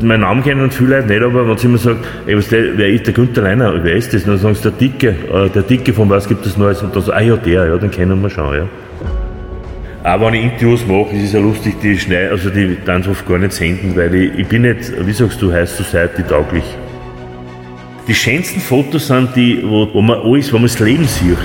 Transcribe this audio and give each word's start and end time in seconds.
Mein 0.00 0.20
Namen 0.20 0.42
kennen 0.42 0.70
viele 0.70 0.96
Leute 0.96 1.08
nicht, 1.08 1.22
aber 1.22 1.48
wenn 1.48 1.56
sie 1.56 1.66
immer 1.66 1.78
sagen, 1.78 2.00
ey, 2.26 2.36
was 2.36 2.48
der, 2.48 2.76
wer 2.76 2.88
ist 2.88 3.06
der 3.06 3.14
Günther 3.14 3.42
Leiner, 3.42 3.82
wer 3.82 3.94
ist 3.94 4.12
das? 4.12 4.24
Dann 4.24 4.38
sagen 4.38 4.54
sie, 4.54 4.62
der 4.62 4.72
Dicke, 4.72 5.08
äh, 5.32 5.48
der 5.48 5.62
Dicke 5.62 5.92
von 5.92 6.08
was 6.10 6.28
gibt 6.28 6.44
es 6.46 6.56
Neues? 6.56 6.82
Und 6.82 6.94
dann 6.94 7.02
so, 7.02 7.12
ah 7.12 7.20
ja, 7.20 7.36
der, 7.36 7.66
ja, 7.66 7.76
den 7.76 7.90
kennen 7.90 8.20
wir 8.20 8.30
schon, 8.30 8.54
ja. 8.54 8.66
Auch 10.04 10.20
wenn 10.20 10.34
ich 10.34 10.44
Interviews 10.44 10.86
mache, 10.86 11.16
ist 11.16 11.24
es 11.24 11.32
ja 11.32 11.40
lustig, 11.40 11.76
die 11.82 11.98
schneiden, 11.98 12.32
also 12.32 12.50
die 12.50 12.76
dann 12.84 13.06
oft 13.06 13.26
gar 13.26 13.38
nicht 13.38 13.52
senden, 13.52 13.96
weil 13.96 14.14
ich, 14.14 14.38
ich 14.38 14.46
bin 14.46 14.62
nicht, 14.62 14.92
wie 15.06 15.12
sagst 15.12 15.40
du, 15.40 15.52
High 15.52 15.68
Society 15.68 16.22
tauglich. 16.22 16.64
Die 18.06 18.14
schönsten 18.14 18.60
Fotos 18.60 19.06
sind 19.06 19.34
die, 19.34 19.62
wo, 19.64 19.88
wo 19.94 20.02
man 20.02 20.18
alles, 20.20 20.52
wo 20.52 20.58
man 20.58 20.66
das 20.66 20.78
Leben 20.78 21.06
sieht. 21.06 21.38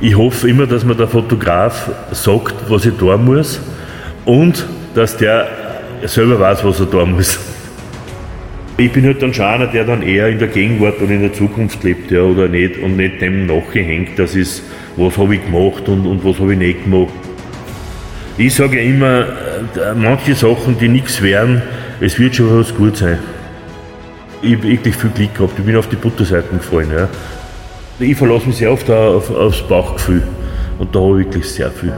Ich 0.00 0.14
hoffe 0.14 0.48
immer, 0.48 0.66
dass 0.66 0.84
mir 0.84 0.94
der 0.94 1.08
Fotograf 1.08 1.90
sagt, 2.12 2.54
was 2.68 2.84
ich 2.84 2.94
tun 2.94 3.24
muss 3.24 3.60
und 4.26 4.66
dass 4.94 5.16
der 5.16 5.48
selber 6.04 6.38
weiß, 6.40 6.64
was 6.64 6.80
er 6.80 6.90
tun 6.90 7.12
muss. 7.12 7.38
Ich 8.76 8.92
bin 8.92 9.04
halt 9.04 9.20
dann 9.20 9.34
schon 9.34 9.44
einer, 9.44 9.66
der 9.66 9.84
dann 9.84 10.02
eher 10.02 10.28
in 10.28 10.38
der 10.38 10.48
Gegenwart 10.48 11.00
und 11.00 11.10
in 11.10 11.20
der 11.20 11.32
Zukunft 11.32 11.82
lebt, 11.82 12.12
ja, 12.12 12.20
oder 12.20 12.48
nicht, 12.48 12.78
und 12.78 12.96
nicht 12.96 13.20
dem 13.20 13.46
nachgehängt, 13.46 14.18
dass 14.18 14.36
ist, 14.36 14.62
was 14.96 15.18
habe 15.18 15.34
ich 15.34 15.44
gemacht 15.44 15.88
und, 15.88 16.06
und 16.06 16.24
was 16.24 16.38
habe 16.38 16.52
ich 16.52 16.58
nicht 16.58 16.84
gemacht. 16.84 17.12
Ich 18.36 18.54
sage 18.54 18.76
ja 18.76 18.82
immer, 18.88 19.22
äh, 19.22 19.94
manche 19.96 20.34
Sachen, 20.36 20.78
die 20.78 20.88
nichts 20.88 21.20
wären, 21.20 21.60
es 22.00 22.20
wird 22.20 22.36
schon 22.36 22.56
was 22.56 22.72
gut 22.72 22.98
sein. 22.98 23.18
Ich 24.42 24.54
habe 24.54 24.62
wirklich 24.68 24.94
viel 24.94 25.10
Glück 25.10 25.34
gehabt, 25.34 25.58
ich 25.58 25.64
bin 25.64 25.74
auf 25.74 25.88
die 25.88 25.96
Butterseiten 25.96 26.58
gefallen. 26.58 26.92
Ja. 26.96 27.08
Ich 27.98 28.16
verlasse 28.16 28.46
mich 28.46 28.58
sehr 28.58 28.70
oft 28.70 28.88
auf, 28.88 29.28
aufs 29.34 29.62
Bauchgefühl 29.62 30.22
und 30.78 30.94
da 30.94 31.00
habe 31.00 31.20
ich 31.20 31.26
wirklich 31.26 31.50
sehr 31.50 31.72
viel. 31.72 31.92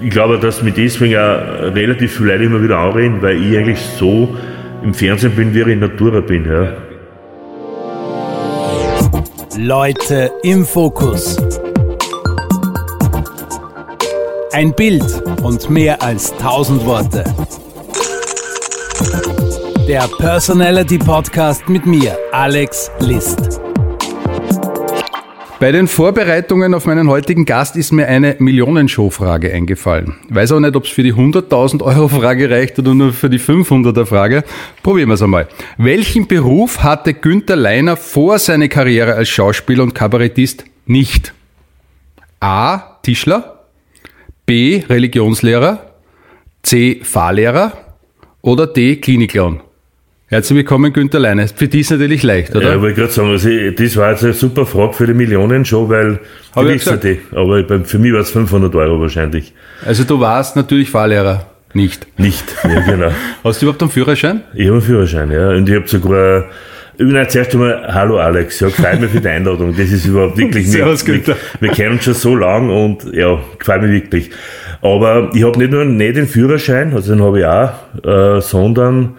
Ich 0.00 0.10
glaube, 0.10 0.38
dass 0.38 0.62
mir 0.62 0.72
deswegen 0.72 1.16
auch 1.16 1.74
relativ 1.74 2.16
viele 2.16 2.32
Leute 2.32 2.44
immer 2.44 2.62
wieder 2.62 2.78
anreden, 2.78 3.22
weil 3.22 3.42
ich 3.42 3.56
eigentlich 3.56 3.80
so 3.98 4.36
im 4.82 4.92
Fernsehen 4.92 5.34
bin, 5.34 5.54
wie 5.54 5.60
ich 5.60 5.66
in 5.68 5.78
Natura 5.78 6.20
bin. 6.20 6.44
Ja. 6.44 6.72
Leute 9.58 10.30
im 10.42 10.66
Fokus. 10.66 11.38
Ein 14.52 14.74
Bild 14.74 15.22
und 15.42 15.70
mehr 15.70 16.02
als 16.02 16.36
tausend 16.36 16.84
Worte. 16.84 17.24
Der 19.88 20.08
Personality 20.18 20.98
Podcast 20.98 21.68
mit 21.68 21.86
mir, 21.86 22.18
Alex 22.32 22.90
List. 23.00 23.60
Bei 25.58 25.72
den 25.72 25.88
Vorbereitungen 25.88 26.74
auf 26.74 26.84
meinen 26.84 27.08
heutigen 27.08 27.46
Gast 27.46 27.76
ist 27.76 27.90
mir 27.90 28.06
eine 28.08 28.36
Millionenshow-Frage 28.38 29.50
eingefallen. 29.54 30.16
Weiß 30.28 30.52
auch 30.52 30.60
nicht, 30.60 30.76
ob 30.76 30.84
es 30.84 30.90
für 30.90 31.02
die 31.02 31.14
100.000 31.14 31.82
Euro 31.82 32.08
Frage 32.08 32.50
reicht 32.50 32.78
oder 32.78 32.94
nur 32.94 33.14
für 33.14 33.30
die 33.30 33.40
500er 33.40 34.04
Frage. 34.04 34.44
Probieren 34.82 35.08
wir 35.08 35.14
es 35.14 35.22
einmal. 35.22 35.48
Welchen 35.78 36.26
Beruf 36.26 36.82
hatte 36.82 37.14
Günther 37.14 37.56
Leiner 37.56 37.96
vor 37.96 38.38
seiner 38.38 38.68
Karriere 38.68 39.14
als 39.14 39.30
Schauspieler 39.30 39.82
und 39.82 39.94
Kabarettist 39.94 40.64
nicht? 40.84 41.32
A. 42.38 42.98
Tischler, 43.02 43.64
B. 44.44 44.82
Religionslehrer, 44.86 45.90
C. 46.62 47.00
Fahrlehrer 47.02 47.72
oder 48.42 48.66
D. 48.66 48.96
Klinikclown? 48.96 49.60
Herzlich 50.28 50.56
willkommen, 50.56 50.92
Günther 50.92 51.20
Leine. 51.20 51.46
Für 51.46 51.68
die 51.68 51.78
ist 51.78 51.92
natürlich 51.92 52.24
leicht, 52.24 52.56
oder? 52.56 52.70
Ja, 52.70 52.74
ich 52.74 52.80
wollte 52.80 52.96
gerade 52.96 53.12
sagen, 53.12 53.30
also 53.30 53.48
ich, 53.48 53.76
das 53.76 53.96
war 53.96 54.10
jetzt 54.10 54.24
eine 54.24 54.32
super 54.32 54.66
Frage 54.66 54.92
für 54.92 55.06
die 55.06 55.14
Millionenshow, 55.14 55.88
weil 55.88 56.18
Hab 56.52 56.66
die 56.66 56.72
ich 56.72 56.84
wissen 56.84 56.98
die. 57.00 57.20
Aber 57.30 57.62
für 57.84 57.98
mich 58.00 58.12
war 58.12 58.20
es 58.22 58.30
500 58.30 58.74
Euro 58.74 59.00
wahrscheinlich. 59.00 59.54
Also 59.84 60.02
du 60.02 60.18
warst 60.18 60.56
natürlich 60.56 60.90
Fahrlehrer. 60.90 61.46
Nicht. 61.74 62.08
Nicht, 62.18 62.44
ja 62.64 62.80
genau. 62.88 63.12
Hast 63.44 63.62
du 63.62 63.66
überhaupt 63.66 63.82
einen 63.82 63.92
Führerschein? 63.92 64.42
Ich 64.54 64.64
habe 64.64 64.78
einen 64.78 64.82
Führerschein, 64.82 65.30
ja. 65.30 65.50
Und 65.50 65.68
ich 65.68 65.76
habe 65.76 65.86
sogar, 65.86 66.46
jetzt 66.98 67.32
zuerst 67.32 67.54
einmal, 67.54 67.86
hallo 67.94 68.18
Alex, 68.18 68.58
ja, 68.58 68.66
gefällt 68.66 69.00
mir 69.00 69.08
für 69.08 69.20
die 69.20 69.28
Einladung. 69.28 69.76
Das 69.76 69.92
ist 69.92 70.06
überhaupt 70.06 70.36
wirklich 70.36 70.68
Servus, 70.72 71.06
wir, 71.06 71.20
wir 71.60 71.70
kennen 71.70 71.92
uns 71.92 72.04
schon 72.04 72.14
so 72.14 72.34
lang 72.34 72.68
und 72.68 73.14
ja, 73.14 73.38
gefällt 73.60 73.82
mir 73.82 73.92
wirklich. 73.92 74.30
Aber 74.82 75.30
ich 75.32 75.44
habe 75.44 75.56
nicht 75.56 75.70
nur 75.70 75.84
nicht 75.84 76.16
den 76.16 76.26
Führerschein, 76.26 76.94
also 76.94 77.14
den 77.14 77.22
habe 77.22 77.38
ich 77.38 77.44
auch, 77.44 77.70
äh, 78.04 78.40
sondern 78.40 79.14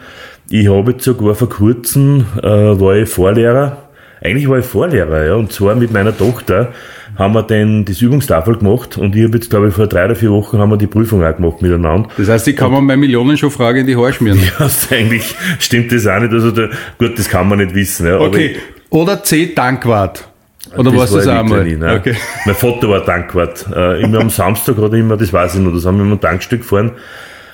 ich 0.49 0.69
habe 0.69 0.91
jetzt 0.91 1.03
sogar 1.03 1.35
vor 1.35 1.49
kurzem, 1.49 2.25
äh, 2.41 2.47
war 2.47 2.95
ich 2.95 3.09
Vorlehrer. 3.09 3.77
Eigentlich 4.21 4.49
war 4.49 4.57
ich 4.59 4.65
Vorlehrer, 4.65 5.25
ja, 5.25 5.35
und 5.35 5.51
zwar 5.51 5.75
mit 5.75 5.91
meiner 5.91 6.15
Tochter 6.17 6.69
haben 7.17 7.33
wir 7.33 7.43
den, 7.43 7.85
das 7.85 8.01
Übungstafel 8.01 8.57
gemacht 8.57 8.97
und 8.97 9.15
ich 9.15 9.23
habe 9.23 9.37
jetzt, 9.37 9.49
glaube 9.49 9.69
ich, 9.69 9.73
vor 9.73 9.87
drei 9.87 10.05
oder 10.05 10.15
vier 10.15 10.31
Wochen 10.31 10.57
haben 10.59 10.69
wir 10.69 10.77
die 10.77 10.87
Prüfung 10.87 11.23
auch 11.23 11.35
gemacht 11.35 11.61
miteinander. 11.61 12.09
Das 12.17 12.27
heißt, 12.29 12.47
ich 12.47 12.55
kann 12.55 12.71
mir 12.71 12.81
meine 12.81 12.97
Millionenshow-Frage 12.97 13.81
in 13.81 13.87
die 13.87 13.95
Haare 13.95 14.13
schmieren. 14.13 14.39
Ja, 14.59 14.69
eigentlich 14.91 15.35
stimmt 15.59 15.91
das 15.91 16.05
auch 16.07 16.19
nicht. 16.19 16.33
Also 16.33 16.51
da, 16.51 16.67
gut, 16.97 17.17
das 17.17 17.29
kann 17.29 17.47
man 17.47 17.59
nicht 17.59 17.73
wissen. 17.73 18.07
Ja, 18.07 18.19
Okay. 18.19 18.55
Oder 18.89 19.21
C. 19.23 19.53
Dankwart. 19.53 20.27
Oder 20.75 20.91
das 20.91 20.99
was 21.01 21.11
war 21.11 21.17
das 21.17 21.25
ich 21.25 21.31
auch 21.31 21.49
wirklich 21.49 21.49
einmal? 21.49 21.63
nie, 21.63 21.75
ne? 21.75 21.95
Okay. 21.99 22.15
Mein 22.45 22.55
Vater 22.55 22.89
war 22.89 23.05
Tankwart. 23.05 23.65
Äh, 23.75 24.01
immer 24.01 24.19
am 24.19 24.29
Samstag 24.29 24.77
hat 24.77 24.91
er 24.91 24.97
immer, 24.97 25.17
das 25.17 25.31
weiß 25.31 25.55
ich 25.55 25.61
noch, 25.61 25.73
das 25.73 25.85
haben 25.85 25.97
wir 25.97 26.05
immer 26.05 26.15
ein 26.15 26.21
Tankstück 26.21 26.61
gefahren. 26.61 26.91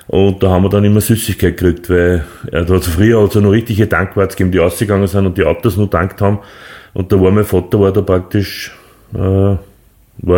Und 0.08 0.44
da 0.44 0.50
haben 0.50 0.64
wir 0.64 0.70
dann 0.70 0.84
immer 0.84 1.00
Süßigkeit 1.02 1.56
gekriegt, 1.58 1.90
weil 1.90 2.26
er 2.52 2.66
früher 2.82 3.22
hat 3.22 3.30
es 3.30 3.36
ja 3.36 3.42
noch 3.42 3.52
richtige 3.52 3.88
Tankwarts 3.88 4.36
gegeben, 4.36 4.52
die 4.52 4.60
ausgegangen 4.60 5.08
sind 5.08 5.26
und 5.26 5.38
die 5.38 5.44
Autos 5.46 5.78
nur 5.78 5.90
tankt 5.90 6.20
haben. 6.22 6.40
Und 6.94 7.12
da 7.12 7.20
war 7.20 7.32
mein 7.32 7.46
Vater 7.46 7.80
war 7.80 7.92
da 7.92 8.02
praktisch, 8.02 8.72
äh, 9.14 9.18
war 9.18 9.58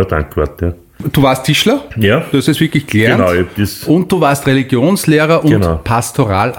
ein 0.00 0.08
Tankwart, 0.08 0.62
ja. 0.62 0.72
Du 1.12 1.22
warst 1.22 1.44
Tischler? 1.44 1.84
Ja, 1.98 2.24
Du 2.30 2.38
hast 2.38 2.48
es 2.48 2.58
wirklich 2.58 2.86
gelernt? 2.86 3.18
genau, 3.18 3.32
ich 3.34 3.40
hab 3.40 3.54
das, 3.56 3.84
Und 3.84 4.10
du 4.10 4.18
warst 4.20 4.46
Religionslehrer 4.46 5.44
und 5.44 5.50
Genau. 5.50 5.80
Pastoralassistent. 5.84 6.58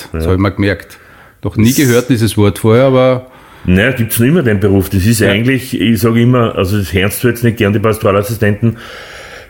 Assistent, 0.00 0.08
Das 0.12 0.22
ja. 0.22 0.26
habe 0.28 0.36
ich 0.36 0.40
mal 0.40 0.48
gemerkt. 0.50 0.98
Noch 1.44 1.56
nie 1.56 1.72
gehört 1.74 2.08
dieses 2.08 2.36
Wort 2.38 2.58
vorher, 2.60 2.84
aber 2.84 3.26
Naja, 3.66 3.92
gibt's 3.92 4.18
noch 4.18 4.26
immer 4.26 4.42
den 4.42 4.58
Beruf. 4.60 4.88
Das 4.88 5.04
ist 5.04 5.22
eigentlich, 5.22 5.78
ich 5.78 6.00
sage 6.00 6.22
immer, 6.22 6.54
also 6.56 6.78
das 6.78 6.92
hörst 6.94 7.22
du 7.22 7.28
jetzt 7.28 7.44
nicht 7.44 7.58
gern, 7.58 7.72
die 7.74 7.78
Pastoralassistenten, 7.78 8.78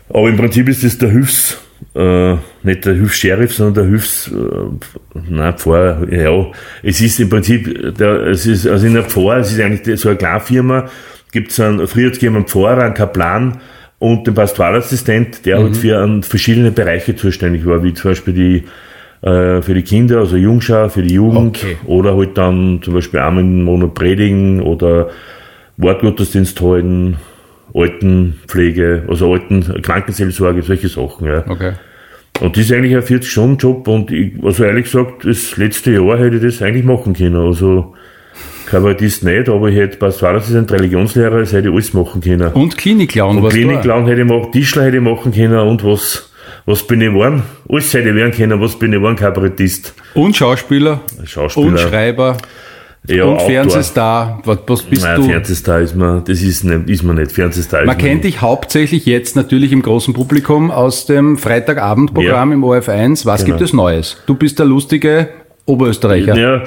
aber 0.08 0.28
im 0.28 0.36
Prinzip 0.36 0.68
ist 0.68 0.82
das 0.82 0.98
der 0.98 1.10
Hilfs, 1.10 1.58
äh, 1.98 2.36
nicht 2.62 2.84
der 2.84 2.94
Hilfs-Sheriff, 2.94 3.54
sondern 3.54 3.74
der 3.74 3.84
Hilfs, 3.86 4.28
äh, 4.28 5.20
nein, 5.28 5.54
Pfarrer, 5.56 6.06
ja. 6.10 6.46
Es 6.82 7.00
ist 7.00 7.18
im 7.18 7.28
Prinzip, 7.28 7.96
der, 7.96 8.28
es 8.28 8.46
ist, 8.46 8.66
also 8.68 8.86
in 8.86 8.94
der 8.94 9.02
Pfarrer, 9.02 9.38
es 9.38 9.52
ist 9.52 9.60
eigentlich 9.60 10.00
so 10.00 10.08
eine 10.08 10.18
Kleinfirma, 10.18 10.88
gibt's 11.32 11.58
einen, 11.58 11.86
früher 11.88 12.10
gegeben 12.10 12.36
einen 12.36 12.46
Pfarrer, 12.46 12.84
einen 12.84 12.94
Kaplan 12.94 13.58
und 13.98 14.26
den 14.26 14.34
Pastoralassistent, 14.34 15.44
der 15.44 15.58
halt 15.58 15.76
für 15.76 15.98
an 15.98 16.22
verschiedene 16.22 16.70
Bereiche 16.70 17.16
zuständig 17.16 17.66
war, 17.66 17.82
wie 17.82 17.94
zum 17.94 18.12
Beispiel 18.12 18.34
die, 18.34 19.26
äh, 19.26 19.60
für 19.60 19.74
die 19.74 19.82
Kinder, 19.82 20.18
also 20.18 20.36
Jungschau, 20.36 20.88
für 20.88 21.02
die 21.02 21.14
Jugend 21.14 21.58
Okay. 21.58 21.76
oder 21.86 22.16
halt 22.16 22.38
dann 22.38 22.80
zum 22.82 22.94
Beispiel 22.94 23.18
einmal 23.18 23.42
im 23.42 23.64
Monat 23.64 23.94
predigen 23.94 24.60
oder 24.62 25.08
Wortgottesdienst 25.78 26.60
halten, 26.60 27.16
Altenpflege, 27.74 29.02
also 29.08 29.32
Alten, 29.32 29.82
Krankenseelsorge, 29.82 30.62
solche 30.62 30.88
Sachen, 30.88 31.26
ja. 31.26 31.44
okay. 31.48 31.72
Und 32.40 32.56
das 32.56 32.64
ist 32.64 32.72
eigentlich 32.72 32.94
ein 32.94 33.02
40-Stunden-Job 33.02 33.88
und 33.88 34.10
ich, 34.10 34.32
also 34.42 34.64
ehrlich 34.64 34.84
gesagt, 34.84 35.24
das 35.24 35.56
letzte 35.56 35.92
Jahr 35.92 36.18
hätte 36.18 36.36
ich 36.36 36.42
das 36.42 36.62
eigentlich 36.62 36.84
machen 36.84 37.12
können. 37.14 37.36
Also 37.36 37.94
Kabarettist 38.66 39.24
nicht, 39.24 39.48
aber 39.48 39.68
ich 39.68 39.76
hätte 39.76 39.96
Pastoralassistent, 39.96 40.70
Religionslehrer, 40.70 41.40
das 41.40 41.52
hätte 41.52 41.68
ich 41.68 41.74
alles 41.74 41.94
machen 41.94 42.20
können. 42.20 42.52
Und 42.52 42.76
du 42.76 43.46
auch. 43.46 43.48
Klinikclown 43.48 44.06
hätte 44.06 44.20
ich 44.20 44.26
machen, 44.26 44.52
Tischler 44.52 44.84
hätte 44.84 44.98
ich 44.98 45.02
machen 45.02 45.32
können 45.32 45.58
und 45.58 45.84
was, 45.84 46.30
was 46.66 46.86
bin 46.86 47.00
ich 47.00 47.08
geworden? 47.08 47.42
Alles 47.68 47.92
hätte 47.94 48.10
ich 48.10 48.14
werden 48.14 48.32
können, 48.32 48.60
was 48.60 48.78
bin 48.78 48.92
ich 48.92 48.98
geworden? 48.98 49.16
Kabarettist, 49.16 49.94
Und 50.14 50.36
Schauspieler. 50.36 51.00
Schauspieler. 51.24 51.66
Und 51.68 51.80
Schreiber. 51.80 52.36
Ja, 53.06 53.24
und. 53.24 53.40
Fernsehstar. 53.42 54.40
Was, 54.44 54.82
bist 54.82 55.02
Nein, 55.04 55.20
du? 55.20 55.28
Fernsehstar 55.28 55.80
ist 55.80 55.94
man, 55.96 56.24
das 56.24 56.42
ist, 56.42 56.64
nicht, 56.64 56.88
ist 56.90 57.02
man 57.02 57.16
nicht. 57.16 57.32
Fernsehstar 57.32 57.84
Man 57.84 57.96
ist 57.96 58.04
kennt 58.04 58.24
dich 58.24 58.40
hauptsächlich 58.40 59.06
jetzt 59.06 59.36
natürlich 59.36 59.72
im 59.72 59.82
großen 59.82 60.12
Publikum 60.14 60.70
aus 60.70 61.06
dem 61.06 61.38
Freitagabendprogramm 61.38 62.50
Ja. 62.50 62.54
im 62.54 62.64
ORF1. 62.64 63.24
Was 63.26 63.44
Genau. 63.44 63.56
gibt 63.56 63.66
es 63.68 63.72
Neues? 63.72 64.16
Du 64.26 64.34
bist 64.34 64.58
der 64.58 64.66
lustige 64.66 65.28
Oberösterreicher. 65.66 66.34
Ja, 66.34 66.62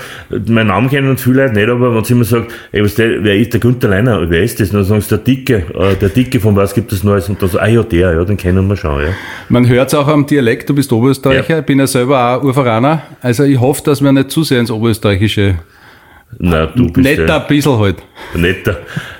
mein 0.46 0.68
Namen 0.68 0.88
kennen 0.88 1.18
viele 1.18 1.42
Leute 1.48 1.56
nicht, 1.56 1.70
aber 1.70 1.96
wenn 1.96 2.04
sie 2.04 2.14
immer 2.14 2.24
sagt, 2.24 2.52
ey, 2.72 2.84
was 2.84 2.94
der, 2.94 3.24
wer 3.24 3.36
ist 3.36 3.52
der 3.52 3.60
Günther 3.60 3.88
Leiner, 3.90 4.30
wer 4.30 4.44
ist 4.44 4.60
das? 4.60 4.70
Und 4.70 4.76
dann 4.76 4.86
sagen 4.86 5.02
sie, 5.02 5.10
der 5.10 5.18
Dicke, 5.18 5.64
äh, 5.74 5.96
der 5.96 6.10
Dicke 6.10 6.40
von 6.40 6.56
was 6.56 6.72
gibt 6.76 6.92
es 6.94 7.04
Neues? 7.04 7.28
Und 7.28 7.42
dann 7.42 7.50
so, 7.50 7.58
ah 7.58 7.66
ja, 7.66 7.82
der, 7.82 8.14
ja, 8.14 8.24
den 8.24 8.38
kennen 8.38 8.68
wir 8.68 8.76
schon, 8.78 9.02
ja. 9.02 9.08
Man 9.50 9.68
hört 9.68 9.88
es 9.88 9.96
auch 9.96 10.08
am 10.08 10.28
Dialekt, 10.28 10.70
du 10.70 10.76
bist 10.76 10.94
Oberösterreicher, 10.94 11.50
Ja. 11.50 11.60
ich 11.62 11.66
bin 11.66 11.80
ja 11.80 11.88
selber 11.88 12.38
auch 12.38 12.44
Urveraner. 12.44 13.02
Also 13.22 13.44
ich 13.44 13.60
hoffe, 13.60 13.82
dass 13.86 14.04
wir 14.04 14.12
nicht 14.12 14.30
zu 14.30 14.44
sehr 14.44 14.60
ins 14.60 14.70
Oberösterreichische. 14.70 15.56
Nein, 16.40 16.70
du 16.76 16.92
bist 16.92 16.98
Netter 16.98 17.42
ein 17.42 17.48
bisschen 17.48 17.78
halt. 17.80 17.98
netter, 18.36 18.78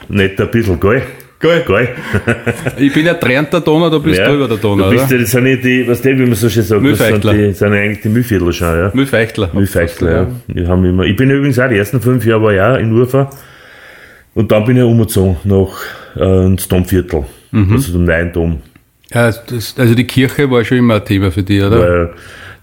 netter 0.10 0.44
ein 0.44 0.52
bisschen, 0.52 0.80
gell? 0.80 1.02
Geil. 1.40 1.64
Gell? 1.68 1.90
Ich 2.78 2.94
bin 2.94 3.06
ja 3.06 3.16
Trent 3.16 3.52
der 3.52 3.62
Donau, 3.62 3.90
du 3.90 4.00
bist 4.00 4.20
drüber 4.20 4.48
der 4.48 4.58
Donau, 4.58 4.86
Du 4.86 4.90
bist 4.92 5.06
oder? 5.06 5.16
ja, 5.16 5.22
das 5.22 5.32
sind 5.32 5.48
ja 5.48 5.56
die, 5.56 5.88
was 5.88 6.02
die, 6.02 6.18
wie 6.18 6.26
man 6.26 6.36
so 6.36 6.48
schön 6.50 6.62
sagt, 6.64 6.86
das 6.86 6.98
sind, 7.00 7.24
die, 7.24 7.54
sind 7.54 7.74
ja 7.74 7.80
eigentlich 7.80 8.02
die 8.02 8.10
Mühlviertler 8.10 8.54
schon, 8.54 8.78
ja. 8.78 8.92
Müllfeichtler. 8.94 9.50
Mühlfeichtler, 9.52 10.12
ja. 10.12 10.28
Die 10.48 10.68
haben 10.68 10.86
immer, 10.86 11.04
ich 11.04 11.16
bin 11.16 11.32
übrigens 11.32 11.58
auch 11.58 11.68
die 11.68 11.78
ersten 11.78 12.00
fünf 12.00 12.26
Jahre 12.26 12.44
war 12.44 12.74
auch 12.74 12.78
in 12.80 12.94
Urfa. 12.94 13.30
Und 14.36 14.52
dann 14.52 14.66
bin 14.66 14.78
ich 14.78 14.84
umgezogen 14.84 15.38
nach, 15.44 15.82
äh, 16.16 16.46
ins 16.46 16.68
Domviertel. 16.68 17.26
Mhm. 17.52 17.74
Also 17.74 17.92
zum 17.94 18.06
neuen 18.06 18.32
Dom. 18.32 18.62
Ja, 19.14 19.32
das, 19.32 19.76
also 19.78 19.96
die 19.96 20.06
Kirche 20.06 20.50
war 20.50 20.64
schon 20.64 20.78
immer 20.78 20.96
ein 20.96 21.06
Thema 21.06 21.32
für 21.32 21.44
dich, 21.44 21.62
oder? 21.62 21.80
Weil 21.80 22.10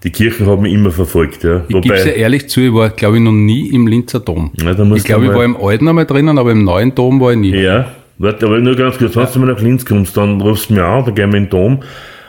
die 0.03 0.11
Kirchen 0.11 0.47
haben 0.47 0.61
mich 0.61 0.73
immer 0.73 0.91
verfolgt. 0.91 1.43
Ja. 1.43 1.63
Ich 1.67 1.81
gebe 1.81 1.97
ja 1.97 2.05
ehrlich 2.05 2.49
zu, 2.49 2.61
ich 2.61 2.73
war, 2.73 2.89
glaube 2.89 3.17
ich, 3.17 3.23
noch 3.23 3.33
nie 3.33 3.69
im 3.69 3.87
Linzer 3.87 4.19
Dom. 4.19 4.51
Ja, 4.55 4.71
ich 4.71 5.03
glaube, 5.03 5.25
ich 5.25 5.33
war 5.33 5.43
im 5.43 5.57
alten 5.57 5.87
einmal 5.87 6.05
drinnen, 6.05 6.37
aber 6.37 6.51
im 6.51 6.63
neuen 6.63 6.95
Dom 6.95 7.19
war 7.19 7.31
ich 7.31 7.37
nie. 7.37 7.55
Ja, 7.55 7.91
warte, 8.17 8.45
aber 8.45 8.59
nur 8.59 8.75
ganz 8.75 8.97
kurz, 8.97 9.15
wenn 9.15 9.25
du 9.33 9.39
mal 9.39 9.53
nach 9.53 9.61
Linz 9.61 9.85
kommst, 9.85 10.15
dann 10.15 10.39
rufst 10.41 10.69
du 10.69 10.75
mich 10.75 10.83
an, 10.83 11.05
dann 11.05 11.15
gehen 11.15 11.31
wir 11.31 11.37
in 11.37 11.43
den 11.45 11.49
Dom 11.49 11.79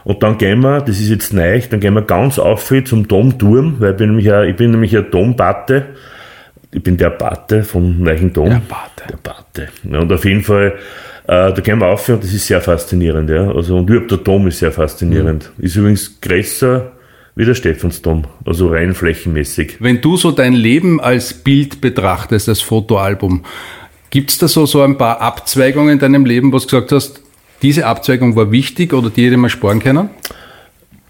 und 0.05 0.23
dann 0.23 0.39
gehen 0.39 0.61
wir, 0.61 0.81
das 0.81 0.99
ist 0.99 1.11
jetzt 1.11 1.33
neu, 1.33 1.61
dann 1.71 1.81
gehen 1.81 1.95
wir 1.95 2.03
ganz 2.03 2.39
auf 2.39 2.73
zum 2.85 3.07
Domturm, 3.07 3.77
weil 3.79 3.93
ich 3.93 3.97
bin 3.97 4.09
nämlich 4.11 4.33
ein, 4.33 4.49
ich 4.49 4.57
bin 4.57 4.71
nämlich 4.73 4.97
ein 4.97 5.11
Dompate. 5.11 5.87
Ich 6.73 6.83
bin 6.83 6.97
der 6.97 7.11
Pate 7.11 7.65
vom 7.65 8.01
neuen 8.01 8.33
Dom. 8.33 8.49
Der 8.49 8.63
Pate. 8.69 9.05
Der 9.11 9.17
Pate. 9.17 9.69
Ja, 9.91 9.99
und 9.99 10.13
auf 10.13 10.25
jeden 10.25 10.43
Fall, 10.43 10.75
äh, 11.25 11.53
da 11.53 11.61
gehen 11.63 11.81
wir 11.81 11.89
auf 11.89 12.09
und 12.09 12.23
das 12.23 12.33
ist 12.33 12.47
sehr 12.47 12.61
faszinierend. 12.61 13.29
Ja. 13.29 13.51
Also, 13.51 13.77
und 13.77 13.91
überhaupt 13.91 14.11
der 14.13 14.19
Dom 14.19 14.47
ist 14.47 14.61
sehr 14.61 14.71
faszinierend. 14.71 15.51
Ist 15.59 15.75
übrigens 15.75 16.21
größer 16.21 16.93
wie 17.41 17.47
der 17.47 17.55
Stephansdom, 17.55 18.25
also 18.45 18.69
rein 18.69 18.93
flächenmäßig. 18.93 19.77
Wenn 19.81 20.03
du 20.03 20.19
so 20.19 20.31
dein 20.31 20.53
Leben 20.53 21.01
als 21.01 21.33
Bild 21.33 21.81
betrachtest, 21.81 22.51
als 22.51 22.61
Fotoalbum, 22.61 23.47
gibt's 24.11 24.37
da 24.37 24.47
so, 24.47 24.67
so 24.67 24.83
ein 24.83 24.99
paar 24.99 25.23
Abzweigungen 25.23 25.95
in 25.95 25.99
deinem 25.99 26.27
Leben, 26.27 26.53
wo 26.53 26.59
du 26.59 26.65
gesagt 26.65 26.93
hast, 26.93 27.23
diese 27.63 27.87
Abzweigung 27.87 28.37
war 28.37 28.53
wichtig 28.53 28.93
oder 28.93 29.09
die 29.09 29.25
hätte 29.25 29.39
man 29.39 29.49
sparen 29.49 29.81
können? 29.81 30.11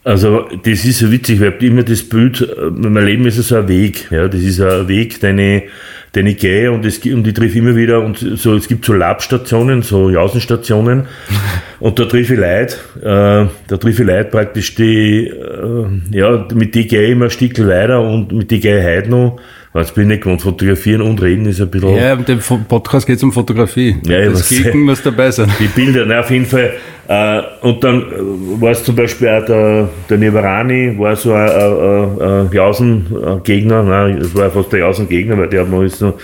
Also 0.05 0.44
das 0.62 0.85
ist 0.85 1.00
so 1.00 1.11
witzig, 1.11 1.41
weil 1.41 1.53
immer 1.65 1.82
das 1.82 2.05
Bild, 2.05 2.41
äh, 2.43 2.71
mein 2.71 3.05
Leben 3.05 3.26
ist 3.26 3.37
so 3.37 3.56
ein 3.56 3.67
Weg, 3.67 4.06
ja, 4.12 4.29
das 4.29 4.41
ist 4.41 4.61
ein 4.61 4.87
Weg, 4.87 5.19
den 5.19 5.62
ich, 6.11 6.12
den 6.12 6.27
ich 6.27 6.39
gehe 6.39 6.71
und, 6.73 6.85
es, 6.85 7.01
gibt- 7.01 7.15
und 7.15 7.27
ich 7.27 7.35
treffe 7.35 7.59
immer 7.59 7.77
wieder 7.77 8.01
und 8.01 8.19
so, 8.19 8.55
es 8.55 8.69
gibt 8.69 8.85
so 8.85 8.93
Labstationen, 8.93 9.83
so 9.83 10.11
Jausenstationen. 10.11 11.07
Und 11.81 11.99
da 11.99 12.05
treffe 12.05 12.35
ich 12.35 12.41
Leute, 12.41 12.77
äh, 13.01 13.49
da 13.69 13.77
treffe 13.79 14.03
ich 14.03 14.07
Leute 14.07 14.25
praktisch, 14.27 14.75
die, 14.75 15.29
äh, 15.29 15.87
ja, 16.11 16.47
mit 16.53 16.75
die 16.75 16.87
gehe 16.87 17.05
ich 17.05 17.11
immer 17.12 17.25
ein 17.25 17.31
Stück 17.31 17.59
weiter 17.67 18.03
und 18.03 18.33
mit 18.33 18.51
die 18.51 18.61
gehe 18.61 18.81
ich 18.81 18.85
heute 18.85 19.09
noch, 19.09 19.41
weil 19.72 19.82
jetzt 19.82 19.94
bin 19.94 20.11
ich 20.11 20.20
gewohnt, 20.20 20.43
fotografieren 20.43 21.00
und 21.00 21.22
reden 21.22 21.46
ist 21.46 21.61
ein 21.61 21.70
bisschen... 21.70 21.94
Ja, 21.94 22.14
im 22.14 22.40
Podcast 22.67 23.06
geht's 23.06 23.22
um 23.22 23.32
Fotografie. 23.32 23.96
Ja, 24.05 24.28
das. 24.28 24.49
Gegen 24.49 24.81
muss 24.81 25.00
dabei 25.02 25.31
sein. 25.31 25.49
Die 25.61 25.69
Bilder, 25.69 26.05
na, 26.06 26.20
auf 26.20 26.31
jeden 26.31 26.46
Fall. 26.46 26.72
Äh, 27.06 27.43
und 27.62 27.84
dann 27.84 28.02
äh, 28.02 28.61
war 28.61 28.72
es 28.72 28.82
zum 28.82 28.96
Beispiel 28.96 29.28
auch 29.28 29.44
der, 29.44 29.88
der 30.08 30.19
Nivarani, 30.19 30.99
war 30.99 31.14
so 31.14 31.32
ein, 31.32 31.50
ein, 31.50 32.20
ein, 32.20 32.52
Jausen-Gegner, 32.52 33.82
nein, 33.84 34.19
es 34.19 34.34
war 34.34 34.50
fast 34.50 34.72
der 34.72 34.81
Jausen-Gegner, 34.81 35.38
weil 35.38 35.49
der 35.49 35.62
hat 35.62 35.70
noch, 35.70 35.82
ist, 35.82 36.00
noch, 36.00 36.19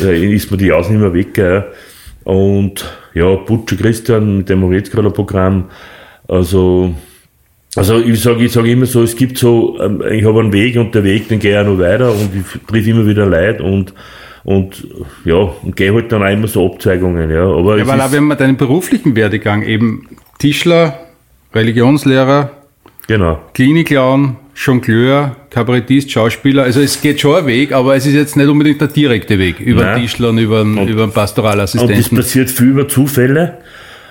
äh, 0.00 0.34
ist 0.34 0.50
mir 0.50 0.56
die 0.56 0.66
Jausen 0.66 0.96
immer 0.96 1.12
weg. 1.12 1.34
Gell. 1.34 1.64
Und 2.22 2.88
ja, 3.14 3.34
Butcher 3.34 3.76
Christian 3.76 4.38
mit 4.38 4.48
dem 4.48 4.60
Moretzgrader-Programm, 4.60 5.70
also 6.28 6.94
also 7.74 7.98
ich 8.00 8.20
sage 8.20 8.44
ich 8.44 8.52
sag 8.52 8.66
immer 8.66 8.86
so, 8.86 9.02
es 9.02 9.16
gibt 9.16 9.38
so, 9.38 9.78
ähm, 9.80 10.02
ich 10.10 10.24
habe 10.24 10.40
einen 10.40 10.52
Weg 10.52 10.76
und 10.76 10.94
der 10.94 11.04
Weg, 11.04 11.28
den 11.28 11.38
gehe 11.38 11.52
ich 11.52 11.58
auch 11.58 11.70
noch 11.70 11.78
weiter 11.78 12.10
und 12.10 12.30
ich 12.34 12.66
triff 12.66 12.86
immer 12.86 13.06
wieder 13.06 13.26
Leute 13.26 13.62
und 13.62 13.94
und 14.44 14.86
ja, 15.24 15.36
und 15.36 15.76
gehe 15.76 15.94
halt 15.94 16.10
dann 16.10 16.22
auch 16.22 16.30
immer 16.30 16.48
so 16.48 16.66
Abzweigungen, 16.66 17.30
ja. 17.30 17.44
Aber 17.44 17.78
Ja, 17.78 17.86
weil 17.86 18.00
auch 18.00 18.10
wenn 18.12 18.24
man 18.24 18.36
deinen 18.36 18.56
beruflichen 18.56 19.14
Werdegang 19.14 19.62
eben 19.62 20.08
Tischler, 20.38 20.98
Religionslehrer, 21.54 22.50
genau. 23.06 23.38
Klinikclown, 23.54 24.36
Jongleur, 24.56 25.36
Kabarettist, 25.48 26.10
Schauspieler, 26.10 26.64
also 26.64 26.80
es 26.80 27.00
geht 27.00 27.20
schon 27.20 27.36
ein 27.36 27.46
Weg, 27.46 27.72
aber 27.72 27.94
es 27.94 28.04
ist 28.04 28.14
jetzt 28.14 28.36
nicht 28.36 28.48
unbedingt 28.48 28.80
der 28.80 28.88
direkte 28.88 29.38
Weg 29.38 29.60
über 29.60 29.84
Nein. 29.84 29.94
den 29.94 30.02
Tischler 30.02 30.30
und 30.30 30.38
über 30.38 30.64
den, 30.64 30.72
über 30.72 30.82
den 30.82 31.00
Und 31.04 31.08
es 31.10 31.14
Pastoralassistenten. 31.14 32.16
passiert 32.16 32.50
viel 32.50 32.68
über 32.68 32.88
Zufälle 32.88 33.58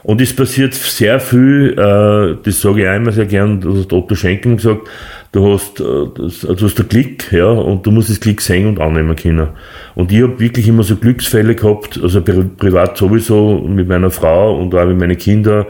und 0.04 0.22
es 0.22 0.36
passiert 0.36 0.74
sehr 0.74 1.20
viel, 1.20 1.74
äh, 1.74 2.38
das 2.44 2.62
sage 2.62 2.82
ich 2.82 2.88
einmal 2.88 3.14
sehr 3.14 3.26
gern, 3.26 3.62
das 3.62 3.84
hat 3.84 3.94
Otto 3.94 4.16
Schenken 4.16 4.58
gesagt, 4.58 4.88
du 5.32 5.54
hast, 5.54 5.80
äh, 5.80 5.84
das, 6.18 6.42
du 6.42 6.66
hast 6.66 6.80
einen 6.80 6.90
Klick, 6.90 7.32
ja, 7.32 7.48
und 7.48 7.86
du 7.86 7.92
musst 7.92 8.10
das 8.10 8.20
Klick 8.20 8.42
sehen 8.42 8.68
und 8.68 8.80
annehmen 8.80 9.16
können. 9.16 9.50
Und 9.96 10.12
ich 10.12 10.24
habe 10.24 10.40
wirklich 10.40 10.68
immer 10.68 10.84
so 10.84 10.96
Glücksfälle 10.96 11.56
gehabt, 11.56 12.00
also 12.02 12.22
pri 12.22 12.44
privat 12.58 12.98
sowieso 12.98 13.60
mit 13.60 13.88
meiner 13.88 14.10
Frau 14.10 14.60
und 14.60 14.74
auch 14.74 14.86
mit 14.86 15.00
meinen 15.00 15.18
Kindern 15.18 15.66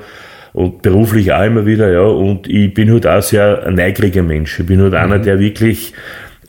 und 0.54 0.81
beruflich 0.81 1.31
auch 1.34 1.44
immer 1.44 1.66
wieder, 1.66 1.92
ja, 1.92 2.01
und 2.04 2.48
ich 2.48 2.74
bin 2.74 2.92
halt 2.92 3.07
auch 3.07 3.22
sehr 3.22 3.66
ein 3.66 3.75
neugieriger 3.75 4.24
Mensch. 4.24 4.60
Ich 4.60 4.66
bin 4.66 4.81
halt 4.81 4.94
einer, 4.94 5.19
der 5.19 5.39
wirklich, 5.39 5.94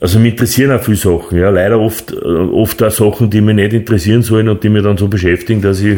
also 0.03 0.19
mich 0.19 0.33
interessieren 0.33 0.73
auch 0.73 0.83
viele 0.83 0.97
Sachen, 0.97 1.39
ja, 1.39 1.49
leider 1.49 1.79
oft, 1.79 2.11
äh, 2.11 2.15
oft 2.15 2.83
auch 2.83 2.91
Sachen, 2.91 3.29
die 3.29 3.39
mich 3.39 3.55
nicht 3.55 3.71
interessieren 3.71 4.21
sollen 4.21 4.49
und 4.49 4.61
die 4.61 4.67
mich 4.67 4.83
dann 4.83 4.97
so 4.97 5.07
beschäftigen, 5.07 5.61
dass 5.61 5.79
ich, 5.79 5.97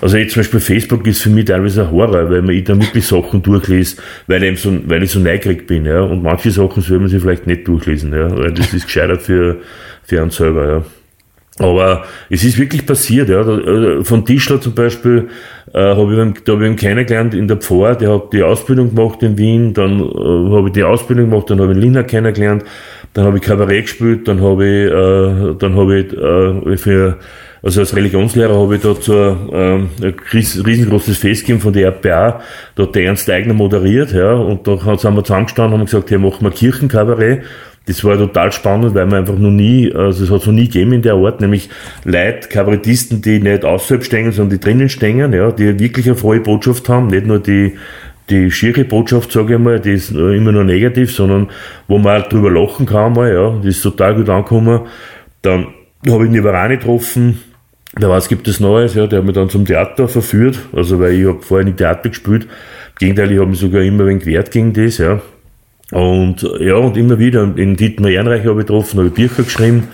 also 0.00 0.16
jetzt 0.16 0.32
zum 0.32 0.40
Beispiel 0.40 0.60
Facebook 0.60 1.06
ist 1.06 1.20
für 1.20 1.28
mich 1.28 1.44
teilweise 1.44 1.82
ein 1.82 1.90
Horror, 1.90 2.30
weil 2.30 2.40
man 2.40 2.54
ich 2.54 2.64
dann 2.64 2.80
wirklich 2.80 3.06
Sachen 3.06 3.42
durchlese, 3.42 3.98
weil 4.28 4.42
ich, 4.44 4.60
so, 4.62 4.72
weil 4.86 5.02
ich 5.02 5.10
so 5.10 5.20
neugierig 5.20 5.66
bin, 5.66 5.84
ja, 5.84 6.00
und 6.00 6.22
manche 6.22 6.50
Sachen 6.50 6.82
soll 6.82 7.00
man 7.00 7.08
sich 7.08 7.20
vielleicht 7.20 7.46
nicht 7.46 7.68
durchlesen, 7.68 8.14
ja, 8.14 8.34
weil 8.34 8.52
das 8.54 8.72
ist 8.72 8.86
gescheiter 8.86 9.18
für, 9.18 9.58
für 10.04 10.22
einen 10.22 10.30
selber, 10.30 10.66
ja. 10.66 10.84
Aber 11.58 12.04
es 12.30 12.42
ist 12.42 12.58
wirklich 12.58 12.84
passiert, 12.84 13.28
ja. 13.28 13.42
Äh, 13.42 14.02
Von 14.04 14.24
Tischler 14.24 14.60
zum 14.60 14.74
Beispiel 14.74 15.28
äh, 15.72 15.78
habe 15.78 16.32
ich, 16.34 16.44
da 16.44 16.52
hab 16.52 16.60
ich 16.60 16.66
einen 16.66 16.76
kennengelernt 16.76 17.34
in 17.34 17.46
der 17.46 17.58
Pfarr, 17.58 17.94
der 17.94 18.14
hat 18.14 18.32
die 18.32 18.42
Ausbildung 18.42 18.94
gemacht 18.94 19.22
in 19.22 19.38
Wien, 19.38 19.72
dann 19.72 20.00
äh, 20.00 20.02
habe 20.02 20.68
ich 20.68 20.72
die 20.72 20.82
Ausbildung 20.82 21.30
gemacht, 21.30 21.50
dann 21.50 21.60
habe 21.60 21.72
ich 21.72 21.78
Lina 21.78 22.02
kennengelernt, 22.02 22.64
dann 23.14 23.24
habe 23.24 23.38
ich 23.38 23.42
Kabarett 23.42 23.84
gespielt, 23.86 24.28
dann 24.28 24.42
habe 24.42 24.66
ich, 24.66 24.90
äh, 24.90 25.54
dann 25.58 25.76
habe 25.76 25.98
ich 25.98 26.12
äh, 26.12 26.76
für 26.76 27.18
also 27.62 27.80
als 27.80 27.96
Religionslehrer 27.96 28.60
habe 28.60 28.76
ich 28.76 28.82
da 28.82 28.94
so 28.94 29.14
ähm, 29.50 29.88
ein 30.02 30.14
ries- 30.32 30.66
riesengroßes 30.66 31.16
Fest 31.16 31.42
gegeben 31.42 31.60
von 31.60 31.72
der 31.72 31.86
RPA, 31.86 32.42
da 32.74 32.82
hat 32.82 32.94
der 32.94 33.06
Ernst 33.06 33.30
Eigner 33.30 33.54
moderiert, 33.54 34.12
ja, 34.12 34.34
und 34.34 34.68
da 34.68 34.76
sind 34.76 35.14
wir 35.14 35.24
zusammengestanden 35.24 35.72
und 35.72 35.78
haben 35.80 35.86
gesagt, 35.86 36.10
hey, 36.10 36.18
machen 36.18 36.44
wir 36.44 36.50
Kirchenkabarett. 36.50 37.42
Das 37.86 38.02
war 38.02 38.16
total 38.16 38.50
spannend, 38.50 38.94
weil 38.94 39.06
man 39.06 39.20
einfach 39.20 39.38
noch 39.38 39.50
nie, 39.50 39.92
also 39.94 40.24
es 40.24 40.30
hat 40.30 40.40
es 40.40 40.46
noch 40.46 40.54
nie 40.54 40.66
gegeben 40.66 40.94
in 40.94 41.02
der 41.02 41.14
Art, 41.14 41.40
nämlich 41.40 41.68
Leute, 42.04 42.48
Kabarettisten, 42.48 43.20
die 43.20 43.40
nicht 43.40 43.64
außerhalb 43.64 44.04
stehen, 44.04 44.32
sondern 44.32 44.58
die 44.58 44.64
drinnen 44.64 44.88
stehen, 44.88 45.32
ja, 45.32 45.50
die 45.50 45.78
wirklich 45.78 46.06
eine 46.06 46.16
frohe 46.16 46.40
Botschaft 46.40 46.88
haben, 46.88 47.08
nicht 47.08 47.26
nur 47.26 47.40
die, 47.40 47.74
die 48.30 48.50
schiere 48.50 48.84
Botschaft, 48.84 49.32
sage 49.32 49.54
ich 49.54 49.60
mal, 49.60 49.80
die 49.80 49.92
ist 49.92 50.10
immer 50.10 50.52
nur 50.52 50.64
negativ, 50.64 51.14
sondern 51.14 51.50
wo 51.88 51.98
man 51.98 52.12
halt 52.12 52.32
drüber 52.32 52.50
lachen 52.50 52.86
kann 52.86 53.12
mal, 53.12 53.32
ja, 53.32 53.50
das 53.58 53.76
ist 53.76 53.82
total 53.82 54.14
gut 54.14 54.28
angekommen. 54.28 54.80
Dann 55.42 55.66
habe 56.08 56.24
ich 56.24 56.30
Nivarani 56.30 56.78
getroffen, 56.78 57.40
da 57.96 58.08
was 58.08 58.28
gibt 58.28 58.48
es 58.48 58.60
Neues, 58.60 58.94
ja, 58.94 59.06
der 59.06 59.18
hat 59.18 59.26
mich 59.26 59.34
dann 59.34 59.50
zum 59.50 59.66
Theater 59.66 60.08
verführt, 60.08 60.58
also 60.72 61.00
weil 61.00 61.12
ich 61.12 61.26
habe 61.26 61.42
vorher 61.42 61.64
nicht 61.66 61.78
Theater 61.78 62.08
gespielt, 62.08 62.44
im 62.44 62.48
Gegenteil, 62.98 63.30
ich 63.32 63.38
habe 63.38 63.50
mich 63.50 63.60
sogar 63.60 63.82
immer 63.82 64.04
ein 64.04 64.08
wenig 64.08 64.24
gewehrt 64.24 64.50
gegen 64.50 64.72
das, 64.72 64.98
ja. 64.98 65.20
Und 65.92 66.48
ja, 66.60 66.76
und 66.76 66.96
immer 66.96 67.18
wieder, 67.18 67.42
in 67.56 67.76
Dietmar 67.76 68.10
Ehrenreich 68.10 68.46
habe 68.46 68.60
ich 68.60 68.66
getroffen, 68.66 68.98
habe 68.98 69.08
ich 69.08 69.14
Bücher 69.14 69.42
geschrieben, 69.42 69.88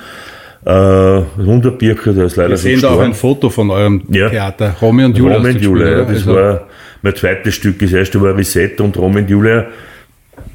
äh, 0.64 0.70
100 0.70 1.78
Bücher, 1.78 2.12
der 2.12 2.26
ist 2.26 2.36
leider 2.36 2.50
Wir 2.50 2.56
sehen 2.58 2.80
da 2.80 2.90
auch 2.90 3.00
ein 3.00 3.14
Foto 3.14 3.50
von 3.50 3.70
eurem 3.70 4.02
Ja. 4.10 4.28
Theater. 4.28 4.76
Romy 4.80 5.04
und 5.04 5.16
Julia. 5.16 5.36
Rom 5.36 5.46
hast 5.46 5.54
und 5.54 5.62
Julia, 5.62 5.90
ja, 5.90 6.04
das 6.04 6.26
oder? 6.26 6.34
war 6.34 6.66
mein 7.02 7.14
zweites 7.16 7.54
Stück. 7.54 7.78
Das 7.78 7.92
erste 7.92 8.20
war 8.20 8.36
Reset 8.36 8.80
und 8.80 8.96
Rom 8.96 9.16
und 9.16 9.28
Julia. 9.30 9.66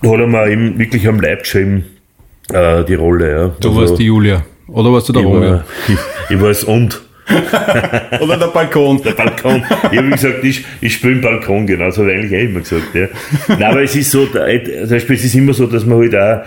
Da 0.01 0.09
hat 0.09 0.19
er 0.19 0.27
mir 0.27 0.47
eben 0.49 0.77
wirklich 0.79 1.07
am 1.07 1.19
Leib 1.19 1.39
geschrieben, 1.43 1.85
äh, 2.53 2.83
die 2.83 2.95
Rolle. 2.95 3.29
Ja. 3.31 3.47
Du 3.59 3.69
Also, 3.69 3.81
warst 3.81 3.97
die 3.99 4.05
Julia. 4.05 4.43
Oder 4.67 4.91
warst 4.91 5.09
du 5.09 5.13
der 5.13 5.23
war, 5.25 5.63
ich, 5.87 5.97
ich 6.35 6.41
war 6.41 6.49
das 6.49 6.63
Und. 6.63 7.01
Oder 8.21 8.37
der 8.37 8.47
Balkon. 8.47 9.01
Der 9.01 9.11
Balkon. 9.11 9.63
Ich 9.91 9.97
habe 9.97 10.09
gesagt, 10.09 10.43
ich, 10.43 10.63
ich 10.81 10.93
spiele 10.93 11.13
im 11.13 11.21
Balkon, 11.21 11.65
genau, 11.65 11.85
das 11.85 11.97
habe 11.97 12.11
ich 12.11 12.19
eigentlich 12.19 12.35
auch 12.39 12.49
immer 12.49 12.59
gesagt. 12.59 12.93
Ja. 12.93 13.07
Nein, 13.47 13.63
aber 13.63 13.81
es 13.83 13.95
ist 13.95 14.11
so, 14.11 14.27
da- 14.27 14.45
zum 14.63 14.89
Beispiel, 14.89 15.15
es 15.15 15.25
ist 15.25 15.33
immer 15.35 15.53
so, 15.53 15.65
dass 15.65 15.85
man 15.85 15.97
halt 15.99 16.15
auch, 16.15 16.41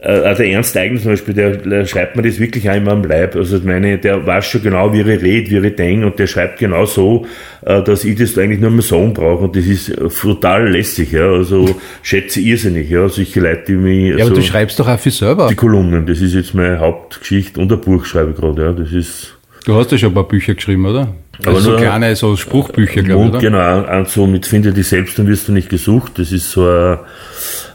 äh, 0.00 0.34
der 0.34 0.46
Ernst 0.46 0.76
Eigner 0.76 1.00
zum 1.00 1.12
Beispiel, 1.12 1.34
der, 1.34 1.56
der 1.56 1.86
schreibt 1.86 2.16
mir 2.16 2.22
das 2.22 2.38
wirklich 2.38 2.68
auch 2.68 2.76
immer 2.76 2.92
am 2.92 3.04
Leib. 3.04 3.34
Also 3.36 3.56
ich 3.56 3.64
meine, 3.64 3.98
der 3.98 4.26
weiß 4.26 4.46
schon 4.46 4.62
genau, 4.62 4.92
wie 4.92 5.00
ich 5.00 5.06
rede, 5.06 5.62
wie 5.62 5.66
ich 5.66 5.76
denke 5.76 6.06
und 6.06 6.18
der 6.18 6.26
schreibt 6.26 6.58
genau 6.58 6.84
so, 6.84 7.26
äh, 7.64 7.82
dass 7.82 8.04
ich 8.04 8.18
das 8.18 8.36
eigentlich 8.36 8.60
nur 8.60 8.70
mehr 8.70 8.82
sagen 8.82 9.14
brauche 9.14 9.44
und 9.44 9.56
das 9.56 9.66
ist 9.66 9.88
äh, 9.88 10.08
total 10.08 10.68
lässig. 10.70 11.12
Ja. 11.12 11.30
Also 11.30 11.76
schätze 12.02 12.40
ich 12.40 12.46
irrsinnig, 12.46 12.90
ja, 12.90 13.08
solche 13.08 13.40
Leute, 13.40 13.62
die 13.68 13.72
mich... 13.74 14.08
Ja, 14.10 14.16
aber 14.16 14.26
so, 14.26 14.34
du 14.34 14.42
schreibst 14.42 14.78
doch 14.78 14.88
auch 14.88 14.98
viel 14.98 15.12
selber. 15.12 15.48
die 15.48 15.54
Kolumnen, 15.54 16.06
das 16.06 16.20
ist 16.20 16.34
jetzt 16.34 16.54
meine 16.54 16.78
Hauptgeschichte 16.78 17.60
und 17.60 17.72
ein 17.72 17.80
Buch 17.80 18.04
schreibe 18.04 18.30
ich 18.30 18.36
gerade, 18.36 18.62
ja, 18.62 18.72
das 18.72 18.92
ist... 18.92 19.34
Du 19.64 19.74
hast 19.74 19.90
ja 19.92 19.98
schon 19.98 20.10
ein 20.10 20.14
paar 20.14 20.28
Bücher 20.28 20.54
geschrieben, 20.54 20.86
oder? 20.86 21.14
Aber 21.44 21.56
Also 21.56 21.72
so 21.72 21.76
kleine 21.76 22.16
so 22.16 22.36
Spruchbücher, 22.36 23.02
glaube 23.02 23.36
ich, 23.36 23.42
genau, 23.42 23.98
und 23.98 24.08
so 24.08 24.26
mit 24.26 24.46
Finde 24.46 24.72
dich 24.72 24.88
selbst, 24.88 25.18
dann 25.18 25.28
wirst 25.28 25.48
du 25.48 25.52
nicht 25.52 25.68
gesucht. 25.68 26.12
Das 26.18 26.32
ist 26.32 26.50
so 26.50 26.66
ein, 26.66 26.98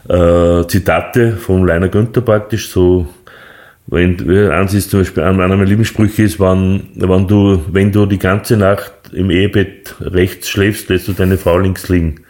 äh, 0.08 0.66
Zitate 0.66 1.32
von 1.32 1.66
Leiner 1.66 1.88
Günther 1.88 2.20
praktisch, 2.20 2.70
so, 2.70 3.08
wenn, 3.86 4.50
eins 4.50 4.74
ist 4.74 4.90
zum 4.90 5.00
Beispiel, 5.00 5.22
einer 5.22 5.34
meiner 5.34 5.64
Lieblingssprüche 5.64 6.22
ist, 6.22 6.40
wann, 6.40 6.88
wann 6.96 7.26
du, 7.26 7.64
wenn 7.70 7.92
du 7.92 8.06
die 8.06 8.18
ganze 8.18 8.56
Nacht 8.56 8.92
im 9.12 9.30
Ehebett 9.30 9.94
rechts 10.00 10.48
schläfst, 10.48 10.88
lässt 10.88 11.08
du 11.08 11.12
deine 11.12 11.36
Frau 11.36 11.58
links 11.58 11.88
liegen. 11.88 12.20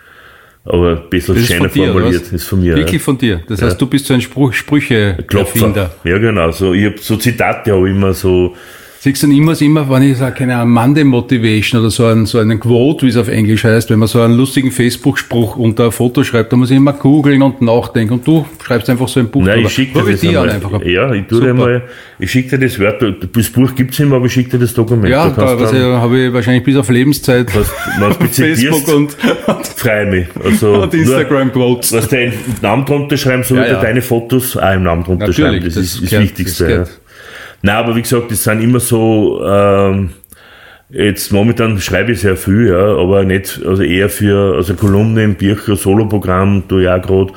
Aber 0.66 0.96
besser 0.96 1.36
schöner 1.36 1.68
formuliert, 1.68 2.32
ist 2.32 2.44
von 2.44 2.60
mir. 2.60 2.74
Wirklich 2.74 3.02
von 3.02 3.18
dir. 3.18 3.42
Das 3.46 3.60
heißt, 3.60 3.80
du 3.80 3.86
bist 3.86 4.06
so 4.06 4.14
ein 4.14 4.22
Spruch, 4.22 4.52
ja. 4.52 5.12
Klopfer. 5.12 5.58
Sprüche-Erfinder. 5.58 5.94
Ja, 6.04 6.18
genau, 6.18 6.50
so, 6.52 6.72
ich 6.72 6.86
hab 6.86 6.98
so 6.98 7.16
Zitate 7.16 7.72
habe 7.72 7.88
ich 7.88 7.94
immer 7.94 8.14
so, 8.14 8.56
Siehst 9.04 9.23
du, 9.23 9.30
ich 9.30 9.40
muss 9.40 9.61
immer, 9.61 9.90
wenn 9.90 10.02
ich 10.02 10.16
sage, 10.16 10.34
keine 10.34 10.64
Monday 10.64 11.04
Motivation 11.04 11.78
oder 11.82 11.90
so 11.90 12.06
einen, 12.06 12.25
so 12.25 12.38
einen 12.38 12.58
Quote, 12.58 13.04
wie 13.04 13.11
es 13.11 13.18
auf 13.18 13.28
Englisch 13.28 13.62
heißt, 13.64 13.90
wenn 13.90 13.99
man 13.99 14.08
so 14.08 14.23
einen 14.23 14.34
lustigen 14.34 14.70
Facebook-Spruch 14.70 15.56
unter 15.56 15.84
ein 15.84 15.92
Foto 15.92 16.25
schreibt, 16.25 16.50
dann 16.52 16.61
muss 16.61 16.70
ich 16.70 16.78
immer 16.78 16.94
googeln 16.94 17.42
und 17.42 17.61
nachdenken 17.61 18.14
und 18.14 18.26
du 18.26 18.46
schreibst 18.64 18.88
einfach 18.88 19.06
so 19.08 19.20
ein 19.20 19.28
Buch 19.28 19.44
Nein, 19.44 19.58
ich 19.58 19.73
schicke 19.75 20.00
dir 20.02 20.11
das 20.11 20.20
dir 20.23 20.40
einmal. 20.40 20.49
einfach. 20.54 20.82
Ja, 20.87 21.12
ich 21.12 21.26
tue 21.26 21.42
dir 21.42 21.52
mal, 21.52 21.82
ich 22.18 22.30
schicke 22.30 22.56
dir 22.56 22.66
das 22.66 22.80
Wort, 22.80 23.04
das 23.30 23.50
Buch 23.50 23.75
gibt's 23.75 24.00
immer, 24.00 24.16
aber 24.16 24.25
ich 24.25 24.32
schicke 24.32 24.52
dir 24.52 24.61
das 24.61 24.73
Dokument. 24.73 25.06
Ja, 25.11 25.28
da 25.28 25.49
also, 25.49 25.66
dann- 25.66 26.00
habe 26.00 26.18
ich 26.20 26.32
wahrscheinlich 26.32 26.64
bis 26.64 26.76
auf 26.76 26.88
Lebenszeit 26.88 27.54
was, 27.54 27.70
was 28.00 28.16
Facebook 28.30 28.32
zitierst, 28.32 28.88
und, 28.90 29.12
freue 29.76 30.06
mich. 30.06 30.26
Also, 30.42 30.73
und 30.82 30.94
Instagram-Quotes. 30.94 31.92
Was 31.92 32.08
deinen 32.08 32.32
Namen 32.62 32.87
drunter 32.87 33.18
schreiben, 33.18 33.42
so 33.42 33.54
Ja, 33.54 33.64
wie 33.64 33.66
du 33.66 33.73
ja. 33.75 33.82
deine 33.82 34.00
Fotos 34.00 34.56
auch 34.56 34.73
im 34.73 34.84
Namen 34.84 35.04
drunter 35.04 35.26
Natürlich, 35.26 35.50
schreiben. 35.50 35.64
Das, 35.66 35.75
das 35.75 35.84
ist 35.84 36.04
das 36.11 36.20
Wichtigste. 36.23 36.87
Nein, 37.64 37.76
aber 37.76 37.97
wie 37.97 38.02
gesagt, 38.02 38.30
das 38.30 38.44
sind 38.44 38.62
immer 38.62 38.78
so, 38.78 39.42
ähm, 39.42 40.11
jetzt 40.90 41.33
momentan 41.33 41.78
schreibe 41.78 42.12
ich 42.12 42.21
sehr 42.21 42.37
viel, 42.37 42.68
ja, 42.68 42.94
aber 42.94 43.25
nicht, 43.25 43.59
also 43.64 43.83
eher 43.83 44.11
für, 44.11 44.56
also 44.56 44.75
Kolumne 44.75 45.25
im 45.25 45.37
Bircher, 45.37 45.75
Soloprogramm, 45.75 46.64
du 46.68 46.80
ja 46.80 46.99
gerade, 46.99 47.33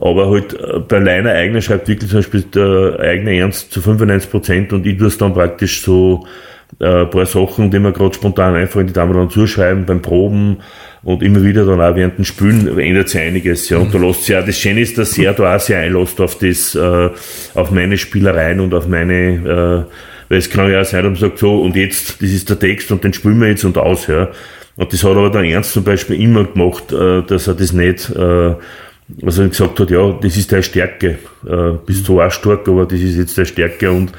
aber 0.00 0.30
halt 0.30 0.54
äh, 0.54 0.78
bei 0.78 0.98
Leiner 0.98 1.32
eigener 1.32 1.60
schreibt 1.60 1.88
wirklich 1.88 2.08
zum 2.08 2.20
Beispiel 2.20 2.40
der 2.44 3.00
eigene 3.00 3.36
Ernst 3.36 3.70
zu 3.70 3.82
95 3.82 4.30
Prozent 4.30 4.72
und 4.72 4.86
ich 4.86 4.96
tue 4.96 5.08
es 5.08 5.18
dann 5.18 5.34
praktisch 5.34 5.82
so 5.82 6.26
äh, 6.80 7.04
paar 7.04 7.26
Sachen, 7.26 7.70
die 7.70 7.78
mir 7.78 7.92
gerade 7.92 8.14
spontan 8.14 8.54
einfallen, 8.54 8.86
die 8.86 8.94
da 8.94 9.04
dann 9.04 9.28
zuschreiben 9.28 9.84
beim 9.84 10.00
Proben 10.00 10.56
und 11.06 11.22
immer 11.22 11.44
wieder 11.44 11.64
dann 11.64 11.80
auch 11.80 11.94
während 11.94 12.18
dem 12.18 12.24
Spülen 12.24 12.66
ändert 12.80 13.08
sich 13.08 13.20
einiges, 13.20 13.68
ja, 13.68 13.78
und 13.78 13.94
da 13.94 13.98
lässt 13.98 14.24
sich 14.24 14.36
auch, 14.36 14.44
das 14.44 14.58
Schöne 14.58 14.80
ist, 14.80 14.98
dass 14.98 15.16
er 15.16 15.34
da 15.34 15.54
auch 15.54 15.60
sehr 15.60 15.78
einlässt 15.78 16.20
auf 16.20 16.36
das, 16.36 16.74
äh, 16.74 17.10
auf 17.54 17.70
meine 17.70 17.96
Spielereien 17.96 18.58
und 18.58 18.74
auf 18.74 18.88
meine, 18.88 19.86
äh, 19.86 20.28
weil 20.28 20.38
es 20.38 20.50
kann 20.50 20.68
ja 20.68 20.80
auch 20.80 20.84
sein, 20.84 21.04
dass 21.04 21.12
man 21.12 21.30
sagt, 21.30 21.38
so, 21.38 21.62
und 21.62 21.76
jetzt, 21.76 22.20
das 22.20 22.30
ist 22.30 22.50
der 22.50 22.58
Text 22.58 22.90
und 22.90 23.04
den 23.04 23.12
spülen 23.12 23.40
wir 23.40 23.46
jetzt 23.46 23.64
und 23.64 23.78
aus, 23.78 24.08
ja. 24.08 24.32
Und 24.74 24.92
das 24.92 25.04
hat 25.04 25.12
aber 25.12 25.30
der 25.30 25.42
Ernst 25.42 25.74
zum 25.74 25.84
Beispiel 25.84 26.20
immer 26.20 26.42
gemacht, 26.42 26.92
äh, 26.92 27.22
dass 27.22 27.46
er 27.46 27.54
das 27.54 27.72
nicht, 27.72 28.10
äh, 28.10 28.54
also 29.24 29.48
gesagt 29.48 29.78
hat, 29.78 29.90
ja, 29.92 30.18
das 30.20 30.36
ist 30.36 30.50
deine 30.50 30.64
Stärke, 30.64 31.18
äh, 31.48 31.72
bist 31.86 32.04
so 32.04 32.20
auch 32.20 32.32
stark, 32.32 32.66
aber 32.66 32.84
das 32.84 32.98
ist 32.98 33.16
jetzt 33.16 33.38
deine 33.38 33.46
Stärke 33.46 33.92
und, 33.92 34.10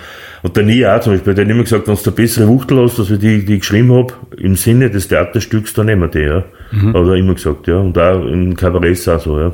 und 0.44 0.56
der 0.56 0.96
auch 0.96 1.02
zum 1.02 1.14
Beispiel, 1.14 1.34
der 1.34 1.46
hat 1.46 1.52
immer 1.52 1.64
gesagt, 1.64 1.88
wenn 1.88 1.96
du 1.96 2.02
eine 2.02 2.12
bessere 2.12 2.48
Wuchtel 2.48 2.84
hast, 2.84 3.00
als 3.00 3.10
ich 3.10 3.20
die, 3.20 3.46
die 3.46 3.56
ich 3.56 3.60
geschrieben 3.62 3.92
habe, 3.92 4.14
im 4.38 4.56
Sinne 4.56 4.90
des 4.90 5.08
Theaterstücks, 5.08 5.74
dann 5.74 5.88
nehmen 5.88 6.02
wir 6.02 6.08
die, 6.08 6.20
ja. 6.20 6.44
Hat 6.72 7.08
er 7.08 7.16
immer 7.16 7.34
gesagt, 7.34 7.68
ja. 7.68 7.78
Und 7.78 7.98
auch 7.98 8.26
im 8.26 8.56
Kabarett 8.56 9.08
auch 9.08 9.20
so, 9.20 9.40
ja. 9.40 9.52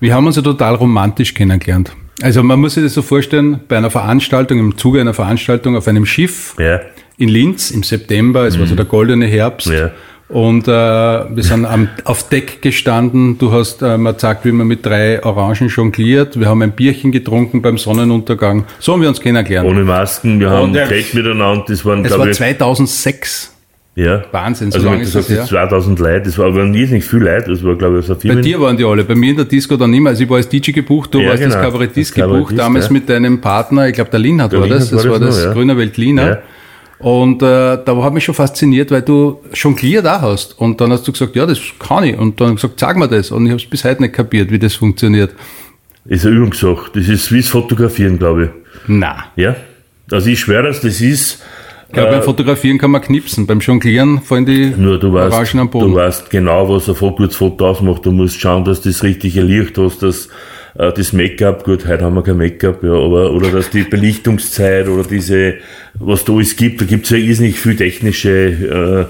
Wir 0.00 0.14
haben 0.14 0.26
uns 0.26 0.36
ja 0.36 0.42
total 0.42 0.74
romantisch 0.74 1.32
kennengelernt. 1.32 1.92
Also 2.22 2.42
man 2.42 2.60
muss 2.60 2.74
sich 2.74 2.84
das 2.84 2.94
so 2.94 3.02
vorstellen, 3.02 3.60
bei 3.68 3.76
einer 3.76 3.90
Veranstaltung, 3.90 4.58
im 4.58 4.76
Zuge 4.76 5.00
einer 5.00 5.14
Veranstaltung 5.14 5.76
auf 5.76 5.86
einem 5.88 6.06
Schiff 6.06 6.54
Ja, 6.58 6.80
in 7.18 7.28
Linz 7.28 7.70
im 7.70 7.82
September, 7.82 8.46
es 8.46 8.58
war 8.58 8.66
so 8.66 8.74
der 8.74 8.84
goldene 8.84 9.26
Herbst. 9.26 9.68
Mhm. 9.68 9.74
Ja. 9.74 9.90
Und 10.28 10.66
äh, 10.66 10.70
wir 10.72 11.42
sind 11.44 11.64
am, 11.66 11.88
auf 12.04 12.28
Deck 12.28 12.60
gestanden. 12.60 13.38
Du 13.38 13.52
hast 13.52 13.80
äh, 13.82 13.96
mir 13.96 14.12
gesagt, 14.14 14.44
wie 14.44 14.50
man 14.50 14.66
mit 14.66 14.84
drei 14.84 15.22
Orangen 15.24 15.68
jongliert. 15.68 16.38
Wir 16.40 16.48
haben 16.48 16.62
ein 16.62 16.72
Bierchen 16.72 17.12
getrunken 17.12 17.62
beim 17.62 17.78
Sonnenuntergang. 17.78 18.64
So 18.80 18.92
haben 18.94 19.02
wir 19.02 19.08
uns 19.08 19.20
kennengelernt. 19.20 19.68
ohne 19.68 19.84
Masken, 19.84 20.40
wir 20.40 20.50
haben 20.50 20.72
geredet 20.72 21.14
miteinander, 21.14 21.64
das 21.68 21.84
waren, 21.84 22.04
es 22.04 22.10
war 22.10 22.16
glaube 22.18 22.30
ich, 22.32 22.36
2006. 22.38 23.52
ja. 23.94 24.24
Wahnsinn, 24.32 24.72
so 24.72 24.78
Also, 24.78 24.88
lange 24.88 25.02
du 25.02 25.04
ist 25.06 25.14
das 25.14 25.28
her. 25.28 25.44
2000 25.44 25.98
Leute, 26.00 26.22
das 26.24 26.38
war 26.38 26.46
aber 26.46 26.64
nicht 26.64 27.04
viel 27.04 27.20
Leute, 27.20 27.50
das 27.52 27.62
war, 27.64 27.76
glaube 27.76 28.00
ich, 28.00 28.06
so 28.06 28.14
Bei 28.14 28.20
viel. 28.20 28.40
dir 28.40 28.60
waren 28.60 28.76
die 28.76 28.84
alle, 28.84 29.04
bei 29.04 29.14
mir 29.14 29.30
in 29.30 29.36
der 29.36 29.44
Disco 29.44 29.76
dann 29.76 29.94
immer. 29.94 30.10
Also 30.10 30.24
ich 30.24 30.28
war 30.28 30.38
als 30.38 30.48
DJ 30.48 30.72
gebucht, 30.72 31.14
du 31.14 31.20
Ja, 31.20 31.28
warst 31.30 31.42
genau. 31.44 31.54
als 31.54 31.64
Kabarettist 31.64 32.10
Als 32.10 32.14
gebucht, 32.14 32.32
Kabarettist, 32.32 32.58
damals 32.58 32.86
ja. 32.86 32.92
mit 32.92 33.08
deinem 33.08 33.40
Partner, 33.40 33.86
ich 33.86 33.94
glaube 33.94 34.10
der 34.10 34.18
Linhard 34.18 34.52
Der 34.52 34.60
war 34.60 34.66
das, 34.66 34.90
Linhard 34.90 34.98
das 34.98 35.04
war 35.04 35.12
war 35.12 35.20
das 35.20 35.28
das 35.36 35.38
noch, 35.44 35.50
ja. 35.50 35.52
Grüner 35.54 35.76
Welt 35.78 35.96
Lina. 35.96 36.38
Ja. 37.00 37.06
Und 37.06 37.42
äh, 37.42 37.78
da 37.84 38.02
hat 38.02 38.12
mich 38.14 38.24
schon 38.24 38.34
fasziniert, 38.34 38.90
weil 38.90 39.02
du 39.02 39.40
jongliert 39.52 40.06
auch 40.06 40.22
hast. 40.22 40.58
Und 40.58 40.80
dann 40.80 40.90
hast 40.92 41.06
du 41.06 41.12
gesagt, 41.12 41.36
ja, 41.36 41.44
das 41.46 41.58
kann 41.78 42.04
ich. 42.04 42.16
Und 42.18 42.40
dann 42.40 42.54
gesagt, 42.56 42.80
sag 42.80 42.96
mir 42.96 43.08
das. 43.08 43.30
Und 43.30 43.44
ich 43.46 43.52
habe 43.52 43.60
es 43.62 43.68
bis 43.68 43.84
heute 43.84 44.02
nicht 44.02 44.14
kapiert, 44.14 44.50
wie 44.50 44.58
das 44.58 44.74
funktioniert. 44.74 45.34
ist 46.06 46.24
eine 46.24 46.36
Übungssache. 46.36 46.90
Das 46.94 47.08
ist 47.08 47.30
wie 47.32 47.40
das 47.40 47.48
Fotografieren, 47.48 48.18
glaube 48.18 48.44
ich. 48.44 48.50
Na. 48.86 49.24
Ja. 49.36 49.56
Also 50.10 50.28
ich 50.30 50.40
schwöre, 50.40 50.64
dass 50.68 50.80
das 50.80 51.00
ist, 51.00 51.42
Ich 51.88 51.92
glaube, 51.94 52.12
beim 52.12 52.22
Fotografieren 52.22 52.78
kann 52.78 52.90
man 52.92 53.00
knipsen. 53.02 53.46
Beim 53.46 53.60
Jonglieren 53.60 54.20
fallen 54.22 54.46
die 54.46 54.64
Äh. 54.64 54.76
nur 54.76 54.98
du 54.98 55.12
weißt, 55.12 55.34
Orangen 55.34 55.58
am 55.60 55.70
Boden. 55.70 55.90
du 55.90 55.94
weißt 55.96 56.30
genau, 56.30 56.68
was 56.68 56.88
ein 56.88 56.94
gutes 56.94 57.36
Foto 57.36 57.68
ausmacht. 57.68 58.06
Du 58.06 58.12
musst 58.12 58.40
schauen, 58.40 58.64
dass 58.64 58.80
du 58.80 58.88
das 58.88 59.02
richtige 59.02 59.42
Licht 59.42 59.76
hast, 59.78 60.02
dass 60.02 60.26
äh, 60.26 60.30
das 60.76 61.12
Make-up, 61.12 61.64
gut, 61.64 61.86
heute 61.86 62.04
haben 62.04 62.14
wir 62.14 62.22
kein 62.22 62.36
Make-up, 62.36 62.82
ja, 62.82 62.92
aber, 62.92 63.32
oder 63.32 63.50
dass 63.50 63.70
die 63.70 63.82
Belichtungszeit 63.82 64.88
oder 64.88 65.04
diese, 65.04 65.54
was 65.94 66.24
da 66.24 66.32
alles 66.32 66.56
gibt, 66.56 66.80
da 66.80 66.84
gibt 66.84 67.04
es 67.04 67.10
ja 67.10 67.16
irrsinnig 67.16 67.58
viel 67.58 67.76
technische 67.76 68.30
äh, 68.30 69.04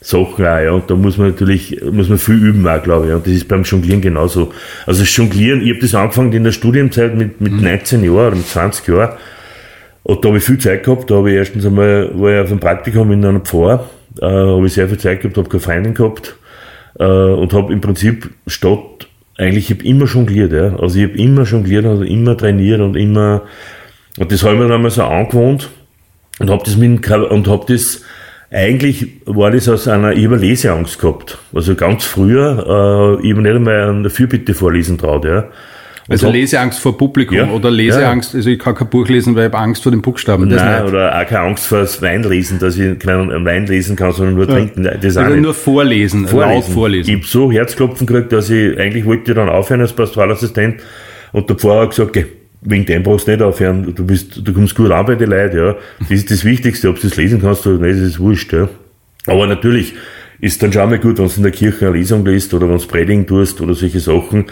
Sachen 0.00 0.44
auch, 0.44 0.60
ja, 0.60 0.72
und 0.72 0.90
da 0.90 0.96
muss 0.96 1.18
man 1.18 1.28
natürlich, 1.28 1.80
muss 1.92 2.08
man 2.08 2.18
viel 2.18 2.42
üben 2.42 2.66
auch, 2.66 2.82
glaube 2.82 3.06
ich, 3.06 3.14
und 3.14 3.26
das 3.26 3.32
ist 3.32 3.46
beim 3.46 3.62
Jonglieren 3.62 4.00
genauso. 4.00 4.52
Also 4.86 5.02
das 5.02 5.16
Jonglieren, 5.16 5.62
ich 5.62 5.70
habe 5.70 5.80
das 5.80 5.94
angefangen 5.94 6.32
in 6.32 6.44
der 6.44 6.52
Studienzeit 6.52 7.14
mit, 7.14 7.40
mit 7.40 7.52
19 7.52 8.02
Jahren 8.02 8.14
oder 8.14 8.36
mit 8.36 8.46
20 8.48 8.88
Jahren, 8.88 9.16
und 10.04 10.24
da 10.24 10.28
habe 10.28 10.38
ich 10.38 10.44
viel 10.44 10.58
Zeit 10.58 10.84
gehabt. 10.84 11.10
Da 11.10 11.16
habe 11.16 11.30
ich 11.30 11.36
erstens 11.36 11.64
einmal, 11.64 12.10
war 12.18 12.32
ich 12.32 12.40
auf 12.40 12.50
einem 12.50 12.60
Praktikum 12.60 13.12
in 13.12 13.24
einer 13.24 13.40
Pfarr, 13.40 13.88
äh, 14.20 14.26
habe 14.26 14.66
ich 14.66 14.72
sehr 14.72 14.88
viel 14.88 14.98
Zeit 14.98 15.20
gehabt, 15.20 15.36
habe 15.36 15.48
keine 15.48 15.60
Freundin 15.60 15.94
gehabt 15.94 16.36
äh, 16.98 17.04
und 17.04 17.52
habe 17.52 17.72
im 17.72 17.80
Prinzip 17.80 18.30
statt, 18.46 19.08
eigentlich, 19.36 19.70
ich 19.70 19.76
habe 19.78 19.88
immer 19.88 20.06
jongliert, 20.06 20.52
ja. 20.52 20.76
Also 20.76 20.98
ich 20.98 21.04
habe 21.04 21.18
immer 21.18 21.44
jongliert, 21.44 21.86
also 21.86 22.02
immer 22.02 22.36
trainiert 22.36 22.80
und 22.80 22.96
immer, 22.96 23.42
und 24.18 24.30
das 24.30 24.42
habe 24.42 24.54
ich 24.54 24.60
mir 24.60 24.66
dann 24.66 24.76
einmal 24.76 24.90
so 24.90 25.02
angewohnt 25.02 25.70
und 26.38 26.50
habe 26.50 26.62
das 26.64 26.76
mit 26.76 27.10
und 27.10 27.48
habe 27.48 27.72
das 27.72 28.02
eigentlich 28.52 29.22
war 29.24 29.50
das 29.50 29.68
aus 29.68 29.88
einer, 29.88 30.12
ich 30.12 30.28
Leseangst 30.28 30.98
gehabt. 30.98 31.38
Also 31.54 31.74
ganz 31.74 32.04
früher, 32.04 33.18
äh, 33.18 33.26
ich 33.26 33.32
habe 33.32 33.42
nicht 33.42 33.54
einmal 33.54 33.88
eine 33.88 34.10
Fürbitte 34.10 34.52
vorlesen 34.52 34.98
traut, 34.98 35.24
ja. 35.24 35.48
Also 36.08 36.26
hab- 36.26 36.34
Leseangst 36.34 36.80
vor 36.80 36.98
Publikum 36.98 37.36
Ja. 37.36 37.48
oder 37.50 37.70
Leseangst, 37.70 38.34
also 38.34 38.50
ich 38.50 38.58
kann 38.58 38.74
kein 38.74 38.88
Buch 38.88 39.08
lesen, 39.08 39.34
weil 39.36 39.46
ich 39.48 39.52
habe 39.52 39.62
Angst 39.62 39.82
vor 39.82 39.92
den 39.92 40.02
Buchstaben. 40.02 40.48
Nein, 40.48 40.84
oder 40.84 41.16
auch 41.16 41.26
keine 41.26 41.40
Angst 41.46 41.66
vor 41.66 41.78
das 41.78 42.02
Weinlesen, 42.02 42.58
dass 42.58 42.76
ich 42.76 42.98
keinen 42.98 43.44
Wein 43.44 43.66
lesen 43.66 43.94
kann, 43.96 44.12
sondern 44.12 44.34
nur 44.34 44.48
trinken. 44.48 44.82
Nein, 44.82 44.98
Das 45.00 45.16
Also 45.16 45.36
nur 45.36 45.54
vorlesen, 45.54 46.26
laut 46.32 46.64
vorlesen. 46.64 47.10
Ich 47.10 47.16
hab 47.20 47.24
so 47.26 47.52
Herzklopfen 47.52 48.06
gekriegt, 48.06 48.32
dass 48.32 48.50
ich, 48.50 48.78
eigentlich 48.78 49.04
wollte 49.04 49.30
ich 49.30 49.36
dann 49.36 49.48
aufhören 49.48 49.80
als 49.80 49.92
Pastoralassistent 49.92 50.80
und 51.32 51.48
der 51.48 51.56
Pfarrer 51.56 51.82
hat 51.82 51.90
gesagt, 51.90 52.12
geh, 52.14 52.24
wegen 52.62 52.84
dem 52.86 53.02
brauchst 53.02 53.26
du 53.26 53.32
nicht 53.32 53.42
aufhören, 53.42 53.94
du 53.94 54.04
bist, 54.06 54.40
du 54.46 54.52
kommst 54.52 54.74
gut 54.74 54.90
an 54.90 55.06
bei 55.06 55.14
den 55.14 55.30
Leuten, 55.30 55.56
ja. 55.56 55.76
Das 56.00 56.10
ist 56.10 56.30
das 56.30 56.44
Wichtigste, 56.44 56.88
ob 56.88 57.00
du 57.00 57.08
das 57.08 57.16
lesen 57.16 57.40
kannst 57.40 57.66
oder 57.66 57.78
nicht, 57.84 58.00
das 58.00 58.08
ist 58.08 58.20
wurscht, 58.20 58.52
ja. 58.52 58.68
Aber 59.26 59.46
natürlich 59.46 59.94
ist 60.42 60.60
dann 60.60 60.72
schon 60.72 60.90
mal 60.90 60.98
gut, 60.98 61.18
wenn 61.18 61.28
du 61.28 61.32
in 61.36 61.42
der 61.44 61.52
Kirche 61.52 61.86
eine 61.86 61.96
Lesung 61.96 62.26
liest 62.26 62.52
oder 62.52 62.68
wenn 62.68 62.76
du 62.76 62.84
predigen 62.84 63.28
tust 63.28 63.60
oder 63.60 63.74
solche 63.74 64.00
Sachen. 64.00 64.46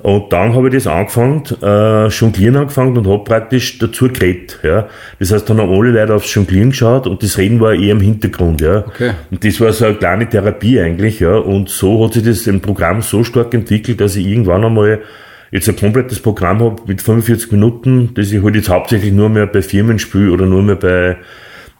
Und 0.00 0.32
dann 0.32 0.52
habe 0.56 0.66
ich 0.66 0.74
das 0.74 0.88
angefangen, 0.88 1.44
äh, 1.62 2.08
Jonglieren 2.08 2.56
angefangen 2.56 2.98
und 2.98 3.06
habe 3.06 3.22
praktisch 3.22 3.78
dazu 3.78 4.08
geredet. 4.08 4.58
Ja. 4.64 4.88
Das 5.20 5.30
heißt, 5.30 5.48
dann 5.48 5.60
haben 5.60 5.70
alle 5.70 5.92
Leute 5.92 6.14
aufs 6.14 6.34
Jonglieren 6.34 6.70
geschaut 6.70 7.06
und 7.06 7.22
das 7.22 7.38
Reden 7.38 7.60
war 7.60 7.74
eher 7.74 7.92
im 7.92 8.00
Hintergrund. 8.00 8.60
Ja. 8.60 8.78
Okay. 8.88 9.12
Und 9.30 9.44
das 9.44 9.60
war 9.60 9.72
so 9.72 9.84
eine 9.84 9.94
kleine 9.94 10.28
Therapie 10.28 10.80
eigentlich. 10.80 11.20
Ja. 11.20 11.36
Und 11.36 11.68
so 11.68 12.04
hat 12.04 12.14
sich 12.14 12.24
das 12.24 12.48
im 12.48 12.60
Programm 12.60 13.00
so 13.00 13.22
stark 13.22 13.54
entwickelt, 13.54 14.00
dass 14.00 14.16
ich 14.16 14.26
irgendwann 14.26 14.64
einmal 14.64 15.02
jetzt 15.52 15.68
ein 15.68 15.76
komplettes 15.76 16.18
Programm 16.18 16.58
habe 16.58 16.82
mit 16.88 17.00
45 17.00 17.52
Minuten, 17.52 18.10
das 18.14 18.32
ich 18.32 18.42
halt 18.42 18.56
jetzt 18.56 18.68
hauptsächlich 18.68 19.12
nur 19.12 19.28
mehr 19.28 19.46
bei 19.46 19.62
Firmen 19.62 20.00
spiele 20.00 20.32
oder 20.32 20.44
nur 20.44 20.64
mehr 20.64 20.74
bei, 20.74 21.18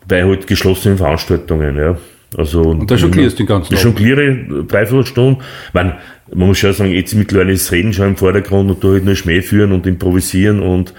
bei 0.06 0.22
halt 0.22 0.46
geschlossenen 0.46 0.98
Veranstaltungen. 0.98 1.76
Ja. 1.76 1.96
Also, 2.36 2.60
und 2.62 2.90
da 2.90 2.96
jonglierst 2.96 3.38
du 3.38 3.42
den 3.44 3.46
ganzen 3.46 3.74
Ich 3.74 3.80
Abend? 3.84 3.98
jongliere 3.98 4.64
dreiviertel 4.66 5.06
Stunde. 5.06 5.40
Ich 5.68 5.74
meine, 5.74 5.96
man 6.34 6.48
muss 6.48 6.58
schon 6.58 6.72
sagen, 6.72 6.90
jetzt 6.90 7.14
mittlerweile 7.14 7.52
ist 7.52 7.66
das 7.66 7.72
Reden 7.72 7.92
schon 7.92 8.08
im 8.08 8.16
Vordergrund 8.16 8.70
und 8.70 8.84
da 8.84 8.88
halt 8.88 9.04
nur 9.04 9.16
Schmäh 9.16 9.40
führen 9.42 9.72
und 9.72 9.86
improvisieren 9.86 10.60
und, 10.60 10.92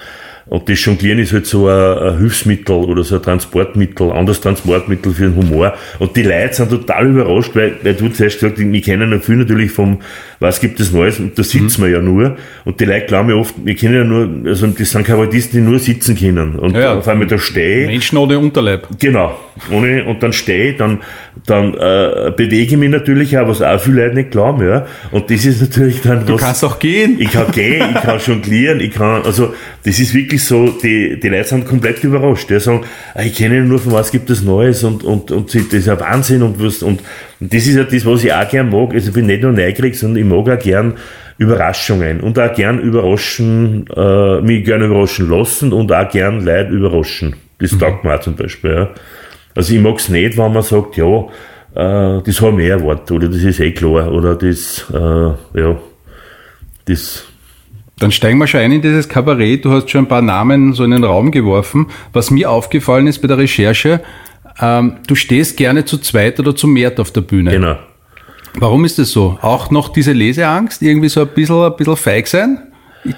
und 0.48 0.70
das 0.70 0.84
Jonglieren 0.84 1.20
ist 1.20 1.34
halt 1.34 1.46
so 1.46 1.67
ein, 1.67 1.98
ein 1.98 2.17
Hilfsmittel 2.20 2.74
oder 2.75 3.03
so 3.03 3.15
ein 3.15 3.22
Transportmittel, 3.22 4.12
anderes 4.12 4.39
Transportmittel 4.39 5.12
für 5.12 5.24
den 5.24 5.36
Humor. 5.36 5.74
Und 6.00 6.15
die 6.15 6.24
Leute 6.24 6.53
sind 6.53 6.70
total 6.70 7.08
überrascht, 7.08 7.51
weil, 7.53 7.75
weil 7.84 7.94
du 7.96 8.08
zuerst 8.10 8.39
gesagt 8.39 8.58
hast, 8.58 8.72
wir 8.72 8.82
kennen 8.82 9.12
ja 9.12 9.20
viel 9.20 9.36
natürlich 9.36 9.72
vom, 9.72 10.00
was 10.39 10.60
gibt 10.60 10.79
es 10.79 10.91
Neues, 10.91 11.20
und 11.20 11.38
da 11.38 11.44
sitzen 11.44 11.84
wir 11.84 11.89
ja 11.89 12.00
nur. 12.01 12.38
Und 12.65 12.79
die 12.79 12.86
Leute 12.86 13.06
glauben 13.08 13.29
ja 13.29 13.36
oft, 13.36 13.56
wir 13.63 13.75
kennen 13.75 13.96
ja 13.96 14.03
nur, 14.03 14.50
also 14.50 14.67
das 14.67 14.91
sind 14.91 15.06
Kabarettisten, 15.06 15.60
die 15.63 15.70
nur 15.70 15.79
sitzen 15.79 16.15
können. 16.17 16.56
Und 16.56 16.75
Ja, 16.75 16.82
ja. 16.82 16.94
auf 16.98 17.08
einmal 17.08 17.27
da 17.27 17.38
stehe 17.38 17.88
Menschen 17.88 18.17
ohne 18.17 18.38
Unterleib. 18.39 18.88
Genau. 19.00 19.38
Ohne, 19.72 20.06
und 20.06 20.22
dann 20.22 20.34
stehe 20.34 20.72
ich, 20.72 20.77
dann, 20.77 21.00
dann 21.46 21.74
äh, 21.74 22.32
bewege 22.36 22.74
ich 22.74 22.77
mich 22.77 22.89
natürlich 22.91 23.38
auch, 23.38 23.48
was 23.48 23.62
auch 23.62 23.79
viele 23.82 24.03
Leute 24.03 24.15
nicht 24.15 24.32
glauben, 24.32 24.67
ja. 24.67 24.86
Und 25.12 25.32
das 25.32 25.46
ist 25.46 25.62
natürlich 25.62 26.01
dann 26.01 26.25
Du 26.25 26.34
was. 26.34 26.41
kannst 26.41 26.63
auch 26.63 26.77
gehen. 26.77 27.15
Ich 27.20 27.32
kann 27.32 27.51
gehen, 27.51 27.84
ich 27.96 28.01
kann 28.01 28.20
jonglieren, 28.20 28.79
ich 28.79 28.91
kann, 28.94 29.24
also 29.24 29.53
das 29.84 30.00
ist 30.00 30.13
wirklich 30.13 30.44
so, 30.44 30.67
die, 30.67 31.20
die 31.20 31.29
Leute 31.29 31.46
sind 31.50 31.65
komplett 31.65 32.03
überrascht. 32.03 32.50
Die 32.50 32.60
sagen, 32.60 32.82
ah, 33.15 33.24
ich 33.24 33.36
kenne 33.36 33.62
nur 33.62 33.79
von 33.79 33.94
was 33.94 34.12
gibt 34.12 34.29
es 34.29 34.44
Neues 34.44 34.84
und, 34.84 35.03
und, 35.03 35.32
und 35.32 35.48
das 35.53 35.56
ist 35.74 35.89
ein 35.89 36.00
Wahnsinn 36.00 36.44
und 36.44 36.58
und, 36.84 37.00
und 37.39 37.53
das 37.53 37.67
ist 37.67 37.75
ja 37.75 37.84
das, 37.84 38.06
was 38.06 38.24
ich 38.24 38.34
auch 38.34 38.50
gern 38.50 38.70
mag. 38.70 38.94
Also 38.94 39.10
ich 39.10 39.13
bin 39.13 39.27
nicht 39.27 39.44
nur 39.44 39.51
neugierig, 39.51 39.98
sondern 39.98 40.24
ich 40.24 40.29
mag 40.29 40.50
auch 40.50 40.63
gern 40.63 40.94
Überraschungen 41.38 42.22
und 42.22 42.39
auch 42.39 42.53
gern 42.53 42.79
überraschen, 42.79 43.86
äh, 43.96 44.41
mich 44.41 44.65
gern 44.65 44.82
überraschen 44.82 45.29
lassen 45.29 45.72
und 45.72 45.91
auch 45.91 46.10
gern 46.10 46.44
Leute 46.44 46.72
überraschen. 46.72 47.36
Das 47.60 47.77
taugt 47.77 48.03
mir 48.03 48.15
auch 48.15 48.20
zum 48.20 48.36
Beispiel, 48.36 48.72
ja. 48.72 48.89
Also 49.56 49.74
ich 49.74 49.82
mag's 49.82 50.10
nicht, 50.10 50.38
wenn 50.38 50.53
man 50.53 50.63
sagt, 50.63 50.98
ja, 50.98 51.20
äh, 51.75 52.22
das 52.24 52.41
haben 52.41 52.58
wir 52.58 52.70
erwartet, 52.70 53.12
oder 53.12 53.27
das 53.27 53.44
ist 53.44 53.60
eh 53.60 53.72
klar, 53.72 54.12
oder 54.12 54.36
das, 54.36 54.86
äh, 54.94 55.60
ja, 55.60 55.77
das 56.86 57.25
dann 58.00 58.12
steigen 58.12 58.38
wir 58.38 58.46
schon 58.46 58.60
ein 58.60 58.72
in 58.72 58.82
dieses 58.84 59.10
Kabarett. 59.10 59.65
Du 59.65 59.72
hast 59.72 59.89
schon 59.89 60.06
ein 60.06 60.08
paar 60.08 60.22
Namen 60.22 60.74
so 60.74 60.84
in 60.84 60.91
den 60.91 61.03
Raum 61.03 61.32
geworfen. 61.32 61.88
Was 62.13 62.29
mir 62.29 62.51
aufgefallen 62.51 63.08
ist 63.08 63.24
bei 63.24 63.27
der 63.27 63.39
Recherche, 63.39 64.01
ähm, 64.62 64.98
du 65.08 65.16
stehst 65.16 65.58
gerne 65.58 65.86
zu 65.86 65.98
zweit 65.98 66.40
oder 66.40 66.56
zu 66.56 66.68
mehr 66.68 66.94
auf 66.98 67.12
der 67.12 67.22
Bühne. 67.22 67.52
Genau. 67.52 67.78
Warum 68.60 68.86
ist 68.86 68.98
das 68.98 69.12
so? 69.12 69.38
Auch 69.42 69.70
noch 69.70 69.90
diese 69.90 70.14
Leseangst? 70.14 70.82
Irgendwie 70.82 71.10
so 71.10 71.22
ein 71.22 71.28
bisschen, 71.28 71.64
ein 71.64 71.76
bisschen 71.76 71.96
feig 71.96 72.28
sein? 72.28 72.60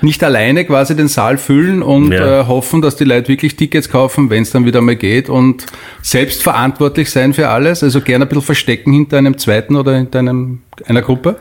Nicht 0.01 0.23
alleine 0.23 0.65
quasi 0.65 0.95
den 0.95 1.07
Saal 1.07 1.37
füllen 1.37 1.81
und 1.81 2.11
ja. 2.11 2.41
äh, 2.41 2.45
hoffen, 2.45 2.81
dass 2.81 2.97
die 2.97 3.05
Leute 3.05 3.29
wirklich 3.29 3.55
Tickets 3.55 3.89
kaufen, 3.89 4.29
wenn 4.29 4.43
es 4.43 4.51
dann 4.51 4.65
wieder 4.65 4.81
mal 4.81 4.97
geht 4.97 5.29
und 5.29 5.65
selbst 6.01 6.43
verantwortlich 6.43 7.09
sein 7.09 7.33
für 7.33 7.47
alles? 7.49 7.81
Also 7.81 8.01
gerne 8.01 8.25
ein 8.25 8.27
bisschen 8.27 8.43
verstecken 8.43 8.91
hinter 8.91 9.17
einem 9.17 9.37
zweiten 9.37 9.77
oder 9.77 9.95
hinter 9.95 10.19
einem, 10.19 10.61
einer 10.85 11.01
Gruppe? 11.01 11.37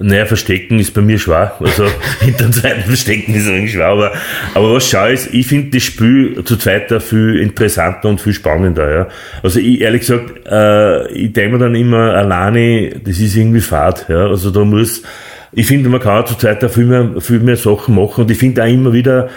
Naja, 0.00 0.26
verstecken 0.26 0.78
ist 0.78 0.94
bei 0.94 1.00
mir 1.00 1.18
schwer. 1.18 1.56
Also 1.58 1.86
hinter 2.20 2.44
dem 2.44 2.52
zweiten 2.52 2.82
Verstecken 2.82 3.34
ist 3.34 3.48
eigentlich 3.48 3.72
schwer. 3.72 3.88
Aber, 3.88 4.12
aber 4.54 4.74
was 4.74 4.88
schau 4.88 5.06
ist, 5.06 5.34
ich 5.34 5.46
finde 5.46 5.70
das 5.70 5.82
Spiel 5.82 6.44
zu 6.44 6.56
zweit 6.56 6.90
da 6.90 7.00
viel 7.00 7.40
interessanter 7.40 8.08
und 8.08 8.20
viel 8.20 8.32
spannender. 8.32 8.90
Ja. 8.90 9.08
Also 9.42 9.58
ich 9.58 9.80
ehrlich 9.80 10.02
gesagt, 10.02 10.46
äh, 10.46 11.10
ich 11.12 11.32
denke 11.32 11.56
mir 11.56 11.58
dann 11.58 11.74
immer 11.74 12.14
alleine, 12.14 12.90
das 13.04 13.18
ist 13.18 13.36
irgendwie 13.36 13.60
fad. 13.60 14.06
Ja. 14.08 14.28
Also 14.28 14.50
da 14.50 14.64
muss, 14.64 15.02
ich 15.50 15.66
finde, 15.66 15.88
man 15.88 16.00
kann 16.00 16.22
auch 16.22 16.26
zu 16.26 16.36
zweit 16.36 16.62
da 16.62 16.68
viel 16.68 16.86
mehr, 16.86 17.20
viel 17.20 17.40
mehr 17.40 17.56
Sachen 17.56 17.96
machen. 17.96 18.22
Und 18.22 18.30
ich 18.30 18.38
finde 18.38 18.62
auch 18.62 18.68
immer 18.68 18.92
wieder, 18.92 19.28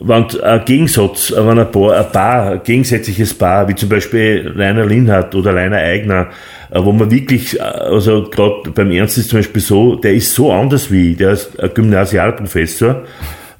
wenn 0.00 0.26
ein 0.42 0.64
Gegensatz, 0.64 1.32
wenn 1.36 1.58
ein 1.58 1.70
paar, 1.70 1.96
ein 1.96 2.10
paar 2.10 2.50
ein 2.52 2.62
gegensätzliches 2.64 3.34
Paar, 3.34 3.68
wie 3.68 3.74
zum 3.74 3.90
Beispiel 3.90 4.52
Rainer 4.56 4.86
Linhardt 4.86 5.34
oder 5.34 5.54
Rainer 5.54 5.76
Eigner, 5.76 6.22
äh, 6.22 6.59
wo 6.72 6.92
man 6.92 7.10
wirklich, 7.10 7.58
äh, 7.58 7.62
also 7.62 8.28
gerade 8.30 8.70
beim 8.74 8.90
Ernst 8.90 9.18
ist 9.18 9.30
zum 9.30 9.40
Beispiel 9.40 9.62
so, 9.62 9.96
der 9.96 10.14
ist 10.14 10.34
so 10.34 10.52
anders 10.52 10.90
wie, 10.90 11.14
der 11.14 11.32
ist 11.32 11.58
ein 11.60 11.70
Gymnasialprofessor, 11.74 13.02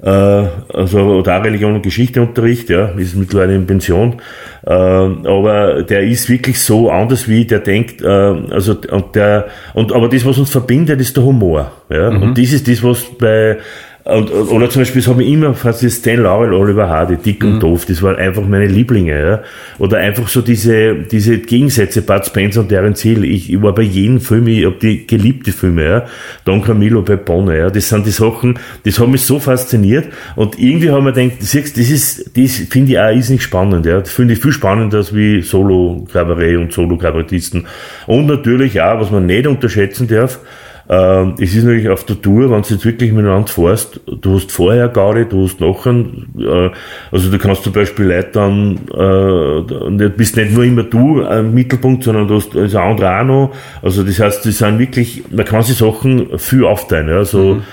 äh, 0.01 0.09
also 0.09 1.21
da 1.21 1.37
Religion 1.39 1.75
und 1.75 1.83
Geschichte 1.83 2.21
Unterricht, 2.21 2.69
ja, 2.69 2.87
ist 2.97 3.15
mittlerweile 3.15 3.55
in 3.55 3.67
Pension, 3.67 4.21
aber 4.63 5.81
der 5.81 6.03
ist 6.03 6.29
wirklich 6.29 6.59
so 6.59 6.91
anders 6.91 7.27
wie, 7.27 7.45
der 7.45 7.59
denkt, 7.59 8.05
also 8.05 8.77
und 8.91 9.15
der 9.15 9.47
und 9.73 9.91
aber 9.91 10.07
das, 10.07 10.23
was 10.23 10.37
uns 10.37 10.51
verbindet, 10.51 11.01
ist 11.01 11.17
der 11.17 11.23
Humor, 11.23 11.71
ja, 11.89 12.11
mhm. 12.11 12.21
und 12.21 12.37
das 12.37 12.53
ist 12.53 12.67
das, 12.67 12.83
was 12.83 13.03
bei 13.17 13.57
und, 14.03 14.31
oder 14.31 14.67
zum 14.69 14.81
Beispiel, 14.81 15.01
das 15.01 15.09
habe 15.09 15.23
ich 15.23 15.31
immer, 15.31 15.53
fast 15.53 15.83
das 15.83 15.97
Stan 15.97 16.17
Laurel, 16.17 16.53
Oliver 16.53 16.89
Hardy, 16.89 17.17
Dick 17.17 17.43
und 17.43 17.55
mhm. 17.55 17.59
Doof, 17.59 17.85
das 17.85 18.01
waren 18.01 18.15
einfach 18.15 18.43
meine 18.47 18.65
Lieblinge, 18.65 19.19
ja. 19.19 19.43
Oder 19.77 19.97
einfach 19.97 20.27
so 20.27 20.41
diese, 20.41 20.95
diese 20.95 21.37
Gegensätze, 21.37 22.01
Bud 22.01 22.25
Spencer 22.25 22.61
und 22.61 22.71
deren 22.71 22.95
Ziel. 22.95 23.23
Ich, 23.23 23.53
ich 23.53 23.61
war 23.61 23.75
bei 23.75 23.83
jedem 23.83 24.19
Film, 24.19 24.47
ich 24.47 24.65
habe 24.65 24.77
die 24.81 25.05
geliebte 25.05 25.51
Filme, 25.51 25.83
ja. 25.83 26.05
Don 26.45 26.63
Camillo 26.63 27.03
bei 27.03 27.15
Bonne, 27.15 27.59
ja. 27.59 27.69
Das 27.69 27.89
sind 27.89 28.07
die 28.07 28.11
Sachen, 28.11 28.57
das 28.85 28.99
haben 28.99 29.11
mich 29.11 29.21
so 29.21 29.39
fasziniert. 29.39 30.07
Und 30.35 30.57
irgendwie 30.57 30.89
haben 30.89 31.05
wir 31.05 31.11
gedacht, 31.11 31.39
das 31.39 31.53
ist, 31.53 32.35
das 32.35 32.55
finde 32.69 32.93
ich 32.93 32.99
auch 32.99 33.15
ist 33.15 33.29
nicht 33.29 33.43
spannend, 33.43 33.85
ja. 33.85 33.99
Das 33.99 34.09
finde 34.09 34.33
ich 34.33 34.39
viel 34.39 34.51
spannender 34.51 34.97
als 34.97 35.13
wie 35.13 35.43
Solo-Kabarett 35.43 36.57
und 36.57 36.73
Solo-Kabarettisten. 36.73 37.67
Und 38.07 38.25
natürlich 38.25 38.81
auch, 38.81 38.99
was 38.99 39.11
man 39.11 39.27
nicht 39.27 39.45
unterschätzen 39.45 40.07
darf, 40.07 40.39
ähm, 40.89 41.35
es 41.39 41.55
ist 41.55 41.63
natürlich 41.63 41.89
auf 41.89 42.03
der 42.05 42.21
Tour, 42.21 42.51
wenn 42.51 42.61
du 42.61 42.69
jetzt 42.69 42.85
wirklich 42.85 43.11
miteinander 43.11 43.47
fährst, 43.47 43.99
du 44.05 44.35
hast 44.35 44.51
vorher 44.51 44.89
Gaudi, 44.89 45.25
du 45.25 45.45
hast 45.45 45.61
nachher, 45.61 46.05
äh, 46.37 46.71
also 47.11 47.31
du 47.31 47.37
kannst 47.37 47.63
zum 47.63 47.73
Beispiel 47.73 48.05
Leute 48.05 48.29
dann, 48.33 48.79
äh, 48.93 50.09
bist 50.09 50.35
nicht 50.37 50.51
nur 50.51 50.63
immer 50.63 50.83
du 50.83 51.21
im 51.21 51.53
Mittelpunkt, 51.53 52.03
sondern 52.03 52.27
du 52.27 52.35
hast 52.35 52.55
also 52.55 52.79
andere 52.79 53.19
auch 53.19 53.23
noch. 53.23 53.55
Also 53.81 54.03
das 54.03 54.19
heißt, 54.19 54.45
das 54.45 54.57
sind 54.57 54.79
wirklich, 54.79 55.23
man 55.31 55.45
kann 55.45 55.61
sich 55.61 55.77
Sachen 55.77 56.37
viel 56.37 56.65
aufteilen, 56.65 57.09
ja, 57.09 57.23
so, 57.23 57.55
mhm. 57.55 57.63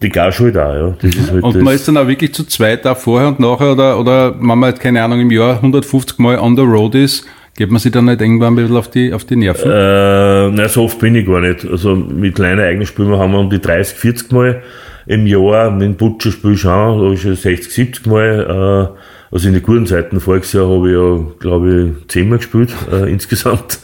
Die 0.00 0.08
Garschule 0.08 0.52
da, 0.52 0.76
ja. 0.76 0.94
Das 1.00 1.14
ist 1.14 1.30
halt 1.30 1.42
und 1.42 1.60
man 1.60 1.74
ist 1.74 1.86
dann 1.86 1.98
auch 1.98 2.06
wirklich 2.06 2.32
zu 2.32 2.44
zweit 2.44 2.84
da 2.86 2.94
vorher 2.94 3.28
und 3.28 3.40
nachher 3.40 3.72
oder, 3.72 3.98
oder 3.98 4.34
wenn 4.38 4.46
man 4.46 4.64
halt, 4.64 4.80
keine 4.80 5.02
Ahnung, 5.02 5.20
im 5.20 5.30
Jahr 5.30 5.56
150 5.56 6.18
Mal 6.18 6.38
on 6.38 6.56
the 6.56 6.62
road 6.62 6.94
ist, 6.94 7.26
Geht 7.56 7.70
man 7.70 7.78
sich 7.78 7.92
dann 7.92 8.06
nicht 8.06 8.20
irgendwann 8.20 8.54
ein 8.54 8.56
bisschen 8.56 8.76
auf 8.76 8.90
die, 8.90 9.12
auf 9.12 9.24
die 9.24 9.36
Nerven? 9.36 9.70
Äh, 9.70 10.50
nein, 10.50 10.68
so 10.68 10.84
oft 10.84 10.98
bin 10.98 11.14
ich 11.14 11.26
gar 11.26 11.40
nicht. 11.40 11.64
Also 11.64 11.94
mit 11.94 12.34
kleinen 12.34 12.60
eigenen 12.60 12.86
Spielen 12.86 13.16
haben 13.16 13.32
wir 13.32 13.38
um 13.38 13.50
die 13.50 13.60
30, 13.60 13.96
40 13.96 14.32
Mal 14.32 14.62
im 15.06 15.26
Jahr. 15.26 15.70
Mit 15.70 15.82
dem 15.82 15.94
Butcher 15.94 16.32
spiel 16.32 16.56
schon, 16.56 17.00
da 17.00 17.12
ist 17.12 17.22
schon 17.22 17.36
60, 17.36 17.72
70 17.72 18.06
Mal. 18.06 18.90
Äh, 18.92 18.98
also 19.30 19.48
in 19.48 19.54
den 19.54 19.62
guten 19.62 19.86
Zeiten 19.86 20.20
voriges 20.20 20.52
Jahr 20.52 20.68
habe 20.68 20.88
ich 20.88 20.94
ja, 20.94 21.32
glaube 21.40 21.94
ich, 22.00 22.08
zehnmal 22.08 22.38
gespielt 22.38 22.74
äh, 22.92 23.10
insgesamt. 23.10 23.78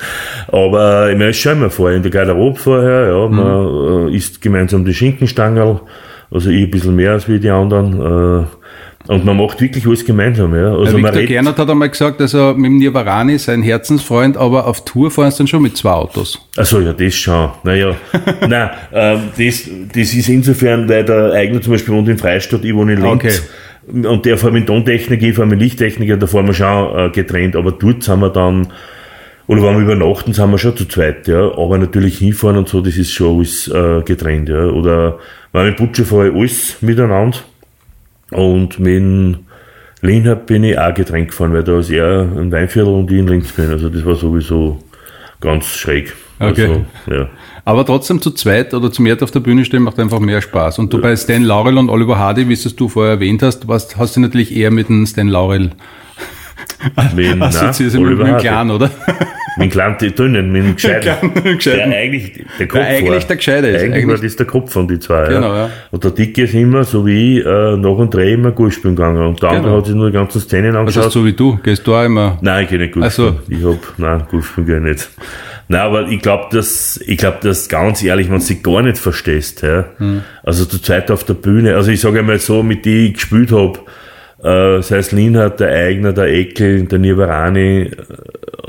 Aber 0.48 1.10
ich 1.10 1.16
meine, 1.16 1.30
es 1.30 1.36
ist 1.36 1.42
schon 1.42 1.58
immer 1.58 1.70
vorher 1.70 1.96
in 1.96 2.02
der 2.02 2.10
Garderobe 2.10 2.58
vorher. 2.58 3.08
Ja, 3.08 3.28
mhm. 3.28 3.36
man 3.36 4.08
äh, 4.08 4.16
isst 4.16 4.40
gemeinsam 4.40 4.84
die 4.84 4.94
Schinkenstangerl. 4.94 5.80
Also 6.30 6.50
ich 6.50 6.64
ein 6.64 6.70
bisschen 6.70 6.96
mehr 6.96 7.12
als 7.12 7.28
wie 7.28 7.38
die 7.38 7.50
anderen. 7.50 8.44
Äh, 8.44 8.46
und 9.10 9.24
man 9.24 9.36
macht 9.36 9.60
wirklich 9.60 9.84
alles 9.88 10.04
gemeinsam. 10.04 10.54
Ja. 10.54 10.72
Also 10.72 10.96
Victor 10.96 11.12
man 11.12 11.26
Gernert 11.26 11.58
hat 11.58 11.68
einmal 11.68 11.90
gesagt, 11.90 12.20
also 12.20 12.54
mit 12.56 12.66
dem 12.66 12.78
Nirvarani 12.78 13.38
sein 13.38 13.60
Herzensfreund, 13.60 14.36
aber 14.36 14.68
auf 14.68 14.84
Tour 14.84 15.10
fahren 15.10 15.32
sie 15.32 15.38
dann 15.38 15.46
schon 15.48 15.62
mit 15.62 15.76
zwei 15.76 15.90
Autos. 15.90 16.38
Also 16.56 16.78
ja, 16.78 16.92
das 16.92 17.16
schon. 17.16 17.50
Naja, 17.64 17.96
nein, 18.48 18.70
ähm, 18.92 19.20
das, 19.36 19.68
das 19.92 20.14
ist 20.14 20.28
insofern, 20.28 20.88
weil 20.88 21.04
der 21.04 21.32
Eigner 21.32 21.60
zum 21.60 21.72
Beispiel 21.72 21.92
wohnt 21.92 22.08
in 22.08 22.18
Freistadt, 22.18 22.64
ich 22.64 22.72
wohne 22.72 22.92
in 22.92 23.02
Linz. 23.02 23.12
Okay. 23.12 24.08
Und 24.08 24.26
der 24.26 24.38
fährt 24.38 24.52
mit 24.52 24.68
Tontechnik, 24.68 25.20
ich 25.24 25.34
fahre 25.34 25.48
mit 25.48 25.58
Lichttechniker, 25.58 26.16
da 26.16 26.28
fahren 26.28 26.46
wir 26.46 26.54
schon 26.54 26.96
äh, 26.96 27.10
getrennt, 27.10 27.56
aber 27.56 27.72
dort 27.72 28.04
sind 28.04 28.20
wir 28.20 28.30
dann, 28.30 28.68
oder 29.48 29.62
wenn 29.64 29.74
wir 29.74 29.92
übernachten, 29.92 30.32
sind 30.32 30.52
wir 30.52 30.58
schon 30.58 30.76
zu 30.76 30.86
zweit, 30.86 31.26
ja. 31.26 31.50
Aber 31.58 31.78
natürlich 31.78 32.18
hinfahren 32.18 32.58
und 32.58 32.68
so, 32.68 32.80
das 32.80 32.96
ist 32.96 33.10
schon 33.10 33.38
alles 33.38 33.66
äh, 33.66 34.02
getrennt, 34.02 34.50
ja. 34.50 34.66
Oder 34.66 35.18
wenn 35.50 35.66
ich 35.66 35.76
Butcher 35.76 36.04
fahre, 36.04 36.30
alles 36.32 36.76
miteinander. 36.80 37.38
Und 38.30 38.78
mit 38.78 39.38
Linhard 40.02 40.46
bin 40.46 40.64
ich 40.64 40.78
auch 40.78 40.94
Getränk 40.94 41.28
gefahren, 41.28 41.52
weil 41.52 41.64
da 41.64 41.78
ist 41.78 41.90
er 41.90 42.22
ein 42.22 42.50
Weinviertel 42.50 42.94
und 42.94 43.10
ich 43.10 43.18
in 43.18 43.26
Linz 43.26 43.52
bin. 43.52 43.68
Also 43.68 43.88
das 43.88 44.04
war 44.04 44.14
sowieso 44.14 44.82
ganz 45.40 45.66
schräg. 45.66 46.14
Okay. 46.38 46.62
Also, 46.62 46.84
ja. 47.10 47.28
Aber 47.64 47.84
trotzdem 47.84 48.22
zu 48.22 48.30
zweit 48.30 48.72
oder 48.72 48.90
zu 48.90 49.02
mehr 49.02 49.16
auf 49.20 49.30
der 49.30 49.40
Bühne 49.40 49.64
stehen 49.64 49.82
macht 49.82 49.98
einfach 49.98 50.20
mehr 50.20 50.40
Spaß. 50.40 50.78
Und 50.78 50.92
du 50.92 50.96
ja. 50.96 51.02
bei 51.02 51.16
Stan 51.16 51.42
Laurel 51.42 51.76
und 51.76 51.90
Oliver 51.90 52.18
Hardy, 52.18 52.48
wie 52.48 52.54
es 52.54 52.76
du 52.76 52.88
vorher 52.88 53.14
erwähnt 53.14 53.42
hast, 53.42 53.68
warst, 53.68 53.98
hast 53.98 54.16
du 54.16 54.20
natürlich 54.20 54.56
eher 54.56 54.70
mit 54.70 54.88
dem 54.88 55.04
Stan 55.06 55.28
Laurel 55.28 55.72
Wen, 57.14 57.42
assoziierst 57.42 57.98
mit, 57.98 58.08
mit 58.18 58.26
dem 58.26 58.36
Clan, 58.38 58.70
oder? 58.70 58.90
Mit 59.60 60.00
die 60.00 60.14
dünnen, 60.14 60.50
mit 60.50 60.64
dem 60.64 60.74
Gescheiten. 60.74 61.32
Der 61.64 61.84
eigentlich 61.84 62.44
der 62.58 62.66
Kopf 62.66 62.80
der 62.80 62.88
eigentlich 62.88 63.10
war. 63.10 63.20
der 63.20 63.36
Gescheite 63.36 63.66
ist. 63.68 63.82
Eigentlich, 63.82 64.04
eigentlich 64.04 64.20
das 64.20 64.36
der 64.36 64.46
Kopf 64.46 64.72
von 64.72 64.88
die 64.88 64.98
zwei. 64.98 65.26
Genau, 65.26 65.54
ja. 65.54 65.70
Und 65.90 66.02
der 66.02 66.10
Dicke 66.12 66.42
ist 66.42 66.54
immer, 66.54 66.84
so 66.84 67.06
wie 67.06 67.38
ich, 67.38 67.46
äh, 67.46 67.76
nach 67.76 67.96
dem 67.96 68.10
Dreh 68.10 68.32
immer 68.32 68.52
Golf 68.52 68.74
spielen 68.74 68.96
gegangen. 68.96 69.22
Und 69.22 69.42
der 69.42 69.50
genau. 69.50 69.60
andere 69.60 69.76
hat 69.76 69.86
sich 69.86 69.94
nur 69.94 70.06
die 70.06 70.14
ganzen 70.14 70.40
Szenen 70.40 70.74
angeschaut. 70.74 71.04
Also 71.04 71.20
so 71.20 71.26
wie 71.26 71.34
du, 71.34 71.58
gehst 71.62 71.86
du 71.86 71.94
auch 71.94 72.04
immer? 72.04 72.38
Nein, 72.40 72.64
ich 72.64 72.70
gehe 72.70 72.78
nicht 72.78 72.92
Golf 72.92 73.04
also. 73.04 73.36
Ich 73.48 73.62
hab, 73.62 73.98
nein, 73.98 74.22
Golf 74.30 74.46
spielen 74.46 74.66
gehe 74.66 74.76
ich 74.78 74.82
nicht. 74.82 75.10
Nein, 75.68 75.80
aber 75.82 76.08
ich 76.08 76.20
glaube, 76.20 76.46
dass, 76.50 76.98
ich 77.06 77.18
glaube, 77.18 77.38
dass 77.42 77.68
ganz 77.68 78.02
ehrlich, 78.02 78.28
wenn 78.28 78.38
du 78.38 78.44
sie 78.44 78.62
gar 78.62 78.82
nicht 78.82 78.98
verstehst, 78.98 79.62
ja. 79.62 79.84
Hm. 79.98 80.22
Also 80.42 80.64
zur 80.64 80.82
Zeit 80.82 81.10
auf 81.10 81.24
der 81.24 81.34
Bühne, 81.34 81.76
also 81.76 81.90
ich 81.90 82.00
sage 82.00 82.18
einmal 82.18 82.38
so, 82.38 82.62
mit 82.62 82.84
die 82.84 83.08
ich 83.08 83.14
gespielt 83.14 83.52
hab 83.52 83.80
äh, 84.42 84.82
sei 84.82 84.98
es 84.98 85.12
Linhardt, 85.12 85.60
der 85.60 85.68
Eigner, 85.68 86.12
der 86.12 86.32
Eckel, 86.32 86.84
der 86.84 86.98
Nirvarani. 86.98 87.82
Äh, 87.82 87.90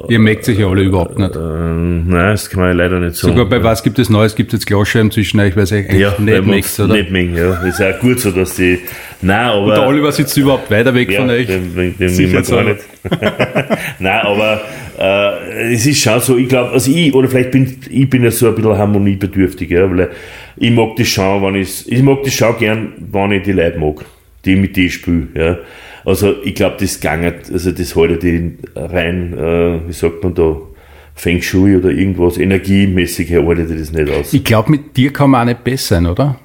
Ihr 0.09 0.19
merkt 0.19 0.45
sich 0.45 0.57
ja 0.57 0.67
alle 0.67 0.81
überhaupt 0.81 1.17
nicht. 1.17 1.35
Äh, 1.35 1.39
nein, 1.39 2.31
das 2.31 2.49
kann 2.49 2.61
man 2.61 2.75
leider 2.75 2.99
nicht 2.99 3.15
sagen. 3.15 3.33
Sogar 3.33 3.49
bei 3.49 3.63
was 3.63 3.81
gibt 3.81 3.97
es 3.99 4.09
Neues? 4.09 4.35
Gibt 4.35 4.51
es 4.51 4.59
jetzt 4.59 4.67
Glasscheiben 4.67 5.11
zwischen 5.11 5.39
euch, 5.39 5.55
es 5.55 5.71
eigentlich 5.71 6.01
ja, 6.01 6.13
nicht 6.17 6.45
merkt, 6.45 6.79
oder? 6.79 6.93
Nicht 6.95 7.11
mehr, 7.11 7.23
ja. 7.23 7.59
Das 7.63 7.79
ist 7.79 7.81
auch 7.81 7.99
gut 7.99 8.19
so, 8.19 8.31
dass 8.31 8.55
die, 8.55 8.79
nein, 9.21 9.45
aber. 9.45 9.63
Und 9.63 9.69
der 9.69 9.87
Oliver 9.87 10.11
sitzt 10.11 10.35
überhaupt 10.35 10.69
weiter 10.69 10.93
weg 10.93 11.09
ja, 11.11 11.21
von 11.21 11.29
euch. 11.29 11.47
Den, 11.47 11.73
den, 11.75 11.97
den 11.97 12.09
Sicher 12.09 12.41
gar 12.41 12.63
nicht. 12.63 12.81
nein, 13.99 14.21
aber, 14.23 14.61
äh, 14.99 15.73
es 15.73 15.85
ist 15.85 16.01
schon 16.01 16.19
so, 16.19 16.37
ich 16.37 16.49
glaube, 16.49 16.71
also 16.71 16.91
ich, 16.91 17.13
oder 17.13 17.29
vielleicht 17.29 17.51
bin 17.51 17.77
ich 17.89 18.09
bin 18.09 18.23
ja 18.23 18.31
so 18.31 18.47
ein 18.47 18.55
bisschen 18.55 18.77
harmoniebedürftig, 18.77 19.69
ja, 19.69 19.89
weil 19.89 20.09
ich 20.57 20.71
mag 20.71 20.95
das 20.97 21.07
schon, 21.07 21.41
wenn 21.43 21.55
ich, 21.55 21.89
ich 21.89 22.01
mag 22.01 22.23
das 22.23 22.33
schon 22.33 22.57
gern, 22.57 22.93
wenn 23.11 23.31
ich 23.31 23.43
die 23.43 23.53
Leute 23.53 23.79
mag 23.79 24.03
die 24.45 24.55
mit 24.55 24.75
die 24.75 24.89
spiele. 24.89 25.27
Ja. 25.35 25.57
Also 26.03 26.35
ich 26.43 26.55
glaube, 26.55 26.77
das 26.79 26.99
gangert, 26.99 27.51
also 27.51 27.71
das 27.71 27.95
haltet 27.95 28.23
die 28.23 28.57
rein, 28.75 29.33
äh, 29.37 29.87
wie 29.87 29.93
sagt 29.93 30.23
man 30.23 30.33
da, 30.33 30.57
Feng 31.13 31.41
Shui 31.41 31.75
oder 31.75 31.89
irgendwas, 31.89 32.37
energiemäßig 32.37 33.31
haltet 33.33 33.79
das 33.79 33.91
nicht 33.91 34.09
aus. 34.11 34.33
Ich 34.33 34.43
glaube, 34.43 34.71
mit 34.71 34.97
dir 34.97 35.13
kann 35.13 35.29
man 35.29 35.41
auch 35.41 35.45
nicht 35.45 35.63
besser 35.63 35.95
sein, 35.95 36.07
oder? 36.07 36.39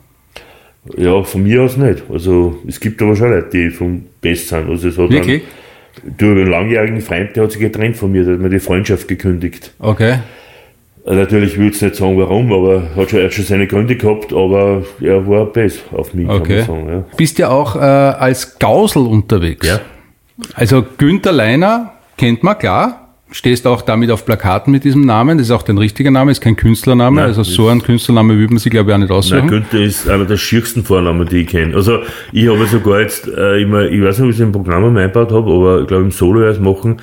Ja, 0.96 1.22
von 1.22 1.42
mir 1.42 1.62
aus 1.62 1.76
nicht. 1.76 2.04
Also 2.10 2.58
es 2.66 2.78
gibt 2.78 3.00
aber 3.02 3.16
schon 3.16 3.30
Leute, 3.30 3.48
die 3.50 3.70
vom 3.70 4.04
Best 4.20 4.48
sind. 4.48 4.68
Also 4.68 4.88
es 4.88 4.98
hat 4.98 5.10
Wirklich? 5.10 5.42
Einen, 6.04 6.16
du, 6.16 6.26
einen 6.26 6.46
langjährigen 6.46 7.00
Freund, 7.00 7.34
der 7.34 7.44
hat 7.44 7.52
sich 7.52 7.60
getrennt 7.60 7.96
von 7.96 8.12
mir, 8.12 8.24
der 8.24 8.34
hat 8.34 8.40
mir 8.40 8.50
die 8.50 8.60
Freundschaft 8.60 9.08
gekündigt. 9.08 9.72
Okay. 9.78 10.18
Natürlich 11.08 11.56
will 11.56 11.68
ich 11.68 11.80
nicht 11.80 11.94
sagen, 11.94 12.18
warum, 12.18 12.52
aber 12.52 12.82
hat 12.96 13.10
schon, 13.10 13.20
er 13.20 13.26
hat 13.26 13.34
schon 13.34 13.44
seine 13.44 13.68
Gründe 13.68 13.94
gehabt, 13.94 14.32
aber 14.32 14.82
er 15.00 15.26
war 15.28 15.46
besser 15.46 15.82
auf 15.92 16.12
mich, 16.14 16.28
okay. 16.28 16.64
kann 16.64 16.74
man 16.74 16.86
sagen. 16.86 16.88
Ja. 16.88 17.16
Bist 17.16 17.38
ja 17.38 17.48
auch 17.48 17.76
äh, 17.76 17.78
als 17.78 18.58
Gausel 18.58 19.06
unterwegs. 19.06 19.68
Ja. 19.68 19.80
Also 20.54 20.84
Günther 20.98 21.30
Leiner 21.32 21.92
kennt 22.16 22.42
man, 22.42 22.58
klar. 22.58 23.06
stehst 23.30 23.66
auch 23.66 23.82
damit 23.82 24.10
auf 24.10 24.24
Plakaten 24.24 24.72
mit 24.72 24.84
diesem 24.84 25.02
Namen. 25.02 25.38
Das 25.38 25.48
ist 25.48 25.50
auch 25.52 25.62
dein 25.62 25.78
richtiger 25.78 26.10
Name, 26.10 26.30
ist 26.30 26.40
kein 26.40 26.56
Künstlername. 26.56 27.20
Nein, 27.20 27.28
also 27.28 27.42
so 27.42 27.68
einen 27.68 27.82
Künstlername 27.82 28.36
würde 28.36 28.54
man 28.54 28.58
sich, 28.58 28.70
glaube 28.70 28.90
ich, 28.90 28.94
auch 28.94 28.98
nicht 28.98 29.08
Nein, 29.08 29.18
aussuchen. 29.18 29.48
Günther 29.48 29.80
ist 29.80 30.08
einer 30.08 30.24
der 30.24 30.36
schiersten 30.36 30.84
Vornamen, 30.84 31.28
die 31.28 31.42
ich 31.42 31.48
kenne. 31.48 31.74
Also 31.74 32.00
ich 32.32 32.48
habe 32.48 32.66
sogar 32.66 33.00
jetzt 33.00 33.28
äh, 33.28 33.62
immer, 33.62 33.82
ich 33.82 34.02
weiß 34.02 34.18
nicht, 34.18 34.24
ob 34.26 34.30
ich 34.30 34.36
es 34.36 34.40
im 34.40 34.52
Programm 34.52 34.84
eingebaut 34.96 35.32
habe, 35.32 35.50
aber 35.50 35.80
ich 35.82 35.86
glaube 35.86 36.04
im 36.04 36.10
Solo 36.10 36.42
erst 36.42 36.60
machen, 36.60 37.00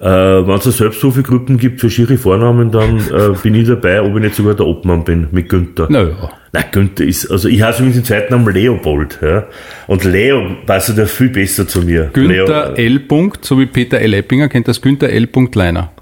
äh, 0.00 0.06
wenn 0.06 0.56
es 0.56 0.64
Selbsthilfegruppen 0.64 1.56
gibt 1.56 1.80
für 1.80 1.88
schiere 1.88 2.16
Vornamen, 2.18 2.70
dann 2.70 2.98
äh, 2.98 3.34
bin 3.42 3.54
ich 3.54 3.68
dabei, 3.68 4.02
ob 4.02 4.14
ich 4.16 4.22
nicht 4.22 4.34
sogar 4.34 4.54
der 4.54 4.66
Obmann 4.66 5.04
bin 5.04 5.28
mit 5.30 5.48
Günther. 5.48 5.86
Naja. 5.88 6.30
Nein, 6.52 6.64
Günther 6.72 7.04
ist, 7.04 7.30
also 7.30 7.48
ich 7.48 7.62
heiße 7.62 7.78
übrigens 7.78 7.98
im 7.98 8.04
zweiten 8.04 8.32
Namen 8.32 8.52
Leopold, 8.54 9.18
ja. 9.22 9.46
Und 9.86 10.04
Leo 10.04 10.56
passt 10.66 10.96
ja 10.96 11.06
viel 11.06 11.28
besser 11.28 11.66
zu 11.66 11.82
mir. 11.82 12.10
Günther 12.12 12.74
Leo, 12.74 12.74
L. 12.76 13.00
Punkt, 13.00 13.44
so 13.44 13.58
wie 13.58 13.66
Peter 13.66 14.00
L. 14.00 14.14
Eppinger, 14.14 14.48
kennt 14.48 14.68
das 14.68 14.80
Günther 14.80 15.10
L. 15.10 15.26
Punkt 15.26 15.54
Leiner. 15.54 15.92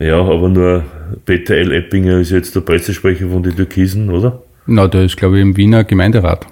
ja, 0.00 0.20
aber 0.20 0.48
nur 0.48 0.84
Peter 1.24 1.54
L. 1.56 1.72
Eppinger 1.72 2.18
ist 2.20 2.30
jetzt 2.30 2.54
der 2.56 2.60
Pressesprecher 2.60 3.28
von 3.28 3.42
den 3.42 3.56
Türkisen, 3.56 4.10
oder? 4.10 4.42
Na, 4.66 4.86
der 4.88 5.04
ist, 5.04 5.16
glaube 5.16 5.36
ich, 5.36 5.42
im 5.42 5.56
Wiener 5.56 5.84
Gemeinderat. 5.84 6.46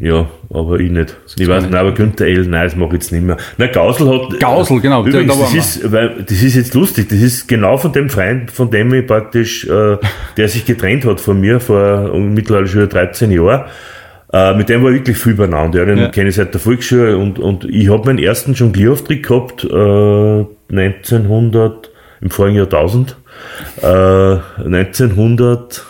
Ja, 0.00 0.26
aber 0.50 0.78
ich 0.78 0.92
nicht. 0.92 1.16
Ich 1.26 1.34
zwar 1.46 1.56
weiß 1.56 1.62
nicht. 1.64 1.72
nicht, 1.72 1.80
aber 1.80 1.92
Günther 1.92 2.26
L, 2.26 2.46
nein, 2.46 2.62
das 2.64 2.76
mache 2.76 2.90
ich 2.90 2.94
jetzt 2.94 3.10
nicht 3.12 3.24
mehr. 3.24 3.36
Na, 3.56 3.66
Gausel 3.66 4.08
hat. 4.08 4.38
Gausel, 4.38 4.80
genau, 4.80 5.04
Übrigens, 5.04 5.36
das 5.40 5.54
ist, 5.54 5.90
weil, 5.92 6.22
das 6.22 6.40
ist 6.40 6.54
jetzt 6.54 6.74
lustig. 6.74 7.08
Das 7.08 7.18
ist 7.18 7.48
genau 7.48 7.76
von 7.78 7.92
dem 7.92 8.08
Freund, 8.08 8.52
von 8.52 8.70
dem 8.70 8.94
ich 8.94 9.04
praktisch, 9.08 9.66
äh, 9.66 9.96
der 10.36 10.48
sich 10.48 10.64
getrennt 10.64 11.04
hat 11.04 11.20
von 11.20 11.40
mir 11.40 11.58
vor 11.58 12.12
um, 12.12 12.32
mittlerweile 12.32 12.68
schon 12.68 12.88
13 12.88 13.32
Jahren. 13.32 13.64
Äh, 14.32 14.54
mit 14.54 14.68
dem 14.68 14.84
war 14.84 14.90
ich 14.90 14.98
wirklich 14.98 15.18
viel 15.18 15.34
beieinander. 15.34 15.80
Ja, 15.80 15.84
den 15.86 15.98
Ja. 15.98 16.08
kenne 16.10 16.28
ich 16.28 16.36
seit 16.36 16.54
der 16.54 16.60
Volksschule 16.60 17.16
und, 17.16 17.40
und 17.40 17.64
ich 17.64 17.90
habe 17.90 18.06
meinen 18.06 18.20
ersten 18.20 18.52
Jonglierauftritt 18.54 19.26
gehabt, 19.26 19.64
äh, 19.64 20.44
1900, 20.72 21.90
im 22.20 22.30
vorigen 22.30 22.56
Jahrtausend, 22.58 23.16
äh, 23.82 23.86
1991, 23.86 25.82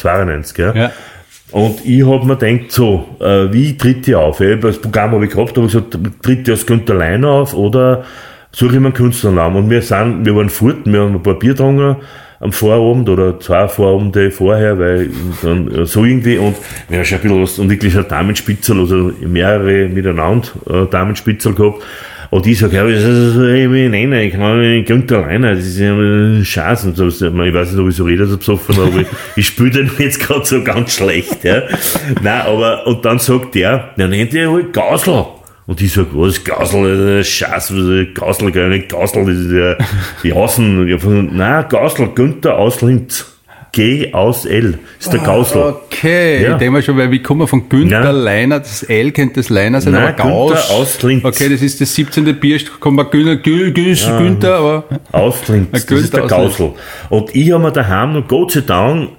92, 0.00 0.54
gell? 0.54 0.72
Ja. 0.74 0.90
Und 1.50 1.84
ich 1.84 2.06
hab 2.06 2.24
mir 2.24 2.36
gedacht, 2.36 2.72
so, 2.72 3.06
äh, 3.20 3.52
wie 3.52 3.76
tritt 3.76 4.06
ich 4.06 4.14
auf? 4.14 4.40
Ja, 4.40 4.56
das 4.56 4.78
Programm 4.78 5.12
habe 5.12 5.24
ich 5.24 5.30
gehabt, 5.30 5.56
aber 5.56 5.66
gesagt, 5.66 5.98
tritt 6.22 6.46
ich 6.46 6.50
als 6.50 6.66
Günther 6.66 6.94
Leiner 6.94 7.28
auf 7.28 7.54
oder 7.54 8.04
suche 8.52 8.74
ich 8.74 8.80
mir 8.80 8.86
einen 8.86 8.94
Künstlernamen? 8.94 9.64
Und 9.64 9.70
wir 9.70 9.80
sind, 9.80 10.26
wir 10.26 10.36
waren 10.36 10.50
fort, 10.50 10.78
wir 10.84 11.00
haben 11.00 11.14
ein 11.14 11.22
paar 11.22 11.38
Bier 11.38 11.52
getrunken 11.52 11.96
am 12.40 12.52
Vorabend 12.52 13.08
oder 13.08 13.40
zwei 13.40 13.66
Vorabende 13.66 14.30
vorher, 14.30 14.78
weil 14.78 15.10
dann 15.42 15.86
so 15.86 16.04
irgendwie 16.04 16.38
und 16.38 16.56
wir 16.88 16.98
haben 16.98 17.04
schon 17.04 17.18
ein 17.18 17.22
bisschen 17.22 17.42
was 17.42 17.58
und 17.58 17.70
wirklich 17.70 17.96
ein 17.96 18.06
Damenspitzel, 18.06 18.78
also 18.78 19.12
mehrere 19.20 19.88
miteinander 19.88 20.48
äh, 20.70 20.86
Damenspitzel 20.86 21.54
gehabt. 21.54 21.82
Und 22.30 22.46
ich 22.46 22.58
sag, 22.58 22.72
ja, 22.72 22.86
wie 22.86 22.98
soll 22.98 23.54
ich 23.54 23.68
mich 23.68 23.88
nennen? 23.88 24.20
Ich 24.20 24.32
kann 24.32 24.58
mich 24.58 24.84
Günther 24.84 25.22
Leiner, 25.22 25.54
das 25.54 25.64
ist 25.64 25.78
ja 25.78 25.94
ein 25.94 26.44
Schatz. 26.44 26.84
Und 26.84 26.96
so, 26.96 27.08
ich 27.08 27.20
weiß 27.22 27.72
nicht, 27.72 27.80
ob 27.80 27.88
ich 27.88 27.96
so 27.96 28.04
rede, 28.04 28.26
so 28.26 28.36
besoffen, 28.36 28.78
aber 28.78 29.00
ich, 29.00 29.06
ich 29.36 29.46
spiele 29.46 29.70
den 29.70 29.90
jetzt 29.98 30.20
gerade 30.20 30.44
so 30.44 30.62
ganz 30.62 30.96
schlecht, 30.96 31.42
ja. 31.44 31.62
Nein, 32.22 32.42
aber, 32.42 32.86
und 32.86 33.02
dann 33.04 33.18
sagt 33.18 33.54
der, 33.54 33.92
ja, 33.96 34.08
nennt 34.08 34.34
ihr 34.34 34.52
halt 34.52 34.74
Gausel. 34.74 35.24
Und 35.66 35.80
ich 35.80 35.92
sag, 35.92 36.06
was 36.12 36.38
ist? 36.38 36.48
Das 36.48 36.72
ist 36.72 37.28
Scheiß, 37.28 37.72
was 37.74 37.84
ist 37.84 38.14
Gausel, 38.14 38.52
gar 38.52 38.68
nicht 38.68 38.90
Gausel, 38.90 39.24
das 39.24 39.36
ist 39.36 39.52
ja, 39.52 39.76
die 40.22 40.32
Außen, 40.32 40.86
ich 40.86 41.04
nein, 41.32 41.64
Gausel, 41.68 42.08
Günther 42.14 42.58
aus 42.58 42.82
Linz. 42.82 43.37
G 43.78 44.12
aus 44.12 44.44
L, 44.44 44.78
ist 44.98 45.12
der 45.12 45.20
Gausel. 45.20 45.62
Okay, 45.62 46.42
Ja. 46.42 46.52
ich 46.52 46.56
denke 46.58 46.72
mal 46.72 46.82
schon, 46.82 46.96
weil 46.98 47.10
wie 47.12 47.22
kommen 47.22 47.42
wir 47.42 47.46
von 47.46 47.68
Günther 47.68 48.00
Nein. 48.12 48.14
Leiner, 48.16 48.58
das 48.58 48.82
L 48.82 49.12
könnte 49.12 49.36
das 49.36 49.48
Leiner 49.50 49.80
sein, 49.80 49.92
Nein, 49.92 50.14
aber 50.18 50.22
Gauss. 50.30 50.50
Günther 50.52 50.70
aus 50.74 51.02
Linz. 51.02 51.24
Okay, 51.24 51.48
das 51.48 51.62
ist 51.62 51.80
das 51.80 51.94
17. 51.94 52.40
Bier, 52.40 52.58
kommt 52.80 52.96
mal 52.96 53.04
Günther, 53.04 53.36
Gü, 53.36 53.70
Gü, 53.72 53.94
Günther, 54.18 54.54
aber 54.56 54.84
Aus 55.12 55.46
Linz, 55.48 55.68
das 55.70 55.86
Günther 55.86 56.04
ist 56.04 56.14
der 56.14 56.24
aus 56.24 56.30
Gausel. 56.30 56.70
Und 57.08 57.34
ich 57.36 57.52
habe 57.52 57.62
mir 57.62 57.70
daheim 57.72 58.14
noch 58.14 58.26
Gott 58.26 58.52
sei 58.52 58.62
Dank 58.62 59.10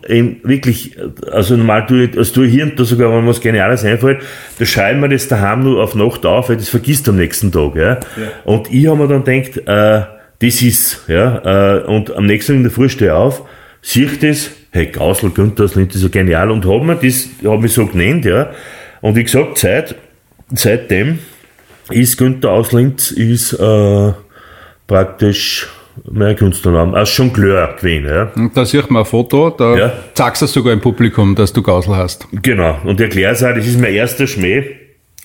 wirklich, 0.44 0.98
also 1.32 1.56
normal 1.56 1.86
tue 1.88 2.04
ich, 2.06 2.18
also 2.18 2.34
tue 2.34 2.48
ich 2.48 2.54
hier 2.54 2.64
und 2.66 2.78
da 2.78 2.84
sogar, 2.84 3.12
wenn 3.14 3.24
mir 3.24 3.30
was 3.30 3.40
Geniales 3.42 3.86
einfällt, 3.86 4.20
da 4.60 4.66
schreiben 4.66 5.00
wir 5.02 5.08
das 5.10 5.28
daheim 5.30 5.64
nur 5.64 5.82
auf 5.82 5.96
Nacht 5.96 6.26
auf, 6.26 6.50
weil 6.50 6.58
das 6.58 6.68
vergisst 6.70 7.08
am 7.08 7.16
nächsten 7.16 7.52
Tag. 7.52 7.76
Ja. 7.76 8.00
Und 8.44 8.72
ich 8.74 8.88
habe 8.88 8.98
mir 8.98 9.08
dann 9.08 9.24
gedacht, 9.24 9.58
äh, 9.66 10.06
das 10.42 10.62
ist, 10.62 11.04
ja, 11.08 11.78
äh, 11.78 11.84
und 11.86 12.16
am 12.16 12.26
nächsten 12.26 12.52
Tag 12.54 12.58
in 12.58 12.64
der 12.64 12.72
Früh 12.72 12.90
stehe 12.90 13.12
ich 13.12 13.16
auf, 13.16 13.44
ich 13.82 14.20
das, 14.20 14.52
hey, 14.72 14.88
Gausel, 14.88 15.30
Günther, 15.32 15.64
das 15.64 15.74
klingt 15.74 15.94
so 15.94 16.10
genial 16.10 16.52
und 16.52 16.66
habe 16.66 16.84
mir 16.84 16.96
das, 16.96 17.28
habe 17.44 17.62
mich 17.62 17.74
so 17.74 17.86
genannt, 17.86 18.26
ja. 18.26 18.50
Und 19.02 19.16
wie 19.16 19.24
gesagt, 19.24 19.58
seit, 19.58 19.96
seitdem 20.54 21.20
ist 21.90 22.18
Günther 22.18 22.52
aus 22.52 22.72
Linz, 22.72 23.12
ist, 23.12 23.54
äh, 23.54 24.12
praktisch 24.88 25.68
mein 26.12 26.36
Künstlername, 26.36 26.96
als 26.98 27.16
Jongleur 27.18 27.76
gewesen, 27.78 28.08
ja. 28.08 28.32
Und 28.36 28.56
da 28.56 28.66
sieht 28.66 28.90
man 28.90 29.04
ein 29.04 29.06
Foto, 29.06 29.50
da 29.50 29.76
Ja. 29.78 29.94
sagst 30.14 30.42
du 30.42 30.46
sogar 30.48 30.74
im 30.74 30.82
Publikum, 30.82 31.36
dass 31.36 31.52
du 31.54 31.62
Gausel 31.62 31.96
hast. 31.96 32.28
Genau. 32.32 32.78
Und 32.86 33.00
ich 33.00 33.06
erkläre 33.06 33.34
es 33.34 33.44
auch, 33.44 33.54
das 33.54 33.66
ist 33.68 33.80
mein 33.80 33.94
erster 33.94 34.26
Schmäh. 34.28 34.64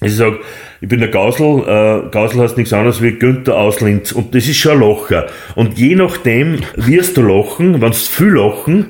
Ich 0.02 0.16
sage, 0.16 0.38
ich 0.80 0.88
bin 0.88 1.00
der 1.00 1.08
Gausel, 1.08 1.60
äh, 1.66 2.10
Gausel 2.10 2.42
heißt 2.42 2.58
nichts 2.58 2.72
anderes 2.72 3.00
wie 3.00 3.12
Günther 3.12 3.56
aus 3.56 3.80
Linz. 3.80 4.12
Und 4.12 4.34
das 4.34 4.46
ist 4.46 4.56
schon 4.56 4.72
ein 4.72 4.80
Locher. 4.80 5.26
Und 5.54 5.78
je 5.78 5.94
nachdem 5.94 6.58
wirst 6.76 7.16
du 7.16 7.22
lachen, 7.22 7.80
wenn 7.80 7.90
es 7.90 8.06
viel 8.06 8.34
lachen, 8.34 8.88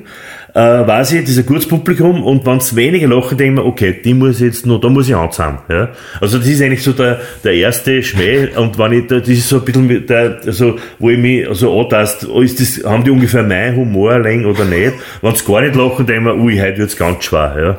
äh, 0.55 0.59
weiß 0.59 1.13
ich, 1.13 1.21
das 1.21 1.31
ist 1.31 1.39
ein 1.39 1.45
gutes 1.45 1.67
Publikum 1.67 2.23
und 2.23 2.45
wenn 2.45 2.57
es 2.57 2.75
weniger 2.77 3.07
lachen, 3.09 3.37
denke 3.37 3.61
ich 3.61 3.67
okay, 3.67 3.95
die 4.03 4.13
muss 4.13 4.39
ich 4.39 4.47
jetzt 4.47 4.65
noch, 4.65 4.79
da 4.79 4.87
muss 4.89 5.07
ich 5.09 5.15
anzahlen. 5.15 5.57
Ja? 5.69 5.89
Also 6.21 6.37
das 6.37 6.47
ist 6.47 6.61
eigentlich 6.61 6.81
so 6.83 6.93
der, 6.93 7.19
der 7.43 7.53
erste 7.53 8.01
Schmäh 8.01 8.47
und 8.55 8.77
wenn 8.77 8.93
ich, 8.93 9.07
da- 9.07 9.19
das 9.19 9.27
ist 9.27 9.49
so 9.49 9.57
ein 9.57 9.65
bisschen 9.65 10.07
der, 10.07 10.39
also, 10.45 10.77
wo 10.97 11.09
ich 11.09 11.17
mich 11.17 11.45
so 11.51 11.77
antast, 11.79 12.25
oh, 12.29 12.39
ist 12.41 12.59
das, 12.61 12.89
haben 12.89 13.03
die 13.03 13.11
ungefähr 13.11 13.43
mein 13.43 13.75
Humor 13.75 14.15
oder 14.15 14.29
nicht? 14.65 14.93
Wenn 15.21 15.35
sie 15.35 15.45
gar 15.45 15.61
nicht 15.61 15.75
lachen, 15.75 16.05
denke 16.05 16.31
ich 16.33 16.39
ui, 16.39 16.57
heute 16.57 16.77
wird's 16.77 16.95
ganz 16.95 17.25
schwer. 17.25 17.55
Ja? 17.57 17.77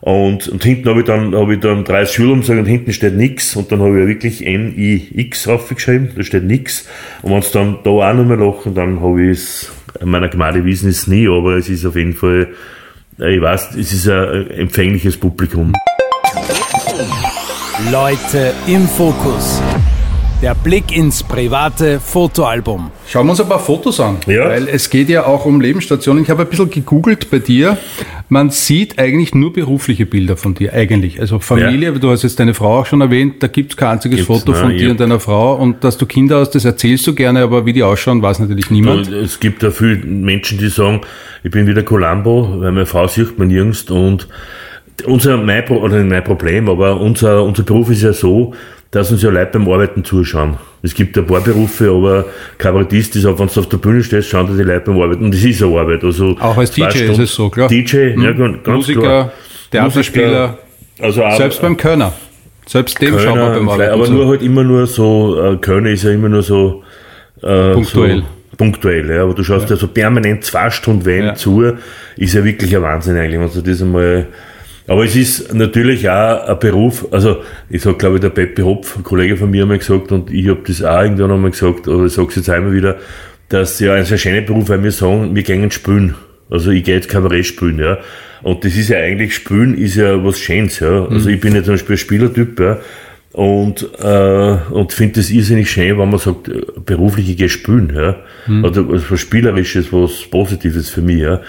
Und, 0.00 0.48
und 0.48 0.64
hinten 0.64 0.88
habe 0.88 1.00
ich 1.00 1.06
dann, 1.06 1.34
habe 1.34 1.54
ich 1.54 1.60
dann 1.60 1.84
drei 1.84 2.06
Schulumsagen 2.06 2.60
und 2.60 2.66
hinten 2.66 2.92
steht 2.92 3.16
nix 3.16 3.54
und 3.54 3.70
dann 3.70 3.80
habe 3.80 4.00
ich 4.00 4.08
wirklich 4.08 4.46
N-I-X 4.46 5.44
draufgeschrieben, 5.44 6.12
da 6.16 6.22
steht 6.22 6.44
nix. 6.44 6.88
Und 7.22 7.32
wenn 7.32 7.38
es 7.40 7.52
dann 7.52 7.78
da 7.84 7.90
auch 7.90 8.14
noch 8.14 8.24
mal 8.24 8.38
lachen, 8.38 8.74
dann 8.74 9.00
habe 9.00 9.24
ich 9.24 9.38
es, 9.38 9.72
meiner 10.02 10.28
Gemeinde 10.28 10.64
wissen 10.64 10.88
es 10.88 11.06
nie, 11.06 11.28
aber 11.28 11.56
es 11.56 11.68
ist 11.68 11.84
auf 11.84 11.96
jeden 11.96 12.14
Fall, 12.14 12.48
äh, 13.18 13.34
ich 13.34 13.42
weiß, 13.42 13.74
es 13.76 13.92
ist 13.92 14.08
ein 14.08 14.50
empfängliches 14.50 15.18
Publikum. 15.18 15.74
Leute 17.90 18.52
im 18.66 18.86
Fokus. 18.88 19.60
Der 20.42 20.54
Blick 20.54 20.96
ins 20.96 21.22
private 21.22 22.00
Fotoalbum. 22.00 22.90
Schauen 23.06 23.26
wir 23.26 23.32
uns 23.32 23.42
ein 23.42 23.48
paar 23.48 23.58
Fotos 23.58 24.00
an, 24.00 24.16
Ja. 24.26 24.48
weil 24.48 24.68
es 24.68 24.88
geht 24.88 25.10
ja 25.10 25.26
auch 25.26 25.44
um 25.44 25.60
Lebensstationen. 25.60 26.22
Ich 26.22 26.30
habe 26.30 26.44
ein 26.44 26.48
bisschen 26.48 26.70
gegoogelt 26.70 27.30
bei 27.30 27.40
dir. 27.40 27.76
Man 28.30 28.48
sieht 28.48 28.98
eigentlich 28.98 29.34
nur 29.34 29.52
berufliche 29.52 30.06
Bilder 30.06 30.38
von 30.38 30.54
dir, 30.54 30.72
eigentlich. 30.72 31.20
Also 31.20 31.40
Familie, 31.40 31.92
du 31.92 32.10
hast 32.10 32.22
jetzt 32.22 32.40
deine 32.40 32.54
Frau 32.54 32.78
auch 32.78 32.86
schon 32.86 33.02
erwähnt, 33.02 33.42
da 33.42 33.48
gibt 33.48 33.72
es 33.72 33.76
kein 33.76 33.90
einziges 33.90 34.20
Gibt's, 34.20 34.28
Foto 34.28 34.54
von 34.54 34.68
nein, 34.68 34.78
dir 34.78 34.84
ja. 34.86 34.90
und 34.92 35.00
deiner 35.00 35.20
Frau. 35.20 35.56
Und 35.56 35.84
dass 35.84 35.98
du 35.98 36.06
Kinder 36.06 36.40
hast, 36.40 36.52
das 36.52 36.64
erzählst 36.64 37.06
du 37.06 37.14
gerne, 37.14 37.42
aber 37.42 37.66
wie 37.66 37.74
die 37.74 37.82
ausschauen, 37.82 38.22
weiß 38.22 38.38
natürlich 38.38 38.70
niemand. 38.70 39.12
Es 39.12 39.40
gibt 39.40 39.62
ja 39.62 39.70
viele 39.70 39.96
Menschen, 40.06 40.56
die 40.56 40.70
sagen, 40.70 41.02
ich 41.44 41.50
bin 41.50 41.66
wieder 41.66 41.82
Columbo, 41.82 42.60
weil 42.60 42.72
meine 42.72 42.86
Frau 42.86 43.06
sieht 43.08 43.38
man 43.38 43.48
nirgends 43.48 43.82
und 43.90 44.26
unser, 45.04 45.36
mein, 45.36 45.66
Pro- 45.66 45.80
oder 45.80 46.02
mein 46.02 46.24
Problem, 46.24 46.68
aber 46.70 46.98
unser, 46.98 47.44
unser 47.44 47.62
Beruf 47.62 47.90
ist 47.90 48.02
ja 48.02 48.14
so, 48.14 48.54
dass 48.90 49.10
uns 49.12 49.22
ja 49.22 49.30
Leute 49.30 49.52
beim 49.58 49.68
Arbeiten 49.68 50.04
zuschauen. 50.04 50.56
Es 50.82 50.94
gibt 50.94 51.16
ein 51.16 51.26
paar 51.26 51.40
Berufe, 51.42 51.90
aber 51.90 52.24
Kabarettist 52.58 53.14
ist 53.16 53.24
auch, 53.26 53.38
wenn 53.38 53.46
du 53.48 53.60
auf 53.60 53.68
der 53.68 53.76
Bühne 53.76 54.02
stehst, 54.02 54.28
schauen 54.30 54.46
dir 54.48 54.56
die 54.56 54.62
Leute 54.68 54.86
beim 54.86 55.00
Arbeiten. 55.00 55.24
Und 55.26 55.34
das 55.34 55.42
ist 55.44 55.62
eine 55.62 55.78
Arbeit. 55.78 56.02
Also 56.02 56.36
Auch 56.40 56.56
als 56.56 56.70
DJ 56.72 56.84
ist 56.86 56.96
Stunden- 56.96 57.22
es 57.22 57.34
so, 57.34 57.48
klar. 57.50 57.68
DJ, 57.68 57.96
ja, 58.16 58.30
Hm. 58.30 58.62
ganz, 58.64 58.66
Musiker, 58.78 59.00
klar. 59.00 59.32
Theaterspieler, 59.70 60.58
also 61.00 61.22
auch, 61.24 61.36
selbst 61.36 61.62
beim 61.62 61.76
Kölner. 61.76 62.12
Selbst 62.66 63.00
dem 63.00 63.18
schaut 63.18 63.26
man 63.26 63.34
Kölner, 63.34 63.54
beim 63.54 63.68
Arbeiten 63.68 63.92
aber 63.92 64.04
zu. 64.06 64.12
nur 64.12 64.28
halt 64.28 64.42
immer 64.42 64.64
nur 64.64 64.86
so, 64.86 65.40
äh, 65.42 65.56
Kölner 65.58 65.90
ist 65.90 66.02
ja 66.04 66.10
immer 66.10 66.28
nur 66.28 66.42
so, 66.42 66.82
äh, 67.42 67.72
Punktuell. 67.72 68.18
So, 68.18 68.56
punktuell, 68.56 69.10
ja. 69.10 69.22
Aber 69.22 69.34
du 69.34 69.42
schaust 69.44 69.70
ja. 69.70 69.76
so 69.76 69.86
permanent 69.88 70.44
zwei 70.44 70.70
Stunden 70.70 71.04
Wellen 71.04 71.26
Ja. 71.26 71.34
zu, 71.34 71.64
ist 72.16 72.34
ja 72.34 72.44
wirklich 72.44 72.74
ein 72.76 72.82
Wahnsinn 72.82 73.16
eigentlich, 73.16 73.40
wenn 73.40 73.62
du 73.62 73.70
das 73.70 73.82
einmal, 73.82 74.26
aber 74.90 75.04
es 75.04 75.14
ist 75.14 75.54
natürlich 75.54 76.10
auch 76.10 76.48
ein 76.48 76.58
Beruf, 76.58 77.06
also 77.12 77.44
ich 77.68 77.80
sag 77.80 78.00
glaube 78.00 78.16
ich, 78.16 78.22
der 78.22 78.30
Peppi 78.30 78.62
Hopf, 78.62 78.96
ein 78.96 79.04
Kollege 79.04 79.36
von 79.36 79.48
mir, 79.48 79.62
einmal 79.62 79.78
gesagt 79.78 80.10
und 80.10 80.32
ich 80.32 80.48
habe 80.48 80.62
das 80.66 80.82
auch 80.82 81.02
irgendwann 81.02 81.30
einmal 81.30 81.52
gesagt, 81.52 81.86
oder 81.86 82.06
ich 82.06 82.12
sag's 82.12 82.34
jetzt 82.34 82.50
einmal 82.50 82.72
wieder, 82.72 82.98
dass 83.50 83.78
ja 83.78 83.94
ein 83.94 84.04
sehr 84.04 84.18
schöner 84.18 84.40
Beruf, 84.40 84.68
weil 84.68 84.82
wir 84.82 84.90
sagen, 84.90 85.32
wir 85.32 85.44
gehen 85.44 85.70
spielen. 85.70 86.16
Also 86.50 86.72
ich 86.72 86.82
gehe 86.82 86.96
jetzt 86.96 87.08
Kabarett 87.08 87.46
spielen, 87.46 87.78
ja. 87.78 87.98
Und 88.42 88.64
das 88.64 88.74
ist 88.74 88.88
ja 88.88 88.98
eigentlich, 88.98 89.32
spielen 89.32 89.78
ist 89.78 89.94
ja 89.94 90.24
was 90.24 90.40
Schönes, 90.40 90.80
ja. 90.80 91.06
Also 91.06 91.28
ich 91.28 91.40
bin 91.40 91.54
ja 91.54 91.62
zum 91.62 91.74
Beispiel 91.74 91.94
ein 91.94 91.98
Spielertyp, 91.98 92.58
ja. 92.58 92.78
Und, 93.30 93.88
äh, 94.02 94.56
und 94.72 94.92
finde 94.92 95.20
das 95.20 95.30
irrsinnig 95.30 95.70
schön, 95.70 96.00
wenn 96.00 96.10
man 96.10 96.18
sagt, 96.18 96.50
beruflich 96.84 97.30
ich 97.30 97.36
gehe 97.36 97.48
spielen, 97.48 97.92
ja. 97.94 98.16
Oder 98.64 98.88
was 98.88 99.20
Spielerisches, 99.20 99.92
was 99.92 100.28
Positives 100.28 100.90
für 100.90 101.00
mich, 101.00 101.18
ja. 101.18 101.42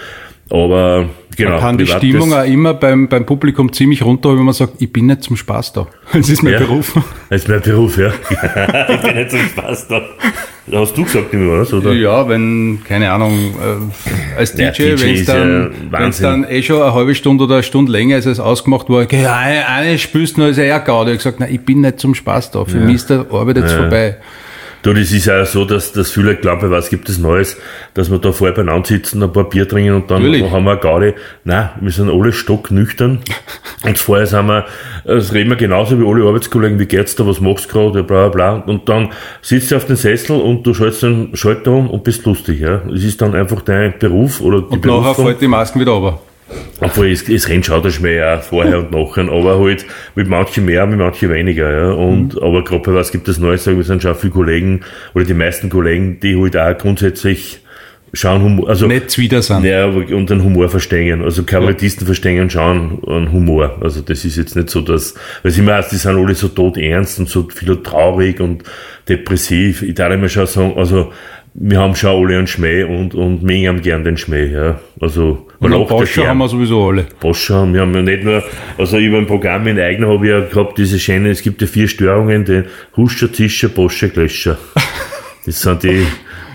Aber 0.52 1.08
genau. 1.34 1.52
Man 1.52 1.60
kann 1.60 1.78
die 1.78 1.86
Stimmung 1.86 2.34
auch 2.34 2.44
immer 2.44 2.74
beim, 2.74 3.08
beim 3.08 3.24
Publikum 3.24 3.72
ziemlich 3.72 4.04
runter, 4.04 4.36
wenn 4.36 4.44
man 4.44 4.52
sagt, 4.52 4.74
ich 4.80 4.92
bin 4.92 5.06
nicht 5.06 5.22
zum 5.22 5.34
Spaß 5.36 5.72
da. 5.72 5.86
Das 6.12 6.28
ist 6.28 6.42
mein 6.42 6.52
Ja. 6.52 6.58
Beruf. 6.58 6.92
Das 7.30 7.42
ist 7.42 7.48
mein 7.48 7.62
Beruf, 7.62 7.96
ja. 7.96 8.08
ich 8.90 9.00
bin 9.00 9.14
nicht 9.16 9.30
so 9.30 9.38
Spaß 9.38 9.88
da. 9.88 10.02
Hast 10.72 10.96
du 10.96 11.04
gesagt, 11.04 11.32
immer 11.32 11.60
was, 11.60 11.72
oder? 11.72 11.92
Ja, 11.94 12.28
wenn, 12.28 12.80
keine 12.86 13.10
Ahnung, 13.10 13.32
äh, 13.32 14.38
als 14.38 14.52
DJ, 14.54 14.62
Ja, 14.62 14.70
DJ 14.72 14.82
wenn 14.82 14.92
es 15.14 15.20
ist 15.20 15.28
ja 15.28 15.34
dann, 15.34 15.72
dann 16.20 16.44
eh 16.44 16.62
schon 16.62 16.82
eine 16.82 16.92
halbe 16.92 17.14
Stunde 17.14 17.44
oder 17.44 17.54
eine 17.54 17.62
Stunde 17.62 17.90
länger 17.90 18.18
ist 18.18 18.26
als 18.26 18.38
ausgemacht 18.38 18.90
war, 18.90 19.02
okay, 19.02 19.26
eine, 19.26 19.66
eine 19.66 19.98
spürst 19.98 20.36
du 20.36 20.42
noch, 20.42 20.48
ist 20.48 20.58
ja 20.58 20.64
eher 20.64 20.80
Gaudi. 20.80 21.12
Ich 21.12 21.14
hab 21.14 21.18
gesagt, 21.18 21.40
nein, 21.40 21.52
ich 21.52 21.62
bin 21.62 21.80
nicht 21.80 21.98
zum 21.98 22.14
Spaß 22.14 22.50
da. 22.50 22.64
Für 22.66 22.76
mich 22.78 22.96
ist 22.96 23.08
der 23.10 23.24
Arbeit 23.32 23.56
jetzt 23.56 23.72
vorbei. 23.72 24.18
Du, 24.82 24.92
das 24.92 25.12
ist 25.12 25.26
ja 25.26 25.44
so, 25.44 25.64
dass, 25.64 25.92
dass 25.92 26.10
viele 26.10 26.34
glauben, 26.34 26.70
was 26.72 26.90
gibt 26.90 27.08
es 27.08 27.18
Neues, 27.18 27.56
dass 27.94 28.10
wir 28.10 28.18
da 28.18 28.32
vorher 28.32 28.54
beieinander 28.54 28.88
sitzen, 28.88 29.22
ein 29.22 29.32
paar 29.32 29.48
Bier 29.48 29.68
trinken 29.68 29.94
und 29.94 30.10
dann 30.10 30.22
Natürlich. 30.22 30.50
haben 30.50 30.64
wir 30.64 30.72
eine 30.72 30.80
Gaudi. 30.80 31.14
Nein, 31.44 31.70
wir 31.80 31.92
sind 31.92 32.10
alle 32.10 32.32
stocknüchtern. 32.32 33.20
Und 33.84 33.98
vorher 33.98 34.26
sind 34.26 34.46
wir, 34.46 34.64
das 35.04 35.32
reden 35.32 35.50
wir 35.50 35.56
genauso 35.56 36.00
wie 36.00 36.04
alle 36.06 36.26
Arbeitskollegen, 36.26 36.80
wie 36.80 36.86
geht's 36.86 37.14
da, 37.14 37.24
was 37.26 37.40
machst 37.40 37.66
du 37.66 37.68
gerade, 37.72 38.02
bla, 38.02 38.28
bla, 38.28 38.54
bla. 38.56 38.64
Und 38.66 38.88
dann 38.88 39.10
sitzt 39.40 39.70
du 39.70 39.76
auf 39.76 39.86
den 39.86 39.96
Sessel 39.96 40.36
und 40.40 40.64
du 40.66 40.74
schaltest 40.74 41.04
den 41.04 41.36
Schalter 41.36 41.70
um 41.70 41.88
und 41.88 42.02
bist 42.02 42.24
lustig, 42.26 42.60
ja. 42.60 42.82
Es 42.92 43.04
ist 43.04 43.22
dann 43.22 43.34
einfach 43.36 43.62
dein 43.62 43.94
Beruf 43.98 44.40
oder 44.40 44.62
die 44.62 44.66
Und 44.66 44.84
nachher 44.84 45.00
Berufung. 45.02 45.26
fällt 45.26 45.40
die 45.40 45.48
Masken 45.48 45.80
wieder 45.80 45.92
runter. 45.92 46.20
Obwohl, 46.80 47.10
es, 47.10 47.28
es 47.28 47.48
rennt 47.48 47.66
schon 47.66 47.82
der 47.82 47.90
Schmäh 47.90 48.16
ja 48.16 48.38
vorher 48.38 48.78
und 48.80 48.90
nachher, 48.90 49.30
aber 49.30 49.58
halt 49.60 49.84
mit 50.14 50.28
manchen 50.28 50.64
mehr, 50.64 50.86
mit 50.86 50.98
manchen 50.98 51.30
weniger, 51.30 51.70
ja. 51.70 51.90
Und, 51.92 52.34
Mhm. 52.34 52.42
aber 52.42 52.64
gerade 52.64 52.82
bei 52.82 52.94
was 52.94 53.12
gibt 53.12 53.28
es 53.28 53.38
Neues, 53.38 53.64
sagen 53.64 53.76
wir, 53.76 53.84
sind 53.84 54.02
schon 54.02 54.14
viele 54.14 54.32
Kollegen, 54.32 54.80
oder 55.14 55.24
die 55.24 55.34
meisten 55.34 55.70
Kollegen, 55.70 56.18
die 56.20 56.36
halt 56.36 56.56
auch 56.56 56.76
grundsätzlich 56.78 57.60
schauen, 58.14 58.42
Humor, 58.42 58.68
also, 58.68 58.86
Nicht 58.86 59.16
wieder 59.16 59.40
sind. 59.40 59.64
ja, 59.64 59.86
und 59.86 60.28
den 60.28 60.42
Humor 60.44 60.68
verstehen. 60.68 61.22
Also 61.22 61.44
Kabarettisten 61.44 62.04
verstehen 62.06 62.50
schon 62.50 63.02
einen 63.06 63.32
Humor. 63.32 63.78
Also 63.80 64.02
das 64.02 64.24
ist 64.26 64.36
jetzt 64.36 64.54
nicht 64.54 64.68
so, 64.68 64.82
dass, 64.82 65.14
weil 65.42 65.56
immer 65.58 65.76
heißt, 65.76 65.92
die 65.92 65.96
sind 65.96 66.16
alle 66.16 66.34
so 66.34 66.48
tot 66.48 66.76
ernst 66.76 67.18
und 67.20 67.28
so 67.30 67.48
viel 67.48 67.74
traurig 67.82 68.38
und 68.40 68.64
depressiv. 69.08 69.82
Ich 69.82 69.94
darf 69.94 70.12
immer 70.12 70.28
schon 70.28 70.46
sagen, 70.46 70.74
also 70.76 71.10
wir 71.54 71.80
haben 71.80 71.94
schon 71.94 72.10
alle 72.10 72.38
einen 72.38 72.46
Schmäh 72.46 72.84
und, 72.84 73.14
und 73.14 73.46
wir 73.46 73.68
haben 73.68 73.82
gern 73.82 74.04
den 74.04 74.16
Schmäh, 74.16 74.46
ja. 74.46 74.80
Also 75.00 75.46
Und 75.58 75.72
Porsche 75.86 76.20
gern. 76.20 76.30
haben 76.30 76.38
wir 76.38 76.48
sowieso 76.48 76.88
alle. 76.88 77.06
Bosch 77.20 77.50
haben. 77.50 77.74
Wir 77.74 77.82
haben 77.82 77.94
ja 77.94 78.02
nicht 78.02 78.24
nur, 78.24 78.42
also 78.78 78.96
über 78.96 79.18
ein 79.18 79.26
Programm 79.26 79.66
in 79.66 79.78
eigener 79.78 80.08
habe 80.08 80.24
ich 80.26 80.30
ja 80.32 80.40
gehabt, 80.40 80.78
diese 80.78 80.98
schöne, 80.98 81.30
es 81.30 81.42
gibt 81.42 81.60
ja 81.60 81.66
vier 81.66 81.88
Störungen, 81.88 82.44
den 82.44 82.64
Huscher, 82.96 83.32
Zischer, 83.32 83.68
Boscher, 83.68 84.08
Glöscher. 84.08 84.58
Das 85.44 85.60
sind 85.60 85.82
die, 85.82 86.06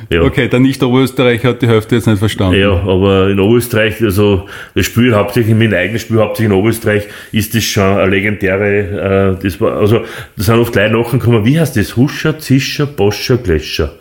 ja. 0.09 0.21
Okay, 0.21 0.47
der 0.47 0.59
Nicht-Oberösterreicher 0.59 1.49
hat 1.49 1.61
die 1.61 1.67
Hälfte 1.67 1.95
jetzt 1.95 2.07
nicht 2.07 2.19
verstanden. 2.19 2.59
Ja, 2.59 2.71
aber 2.71 3.29
in 3.29 3.39
Oberösterreich, 3.39 4.01
also 4.01 4.47
das 4.75 4.85
Spiel 4.85 5.13
hauptsächlich, 5.15 5.55
mein 5.55 5.73
eigenes 5.73 6.01
Spiel 6.03 6.19
hauptsächlich 6.19 6.51
in 6.51 6.57
Oberösterreich, 6.59 7.03
ist 7.31 7.53
das 7.55 7.63
schon 7.63 7.83
eine 7.83 8.09
legendäre, 8.09 9.35
äh, 9.39 9.43
das 9.43 9.59
war, 9.59 9.77
also 9.77 9.99
da 10.35 10.43
sind 10.43 10.59
oft 10.59 10.75
Leute 10.75 10.93
nachgekommen, 10.97 11.43
wie 11.45 11.59
heißt 11.59 11.75
das? 11.77 11.95
Huscher, 11.97 12.39
Zischer, 12.39 12.85
Boscher, 12.85 13.37
Glöscher. 13.37 13.95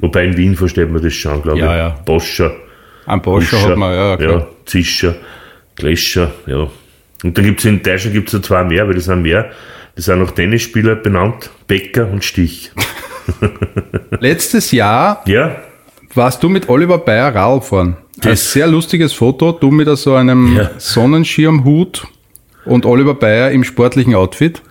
Wobei 0.00 0.24
in 0.24 0.36
Wien 0.36 0.56
versteht 0.56 0.90
man 0.90 1.02
das 1.02 1.14
schon, 1.14 1.40
glaube 1.42 1.58
Mhm. 1.58 1.64
Ja, 1.64 1.72
ich. 1.74 1.78
ja. 1.78 1.88
Boscher. 2.04 2.52
Ein 3.06 3.20
Porsche 3.22 3.60
hat 3.62 3.76
man, 3.76 3.94
ja, 3.94 4.16
klar. 4.16 4.30
ja 4.32 4.46
Zischer, 4.64 5.14
Glescher, 5.76 6.30
ja. 6.46 6.68
Und 7.24 7.38
dann 7.38 7.44
gibt's 7.44 7.64
in 7.64 7.82
Deutschland 7.82 8.14
gibt's 8.14 8.32
ja 8.32 8.42
zwei 8.42 8.64
mehr, 8.64 8.86
weil 8.86 8.94
das 8.94 9.04
sind 9.04 9.22
mehr. 9.22 9.50
Das 9.94 10.06
sind 10.06 10.22
auch 10.22 10.30
Tennisspieler 10.32 10.96
benannt, 10.96 11.50
Becker 11.68 12.08
und 12.10 12.24
Stich. 12.24 12.70
Letztes 14.20 14.72
Jahr 14.72 15.22
Ja, 15.26 15.56
warst 16.14 16.42
du 16.42 16.48
mit 16.48 16.68
Oliver 16.68 16.98
Bayer 16.98 17.34
Radl 17.34 17.60
fahren. 17.60 17.96
Ein 18.24 18.36
sehr 18.36 18.66
lustiges 18.66 19.12
Foto, 19.12 19.52
du 19.52 19.70
mit 19.70 19.88
so 19.96 20.14
einem 20.14 20.56
Ja. 20.56 20.70
Sonnenschirmhut 20.78 22.06
und 22.64 22.86
Oliver 22.86 23.14
Bayer 23.14 23.50
im 23.50 23.64
sportlichen 23.64 24.14
Outfit. 24.14 24.62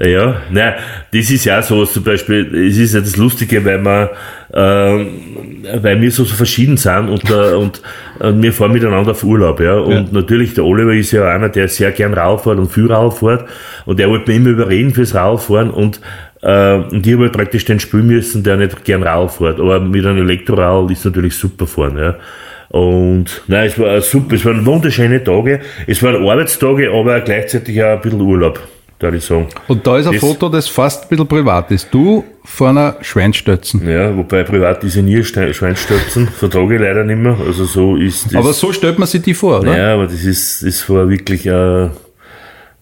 Ja, 0.00 0.42
nein, 0.50 0.74
das 1.12 1.28
ist 1.28 1.44
ja 1.44 1.60
so, 1.60 1.84
zum 1.84 2.04
Beispiel, 2.04 2.54
es 2.68 2.78
ist 2.78 2.94
ja 2.94 3.00
das 3.00 3.16
Lustige, 3.16 3.64
weil 3.64 3.82
wir, 3.82 4.10
äh, 4.52 5.82
weil 5.82 6.00
wir 6.00 6.12
so, 6.12 6.22
so 6.22 6.36
verschieden 6.36 6.76
sind 6.76 7.08
und, 7.08 7.28
äh, 7.28 7.54
und 7.54 7.82
äh, 8.20 8.32
wir 8.32 8.52
fahren 8.52 8.72
miteinander 8.72 9.10
auf 9.10 9.24
Urlaub, 9.24 9.58
ja. 9.58 9.74
Und 9.74 10.12
natürlich, 10.12 10.54
der 10.54 10.64
Oliver 10.64 10.92
ist 10.94 11.10
ja 11.10 11.28
einer, 11.28 11.48
der 11.48 11.66
sehr 11.66 11.90
gern 11.90 12.14
Radl 12.14 12.38
fährt 12.38 12.58
und 12.58 12.70
viel 12.70 12.86
Radl 12.86 13.10
fährt 13.10 13.48
und 13.86 13.98
der 13.98 14.08
wollte 14.08 14.28
mich 14.30 14.36
immer 14.36 14.50
überreden 14.50 14.94
fürs 14.94 15.16
Radfahren 15.16 15.70
und 15.70 16.00
äh, 16.42 16.74
und 16.74 17.06
ich 17.06 17.12
habe 17.12 17.24
halt 17.24 17.32
praktisch 17.32 17.64
den 17.64 17.80
spielen 17.80 18.06
müssen, 18.06 18.42
der 18.42 18.56
nicht 18.56 18.84
gern 18.84 19.02
Radl 19.02 19.28
fährt. 19.28 19.60
Aber 19.60 19.80
mit 19.80 20.04
einem 20.06 20.18
Elektroradl 20.18 20.90
ist 20.92 21.04
natürlich 21.04 21.34
super 21.34 21.66
fahren, 21.66 21.96
ja. 21.98 22.14
Und 22.70 23.42
nein, 23.46 23.66
es 23.68 23.78
war 23.78 24.00
super, 24.00 24.34
es 24.36 24.44
waren 24.44 24.64
wunderschöne 24.66 25.24
Tage. 25.24 25.60
Es 25.86 26.02
waren 26.02 26.16
Arbeitstage, 26.28 26.90
aber 26.92 27.20
gleichzeitig 27.20 27.82
auch 27.82 27.94
ein 27.94 28.00
bisschen 28.02 28.20
Urlaub, 28.20 28.60
würde 29.00 29.16
ich 29.16 29.24
sagen. 29.24 29.46
Und 29.68 29.86
da 29.86 29.96
ist 29.96 30.06
ein 30.06 30.12
Das- 30.12 30.20
Foto, 30.20 30.50
das 30.50 30.68
fast 30.68 31.04
ein 31.04 31.08
bisschen 31.08 31.26
privat 31.26 31.70
ist. 31.70 31.88
Du 31.90 32.24
vor 32.44 32.68
einer 32.68 32.96
Schweinstötzen. 33.00 33.88
Ja, 33.88 34.14
wobei 34.14 34.42
privat 34.42 34.84
ist 34.84 34.96
ja 34.96 35.02
nie 35.02 35.22
Schweinstötzen, 35.24 36.28
vertrage 36.38 36.74
ich 36.74 36.80
leider 36.82 37.04
nicht 37.04 37.18
mehr. 37.18 37.36
Also 37.46 37.64
so 37.64 37.96
ist 37.96 38.26
das. 38.26 38.34
Aber 38.34 38.52
so 38.52 38.70
stellt 38.72 38.98
man 38.98 39.08
sich 39.08 39.22
die 39.22 39.32
vor, 39.34 39.60
oder? 39.60 39.74
ja, 39.76 39.94
aber 39.94 40.04
das 40.04 40.22
ist, 40.24 40.62
das 40.66 40.88
war 40.90 41.08
wirklich 41.08 41.46
äh, 41.46 41.50
ein 41.52 41.90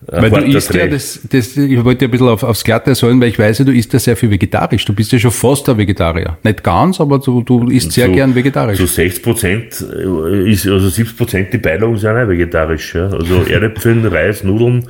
Weil 0.08 0.30
du 0.30 0.36
isst 0.56 0.72
ja, 0.72 0.86
das, 0.86 1.20
das, 1.30 1.56
ich 1.56 1.84
wollte 1.84 2.04
ja 2.04 2.08
ein 2.08 2.10
bisschen 2.12 2.28
auf, 2.28 2.42
aufs 2.44 2.62
Glatte 2.62 2.94
sollen, 2.94 3.20
weil 3.20 3.28
ich 3.28 3.38
weiß 3.38 3.58
ja, 3.58 3.64
du 3.64 3.72
isst 3.72 3.92
ja 3.92 3.98
sehr 3.98 4.16
viel 4.16 4.30
vegetarisch. 4.30 4.84
Du 4.84 4.92
bist 4.94 5.10
ja 5.12 5.18
schon 5.18 5.32
fast 5.32 5.68
ein 5.68 5.76
Vegetarier. 5.78 6.38
Nicht 6.44 6.62
ganz, 6.62 7.00
aber 7.00 7.18
du, 7.18 7.42
du 7.42 7.68
isst 7.68 7.92
sehr 7.92 8.06
So- 8.06 8.12
gern 8.12 8.34
vegetarisch. 8.34 8.78
So 8.78 8.86
60 8.86 9.22
Prozent 9.22 9.72
ist, 9.80 10.66
also 10.66 10.88
70 10.88 11.16
Prozent 11.16 11.52
die 11.52 11.58
Beilagen 11.58 11.96
sind 11.96 12.10
auch 12.16 12.28
vegetarisch. 12.28 12.94
Ja. 12.94 13.08
Also 13.08 13.42
Erdäpfeln, 13.48 14.06
Reis, 14.06 14.44
Nudeln. 14.44 14.86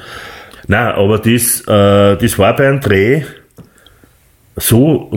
Nein, 0.69 0.89
aber 0.95 1.19
das, 1.19 1.61
äh, 1.63 2.17
das 2.21 2.39
war 2.39 2.55
bei 2.57 2.69
einem 2.69 2.81
Dreh 2.81 3.23
so, 4.59 5.11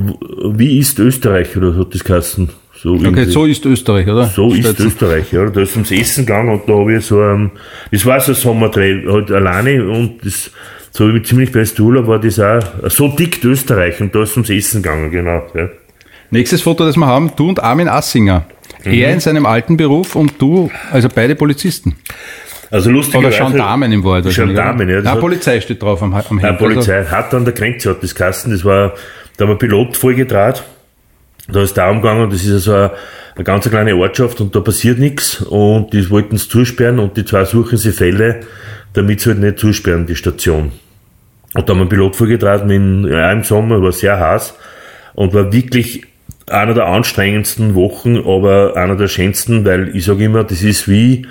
wie 0.54 0.80
ist 0.80 1.00
Österreich, 1.00 1.56
oder 1.56 1.76
hat 1.78 1.94
das 1.94 2.04
geheißen? 2.04 2.50
So 2.82 2.94
okay, 2.94 3.26
so 3.26 3.46
ist 3.46 3.66
Österreich, 3.66 4.08
oder? 4.08 4.28
So 4.28 4.54
ist 4.54 4.60
Stötzen. 4.60 4.88
Österreich, 4.88 5.34
ja. 5.34 5.46
Da 5.50 5.62
ist 5.62 5.74
ums 5.74 5.92
Essen 5.92 6.26
gegangen 6.26 6.50
und 6.54 6.70
da 6.70 6.74
habe 6.74 6.96
ich 6.96 7.06
so 7.06 7.22
ein, 7.22 7.52
das 7.92 8.06
war 8.06 8.22
so 8.22 8.32
ein 8.32 8.36
Sommerdreh, 8.36 9.06
halt 9.06 9.32
alleine 9.32 9.84
und 9.86 10.24
das, 10.24 10.50
so 10.92 11.04
mit 11.06 11.28
ziemlich 11.28 11.52
bester 11.52 11.84
Urlaub 11.84 12.08
war 12.08 12.20
das 12.20 12.40
auch, 12.40 12.62
so 12.86 13.10
dick 13.10 13.44
Österreich 13.44 14.00
und 14.00 14.16
da 14.16 14.24
ist 14.24 14.32
ums 14.38 14.50
Essen 14.50 14.82
gegangen, 14.82 15.12
genau, 15.12 15.46
ja. 15.56 15.68
Nächstes 16.32 16.62
Foto, 16.62 16.86
das 16.86 16.96
wir 16.96 17.06
haben, 17.06 17.32
du 17.36 17.50
und 17.50 17.62
Armin 17.62 17.90
Assinger. 17.90 18.46
Mhm. 18.86 18.94
Er 18.94 19.12
in 19.12 19.20
seinem 19.20 19.46
alten 19.46 19.76
Beruf 19.76 20.16
und 20.16 20.42
du, 20.42 20.72
also 20.90 21.10
beide 21.14 21.36
Polizisten. 21.36 21.98
Also 22.72 22.90
Oder 22.90 22.98
lustigerweise. 22.98 23.40
Gendarmen 23.40 23.92
im 23.92 24.04
Wald. 24.06 24.34
Gendarmen, 24.34 24.88
ja. 24.88 24.96
Das 24.98 25.06
Nein, 25.06 25.20
Polizei 25.20 25.60
steht 25.60 25.82
drauf 25.82 26.02
am, 26.02 26.14
am 26.14 26.24
Nein, 26.30 26.40
Hemd. 26.40 26.60
Polizei 26.60 27.04
hat 27.04 27.34
an 27.34 27.44
der 27.44 27.54
Grenze 27.54 27.90
hat 27.90 28.02
das 28.04 28.16
Kasten, 28.16 28.52
das 28.52 28.64
war, 28.64 28.94
da 29.36 29.44
haben 29.44 29.52
wir 29.52 29.58
Pilot 29.58 29.98
vorgetragen. 29.98 30.60
Da 31.52 31.62
ist 31.62 31.78
darum 31.78 32.02
gegangen, 32.02 32.30
das 32.30 32.44
ist 32.44 32.52
ja 32.52 32.60
so 32.60 32.74
eine, 32.74 32.92
eine 33.36 33.44
ganz 33.44 33.70
kleine 33.70 33.96
Ortschaft 33.96 34.42
und 34.42 34.56
da 34.56 34.60
passiert 34.60 35.00
nichts 35.00 35.42
und 35.42 35.94
die 35.94 36.10
wollten 36.10 36.36
es 36.36 36.50
zusperren 36.50 37.00
und 37.00 37.18
die 37.18 37.26
zwei 37.26 37.46
suchen 37.46 37.78
sie 37.78 37.92
Fälle, 37.92 38.42
damit 38.94 39.22
sie 39.22 39.30
halt 39.30 39.40
nicht 39.40 39.60
zusperren, 39.60 40.06
die 40.06 40.16
Station. 40.16 40.72
Und 41.54 41.68
da 41.68 41.74
haben 41.74 41.80
wir 41.80 41.82
einen 41.82 41.90
Pilot 41.90 42.16
vorgetragen 42.16 42.70
in, 42.70 43.08
ja, 43.08 43.32
im 43.32 43.44
Sommer, 43.44 43.82
war 43.82 43.92
sehr 43.92 44.20
heiß 44.20 44.54
und 45.16 45.34
war 45.34 45.52
wirklich 45.52 46.04
einer 46.48 46.74
der 46.74 46.88
anstrengendsten 46.88 47.76
Wochen, 47.76 48.18
aber 48.18 48.76
einer 48.76 48.96
der 48.96 49.08
schönsten, 49.08 49.66
weil 49.66 49.96
ich 49.96 50.06
sage 50.06 50.26
immer, 50.26 50.44
das 50.44 50.64
ist 50.64 50.88
wie, 50.88 51.26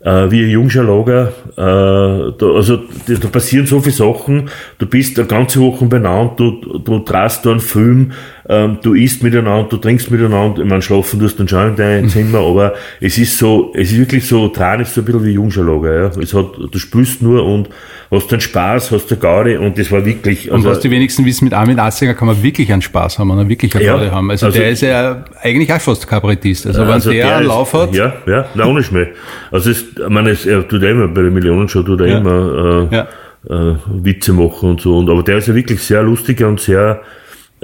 äh, 0.00 0.30
wie 0.30 0.44
ein 0.44 0.50
Jungschalager, 0.50 1.32
äh, 1.56 2.32
da, 2.38 2.46
also 2.54 2.76
da, 3.06 3.14
da 3.14 3.28
passieren 3.28 3.66
so 3.66 3.80
viele 3.80 3.94
Sachen, 3.94 4.50
du 4.78 4.86
bist 4.86 5.18
eine 5.18 5.28
ganze 5.28 5.60
Woche 5.60 5.84
beieinander, 5.86 6.34
du, 6.36 6.78
du 6.78 6.98
drast 7.00 7.46
da 7.46 7.50
einen 7.50 7.60
Film, 7.60 8.12
ähm, 8.48 8.78
du 8.82 8.94
isst 8.94 9.22
miteinander, 9.22 9.66
du 9.68 9.76
trinkst 9.78 10.10
miteinander, 10.10 10.62
ich 10.62 10.68
meine, 10.68 10.82
schlafen 10.82 11.18
tust 11.18 11.40
dann 11.40 11.48
schon 11.48 11.70
in 11.70 11.76
deinem 11.76 12.08
Zimmer, 12.08 12.40
aber 12.40 12.74
es 13.00 13.16
ist 13.16 13.38
so, 13.38 13.72
es 13.74 13.90
ist 13.92 13.98
wirklich 13.98 14.26
so, 14.26 14.48
Tran 14.48 14.80
ist 14.80 14.92
so 14.94 15.00
ein 15.00 15.04
bisschen 15.06 15.24
wie 15.24 15.30
Jungschalager, 15.32 15.94
ja. 16.02 16.10
Es 16.20 16.34
hat, 16.34 16.46
du 16.70 16.78
spürst 16.78 17.22
nur 17.22 17.44
und 17.44 17.68
hast 18.10 18.30
dann 18.30 18.40
Spaß, 18.40 18.90
hast 18.90 19.10
eine 19.10 19.18
Gaudi 19.20 19.56
und 19.56 19.78
das 19.78 19.90
war 19.90 20.04
wirklich, 20.04 20.50
Und 20.50 20.64
was 20.64 20.80
die 20.80 20.90
wenigsten 20.90 21.24
wissen, 21.24 21.44
mit 21.44 21.54
Armin 21.54 21.78
Assinger 21.78 22.14
kann 22.14 22.26
man 22.28 22.42
wirklich 22.42 22.72
einen 22.72 22.82
Spaß 22.82 23.18
haben 23.18 23.30
und 23.30 23.48
wirklich 23.48 23.74
eine 23.74 23.84
Ja, 23.84 23.96
Freude 23.96 24.12
haben. 24.12 24.30
Also, 24.30 24.46
also- 24.46 24.58
der 24.58 24.70
ist 24.70 24.82
ja 24.82 25.24
eigentlich 25.42 25.72
auch 25.72 25.80
fast 25.80 26.06
Kabarettist. 26.06 26.66
Also, 26.66 26.82
wenn 26.82 26.88
Also 26.90 27.10
der, 27.12 27.36
einen 27.36 27.42
ist- 27.46 27.48
Lauf 27.48 27.72
hat, 27.72 27.94
Ja, 27.94 28.12
ja, 28.26 28.44
nein, 28.54 28.68
ohne 28.68 28.82
Schmäh. 28.82 29.06
Also 29.50 29.70
es, 29.70 29.82
ich 29.96 30.08
meine, 30.08 30.30
es, 30.30 30.44
er 30.46 30.66
tut 30.68 30.82
ja 30.82 30.90
immer 30.90 31.08
bei 31.08 31.22
der 31.22 31.30
Millionenshow, 31.30 31.82
tut 31.82 32.00
er 32.02 32.06
Ja. 32.08 32.18
immer 32.18 32.88
äh, 32.92 32.94
Ja. 32.96 33.08
äh, 33.48 33.76
Witze 33.86 34.32
machen 34.32 34.68
und 34.70 34.80
so. 34.80 34.98
Und, 34.98 35.08
aber 35.10 35.22
der 35.22 35.38
ist 35.38 35.48
ja 35.48 35.54
wirklich 35.54 35.80
sehr 35.82 36.02
lustig 36.02 36.42
und 36.44 36.60
sehr 36.60 37.00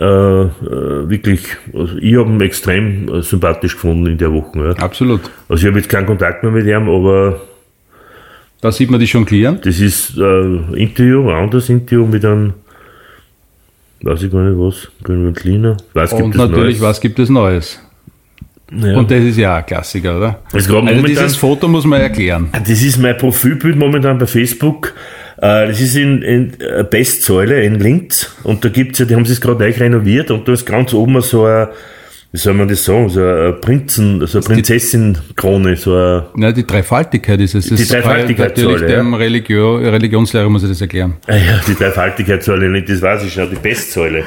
äh, 0.01 0.05
äh, 0.05 0.49
wirklich, 1.11 1.41
also 1.75 1.97
ich 1.99 2.17
habe 2.17 2.31
ihn 2.31 2.41
extrem 2.41 3.09
äh, 3.09 3.23
sympathisch 3.23 3.75
gefunden 3.75 4.07
in 4.07 4.19
der 4.19 4.33
Woche. 4.33 4.59
Ja. 4.59 4.83
absolut. 4.85 5.21
Also 5.49 5.63
ich 5.63 5.69
habe 5.69 5.79
jetzt 5.79 5.91
keinen 5.91 6.07
Kontakt 6.07 6.43
mehr 6.43 6.53
mit 6.53 6.67
ihm, 6.67 6.89
aber 6.89 7.41
Da 8.63 8.73
sieht 8.73 8.91
man 8.91 8.99
die 9.01 9.07
jonglieren. 9.07 9.61
das 9.63 9.79
ist 9.79 10.17
äh, 10.17 10.23
ein 10.23 10.75
Interview, 10.75 11.29
ein 11.29 11.37
anderes 11.37 11.69
Interview 11.69 12.07
mit 12.07 12.25
einem, 12.25 12.55
weiß 14.03 14.23
ich 14.23 14.33
gar 14.33 14.43
nicht 14.43 14.59
was, 14.59 14.89
Grünwald 15.05 15.45
Lina. 15.45 15.77
Was 15.93 16.11
gibt 16.11 16.23
Und 16.23 16.31
es 16.35 16.37
natürlich, 16.39 16.79
Neues? 16.79 16.81
was 16.81 17.01
gibt 17.01 17.19
es 17.19 17.29
Neues? 17.29 17.81
Ja. 18.73 18.97
Und 18.97 19.11
das 19.11 19.23
ist 19.25 19.37
ja 19.37 19.57
ein 19.57 19.67
Klassiker, 19.67 20.17
oder? 20.17 20.43
Also, 20.53 20.79
also 20.79 21.03
dieses 21.07 21.37
Foto 21.37 21.67
muss 21.69 21.85
man 21.85 22.01
erklären. 22.01 22.49
Das 22.53 22.71
ist 22.83 22.99
mein 22.99 23.17
Profilbild 23.19 23.77
momentan 23.77 24.17
bei 24.17 24.27
Facebook. 24.27 24.95
Äh, 25.41 25.69
das 25.69 25.81
ist 25.81 25.97
in, 25.97 26.23
in 26.23 26.53
Bestsäule 26.91 27.63
in 27.63 27.81
Linz 27.81 28.37
und 28.45 28.65
da 28.65 28.69
gibt's 28.69 28.99
ja, 28.99 29.07
die 29.07 29.15
haben 29.15 29.23
es 29.23 29.41
gerade 29.41 29.59
neu 29.59 29.73
renoviert 29.73 30.31
und 30.31 30.47
da 30.47 30.53
ist 30.53 30.67
ganz 30.67 30.93
oben 30.95 31.21
so 31.21 31.45
ein 31.45 31.69
wie 32.33 32.39
soll 32.39 32.55
man 32.55 32.69
das 32.69 32.85
sagen, 32.85 33.09
so 33.09 33.21
eine 33.21 33.55
Prinzen, 33.55 34.25
so 34.25 34.39
eine 34.39 34.47
Prinzessin-Krone, 34.47 35.77
so 35.77 35.95
eine. 35.95 36.27
Na, 36.37 36.53
die 36.53 36.65
Dreifaltigkeit 36.65 37.41
ist 37.41 37.57
es. 37.57 37.67
Die 37.67 37.85
Dreifaltigkeit 37.85 38.57
Natürlich, 38.57 38.87
dem 38.87 39.13
ja. 39.13 39.19
Religio, 39.19 39.77
Religionslehrer 39.79 40.49
muss 40.49 40.63
ich 40.63 40.69
das 40.69 40.81
erklären. 40.81 41.17
Ah 41.27 41.35
ja, 41.35 41.61
die 41.67 41.75
Dreifaltigkeitssäule, 41.75 42.83
das 42.83 43.03
weiß 43.03 43.25
ich 43.25 43.33
schon, 43.33 43.51
die 43.51 43.57
Bestsäule. 43.57 44.25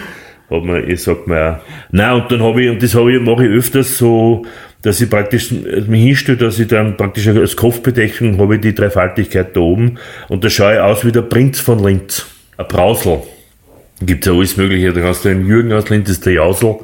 Hat 0.52 0.63
man, 0.65 0.88
ich 0.89 1.02
sag 1.02 1.26
mal 1.28 1.52
auch. 1.52 1.58
Nein, 1.91 2.21
und 2.21 2.30
dann 2.30 2.43
habe 2.43 2.62
ich, 2.62 2.69
und 2.69 2.84
das 2.84 2.93
habe 2.93 3.13
ich, 3.13 3.21
mache 3.21 3.45
ich 3.45 3.52
öfters 3.52 3.97
so, 3.97 4.45
dass 4.84 5.02
ich 5.02 5.10
praktisch 5.10 5.52
mich 5.52 6.04
hinstelle, 6.04 6.38
dass 6.38 6.60
ich 6.60 6.67
dann 6.67 6.96
praktisch 6.98 7.28
als 7.28 7.56
Kopfbedeckung 7.56 8.38
habe 8.38 8.56
ich 8.56 8.62
die 8.62 8.76
Dreifaltigkeit 8.76 9.56
da 9.56 9.62
oben 9.62 9.98
und 10.28 10.43
da 10.43 10.50
schaue 10.50 10.76
ich 10.76 10.80
aus 10.80 11.06
wie 11.06 11.12
der 11.12 11.24
Prinz 11.24 11.60
von 11.60 11.84
Linz. 11.84 12.28
Ein 12.58 12.67
Brausel. 12.67 13.22
Da 14.00 14.06
gibt's 14.06 14.28
ja 14.28 14.34
alles 14.34 14.58
Mögliche. 14.58 14.93
Da 14.93 15.02
kannst 15.02 15.26
du 15.26 15.30
den 15.30 15.48
Jürgen 15.48 15.72
aus 15.74 15.89
Linz, 15.89 16.10
ist 16.10 16.26
der 16.26 16.34
Jausel. 16.34 16.76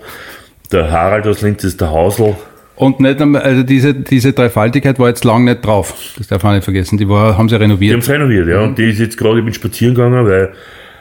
Der 0.72 0.90
Harald 0.90 1.28
aus 1.28 1.42
Linz 1.42 1.64
ist 1.64 1.82
der 1.82 1.92
Hausl. 1.92 2.36
Und 2.76 3.02
nicht, 3.02 3.20
also 3.20 3.64
diese, 3.64 3.94
diese 3.94 4.32
Dreifaltigkeit 4.32 4.98
war 5.00 5.10
jetzt 5.10 5.26
lang 5.26 5.44
nicht 5.44 5.66
drauf. 5.66 6.14
Das 6.18 6.28
darf 6.28 6.44
man 6.44 6.56
nicht 6.56 6.64
vergessen. 6.64 6.98
Die 6.98 7.10
war, 7.10 7.38
haben 7.38 7.50
sie 7.50 7.60
renoviert. 7.60 7.92
Die 7.92 7.94
haben 7.96 8.02
sie 8.02 8.12
renoviert, 8.14 8.48
ja. 8.48 8.62
Und 8.62 8.78
die 8.78 8.90
ist 8.90 9.00
jetzt 9.00 9.18
gerade, 9.18 9.40
ich 9.40 9.46
bin 9.46 9.54
spazieren 9.54 9.96
gegangen, 9.96 10.26
weil 10.26 10.54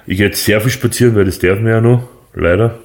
ich 0.05 0.19
jetzt 0.19 0.45
sehr 0.45 0.61
viel 0.61 0.73
spazieren, 0.73 1.15
weil 1.15 1.27
das 1.27 1.39
darf 1.39 1.61
man 1.61 1.71
ja 1.71 1.81
noch, 1.81 2.09
leider. 2.35 2.81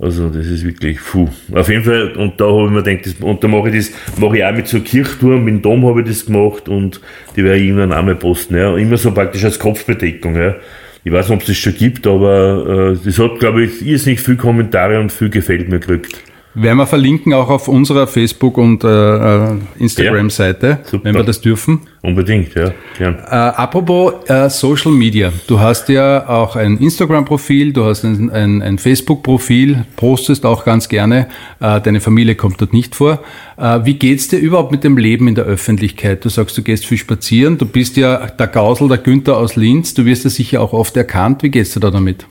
Also 0.00 0.28
das 0.28 0.46
ist 0.46 0.64
wirklich, 0.64 0.98
puh. 1.00 1.28
Auf 1.52 1.68
jeden 1.68 1.82
Fall, 1.82 2.12
und 2.12 2.40
da 2.40 2.46
habe 2.46 2.66
ich 2.66 2.70
mir 2.70 2.82
gedacht, 2.82 3.06
das, 3.06 3.14
und 3.14 3.42
da 3.42 3.48
mache 3.48 3.70
ich 3.70 3.76
das, 3.88 4.18
mache 4.18 4.38
ich 4.38 4.44
auch 4.44 4.52
mit 4.52 4.68
so 4.68 4.80
Kirchturm, 4.80 5.44
mit 5.44 5.54
dem 5.54 5.62
Dom 5.62 5.84
habe 5.86 6.02
ich 6.02 6.06
das 6.06 6.26
gemacht 6.26 6.68
und 6.68 7.00
die 7.34 7.42
werde 7.42 7.58
ich 7.58 7.66
irgendwann 7.66 7.92
auch 7.92 8.04
mal 8.04 8.14
posten, 8.14 8.56
ja. 8.56 8.76
Immer 8.76 8.96
so 8.96 9.10
praktisch 9.12 9.44
als 9.44 9.58
Kopfbedeckung, 9.58 10.36
ja. 10.36 10.54
Ich 11.02 11.12
weiß 11.12 11.28
nicht, 11.28 11.36
ob 11.36 11.40
es 11.40 11.48
das 11.48 11.56
schon 11.56 11.74
gibt, 11.74 12.06
aber 12.06 12.92
äh, 12.92 13.04
das 13.04 13.18
hat, 13.18 13.40
glaube 13.40 13.64
ich, 13.64 13.84
irrsinnig 13.84 14.20
viel 14.20 14.36
Kommentare 14.36 15.00
und 15.00 15.10
viel 15.10 15.30
gefällt 15.30 15.68
mir 15.68 15.80
gekriegt. 15.80 16.22
Werden 16.54 16.78
wir 16.78 16.86
verlinken 16.86 17.32
auch 17.34 17.50
auf 17.50 17.68
unserer 17.68 18.06
Facebook- 18.06 18.58
und 18.58 18.82
äh, 18.82 18.88
äh 18.88 19.56
Instagram-Seite, 19.78 20.80
ja, 20.90 21.00
wenn 21.02 21.14
wir 21.14 21.22
das 21.22 21.40
dürfen. 21.40 21.82
Unbedingt, 22.02 22.54
ja. 22.54 22.72
Äh, 22.98 23.10
apropos 23.30 24.14
äh, 24.28 24.48
Social 24.48 24.92
Media. 24.92 25.32
Du 25.46 25.60
hast 25.60 25.88
ja 25.88 26.28
auch 26.28 26.56
ein 26.56 26.78
Instagram-Profil, 26.78 27.72
du 27.72 27.84
hast 27.84 28.04
ein, 28.04 28.30
ein, 28.30 28.62
ein 28.62 28.78
Facebook-Profil, 28.78 29.84
postest 29.96 30.46
auch 30.46 30.64
ganz 30.64 30.88
gerne. 30.88 31.28
Äh, 31.60 31.80
deine 31.80 32.00
Familie 32.00 32.34
kommt 32.34 32.60
dort 32.60 32.72
nicht 32.72 32.94
vor. 32.94 33.20
Äh, 33.56 33.80
wie 33.84 33.94
geht's 33.94 34.28
dir 34.28 34.38
überhaupt 34.38 34.72
mit 34.72 34.84
dem 34.84 34.96
Leben 34.96 35.28
in 35.28 35.34
der 35.34 35.44
Öffentlichkeit? 35.44 36.24
Du 36.24 36.28
sagst, 36.28 36.56
du 36.56 36.62
gehst 36.62 36.86
viel 36.86 36.98
spazieren. 36.98 37.58
Du 37.58 37.66
bist 37.66 37.96
ja 37.96 38.26
der 38.26 38.46
Gausel, 38.46 38.88
der 38.88 38.98
Günther 38.98 39.36
aus 39.36 39.54
Linz. 39.56 39.94
Du 39.94 40.04
wirst 40.04 40.24
ja 40.24 40.30
sicher 40.30 40.60
auch 40.60 40.72
oft 40.72 40.96
erkannt. 40.96 41.42
Wie 41.42 41.50
geht's 41.50 41.74
dir 41.74 41.80
da 41.80 41.90
damit? 41.90 42.26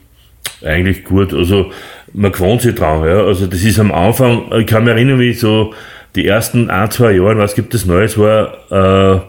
Eigentlich 0.64 1.04
gut. 1.04 1.32
Also 1.32 1.70
man 2.12 2.32
gewohnt 2.32 2.62
sich 2.62 2.74
dran. 2.74 3.04
Ja. 3.04 3.24
Also 3.24 3.46
das 3.46 3.62
ist 3.62 3.78
am 3.78 3.92
Anfang, 3.92 4.50
ich 4.58 4.66
kann 4.66 4.84
mich 4.84 4.94
erinnern, 4.94 5.18
wie 5.18 5.32
so 5.32 5.74
die 6.14 6.26
ersten 6.26 6.70
ein, 6.70 6.90
zwei 6.90 7.12
Jahre, 7.12 7.38
was 7.38 7.54
gibt 7.54 7.74
es 7.74 7.86
Neues, 7.86 8.18
war... 8.18 8.54
Äh, 8.70 9.20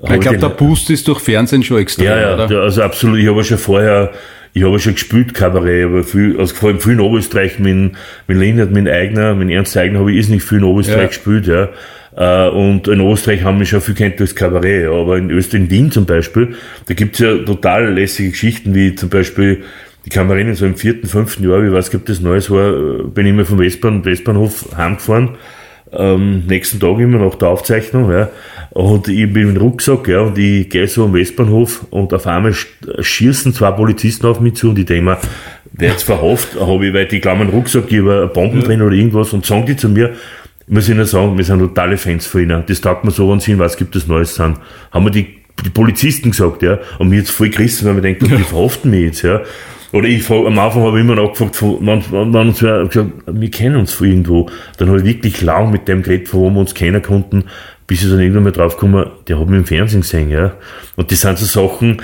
ich 0.00 0.20
glaube, 0.20 0.38
der 0.38 0.48
Boost 0.50 0.90
ist 0.90 1.08
durch 1.08 1.18
Fernsehen 1.18 1.64
schon 1.64 1.78
extrem, 1.78 2.06
Ja, 2.06 2.20
ja, 2.20 2.34
oder? 2.34 2.60
also 2.62 2.82
absolut. 2.82 3.18
Ich 3.18 3.26
habe 3.26 3.42
schon 3.42 3.58
vorher, 3.58 4.12
ich 4.52 4.62
habe 4.62 4.78
schon 4.78 4.94
gespielt 4.94 5.34
Kabarett, 5.34 5.86
aber 5.86 6.04
viel, 6.04 6.38
also 6.38 6.54
vor 6.54 6.68
allem 6.68 6.78
viel 6.78 6.92
in 6.92 7.00
Oberösterreich, 7.00 7.58
mit, 7.58 7.92
mit 8.28 8.38
Lindert, 8.38 8.70
mit 8.70 8.88
Eigner, 8.88 9.34
mit 9.34 9.50
Ernst 9.50 9.76
Eigner 9.76 9.98
habe 9.98 10.12
ich 10.12 10.28
nicht 10.28 10.44
viel 10.44 10.58
in 10.58 10.64
Oberösterreich 10.64 11.00
ja. 11.00 11.06
gespielt, 11.08 11.46
ja. 11.48 11.68
Äh, 12.16 12.48
und 12.50 12.86
in 12.86 13.00
Österreich 13.00 13.42
haben 13.42 13.58
wir 13.58 13.66
schon 13.66 13.80
viel 13.80 13.94
kennt 13.94 14.20
durchs 14.20 14.36
Kabarett, 14.36 14.86
aber 14.86 15.18
in 15.18 15.30
Österreich, 15.30 15.62
in 15.62 15.70
Wien 15.70 15.90
zum 15.90 16.06
Beispiel, 16.06 16.54
da 16.86 16.94
gibt's 16.94 17.18
ja 17.18 17.36
total 17.38 17.92
lässige 17.92 18.30
Geschichten, 18.30 18.74
wie 18.74 18.94
zum 18.94 19.08
Beispiel 19.08 19.64
ich 20.08 20.14
kann 20.14 20.26
mich 20.26 20.36
erinnern, 20.36 20.54
so 20.54 20.64
im 20.64 20.74
vierten, 20.74 21.06
fünften 21.06 21.46
Jahr, 21.46 21.62
wie 21.62 21.70
weiß, 21.70 21.90
gibt 21.90 22.08
das 22.08 22.20
Neues 22.20 22.50
war, 22.50 22.72
bin 22.72 23.26
ich 23.26 23.30
immer 23.30 23.44
vom 23.44 23.58
Westbahn, 23.58 24.06
Westbahnhof 24.06 24.74
heimgefahren, 24.74 25.36
ähm, 25.92 26.46
nächsten 26.46 26.80
Tag 26.80 26.98
immer 26.98 27.18
nach 27.18 27.34
der 27.34 27.48
Aufzeichnung, 27.48 28.10
ja, 28.10 28.30
und 28.70 29.06
ich 29.08 29.30
bin 29.30 29.48
mit 29.48 29.56
dem 29.56 29.62
Rucksack, 29.62 30.08
ja, 30.08 30.20
und 30.20 30.38
ich 30.38 30.70
gehe 30.70 30.88
so 30.88 31.04
am 31.04 31.12
Westbahnhof 31.12 31.84
und 31.90 32.14
auf 32.14 32.26
einmal 32.26 32.54
schießen 32.54 33.52
zwei 33.52 33.70
Polizisten 33.72 34.26
auf 34.26 34.40
mich 34.40 34.54
zu 34.54 34.70
und 34.70 34.78
ich 34.78 34.86
denke 34.86 35.10
mir, 35.10 35.18
wer 35.72 35.90
jetzt 35.90 36.04
verhofft, 36.04 36.58
habe 36.58 36.86
ich, 36.86 36.94
weil 36.94 37.04
die 37.04 37.20
glauben, 37.20 37.42
einen 37.42 37.50
Rucksack, 37.50 37.92
ich 37.92 37.98
habe 37.98 38.30
Bomben 38.32 38.62
ja. 38.62 38.66
drin 38.66 38.80
oder 38.80 38.94
irgendwas 38.94 39.34
und 39.34 39.44
sagen 39.44 39.66
die 39.66 39.76
zu 39.76 39.90
mir, 39.90 40.14
muss 40.68 40.88
ich 40.88 40.94
Ihnen 40.94 41.04
sagen, 41.04 41.36
wir 41.36 41.44
sind 41.44 41.58
totale 41.58 41.98
Fans 41.98 42.26
von 42.26 42.42
Ihnen. 42.42 42.62
Das 42.66 42.80
taugt 42.80 43.04
mir 43.04 43.10
so, 43.10 43.30
wenn 43.30 43.40
Sie 43.40 43.58
was 43.58 43.76
gibt 43.76 43.94
es 43.96 44.06
Neues 44.06 44.34
sind. 44.34 44.56
Haben 44.90 45.04
wir 45.04 45.10
die, 45.10 45.38
die 45.64 45.70
Polizisten 45.70 46.30
gesagt, 46.30 46.62
ja, 46.62 46.78
und 46.98 47.10
mir 47.10 47.16
jetzt 47.16 47.30
voll 47.30 47.50
gerissen, 47.50 47.86
weil 47.86 47.96
wir 47.96 48.02
denken, 48.02 48.26
die 48.26 48.42
verhaften 48.42 48.90
mich 48.90 49.02
jetzt, 49.02 49.22
ja. 49.22 49.42
Oder 49.92 50.06
ich 50.08 50.22
frage, 50.22 50.46
am 50.46 50.58
Anfang 50.58 50.82
habe 50.82 50.98
ich 50.98 51.04
immer 51.04 51.14
nachgefragt, 51.14 51.56
von, 51.56 51.82
man, 51.82 52.02
man, 52.10 52.30
man 52.30 52.48
uns 52.48 52.60
gesagt, 52.60 52.98
wir 53.26 53.50
kennen 53.50 53.76
uns 53.76 53.92
von 53.92 54.06
irgendwo. 54.06 54.48
Dann 54.76 54.88
habe 54.88 54.98
ich 54.98 55.04
wirklich 55.04 55.40
lang 55.40 55.70
mit 55.70 55.88
dem 55.88 56.02
geredet, 56.02 56.28
von 56.28 56.40
wo 56.40 56.50
wir 56.50 56.60
uns 56.60 56.74
kennen 56.74 57.00
konnten, 57.00 57.44
bis 57.86 58.02
ich 58.02 58.10
dann 58.10 58.20
irgendwann 58.20 58.44
mal 58.44 58.52
draufgekommen, 58.52 59.06
der 59.26 59.40
hat 59.40 59.48
mich 59.48 59.58
im 59.58 59.64
Fernsehen 59.64 60.02
gesehen, 60.02 60.30
ja. 60.30 60.52
Und 60.96 61.10
das 61.10 61.22
sind 61.22 61.38
so 61.38 61.46
Sachen, 61.46 62.02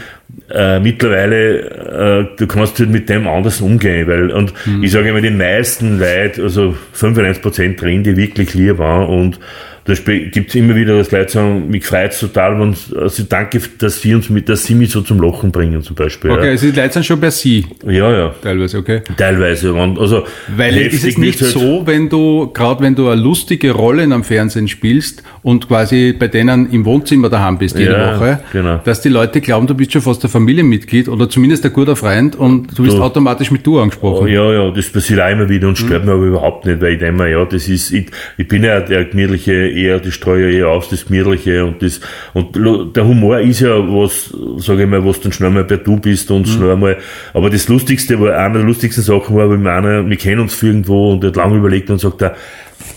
äh, 0.51 0.81
mittlerweile, 0.81 2.31
äh, 2.31 2.37
du 2.39 2.47
kannst 2.47 2.79
halt 2.79 2.89
mit 2.89 3.11
dem 3.11 3.29
anders 3.29 3.61
umgehen, 3.61 4.09
weil, 4.09 4.31
und 4.31 4.55
mhm. 4.65 4.83
ich 4.83 4.91
sage 4.91 5.11
immer, 5.11 5.21
die 5.21 5.31
meisten 5.31 5.99
Leute, 5.99 6.43
also 6.43 6.75
95% 6.97 7.77
drin, 7.79 8.03
die 8.03 8.17
wirklich 8.17 8.55
lieb 8.55 8.79
waren 8.79 9.07
und 9.09 9.41
da 9.85 9.93
gibt 9.95 10.49
es 10.49 10.55
immer 10.55 10.75
wieder, 10.75 10.97
dass 10.97 11.11
Leute 11.11 11.31
sagen, 11.31 11.69
mich 11.69 11.85
freut 11.85 12.13
es 12.13 12.21
total, 12.21 12.59
und 12.59 12.77
also 12.99 13.23
danke, 13.29 13.61
dass 13.79 14.01
sie 14.01 14.15
uns 14.15 14.31
mit, 14.31 14.49
dass 14.49 14.65
sie 14.65 14.75
mich 14.75 14.91
so 14.91 15.03
zum 15.03 15.21
Lachen 15.21 15.53
bringen, 15.53 15.83
zum 15.83 15.95
Beispiel. 15.95 16.31
Okay, 16.31 16.47
ja. 16.47 16.51
also 16.53 16.71
die 16.71 16.81
Leute 16.81 16.95
sind 16.95 17.05
schon 17.05 17.21
bei 17.21 17.29
sie. 17.29 17.67
Ja, 17.87 18.11
ja. 18.11 18.35
Teilweise, 18.43 18.79
okay. 18.79 19.03
Teilweise. 19.19 19.75
Also 19.75 20.25
Weil 20.57 20.79
ist 20.79 21.05
es 21.05 21.19
nicht 21.19 21.41
halt 21.43 21.51
so, 21.51 21.83
wenn 21.87 22.09
du, 22.09 22.51
gerade 22.55 22.83
wenn 22.83 22.95
du 22.95 23.09
eine 23.09 23.21
lustige 23.21 23.73
Rolle 23.73 24.05
in 24.05 24.13
einem 24.15 24.25
Fernsehen 24.25 24.69
spielst 24.69 25.23
und 25.43 25.69
quasi 25.69 26.15
bei 26.19 26.29
denen 26.29 26.71
im 26.71 26.87
Wohnzimmer 26.87 27.29
daheim 27.29 27.59
bist 27.59 27.79
jede 27.79 27.93
ja, 27.93 28.17
Woche, 28.17 28.41
genau. 28.53 28.81
dass 28.85 29.03
die 29.03 29.11
Leute 29.11 29.43
glauben, 29.43 29.67
du 29.67 29.75
bist 29.75 29.93
schon 29.93 30.01
fast 30.01 30.25
ein 30.25 30.31
Familienmitglied 30.31 31.11
oder 31.11 31.29
zumindest 31.29 31.67
ein 31.67 31.75
guter 31.75 31.95
Freund 31.95 32.37
und 32.37 32.79
du 32.79 32.85
wirst 32.85 32.97
du, 32.97 33.03
automatisch 33.03 33.51
mit 33.51 33.67
du 33.67 33.79
angesprochen. 33.79 34.25
Oh, 34.25 34.27
ja, 34.27 34.51
ja, 34.51 34.71
das 34.71 34.89
passiert 34.89 35.21
auch 35.21 35.31
immer 35.31 35.49
wieder 35.51 35.69
und 35.69 35.77
stört 35.77 36.05
mhm. 36.05 36.09
mich 36.09 36.15
aber 36.15 36.25
überhaupt 36.25 36.65
nicht, 36.65 36.81
weil 36.81 36.95
ich 36.95 36.99
denke 37.01 37.23
mir, 37.23 37.31
ja, 37.31 37.45
das 37.45 37.69
ist, 37.69 37.93
ich, 37.93 38.07
ich 38.39 38.49
bin 38.49 38.65
ja 38.65 38.81
der 38.81 39.05
gemütliche 39.05 39.74
eher, 39.75 40.01
die 40.01 40.13
streue 40.13 40.53
eher 40.53 40.69
aus, 40.69 40.89
das 40.89 41.07
Gemütliche 41.07 41.65
und 41.65 41.83
das, 41.83 42.01
und 42.33 42.57
der 42.97 43.07
Humor 43.07 43.41
ist 43.41 43.61
ja 43.61 43.77
was, 43.77 44.33
sage 44.59 44.85
ich 44.85 44.89
mal, 44.89 45.05
was 45.05 45.21
dann 45.21 45.33
schnell 45.33 45.51
mal 45.51 45.65
bei 45.65 45.77
du 45.77 45.97
bist 45.99 46.31
und 46.31 46.47
mhm. 46.47 46.51
schnell 46.51 46.77
mal, 46.77 46.97
aber 47.33 47.51
das 47.51 47.69
Lustigste 47.69 48.21
war, 48.21 48.37
eine 48.37 48.55
der 48.55 48.63
lustigsten 48.63 49.03
Sachen 49.03 49.37
war, 49.37 49.51
wenn 49.51 49.67
einer, 49.67 50.09
wir 50.09 50.17
kennen 50.17 50.41
uns 50.41 50.63
irgendwo 50.63 51.13
und 51.13 51.23
der 51.23 51.29
hat 51.29 51.37
lange 51.37 51.59
überlegt 51.59 51.91
und 51.91 52.01
sagt, 52.01 52.23
er, 52.23 52.35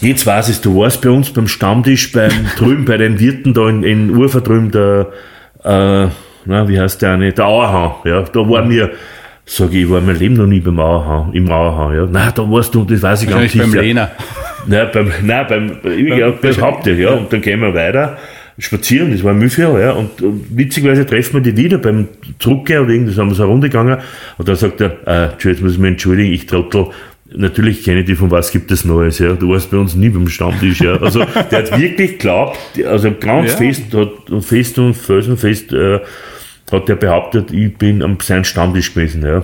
jetzt 0.01 0.25
weiß 0.25 0.49
es, 0.49 0.61
du 0.61 0.79
warst 0.79 1.01
bei 1.01 1.09
uns 1.09 1.31
beim 1.31 1.47
Stammtisch, 1.47 2.11
beim 2.11 2.31
drüben, 2.57 2.85
bei 2.85 2.97
den 2.97 3.19
Wirten 3.19 3.53
da 3.53 3.67
in, 3.69 3.83
in 3.83 4.15
Ufer 4.15 4.41
drüben, 4.41 4.71
der, 4.71 5.07
äh, 5.63 6.07
na, 6.45 6.67
wie 6.67 6.79
heißt 6.79 7.01
der 7.01 7.13
eine, 7.13 7.33
der 7.33 7.45
Auerhahn, 7.45 7.95
ja, 8.05 8.21
da 8.21 8.39
waren 8.49 8.69
wir, 8.69 8.91
sag 9.45 9.71
ich, 9.71 9.83
ich 9.83 9.89
war 9.89 10.01
mein 10.01 10.17
Leben 10.17 10.35
noch 10.35 10.45
nie 10.45 10.59
beim 10.59 10.79
Auerhahn, 10.79 11.33
im 11.33 11.49
Auerhahn, 11.49 11.95
ja. 11.95 12.07
Na, 12.09 12.31
da 12.31 12.49
warst 12.49 12.75
du, 12.75 12.83
das 12.83 13.01
weiß 13.01 13.23
ich 13.23 13.29
gar 13.29 13.39
nicht. 13.39 13.57
beim 13.57 13.73
Lehner. 13.73 14.11
Nein, 14.67 14.87
beim, 14.93 15.11
nein, 15.23 15.45
beim, 15.47 15.77
ja, 16.07 16.29
behaupte 16.31 16.91
ich, 16.91 16.99
ja. 16.99 17.11
Und 17.11 17.31
dann 17.31 17.41
gehen 17.41 17.61
wir 17.61 17.73
weiter 17.73 18.17
spazieren, 18.59 19.11
das 19.11 19.23
war 19.23 19.31
ein 19.31 19.37
Mühlviertel, 19.37 19.81
ja. 19.81 19.91
Und, 19.91 20.21
und 20.21 20.57
witzigerweise 20.57 21.05
treffen 21.05 21.35
wir 21.35 21.51
die 21.51 21.55
wieder 21.55 21.77
beim 21.77 22.07
Zurückgehen 22.39 22.81
oder 22.81 22.91
irgendwas, 22.91 23.17
haben 23.17 23.29
wir 23.29 23.35
so 23.35 23.43
eine 23.43 23.51
Runde 23.51 23.69
gegangen. 23.69 23.97
Und 24.37 24.47
dann 24.47 24.55
sagt 24.55 24.81
er, 24.81 24.97
äh, 25.05 25.29
jetzt 25.43 25.61
muss 25.61 25.73
ich 25.73 25.79
mich 25.79 25.91
entschuldigen, 25.91 26.33
ich 26.33 26.45
trottel, 26.45 26.87
Natürlich 27.29 27.83
kenne 27.83 27.99
ich 27.99 28.05
die 28.05 28.15
von 28.15 28.31
was 28.31 28.51
gibt 28.51 28.71
es 28.71 28.85
Neues, 28.85 29.19
ja. 29.19 29.33
Du 29.33 29.49
warst 29.49 29.69
bei 29.69 29.77
uns 29.77 29.95
nie 29.95 30.07
beim 30.07 30.29
Stammtisch, 30.29 30.79
ja. 30.79 30.95
Also 30.95 31.25
der 31.51 31.59
hat 31.59 31.77
wirklich 31.77 32.11
geglaubt, 32.11 32.57
also 32.85 33.11
ganz 33.19 33.51
ja. 33.51 33.57
fest, 33.57 33.93
hat, 33.93 34.45
fest 34.45 34.79
und 34.79 34.93
felsenfest 34.93 35.73
äh, 35.73 35.99
hat 36.71 36.89
er 36.89 36.95
behauptet, 36.95 37.51
ich 37.51 37.77
bin 37.77 38.01
am 38.01 38.17
sein 38.21 38.45
Stammtisch 38.45 38.93
gewesen, 38.93 39.25
ja. 39.25 39.43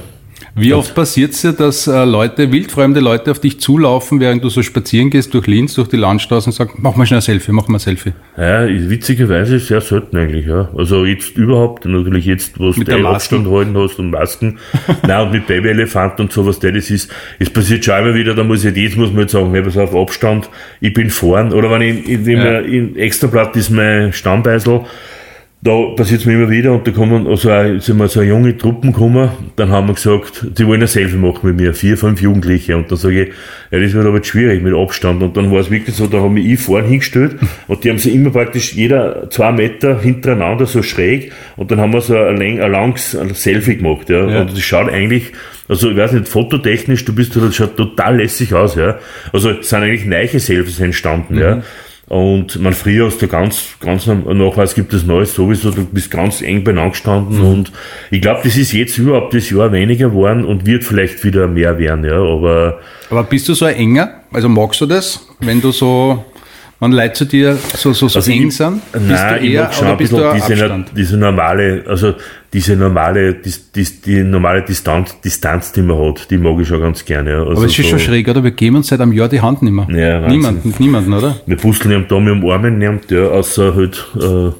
Wie 0.56 0.74
oft 0.74 0.94
passiert 0.94 1.32
es 1.32 1.42
dir, 1.42 1.54
dass 1.54 1.88
äh, 1.88 2.06
Leute, 2.06 2.52
wildfremde 2.52 3.00
Leute 3.00 3.32
auf 3.32 3.40
dich 3.40 3.60
zulaufen, 3.60 4.20
während 4.20 4.44
du 4.44 4.50
so 4.50 4.62
spazieren 4.62 5.10
gehst 5.10 5.34
durch 5.34 5.48
Linz, 5.48 5.74
durch 5.76 5.88
die 5.88 5.98
Landstraße 5.98 6.48
und 6.48 6.54
sagen, 6.54 6.74
mach 6.78 6.96
mal 6.96 7.06
schnell 7.06 7.20
ein 7.20 7.24
Selfie, 7.24 7.52
mach 7.52 7.68
mal 7.68 7.78
ein 7.78 7.80
Selfie? 7.80 8.14
Ja, 8.38 8.68
witzigerweise 8.68 9.60
sehr 9.60 9.82
selten 9.82 10.18
eigentlich, 10.18 10.46
ja. 10.46 10.70
Also 10.78 11.06
jetzt 11.06 11.38
überhaupt, 11.38 11.86
natürlich 11.86 12.26
jetzt, 12.26 12.60
wo 12.60 12.72
du 12.72 12.84
den 12.84 13.06
Abstand 13.06 13.48
halten 13.50 13.78
hast 13.78 14.00
und 14.00 14.12
Masken. 14.12 14.60
Nein, 15.08 15.28
und 15.28 15.32
mit 15.34 15.48
Babyelefant 15.48 16.20
und 16.20 16.32
sowas, 16.32 16.60
das 16.60 16.90
ist, 16.90 17.12
es 17.40 17.50
passiert 17.50 17.84
schon 17.84 18.00
immer 18.00 18.14
wieder, 18.14 18.36
da 18.36 18.44
muss 18.44 18.64
ich, 18.64 18.76
jetzt 18.76 18.98
muss 18.98 19.12
man 19.12 19.22
jetzt 19.22 19.32
sagen, 19.32 19.52
hey, 19.52 19.62
pass 19.62 19.78
auf, 19.78 19.96
Abstand, 19.96 20.50
ich 20.82 20.94
bin 20.94 21.10
vorn, 21.10 21.54
oder 21.54 21.70
wenn 21.72 21.82
ich, 21.82 22.10
ich, 22.10 22.28
ja. 22.28 22.62
ich 22.62 22.96
Extrablatt 22.96 23.56
ist 23.56 23.70
mein 23.70 24.14
Stammbeisel, 24.14 24.82
da 25.64 25.94
passiert 25.96 26.20
es 26.20 26.26
mir 26.26 26.34
immer 26.34 26.50
wieder 26.50 26.74
und 26.74 26.86
da 26.86 26.92
kommen 26.92 27.26
also 27.26 27.50
auch, 27.50 27.80
sind 27.80 27.98
wir 27.98 28.10
so 28.10 28.22
junge 28.22 28.58
Truppen 28.58 28.92
gekommen, 28.92 29.30
dann 29.56 29.70
haben 29.70 29.88
wir 29.88 29.94
gesagt, 29.94 30.46
die 30.58 30.68
wollen 30.68 30.82
ein 30.82 30.88
Selfie 30.88 31.16
machen 31.16 31.40
mit 31.44 31.56
mir, 31.56 31.74
vier, 31.74 31.98
fünf 31.98 32.22
Jugendliche 32.22 32.76
und 32.76 32.92
dann 32.92 32.98
sage 32.98 33.24
ich, 33.24 33.34
ja, 33.72 33.80
das 33.80 33.94
wird 33.94 34.06
aber 34.06 34.18
jetzt 34.18 34.28
schwierig 34.28 34.62
mit 34.62 34.74
Abstand 34.74 35.24
und 35.24 35.38
dann 35.38 35.52
war 35.52 35.62
es 35.62 35.72
wirklich 35.72 35.96
so, 35.96 36.08
da 36.08 36.20
haben 36.20 36.34
mich 36.34 36.46
ich 36.48 36.60
vorne 36.60 36.88
hingestellt 36.88 37.38
und 37.70 37.82
die 37.84 37.90
haben 37.90 37.98
sich 37.98 38.14
immer 38.14 38.32
praktisch 38.32 38.74
jeder 38.74 39.30
zwei 39.30 39.54
Meter 39.54 40.02
hintereinander 40.02 40.66
so 40.66 40.84
schräg 40.84 41.32
und 41.56 41.72
dann 41.72 41.80
haben 41.80 41.94
wir 41.94 42.02
so 42.02 42.18
ein, 42.18 42.42
ein 42.42 42.58
langes 42.72 43.12
Selfie 43.12 43.78
gemacht, 43.78 44.10
ja. 44.10 44.30
ja. 44.30 44.42
und 44.42 44.52
das 44.52 44.62
schaut 44.62 44.92
eigentlich, 44.92 45.32
also 45.70 45.92
ich 45.92 45.96
weiß 45.96 46.12
nicht, 46.12 46.28
fototechnisch, 46.28 47.06
du 47.06 47.16
bist, 47.16 47.38
das 47.38 47.56
schaut 47.56 47.78
total 47.78 48.18
lässig 48.18 48.54
aus, 48.54 48.76
ja. 48.76 49.00
Also 49.32 49.52
es 49.52 49.70
sind 49.70 49.82
eigentlich 49.82 50.06
neue 50.06 50.28
Selfies 50.28 50.82
entstanden, 50.82 51.36
mhm. 51.36 51.42
ja. 51.42 51.64
Und 52.14 52.62
man 52.62 52.74
früher 52.74 53.08
hast 53.08 53.24
du 53.24 53.28
ganz, 53.28 53.70
ganz 53.80 54.06
nachweis 54.06 54.76
gibt 54.76 54.94
es 54.94 55.04
Neues 55.04 55.34
sowieso, 55.34 55.72
du 55.72 55.84
bist 55.84 56.12
ganz 56.12 56.44
eng 56.44 56.64
beieinander 56.64 56.92
gestanden 56.92 57.40
mhm. 57.40 57.46
und 57.46 57.72
ich 58.12 58.22
glaube, 58.22 58.42
das 58.44 58.56
ist 58.56 58.72
jetzt 58.72 59.00
überhaupt 59.00 59.34
das 59.34 59.50
Jahr 59.50 59.72
weniger 59.72 60.10
geworden 60.10 60.46
und 60.46 60.68
wird 60.68 60.84
vielleicht 60.84 61.24
wieder 61.24 61.48
mehr 61.48 61.80
werden, 61.80 62.06
ja, 62.06 62.22
aber. 62.22 62.82
Aber 63.10 63.24
bist 63.24 63.50
du 63.50 63.56
so 63.56 63.66
ein 63.66 63.74
enger? 63.78 64.22
Also 64.32 64.48
magst 64.48 64.80
du 64.82 64.86
das, 64.86 65.28
wenn 65.40 65.60
du 65.60 65.72
so 65.72 66.24
wenn 66.80 66.92
Leute 66.92 67.14
zu 67.14 67.26
dir 67.26 67.58
so, 67.76 67.94
so, 67.94 68.08
so 68.08 68.20
also 68.20 68.32
eng 68.32 68.48
ich, 68.48 68.58
sind? 68.58 68.82
Bist 68.92 69.06
nein, 69.08 69.40
du 69.40 69.48
eher, 69.48 69.70
ich 69.72 69.78
schon 69.78 69.98
bist 69.98 70.12
du 70.12 70.34
diese, 70.36 70.86
diese 70.96 71.18
normale, 71.18 71.84
also 71.88 72.14
diese 72.52 72.76
normale, 72.76 73.36
die, 73.36 73.54
die, 73.76 74.02
die 74.06 74.24
normale 74.24 74.62
Distanz, 74.64 75.20
Distanz, 75.22 75.72
die 75.72 75.82
man 75.82 75.98
hat, 75.98 76.30
die 76.30 76.38
mag 76.38 76.60
ich 76.60 76.68
schon 76.68 76.82
ganz 76.82 77.04
gerne. 77.06 77.32
Ja. 77.32 77.38
Also 77.40 77.52
Aber 77.52 77.66
es 77.66 77.78
ist 77.78 77.86
so, 77.86 77.92
schon 77.92 78.00
schräg, 78.00 78.28
oder? 78.28 78.44
Wir 78.44 78.52
geben 78.52 78.76
uns 78.78 78.88
seit 78.88 79.02
einem 79.02 79.14
Jahr 79.14 79.30
die 79.30 79.42
Hand 79.42 79.62
nicht 79.62 79.72
mehr. 79.72 79.88
Ja, 79.90 80.28
niemanden, 80.28 80.74
niemanden, 80.78 81.14
oder? 81.14 81.38
Wir 81.46 81.58
puzzeln 81.58 81.92
ja 81.92 82.00
da 82.00 82.20
mit 82.20 82.36
dem 82.36 82.50
Armen 82.50 82.82
ja, 83.10 83.28
außer 83.28 83.76
halt, 83.76 84.06
äh, 84.16 84.52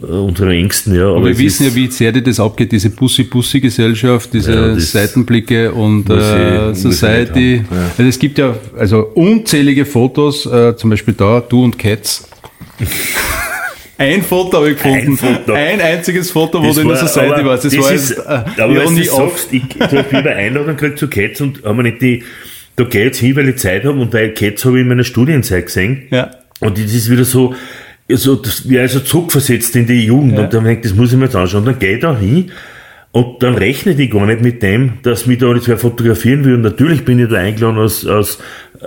äh, 0.00 0.06
unsere 0.06 0.52
Ängsten, 0.52 0.94
ja. 0.94 1.08
Aber, 1.08 1.26
wir 1.26 1.38
wissen 1.38 1.66
ja, 1.66 1.74
wie 1.74 1.90
sehr 1.90 2.12
dir 2.12 2.22
das 2.22 2.38
abgeht, 2.38 2.72
diese 2.72 2.90
Pussy-Pussy-Gesellschaft, 2.90 4.32
diese 4.32 4.52
ja, 4.52 4.78
Seitenblicke 4.78 5.72
und 5.72 6.10
äh, 6.10 6.74
Society. 6.74 7.56
Ja. 7.56 7.90
Also 7.96 8.08
es 8.08 8.18
gibt 8.18 8.38
ja 8.38 8.56
also 8.78 9.06
unzählige 9.14 9.84
Fotos, 9.86 10.46
äh, 10.46 10.76
zum 10.76 10.90
Beispiel 10.90 11.14
da, 11.14 11.40
du 11.40 11.64
und 11.64 11.78
Cats. 11.78 12.28
Ein 13.98 14.22
Foto 14.22 14.58
habe 14.58 14.72
ich 14.72 14.76
gefunden. 14.76 15.18
Ein, 15.46 15.56
ein 15.56 15.80
einziges 15.80 16.30
Foto, 16.30 16.60
wo 16.62 16.66
das 16.66 16.74
du 16.74 16.82
in 16.82 16.88
der 16.88 16.96
Society 16.98 17.44
warst. 17.46 17.64
Das, 17.64 17.72
das 17.72 17.82
war 17.82 17.92
ist, 17.92 18.10
jetzt, 18.10 18.18
äh, 18.18 18.62
aber 18.62 18.72
ja, 18.74 18.90
nie 18.90 19.04
sagst, 19.04 19.48
ich, 19.52 19.62
habe 19.80 20.04
eine 20.10 20.30
Einladung 20.30 20.76
gekriegt 20.76 20.98
zu 20.98 21.08
Cats 21.08 21.40
und 21.40 21.64
haben 21.64 21.78
wir 21.78 21.84
nicht 21.84 22.02
die, 22.02 22.22
da 22.76 22.84
gehe 22.84 23.00
ich 23.00 23.06
jetzt 23.06 23.18
hin, 23.20 23.34
weil 23.36 23.48
ich 23.48 23.56
Zeit 23.56 23.84
habe 23.84 23.98
und 23.98 24.12
weil 24.12 24.34
Cats 24.34 24.66
habe 24.66 24.76
ich 24.76 24.82
in 24.82 24.88
meiner 24.88 25.04
Studienzeit 25.04 25.66
gesehen. 25.66 26.02
Ja. 26.10 26.30
Und 26.60 26.76
das 26.76 26.92
ist 26.92 27.10
wieder 27.10 27.24
so, 27.24 27.54
also 28.10 28.36
das 28.36 28.68
wäre 28.68 28.82
also 28.82 29.00
zurückversetzt 29.00 29.74
in 29.76 29.86
die 29.86 30.06
Jugend 30.06 30.34
ja. 30.34 30.44
und 30.44 30.54
dann 30.54 30.64
denkt, 30.64 30.84
das 30.84 30.94
muss 30.94 31.12
ich 31.12 31.18
mir 31.18 31.24
jetzt 31.24 31.36
anschauen. 31.36 31.60
Und 31.60 31.66
dann 31.66 31.78
gehe 31.78 31.94
ich 31.96 32.00
da 32.00 32.16
hin 32.16 32.50
und 33.12 33.42
dann 33.42 33.54
rechne 33.54 33.92
ich 33.92 34.10
gar 34.10 34.26
nicht 34.26 34.42
mit 34.42 34.62
dem, 34.62 34.98
dass 35.02 35.26
mich 35.26 35.38
da 35.38 35.52
nicht 35.52 35.66
wer 35.68 35.78
fotografieren 35.78 36.44
will. 36.44 36.54
Und 36.54 36.62
natürlich 36.62 37.04
bin 37.04 37.18
ich 37.18 37.28
da 37.28 37.36
eingeladen 37.36 37.78
als, 37.78 38.06
als 38.06 38.38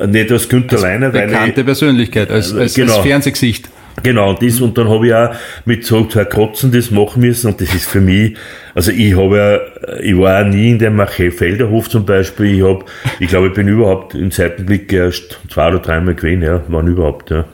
nicht 0.07 0.31
als 0.31 0.47
Günther 0.47 0.73
als 0.73 0.83
Leiner. 0.83 1.09
Bekannte 1.09 1.61
ich, 1.61 1.65
Persönlichkeit, 1.65 2.31
als, 2.31 2.53
als, 2.53 2.75
genau. 2.75 2.95
als 2.95 3.05
Fernsehgesicht. 3.05 3.69
Genau, 4.03 4.29
und 4.29 4.41
das, 4.41 4.61
und 4.61 4.77
dann 4.77 4.87
habe 4.87 5.07
ich 5.07 5.13
auch 5.13 5.31
mit 5.65 5.85
so 5.85 6.05
zwei 6.05 6.25
Krotzen 6.25 6.71
das 6.71 6.91
machen 6.91 7.21
müssen, 7.21 7.47
und 7.47 7.59
das 7.59 7.73
ist 7.73 7.89
für 7.89 7.99
mich, 7.99 8.35
also 8.73 8.91
ich 8.91 9.17
habe 9.17 9.37
ja, 9.37 9.99
ich 9.99 10.17
war 10.17 10.41
auch 10.41 10.47
nie 10.47 10.69
in 10.69 10.79
dem 10.79 11.05
Felderhof 11.07 11.89
zum 11.89 12.05
Beispiel, 12.05 12.55
ich 12.55 12.63
habe, 12.63 12.85
ich 13.19 13.27
glaube, 13.27 13.47
ich 13.47 13.53
bin 13.53 13.67
überhaupt 13.67 14.15
im 14.15 14.31
Seitenblick 14.31 14.93
erst 14.93 15.39
zwei 15.49 15.69
oder 15.69 15.79
dreimal 15.79 16.15
gewesen, 16.15 16.43
ja, 16.43 16.61
wann 16.67 16.87
überhaupt, 16.87 17.31
ja. 17.31 17.45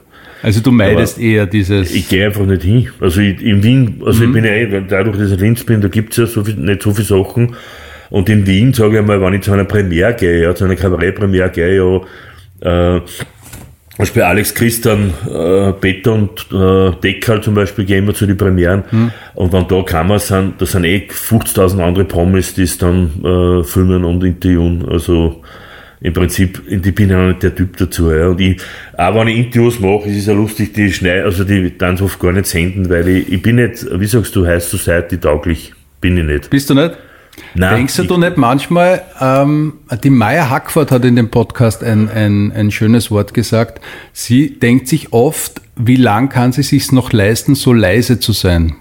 Also 0.41 0.61
du 0.61 0.71
meidest 0.71 1.17
Aber 1.17 1.25
eher 1.25 1.45
dieses. 1.45 1.93
Ich 1.93 2.09
gehe 2.09 2.25
einfach 2.25 2.45
nicht 2.45 2.63
hin. 2.63 2.89
Also 2.99 3.21
ich, 3.21 3.41
in 3.41 3.63
Wien, 3.63 4.01
also 4.05 4.21
mhm. 4.21 4.27
ich 4.27 4.33
bin 4.33 4.45
ja 4.45 4.51
eh, 4.51 4.83
dadurch, 4.87 5.17
dass 5.17 5.31
ich 5.31 5.39
Linz 5.39 5.63
bin, 5.63 5.81
da 5.81 5.87
gibt's 5.87 6.17
ja 6.17 6.25
so 6.25 6.43
viel, 6.43 6.55
nicht 6.55 6.83
so 6.83 6.93
viele 6.93 7.07
Sachen. 7.07 7.55
Und 8.09 8.29
in 8.29 8.45
Wien, 8.45 8.73
sage 8.73 8.99
ich 8.99 9.05
mal, 9.05 9.19
wenn 9.21 9.33
ich 9.33 9.41
zu 9.41 9.51
einer 9.51 9.65
Premiere 9.65 10.13
gehe, 10.13 10.43
ja, 10.43 10.53
zu 10.53 10.65
einer 10.65 10.75
Kabarettpremiere 10.75 11.49
gehe, 11.49 11.75
ja, 11.77 12.97
äh, 12.97 13.01
zum 13.95 14.03
Beispiel 14.03 14.23
Alex 14.23 14.53
Christian, 14.53 15.13
äh, 15.25 15.71
Peter 15.71 16.13
und 16.13 16.47
äh, 16.51 16.91
Decker 17.01 17.41
zum 17.41 17.53
Beispiel 17.53 17.85
gehen 17.85 18.05
wir 18.05 18.13
zu 18.13 18.25
den 18.25 18.35
Premieren. 18.35 18.83
Mhm. 18.91 19.11
Und 19.35 19.53
wenn 19.53 19.69
da 19.69 19.81
Kameras 19.83 20.27
sind, 20.27 20.61
da 20.61 20.65
sind 20.65 20.83
eh 20.83 21.07
50.000 21.09 21.81
andere 21.81 22.03
Promis, 22.03 22.53
die 22.53 22.63
es 22.63 22.77
dann 22.77 23.11
äh, 23.23 23.63
filmen 23.63 24.03
und 24.03 24.21
interviewen. 24.21 24.85
Also 24.89 25.41
im 26.01 26.13
Prinzip, 26.13 26.61
ich 26.67 26.95
bin 26.95 27.09
ja 27.09 27.27
nicht 27.27 27.43
der 27.43 27.55
Typ 27.55 27.77
dazu. 27.77 28.11
Ja. 28.11 28.27
Und 28.27 28.41
ich, 28.41 28.61
auch 28.97 29.15
wenn 29.15 29.27
ich 29.29 29.37
Interviews 29.37 29.79
mache, 29.79 30.09
ist 30.09 30.17
es 30.17 30.25
ja 30.27 30.33
lustig, 30.33 30.73
die 30.73 30.91
schnell, 30.91 31.23
also 31.23 31.43
die 31.43 31.77
dann 31.77 31.99
oft 32.01 32.19
gar 32.19 32.31
nicht 32.31 32.47
senden, 32.47 32.89
weil 32.89 33.07
ich, 33.07 33.31
ich 33.31 33.41
bin 33.41 33.55
nicht, 33.55 33.85
wie 33.91 34.05
sagst 34.05 34.35
du, 34.35 34.45
High 34.45 34.63
Society 34.63 35.17
tauglich. 35.17 35.73
Bin 36.01 36.17
ich 36.17 36.25
nicht. 36.25 36.49
Bist 36.49 36.69
du 36.69 36.73
nicht? 36.75 36.95
Nein, 37.53 37.75
Denkst 37.77 38.07
du 38.07 38.17
nicht 38.17 38.37
manchmal, 38.37 39.01
ähm, 39.19 39.73
die 40.03 40.09
Maya 40.09 40.49
Hackford 40.49 40.91
hat 40.91 41.05
in 41.05 41.15
dem 41.15 41.29
Podcast 41.29 41.83
ein, 41.83 42.09
ein, 42.09 42.51
ein 42.51 42.71
schönes 42.71 43.11
Wort 43.11 43.33
gesagt. 43.33 43.81
Sie 44.13 44.59
denkt 44.59 44.87
sich 44.87 45.13
oft, 45.13 45.61
wie 45.75 45.95
lang 45.95 46.29
kann 46.29 46.51
sie 46.51 46.63
sich 46.63 46.91
noch 46.91 47.11
leisten, 47.11 47.55
so 47.55 47.73
leise 47.73 48.19
zu 48.19 48.31
sein? 48.31 48.75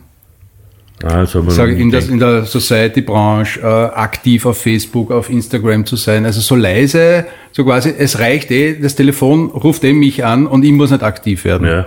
Also 1.05 1.48
Sage 1.50 1.74
in, 1.74 1.90
das, 1.90 2.09
in 2.09 2.18
der 2.18 2.44
Society-Branche 2.44 3.61
äh, 3.61 3.64
aktiv 3.64 4.46
auf 4.46 4.59
Facebook, 4.59 5.11
auf 5.11 5.28
Instagram 5.28 5.84
zu 5.84 5.96
sein. 5.96 6.24
Also 6.24 6.40
so 6.40 6.55
leise, 6.55 7.26
so 7.52 7.64
quasi, 7.64 7.92
es 7.96 8.18
reicht 8.18 8.50
eh, 8.50 8.78
das 8.80 8.94
Telefon 8.94 9.50
ruft 9.50 9.84
eh 9.84 9.92
mich 9.92 10.24
an 10.24 10.46
und 10.46 10.64
ich 10.64 10.72
muss 10.72 10.90
nicht 10.90 11.02
aktiv 11.02 11.44
werden. 11.44 11.66
Ja. 11.66 11.86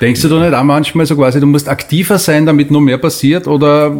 Denkst 0.00 0.22
du 0.22 0.28
da 0.28 0.38
nicht 0.38 0.54
auch 0.54 0.62
manchmal 0.62 1.04
so 1.04 1.16
quasi, 1.16 1.40
du 1.40 1.46
musst 1.46 1.68
aktiver 1.68 2.18
sein, 2.18 2.46
damit 2.46 2.70
noch 2.70 2.80
mehr 2.80 2.98
passiert 2.98 3.46
oder? 3.46 3.94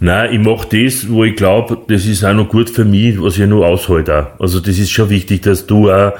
Nein, 0.00 0.32
ich 0.32 0.40
mache 0.40 0.66
das, 0.70 1.08
wo 1.08 1.22
ich 1.22 1.36
glaube, 1.36 1.78
das 1.88 2.06
ist 2.06 2.24
auch 2.24 2.34
noch 2.34 2.48
gut 2.48 2.70
für 2.70 2.84
mich, 2.84 3.20
was 3.20 3.38
ich 3.38 3.46
nur 3.46 3.66
aushalte. 3.66 4.28
Also 4.38 4.58
das 4.58 4.78
ist 4.78 4.90
schon 4.90 5.10
wichtig, 5.10 5.42
dass 5.42 5.66
du 5.66 5.90
auch 5.90 6.14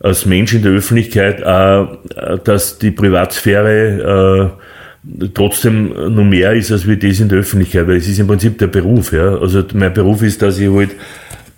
als 0.00 0.26
Mensch 0.26 0.54
in 0.54 0.62
der 0.62 0.72
Öffentlichkeit, 0.72 1.44
auch, 1.44 1.98
dass 2.44 2.78
die 2.78 2.90
Privatsphäre 2.90 4.50
äh, 4.56 4.62
trotzdem 5.34 5.88
noch 6.14 6.24
mehr 6.24 6.52
ist, 6.52 6.70
als 6.70 6.86
wie 6.86 6.96
das 6.96 7.20
in 7.20 7.28
der 7.28 7.38
Öffentlichkeit, 7.38 7.88
weil 7.88 7.96
es 7.96 8.08
ist 8.08 8.18
im 8.18 8.26
Prinzip 8.26 8.58
der 8.58 8.68
Beruf, 8.68 9.12
ja. 9.12 9.36
Also 9.36 9.64
mein 9.74 9.92
Beruf 9.92 10.22
ist, 10.22 10.42
dass 10.42 10.58
ich 10.58 10.70
halt, 10.70 10.90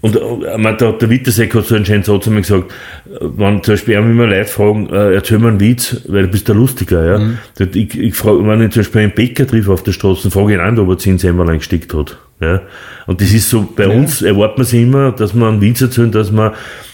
und 0.00 0.16
äh, 0.16 0.58
man, 0.58 0.76
der, 0.78 0.92
der 0.92 1.10
Witterseck 1.10 1.54
hat 1.54 1.66
so 1.66 1.74
einen 1.74 1.84
schönen 1.84 2.02
Satz 2.02 2.26
mir 2.26 2.40
gesagt, 2.40 2.72
wenn 3.20 3.62
zum 3.62 3.74
Beispiel 3.74 3.94
immer 3.94 4.26
Leute 4.26 4.46
fragen, 4.46 4.88
äh, 4.90 5.14
erzähl 5.14 5.38
mir 5.38 5.48
einen 5.48 5.60
Witz, 5.60 6.02
weil 6.08 6.22
du 6.22 6.28
bist 6.28 6.48
der 6.48 6.54
Lustiger, 6.54 7.06
ja. 7.06 7.18
Mhm. 7.18 7.38
Ich, 7.58 7.98
ich 7.98 8.14
frage, 8.14 8.46
wenn 8.46 8.62
ich 8.62 8.70
zum 8.70 8.80
Beispiel 8.80 9.00
einen 9.02 9.12
Bäcker 9.12 9.46
treffe 9.46 9.72
auf 9.72 9.82
der 9.82 9.92
Straße, 9.92 10.30
frage 10.30 10.52
ich 10.52 10.58
ihn 10.58 10.64
an, 10.64 10.78
ob 10.78 10.88
er 10.88 10.98
10 10.98 11.18
Semmeln 11.18 11.58
gesteckt 11.58 11.92
hat, 11.92 12.16
ja. 12.40 12.62
Und 13.06 13.20
das 13.20 13.32
ist 13.32 13.50
so, 13.50 13.68
bei 13.76 13.84
ja. 13.84 13.90
uns 13.90 14.22
erwartet 14.22 14.58
man 14.58 14.66
sich 14.66 14.82
immer, 14.82 15.12
dass 15.12 15.34
man 15.34 15.54
einen 15.54 15.60
Witz 15.60 15.82
erzählt, 15.82 16.14
dass 16.14 16.32
man, 16.32 16.52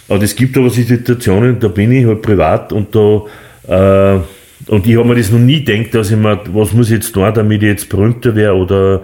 aber 0.09 0.22
es 0.22 0.34
gibt 0.34 0.57
aber 0.57 0.70
Situationen, 0.70 1.61
da 1.61 1.68
bin 1.68 1.92
ich 1.92 2.07
halt 2.07 2.22
privat 2.22 2.72
und 2.72 2.92
da, 2.94 4.16
äh, 4.16 4.20
und 4.70 4.86
ich 4.86 4.96
habe 4.96 5.08
mir 5.08 5.16
das 5.16 5.32
noch 5.32 5.38
nie 5.40 5.64
gedacht, 5.64 5.94
dass 5.94 6.10
ich 6.10 6.16
mir, 6.16 6.40
was 6.52 6.72
muss 6.72 6.88
ich 6.90 6.94
jetzt 6.94 7.12
tun, 7.12 7.30
damit 7.34 7.62
ich 7.62 7.68
jetzt 7.68 7.88
berühmter 7.88 8.36
wäre 8.36 8.54
oder 8.54 9.02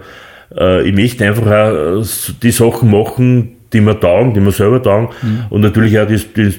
äh, 0.57 0.87
ich 0.87 0.95
möchte 0.95 1.25
einfach 1.25 1.45
auch 1.45 2.05
die 2.41 2.51
Sachen 2.51 2.89
machen, 2.89 3.57
die 3.73 3.81
mir 3.81 3.99
taugen, 3.99 4.33
die 4.33 4.39
mir 4.39 4.53
selber 4.53 4.81
taugen 4.81 5.09
mhm. 5.21 5.43
und 5.49 5.61
natürlich 5.61 5.99
auch 5.99 6.07
das, 6.07 6.25
das 6.33 6.55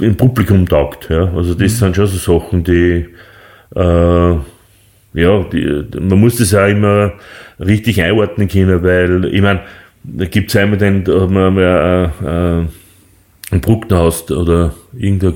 im 0.00 0.16
Publikum 0.16 0.68
taugt. 0.68 1.08
Ja. 1.08 1.32
Also 1.36 1.54
das 1.54 1.72
mhm. 1.74 1.76
sind 1.76 1.96
schon 1.96 2.06
so 2.08 2.40
Sachen, 2.40 2.64
die 2.64 3.06
äh, 3.76 4.36
ja, 5.14 5.42
die, 5.52 5.84
man 6.00 6.18
muss 6.18 6.36
das 6.36 6.52
auch 6.54 6.66
immer 6.66 7.12
richtig 7.60 8.02
einordnen 8.02 8.48
können, 8.48 8.82
weil 8.82 9.24
ich 9.26 9.40
meine, 9.40 9.60
da 10.02 10.24
gibt 10.24 10.50
es 10.50 10.56
einmal 10.56 10.78
den, 10.78 11.04
da 11.04 11.20
hat 11.20 11.30
man 11.30 11.54
mal 11.54 12.12
äh, 12.22 12.60
äh, 12.60 12.64
ein 13.50 13.60
Brucknerhaus 13.60 14.30
oder 14.30 14.74
irgendein 14.96 15.34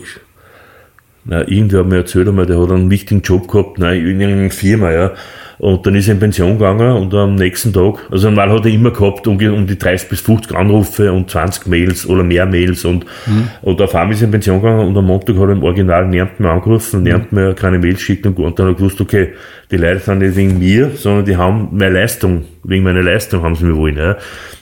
na, 1.24 1.46
irgendwer 1.46 1.80
hat 1.80 1.88
mir 1.88 1.96
erzählt 1.98 2.28
einmal, 2.28 2.46
der 2.46 2.60
hat 2.60 2.70
einen 2.70 2.90
wichtigen 2.90 3.22
Job 3.22 3.48
gehabt, 3.48 3.78
nein, 3.78 3.98
in 3.98 4.20
irgendeiner 4.20 4.50
Firma, 4.50 4.90
ja. 4.90 5.12
Und 5.58 5.86
dann 5.86 5.94
ist 5.94 6.08
er 6.08 6.14
in 6.14 6.18
Pension 6.18 6.58
gegangen 6.58 6.96
und 6.96 7.14
am 7.14 7.36
nächsten 7.36 7.72
Tag, 7.72 7.98
also 8.10 8.28
normal 8.28 8.50
hat 8.50 8.66
er 8.66 8.72
immer 8.72 8.90
gehabt 8.90 9.28
um, 9.28 9.36
um 9.36 9.66
die 9.68 9.78
30 9.78 10.08
bis 10.08 10.20
50 10.20 10.56
Anrufe 10.56 11.12
und 11.12 11.30
20 11.30 11.68
Mails 11.68 12.04
oder 12.08 12.24
mehr 12.24 12.46
Mails 12.46 12.84
und, 12.84 13.04
mhm. 13.26 13.48
und 13.60 13.80
auf 13.80 13.94
einmal 13.94 14.12
ist 14.12 14.22
er 14.22 14.24
in 14.24 14.32
Pension 14.32 14.60
gegangen 14.60 14.88
und 14.88 14.96
am 14.96 15.06
Montag 15.06 15.36
hat 15.36 15.42
er 15.42 15.50
im 15.50 15.62
Original 15.62 16.08
niemand 16.08 16.40
mehr 16.40 16.50
angerufen, 16.50 16.98
mhm. 16.98 17.04
niemand 17.04 17.32
mehr 17.32 17.54
keine 17.54 17.78
Mails 17.78 17.98
geschickt 17.98 18.26
und, 18.26 18.36
und 18.40 18.58
dann 18.58 18.66
hat 18.66 18.74
er 18.74 18.76
gewusst, 18.76 19.00
okay, 19.00 19.34
die 19.70 19.76
Leute 19.76 20.00
sind 20.00 20.18
nicht 20.18 20.34
wegen 20.34 20.58
mir, 20.58 20.90
sondern 20.96 21.26
die 21.26 21.36
haben 21.36 21.68
meine 21.70 21.94
Leistung, 21.94 22.44
wegen 22.64 22.82
meiner 22.82 23.02
Leistung 23.02 23.44
haben 23.44 23.54
sie 23.54 23.64
mir 23.64 23.76
wollen, 23.76 23.98
ja. 23.98 24.16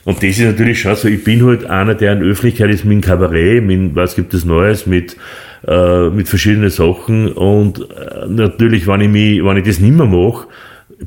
Und 0.05 0.17
das 0.17 0.29
ist 0.29 0.41
natürlich 0.41 0.81
schon 0.81 0.95
so, 0.95 1.07
ich 1.07 1.23
bin 1.23 1.43
halt 1.45 1.65
einer, 1.65 1.95
der 1.95 2.13
in 2.13 2.21
Öffentlichkeit 2.21 2.69
ist 2.69 2.85
mit 2.85 2.93
dem 2.93 3.01
Kabarett, 3.01 3.63
mit, 3.63 3.95
was 3.95 4.15
gibt 4.15 4.35
es 4.35 4.45
Neues, 4.45 4.85
mit, 4.85 5.15
äh, 5.67 6.09
mit 6.09 6.27
verschiedenen 6.27 6.69
Sachen. 6.69 7.31
Und 7.31 7.81
äh, 7.81 8.27
natürlich, 8.27 8.87
wenn 8.87 9.01
ich, 9.01 9.09
mich, 9.09 9.43
wenn 9.43 9.57
ich 9.57 9.65
das 9.65 9.79
nicht 9.79 9.95
mehr 9.95 10.05
mache, 10.05 10.47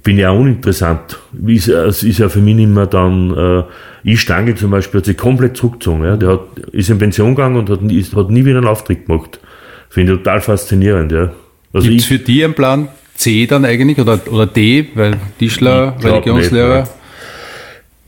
bin 0.03 0.19
ich 0.19 0.27
auch 0.27 0.39
uninteressant. 0.39 1.19
Ist, 1.47 1.69
es 1.69 2.03
ist 2.03 2.19
ja 2.19 2.29
für 2.29 2.41
mich 2.41 2.57
nicht 2.57 2.69
mehr 2.69 2.87
dann, 2.87 3.37
äh, 3.37 3.63
ich 4.03 4.21
Stange 4.21 4.55
zum 4.55 4.71
Beispiel 4.71 4.99
hat 4.99 5.07
sich 5.07 5.17
komplett 5.17 5.57
zurückgezogen. 5.57 6.05
Ja. 6.05 6.17
Der 6.17 6.29
hat, 6.31 6.59
ist 6.73 6.91
in 6.91 6.99
Pension 6.99 7.35
gegangen 7.35 7.57
und 7.57 7.71
hat, 7.71 7.83
ist, 7.91 8.15
hat 8.15 8.31
nie 8.31 8.45
wieder 8.45 8.59
einen 8.59 8.67
Auftritt 8.67 9.07
gemacht. 9.07 9.41
Finde 9.89 10.13
ich 10.13 10.19
total 10.19 10.41
faszinierend. 10.41 11.13
Ja. 11.13 11.33
Also 11.73 11.89
Gibt 11.89 12.01
es 12.01 12.07
für 12.07 12.19
dich 12.19 12.45
einen 12.45 12.55
Plan, 12.55 12.89
C 13.15 13.47
dann 13.47 13.65
eigentlich 13.65 13.99
oder, 13.99 14.21
oder 14.31 14.47
D, 14.47 14.89
weil 14.95 15.17
Tischler, 15.39 15.97
Religionslehrer. 16.03 16.81
nicht, 16.81 16.93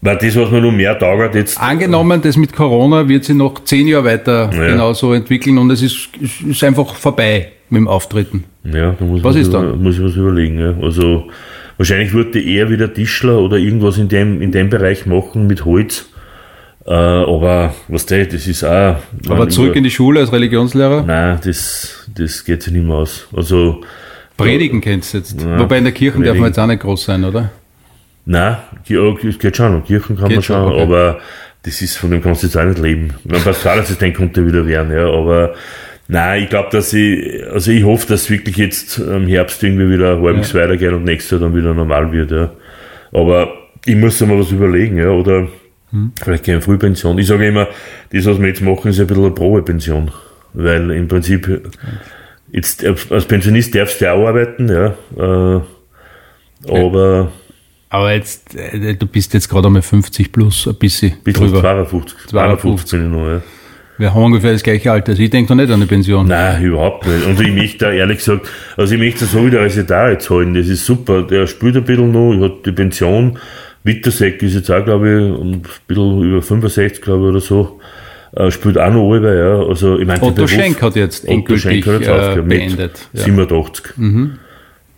Weil 0.03 0.19
das, 0.19 0.37
was 0.37 0.51
mir 0.51 0.61
noch 0.61 0.73
mehr 0.73 0.99
taugt 0.99 1.35
jetzt. 1.35 1.61
Angenommen, 1.61 2.21
das 2.23 2.37
mit 2.37 2.53
Corona 2.53 3.09
wird 3.09 3.25
sich 3.25 3.35
noch 3.35 3.65
zehn 3.65 3.89
Jahre 3.89 4.05
weiter 4.05 4.51
Ja. 4.55 4.67
genauso 4.69 5.13
entwickeln 5.15 5.59
und 5.59 5.71
es 5.71 5.83
ist, 5.83 6.11
ist 6.49 6.63
einfach 6.63 6.95
vorbei 6.95 7.49
mit 7.71 7.81
dem 7.81 7.89
Auftreten. 7.89 8.45
Ja, 8.65 8.95
da 8.99 9.05
muss, 9.05 9.25
Was 9.25 9.35
man 9.35 9.43
ist 9.43 9.49
über, 9.49 9.63
dann? 9.63 9.83
muss 9.83 9.97
ich 9.99 10.05
was 10.05 10.15
überlegen. 10.17 10.59
Ja. 10.61 10.75
Also 10.83 11.25
wahrscheinlich 11.79 12.13
würde 12.13 12.41
eher 12.41 12.71
wieder 12.71 12.93
Tischler 12.93 13.39
oder 13.39 13.57
irgendwas 13.57 13.99
in 13.99 14.09
dem, 14.09 14.41
in 14.43 14.53
dem 14.53 14.69
Bereich 14.71 15.07
machen 15.07 15.47
mit 15.47 15.65
Holz. 15.65 16.11
Äh, 16.87 16.93
aber 16.93 17.75
was 17.89 18.07
der, 18.07 18.27
das 18.27 18.47
ist 18.47 18.63
auch. 18.63 18.97
Aber 19.29 19.49
zurück 19.49 19.75
in 19.75 19.83
die 19.83 19.91
Schule 19.91 20.21
als 20.21 20.31
Religionslehrer, 20.33 21.03
Nein, 21.05 21.41
das, 21.45 22.07
das 22.15 22.45
geht 22.45 22.63
sich 22.63 22.73
nicht 22.73 22.87
mehr 22.87 22.95
aus. 22.97 23.27
Also, 23.35 23.81
predigen 24.37 24.81
kennst 24.81 25.13
du 25.15 25.19
jetzt. 25.19 25.43
Ja, 25.43 25.59
Wobei 25.59 25.79
in 25.79 25.85
der 25.85 25.93
Kirche 25.93 26.23
darf 26.23 26.37
man 26.37 26.47
jetzt 26.49 26.59
auch 26.61 26.67
nicht 26.69 26.83
groß 26.83 27.05
sein, 27.05 27.25
oder? 27.25 27.51
Nein, 28.27 28.57
ja, 28.87 29.15
es 29.27 29.39
geht 29.39 29.57
schon, 29.57 29.83
Kirchen 29.85 30.17
kann 30.17 30.29
Geht 30.29 30.37
man 30.37 30.43
schon, 30.43 30.73
okay. 30.73 30.83
aber 30.83 31.21
das 31.63 31.81
ist, 31.81 31.97
von 31.97 32.11
dem 32.11 32.23
kannst 32.23 32.43
du 32.43 32.47
jetzt 32.47 32.57
auch 32.57 32.65
nicht 32.65 32.79
leben. 32.79 33.15
Mein 33.25 33.43
Pastoralassistent 33.43 34.15
könnte 34.15 34.47
wieder 34.47 34.67
werden, 34.67 34.93
ja, 34.93 35.09
aber 35.09 35.55
nein, 36.09 36.43
ich 36.43 36.51
glaube, 36.51 36.69
dass 36.71 36.93
ich, 36.93 37.43
also 37.51 37.71
ich 37.71 37.85
hoffe, 37.85 38.07
dass 38.07 38.29
wirklich 38.29 38.57
jetzt 38.59 38.99
im 38.99 39.27
Herbst 39.27 39.63
irgendwie 39.63 39.89
wieder 39.89 40.19
ein 40.19 40.23
halbes 40.23 40.55
weitergeht 40.55 40.93
und 40.93 41.05
nächstes 41.05 41.33
Jahr 41.33 41.41
dann 41.41 41.57
wieder 41.57 41.73
normal 41.73 42.13
wird, 42.13 42.31
ja. 42.31 42.51
Aber 43.13 43.55
ich 43.87 43.97
muss 43.97 44.21
mir 44.21 44.39
was 44.39 44.51
überlegen, 44.51 44.99
ja, 44.99 45.09
oder 45.09 45.49
Hm. 45.93 46.13
vielleicht 46.21 46.45
keine 46.45 46.61
Frühpension. 46.61 47.19
Ich 47.19 47.27
sage 47.27 47.47
immer, 47.47 47.69
das, 48.13 48.27
was 48.27 48.41
wir 48.41 48.49
jetzt 48.49 48.61
machen, 48.61 48.91
ist 48.91 49.01
ein 49.01 49.07
bisschen 49.07 49.25
eine 49.25 49.35
Probepension. 49.35 50.11
Weil 50.53 50.91
im 50.91 51.07
Prinzip, 51.07 51.63
jetzt, 52.51 52.85
als 52.85 53.27
Pensionist 53.27 53.75
darfst 53.75 54.01
du 54.01 54.07
ja 54.07 54.13
auch 54.15 54.27
arbeiten, 54.27 54.69
ja, 54.69 54.95
äh, 55.17 55.61
aber 56.69 57.31
Aber 57.89 58.13
jetzt, 58.13 58.55
äh, 58.55 58.95
du 58.95 59.07
bist 59.07 59.33
jetzt 59.35 59.49
gerade 59.49 59.67
einmal 59.69 59.83
50 59.83 60.33
plus, 60.33 60.67
ein 60.67 60.75
bisschen 60.75 61.15
bis 61.23 61.35
drüber. 61.35 61.61
52, 61.61 62.17
52 62.29 62.91
bin 62.91 63.07
ich 63.07 63.13
noch, 63.17 63.27
ja. 63.29 63.43
Wir 63.99 64.13
haben 64.13 64.25
ungefähr 64.25 64.53
das 64.53 64.63
gleiche 64.63 64.93
Alter. 64.93 65.13
Also 65.13 65.23
ich 65.23 65.31
denke 65.31 65.49
doch 65.49 65.55
nicht 65.55 65.69
an 65.69 65.77
eine 65.77 65.87
Pension. 65.87 66.27
Nein, 66.29 66.63
überhaupt 66.63 67.07
nicht. 67.07 67.25
Und 67.25 67.41
ich 67.41 67.55
möchte 67.55 67.87
da 67.87 67.93
ehrlich 67.93 68.19
gesagt, 68.19 68.47
also 68.77 68.93
ich 68.93 69.01
möchte 69.01 69.25
so 69.25 69.47
wieder 69.47 69.67
da 69.67 70.11
jetzt 70.11 70.29
holen. 70.29 70.53
Das 70.53 70.69
ist 70.69 70.85
super. 70.85 71.23
Der 71.23 71.47
spielt 71.47 71.77
ein 71.77 71.85
bisschen 71.85 72.13
noch, 72.13 72.35
ich 72.35 72.41
hat 72.43 72.67
die 72.67 72.73
Pension. 72.73 73.39
Witterseck 73.85 74.43
ist 74.43 74.55
jetzt 74.55 74.71
auch, 74.71 74.85
glaube 74.85 75.09
ich, 75.09 75.41
ein 75.41 75.63
bisschen 75.87 76.23
über 76.25 76.43
65, 76.43 77.01
glaube 77.01 77.25
ich, 77.25 77.31
oder 77.31 77.41
so. 77.41 77.81
Äh, 78.33 78.51
spielt 78.51 78.77
auch 78.77 78.91
noch 78.93 79.11
alle, 79.13 79.39
ja. 79.39 79.67
Also, 79.67 79.99
ich 79.99 80.07
meine, 80.07 80.21
Otto 80.23 80.35
Beruf- 80.43 80.51
Schenk 80.51 80.83
hat 80.83 80.97
jetzt 80.97 81.25
Otto 81.25 81.33
endgültig 81.33 81.63
Schenk 81.63 81.87
hat 81.87 82.01
jetzt 82.03 82.11
äh, 82.11 82.37
mit 82.37 82.49
beendet. 82.49 83.09
Ja. 83.15 83.23
87. 83.23 83.95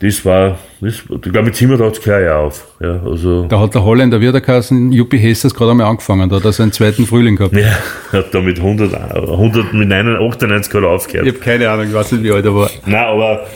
Das 0.01 0.25
war, 0.25 0.59
das, 0.81 0.95
ich 1.11 1.23
glaube, 1.23 1.43
mit 1.43 1.57
87 1.57 2.07
höre 2.07 2.23
ich 2.23 2.31
auf. 2.31 2.69
Ja, 2.81 3.03
also, 3.05 3.47
Da 3.49 3.59
hat 3.59 3.75
der 3.75 3.83
Holländer 3.83 4.21
Wirderkassen, 4.21 4.93
Juppie 4.93 5.19
Hessers, 5.19 5.53
gerade 5.53 5.73
einmal 5.73 5.89
angefangen. 5.89 6.29
Da 6.29 6.37
hat 6.37 6.45
er 6.45 6.53
seinen 6.53 6.71
zweiten 6.71 7.05
Frühling 7.05 7.35
gehabt. 7.35 7.57
ja, 7.57 7.77
hat 8.13 8.33
da 8.33 8.41
mit 8.41 8.59
100, 8.59 8.95
100 8.95 9.73
mit 9.75 9.93
98 9.93 10.71
gerade 10.71 10.89
aufgehört. 10.89 11.27
Ich 11.27 11.35
habe 11.35 11.45
keine 11.45 11.69
Ahnung, 11.69 11.87
ich 11.89 11.95
weiß 11.95 12.13
nicht, 12.13 12.23
wie 12.23 12.31
alt 12.31 12.45
er 12.45 12.55
war. 12.55 12.71
Nein, 12.87 12.95
aber 12.95 13.47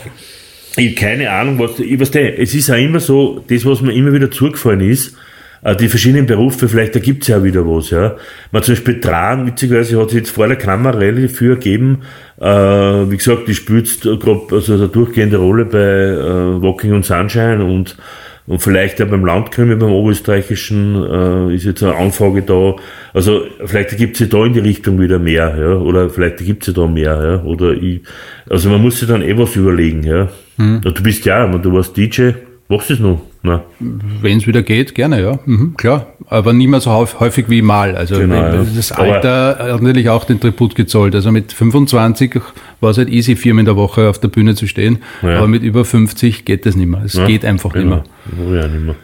ich 0.75 0.87
habe 0.87 0.95
keine 0.95 1.31
Ahnung, 1.31 1.59
was, 1.59 1.79
ich 1.79 1.97
weiß 1.97 2.13
nicht, 2.13 2.39
es 2.39 2.53
ist 2.53 2.67
ja 2.67 2.75
immer 2.75 2.99
so, 2.99 3.41
das, 3.47 3.65
was 3.65 3.81
mir 3.81 3.93
immer 3.93 4.11
wieder 4.11 4.29
zugefallen 4.29 4.81
ist, 4.81 5.15
die 5.79 5.87
verschiedenen 5.87 6.25
Berufe, 6.25 6.67
vielleicht, 6.67 6.95
da 6.95 6.99
gibt's 6.99 7.27
ja 7.27 7.43
wieder 7.43 7.65
was, 7.65 7.89
ja. 7.89 8.15
Man 8.51 8.63
zum 8.63 8.73
Beispiel 8.73 8.99
Tran, 8.99 9.47
witzigerweise, 9.47 9.99
hat 9.99 10.09
sich 10.09 10.19
jetzt 10.19 10.31
vor 10.31 10.47
der 10.47 10.57
Kamera 10.57 10.97
relativ 10.97 11.37
viel 11.37 11.55
gegeben, 11.55 12.01
äh, 12.39 12.45
wie 12.45 13.17
gesagt, 13.17 13.47
die 13.47 13.55
spielt 13.55 14.01
grob, 14.19 14.51
also 14.51 14.73
eine 14.73 14.89
durchgehende 14.89 15.37
Rolle 15.37 15.65
bei 15.65 15.77
äh, 15.79 16.61
Walking 16.61 16.93
on 16.93 17.03
Sunshine 17.03 17.63
und 17.63 17.97
und 18.45 18.59
vielleicht 18.59 19.01
auch 19.01 19.07
beim 19.07 19.25
Landkrimi, 19.25 19.75
beim 19.75 19.91
Oberösterreichischen, 19.91 21.01
äh, 21.49 21.55
ist 21.55 21.63
jetzt 21.63 21.81
eine 21.81 21.95
Anfrage 21.95 22.41
da. 22.41 22.75
Also 23.13 23.45
vielleicht 23.63 23.97
gibt's 23.97 24.19
ja 24.19 24.25
da 24.25 24.45
in 24.45 24.53
die 24.53 24.59
Richtung 24.59 24.99
wieder 24.99 25.17
mehr, 25.17 25.55
ja. 25.57 25.75
Oder 25.75 26.09
vielleicht 26.09 26.39
gibt's 26.39 26.67
ja 26.67 26.73
da 26.73 26.85
mehr, 26.85 27.23
ja. 27.23 27.43
Oder 27.43 27.71
ich, 27.71 28.01
also 28.49 28.69
man 28.69 28.81
muss 28.81 28.99
sich 28.99 29.07
dann 29.07 29.21
eh 29.21 29.37
was 29.37 29.55
überlegen, 29.55 30.03
ja. 30.03 30.27
Hm. 30.57 30.81
Ja, 30.83 30.91
Du 30.91 31.03
bist 31.03 31.25
ja, 31.25 31.47
du 31.47 31.71
warst 31.71 31.95
DJ, 31.95 32.31
machst 32.69 32.89
du 32.89 32.93
es 32.93 32.99
noch? 32.99 33.21
Wenn 34.21 34.37
es 34.37 34.47
wieder 34.47 34.61
geht, 34.63 34.95
gerne, 34.95 35.21
ja. 35.21 35.37
Mhm, 35.45 35.75
klar. 35.75 36.07
Aber 36.27 36.53
nicht 36.53 36.69
mehr 36.69 36.79
so 36.79 36.91
häuf- 36.91 37.19
häufig 37.19 37.49
wie 37.49 37.61
mal. 37.61 37.95
Also 37.97 38.17
Genau, 38.17 38.35
wenn- 38.35 38.53
ja. 38.53 38.65
das 38.75 38.91
Aber- 38.93 39.03
Alter 39.15 39.57
hat 39.73 39.81
natürlich 39.81 40.07
auch 40.09 40.23
den 40.23 40.39
Tribut 40.39 40.75
gezollt. 40.75 41.13
Also 41.13 41.31
mit 41.31 41.51
25 41.51 42.39
war 42.79 42.91
es 42.91 42.97
halt 42.97 43.09
easy, 43.09 43.35
viermal 43.35 43.59
in 43.61 43.65
der 43.65 43.75
Woche 43.75 44.09
auf 44.09 44.17
der 44.19 44.29
Bühne 44.29 44.55
zu 44.55 44.65
stehen. 44.67 44.99
Ja. 45.21 45.37
Aber 45.39 45.47
mit 45.47 45.61
über 45.61 45.83
50 45.83 46.45
geht 46.45 46.65
das 46.65 46.75
nicht 46.77 46.87
mehr. 46.87 47.01
Es 47.03 47.13
Ja, 47.15 47.25
geht 47.27 47.43
einfach 47.43 47.73
nicht 47.73 47.85
mehr. 47.85 48.03
Genau. 48.37 48.53
Ja, 48.53 48.67
nicht 48.67 48.85
mehr. 48.85 48.95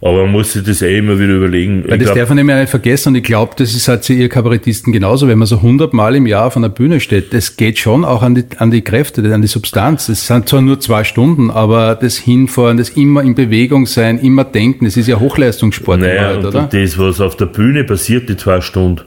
Aber 0.00 0.22
man 0.22 0.30
muss 0.32 0.52
sich 0.52 0.62
das 0.62 0.80
eh 0.80 0.96
immer 0.98 1.18
wieder 1.18 1.34
überlegen. 1.34 1.82
Weil 1.84 1.94
Ich 1.94 2.04
das 2.06 2.14
glaub- 2.14 2.28
darf 2.28 2.34
man 2.34 2.46
nicht 2.46 2.68
vergessen 2.70 3.08
und 3.10 3.14
ich 3.16 3.24
glaube, 3.24 3.54
das 3.56 3.74
ist 3.74 3.88
halt 3.88 4.08
ihr 4.08 4.28
Kabarettisten 4.28 4.92
genauso, 4.92 5.26
wenn 5.26 5.38
man 5.38 5.46
so 5.46 5.56
100 5.56 5.92
Mal 5.92 6.14
im 6.14 6.26
Jahr 6.26 6.46
auf 6.46 6.56
einer 6.56 6.68
Bühne 6.68 7.00
steht, 7.00 7.34
das 7.34 7.56
geht 7.56 7.78
schon 7.78 8.04
auch 8.04 8.22
an 8.22 8.36
die, 8.36 8.44
an 8.58 8.70
die 8.70 8.82
Kräfte, 8.82 9.22
an 9.34 9.42
die 9.42 9.48
Substanz. 9.48 10.08
Es 10.08 10.26
sind 10.26 10.48
zwar 10.48 10.60
nur 10.62 10.78
zwei 10.78 11.02
Stunden, 11.02 11.50
aber 11.50 11.96
das 11.96 12.16
Hinfahren, 12.16 12.76
das 12.76 12.90
immer 12.90 13.22
in 13.24 13.34
Bewegung 13.34 13.86
sein, 13.86 14.20
immer 14.20 14.44
denken, 14.44 14.84
das 14.84 14.96
ist 14.96 15.08
ja 15.08 15.18
Hochleistungssport, 15.18 16.00
Naja, 16.00 16.34
und 16.34 16.44
oder? 16.46 16.68
das, 16.70 16.96
was 16.96 17.20
auf 17.20 17.36
der 17.36 17.46
Bühne 17.46 17.82
passiert, 17.82 18.28
die 18.28 18.36
zwei 18.36 18.60
Stunden, 18.60 19.00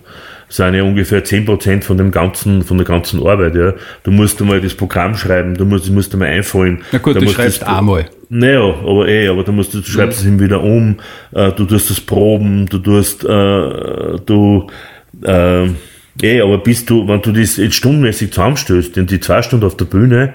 sind 0.50 0.74
ja 0.74 0.84
ungefähr 0.84 1.24
10% 1.24 1.84
von 1.84 1.98
dem 1.98 2.12
ganzen, 2.12 2.64
von 2.64 2.76
der 2.78 2.86
ganzen 2.86 3.26
Arbeit, 3.26 3.56
ja. 3.56 3.74
Du 4.04 4.12
musst 4.12 4.42
einmal 4.42 4.60
das 4.60 4.74
Programm 4.74 5.16
schreiben, 5.16 5.56
du 5.56 5.64
musst, 5.64 5.90
musst 5.90 6.12
einmal 6.12 6.28
einfallen. 6.28 6.82
Na 6.92 7.00
gut, 7.00 7.16
du 7.16 7.26
schreibst 7.30 7.64
einmal. 7.66 8.08
Naja, 8.34 8.62
aber 8.62 9.10
eh, 9.10 9.28
aber 9.28 9.44
du 9.44 9.52
musst, 9.52 9.74
du 9.74 9.84
schreibst 9.84 10.22
es 10.22 10.26
ihm 10.26 10.40
wieder 10.40 10.64
um, 10.64 10.96
äh, 11.34 11.52
du 11.52 11.66
tust 11.66 11.90
das 11.90 12.00
proben, 12.00 12.66
du 12.66 12.78
tust, 12.78 13.26
äh, 13.26 13.28
du, 14.26 14.68
äh, 15.22 15.66
eh, 16.22 16.40
aber 16.40 16.60
bist 16.60 16.90
du, 16.90 17.06
wenn 17.10 17.22
du 17.22 17.34
das 17.34 17.58
jetzt 17.58 17.76
stundenmäßig 17.76 18.32
zusammenstößt, 18.32 18.96
denn 18.96 19.06
die 19.06 19.20
zwei 19.20 19.42
Stunden 19.42 19.66
auf 19.66 19.76
der 19.76 19.84
Bühne 19.84 20.34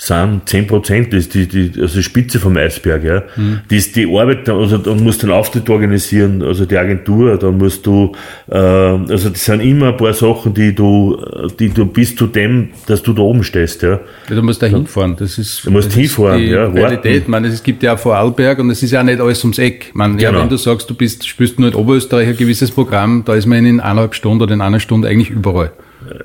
sind 0.00 0.48
10 0.48 0.68
Prozent, 0.68 1.12
das 1.12 1.24
ist 1.24 1.34
die, 1.34 1.48
die, 1.48 1.72
also 1.80 1.96
die 1.96 2.04
Spitze 2.04 2.38
vom 2.38 2.56
Eisberg, 2.56 3.02
ja. 3.02 3.22
Die 3.68 3.76
ist 3.76 3.96
die 3.96 4.06
Arbeit, 4.06 4.48
also 4.48 4.78
dann 4.78 5.02
musst 5.02 5.22
du 5.22 5.26
einen 5.26 5.34
Auftritt 5.34 5.68
organisieren, 5.68 6.40
also 6.40 6.66
die 6.66 6.78
Agentur, 6.78 7.36
dann 7.36 7.58
musst 7.58 7.84
du, 7.84 8.12
äh, 8.48 8.56
also 8.56 9.28
das 9.28 9.44
sind 9.44 9.60
immer 9.60 9.88
ein 9.88 9.96
paar 9.96 10.12
Sachen, 10.12 10.54
die 10.54 10.72
du, 10.72 11.20
die 11.58 11.70
du 11.70 11.84
bis 11.84 12.14
zu 12.14 12.28
dem, 12.28 12.68
dass 12.86 13.02
du 13.02 13.12
da 13.12 13.22
oben 13.22 13.42
stehst, 13.42 13.82
ja. 13.82 13.98
Ja, 14.28 14.36
du 14.36 14.42
musst 14.42 14.62
da 14.62 14.66
hinfahren. 14.68 15.16
Das 15.18 15.36
ist, 15.36 15.66
Du 15.66 15.72
musst 15.72 15.88
ist 15.88 15.94
hinfahren, 15.94 16.38
die 16.42 16.46
ja. 16.46 16.66
Realität. 16.68 17.26
Meine, 17.26 17.48
es 17.48 17.60
gibt 17.64 17.82
ja 17.82 17.94
auch 17.94 17.98
Vorarlberg 17.98 18.60
und 18.60 18.70
es 18.70 18.80
ist 18.84 18.92
ja 18.92 19.02
nicht 19.02 19.20
alles 19.20 19.42
ums 19.42 19.58
Eck. 19.58 19.86
Ich 19.88 19.94
meine, 19.94 20.22
ja, 20.22 20.30
Genau. 20.30 20.42
wenn 20.42 20.48
du 20.48 20.56
sagst, 20.58 20.88
du 20.88 20.94
bist, 20.94 21.26
spielst 21.26 21.58
nur 21.58 21.70
in 21.70 21.74
Oberösterreich 21.74 22.28
ein 22.28 22.36
gewisses 22.36 22.70
Programm, 22.70 23.24
da 23.24 23.34
ist 23.34 23.46
man 23.46 23.66
in 23.66 23.80
eineinhalb 23.80 24.14
Stunden 24.14 24.42
oder 24.42 24.54
in 24.54 24.60
einer 24.60 24.78
Stunde 24.78 25.08
eigentlich 25.08 25.30
überall. 25.30 25.72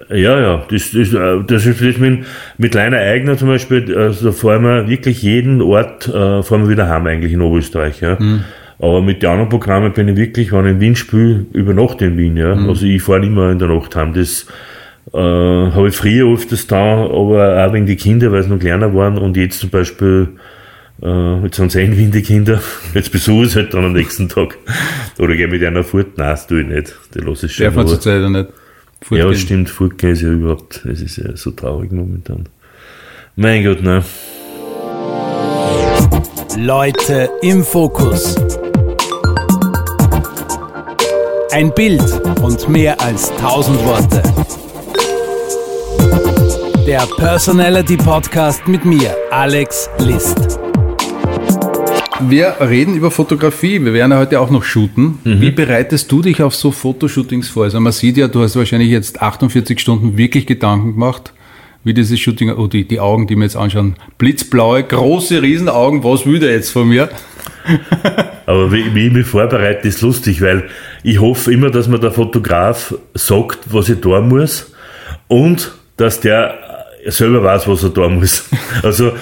Ja, 0.10 0.40
ja, 0.40 0.66
das, 0.70 0.92
das, 0.92 1.14
äh, 1.14 1.44
das 1.46 1.66
ist 1.66 1.82
das 1.82 1.98
mit, 1.98 2.26
mit 2.58 2.74
Leiner 2.74 2.98
Eigner 2.98 3.38
zum 3.38 3.48
Beispiel, 3.48 3.96
also 3.98 4.28
da 4.28 4.32
fahren 4.32 4.64
wir 4.64 4.88
wirklich 4.88 5.24
jeden 5.24 5.62
Ort, 5.62 6.08
äh, 6.08 6.44
fahren 6.44 6.64
wir 6.64 6.70
wieder 6.70 6.90
heim 6.90 7.08
eigentlich 7.08 7.34
in 7.34 7.42
Oberösterreich, 7.42 8.02
ja. 8.02 8.18
Aber 8.80 9.02
mit 9.02 9.24
den 9.24 9.30
anderen 9.30 9.50
Programmen 9.50 9.94
bin 9.94 10.10
ich 10.10 10.18
wirklich, 10.18 10.52
wenn 10.52 10.66
ich 10.66 10.72
in 10.72 10.80
Wien 10.80 10.96
spiele, 10.96 11.46
über 11.54 11.74
Nacht 11.74 12.02
in 12.02 12.18
Wien, 12.18 12.38
ja. 12.38 12.54
Also 12.54 12.86
ich 12.86 13.02
fahre 13.02 13.22
nicht 13.22 13.34
mehr 13.34 13.52
in 13.52 13.60
der 13.60 13.70
Nacht 13.70 13.96
heim. 13.96 14.14
Das 14.14 14.46
äh, 15.14 15.18
habe 15.18 15.88
ich 15.88 15.96
früher 15.96 16.28
oft 16.28 16.52
das 16.52 16.68
da, 16.68 17.06
aber 17.06 17.66
auch 17.66 17.74
wegen 17.74 17.86
die 17.86 17.96
Kinder, 17.96 18.32
weil 18.32 18.44
sie 18.44 18.50
noch 18.50 18.60
kleiner 18.60 18.94
waren 18.94 19.18
und 19.18 19.38
jetzt 19.38 19.60
zum 19.60 19.70
Beispiel 19.70 20.30
äh, 21.02 21.44
jetzt 21.44 21.56
sind 21.56 21.72
sie 21.72 21.82
eh 21.82 21.86
in 21.86 21.98
Wien, 21.98 22.12
die 22.12 22.22
Kinder. 22.22 22.62
Jetzt 22.94 23.12
besuche 23.12 23.44
ich 23.44 23.50
es 23.50 23.56
halt 23.56 23.74
dann 23.74 23.84
am 23.84 23.94
nächsten 23.94 24.30
Tag. 24.30 24.58
Oder 25.18 25.36
gehe 25.36 25.48
mit 25.48 25.64
einer 25.64 25.84
fort. 25.84 26.18
Nein, 26.18 26.30
das 26.30 26.48
tue 26.48 26.62
ich 26.62 26.68
nicht. 26.68 26.96
Die 27.14 27.20
lasse 27.20 27.48
ich 27.48 27.56
schon. 27.56 27.66
Darf 27.66 27.76
man 27.76 27.88
zurzeit 27.88 28.22
nicht 28.30 28.50
fortgehen. 29.04 29.30
das 29.30 29.40
stimmt, 29.40 29.70
Fortgehen 29.70 30.14
ist 30.14 30.22
ja 30.22 30.30
überhaupt, 30.30 30.86
es 30.86 31.02
ist 31.02 31.18
ja 31.18 31.36
so 31.36 31.52
traurig 31.52 31.92
momentan. 31.92 32.48
Mein 33.36 33.64
Gott, 33.64 33.82
ne. 33.82 34.04
Leute 36.58 37.30
im 37.42 37.64
Fokus. 37.64 38.36
Ein 41.52 41.74
Bild 41.74 42.04
und 42.42 42.68
mehr 42.70 43.00
als 43.02 43.32
tausend 43.38 43.84
Worte. 43.86 44.22
Der 46.86 47.08
Personality 47.18 47.98
Podcast 47.98 48.68
mit 48.68 48.86
mir, 48.86 49.16
Alex 49.32 49.90
List. 50.00 50.60
Wir 52.30 52.56
reden 52.60 52.96
über 52.96 53.12
Fotografie. 53.12 53.84
Wir 53.84 53.94
werden 53.94 54.12
ja 54.12 54.18
heute 54.18 54.40
auch 54.40 54.50
noch 54.50 54.64
shooten. 54.64 55.20
Mhm. 55.24 55.42
Wie 55.42 55.52
bereitest 55.52 56.12
du 56.12 56.22
dich 56.22 56.42
auf 56.42 56.56
so 56.56 56.72
Fotoshootings 56.72 57.50
vor? 57.50 57.64
Also 57.64 57.80
man 57.80 57.92
sieht 57.92 58.18
ja, 58.18 58.28
du 58.28 58.42
hast 58.42 58.56
wahrscheinlich 58.56 58.90
jetzt 58.90 59.22
48 59.22 59.80
Stunden 59.80 60.18
wirklich 60.18 60.46
Gedanken 60.46 60.94
gemacht, 60.94 61.34
wie 61.84 61.94
dieses 61.94 62.20
Shooting, 62.20 62.52
oh, 62.52 62.68
die, 62.68 62.88
die 62.88 63.00
Augen, 63.00 63.28
die 63.28 63.36
mir 63.36 63.46
jetzt 63.46 63.58
anschauen, 63.58 63.96
blitzblaue, 64.18 64.84
große 64.84 65.42
Riesenaugen, 65.42 66.04
was 66.04 66.26
will 66.26 66.40
der 66.40 66.52
jetzt 66.52 66.72
von 66.72 66.88
mir? 66.88 67.10
Aber 68.46 68.72
wie, 68.72 68.94
wie 68.94 69.08
ich 69.08 69.14
mich 69.14 69.28
vorbereite, 69.28 69.88
ist 69.88 70.02
lustig, 70.02 70.42
weil 70.42 70.70
ich 71.04 71.20
hoffe 71.20 71.52
immer, 71.54 71.70
dass 71.70 71.88
mir 71.88 72.00
der 72.00 72.12
Fotograf 72.12 72.94
sagt, 73.14 73.60
was 73.72 73.90
ich 73.90 74.00
tun 74.00 74.28
muss 74.30 74.74
und 75.28 75.74
dass 75.98 76.20
der 76.20 76.60
selber 77.06 77.44
weiß, 77.44 77.68
was 77.68 77.84
er 77.84 77.94
tun 77.94 78.16
muss. 78.16 78.46
Also 78.84 79.14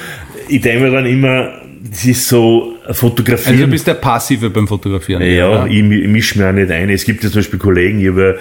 ich 0.47 0.61
denke 0.61 0.85
mir 0.85 0.91
dann 0.91 1.05
immer, 1.05 1.49
das 1.83 2.05
ist 2.05 2.27
so 2.27 2.75
Fotografieren. 2.89 3.53
Also 3.53 3.65
du 3.65 3.71
bist 3.71 3.85
der 3.85 3.93
Passive 3.93 4.49
beim 4.49 4.67
Fotografieren. 4.67 5.21
Ja, 5.21 5.65
ich, 5.67 5.77
ich 5.77 6.07
mische 6.07 6.39
mir 6.39 6.49
auch 6.49 6.53
nicht 6.53 6.71
ein. 6.71 6.89
Es 6.89 7.05
gibt 7.05 7.23
ja 7.23 7.29
zum 7.29 7.39
Beispiel 7.39 7.59
Kollegen, 7.59 7.99
ich 7.99 8.07
habe, 8.07 8.39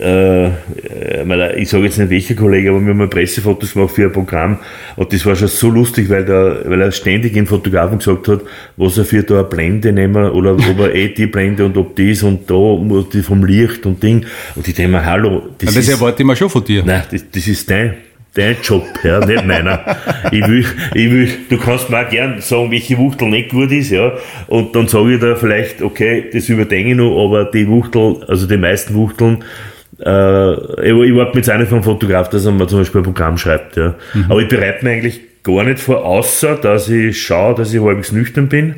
äh, 0.00 0.46
äh, 0.46 1.60
ich 1.60 1.68
sage 1.68 1.84
jetzt 1.84 1.98
nicht 1.98 2.10
welcher 2.10 2.34
Kollege, 2.34 2.70
aber 2.70 2.80
wir 2.80 2.88
haben 2.88 2.96
mal 2.96 3.08
Pressefotos 3.08 3.74
gemacht 3.74 3.94
für 3.94 4.04
ein 4.04 4.12
Programm 4.12 4.58
und 4.96 5.12
das 5.12 5.26
war 5.26 5.36
schon 5.36 5.48
so 5.48 5.68
lustig, 5.68 6.08
weil, 6.08 6.24
der, 6.24 6.62
weil 6.64 6.80
er 6.80 6.92
ständig 6.92 7.34
den 7.34 7.46
Fotografen 7.46 7.98
gesagt 7.98 8.26
hat, 8.28 8.40
was 8.78 8.96
er 8.96 9.04
für 9.04 9.22
da 9.22 9.40
eine 9.40 9.44
Blende 9.44 9.92
nehmen 9.92 10.30
oder 10.30 10.54
ob 10.54 10.80
er 10.80 10.94
eh 10.94 11.08
die 11.08 11.26
Blende 11.26 11.66
und 11.66 11.76
ob 11.76 11.94
das 11.96 12.22
und 12.22 12.50
da 12.50 12.54
muss 12.54 13.10
die 13.10 13.22
vom 13.22 13.44
Licht 13.44 13.84
und 13.84 14.02
Ding. 14.02 14.24
Und 14.54 14.66
ich 14.66 14.74
denke 14.74 14.92
mir, 14.92 15.04
hallo. 15.04 15.42
Das, 15.58 15.74
ja, 15.74 15.80
das 15.80 15.88
ist, 15.88 16.00
erwarte 16.00 16.22
ich 16.22 16.26
mir 16.26 16.36
schon 16.36 16.48
von 16.48 16.64
dir. 16.64 16.82
Nein, 16.84 17.02
das, 17.10 17.24
das 17.30 17.46
ist 17.46 17.68
dein 17.68 17.94
dein 18.34 18.56
Job, 18.62 18.84
ja, 19.02 19.24
nicht 19.24 19.46
meiner. 19.46 19.96
ich 20.30 20.46
will, 20.46 20.66
ich 20.94 21.10
will, 21.10 21.28
du 21.48 21.58
kannst 21.58 21.88
mir 21.90 22.04
auch 22.04 22.10
gern 22.10 22.40
sagen, 22.40 22.70
welche 22.70 22.98
Wuchtel 22.98 23.28
nicht 23.28 23.50
gut 23.50 23.70
ist, 23.70 23.90
ja. 23.90 24.12
Und 24.48 24.74
dann 24.74 24.88
sage 24.88 25.14
ich 25.14 25.20
da 25.20 25.36
vielleicht, 25.36 25.82
okay, 25.82 26.28
das 26.32 26.48
überdenke 26.48 26.90
ich 26.90 26.96
noch, 26.96 27.24
aber 27.24 27.44
die 27.44 27.68
Wuchtel, 27.68 28.24
also 28.28 28.46
die 28.46 28.56
meisten 28.56 28.94
Wuchteln, 28.94 29.44
äh, 30.04 30.52
ich, 30.52 31.10
ich 31.10 31.14
warte 31.14 31.36
mit 31.36 31.48
einer 31.48 31.66
vom 31.66 31.82
Fotograf, 31.82 32.28
dass 32.28 32.44
er 32.44 32.52
mir 32.52 32.66
zum 32.66 32.80
Beispiel 32.80 33.00
ein 33.00 33.04
Programm 33.04 33.38
schreibt, 33.38 33.76
ja. 33.76 33.94
Mhm. 34.14 34.24
Aber 34.28 34.40
ich 34.40 34.48
bereite 34.48 34.84
mir 34.84 34.92
eigentlich 34.92 35.20
gar 35.44 35.62
nicht 35.62 35.78
vor, 35.78 36.04
außer 36.04 36.56
dass 36.56 36.88
ich 36.88 37.22
schaue, 37.22 37.54
dass 37.54 37.72
ich 37.74 37.80
halbwegs 37.80 38.12
nüchtern 38.12 38.48
bin. 38.48 38.76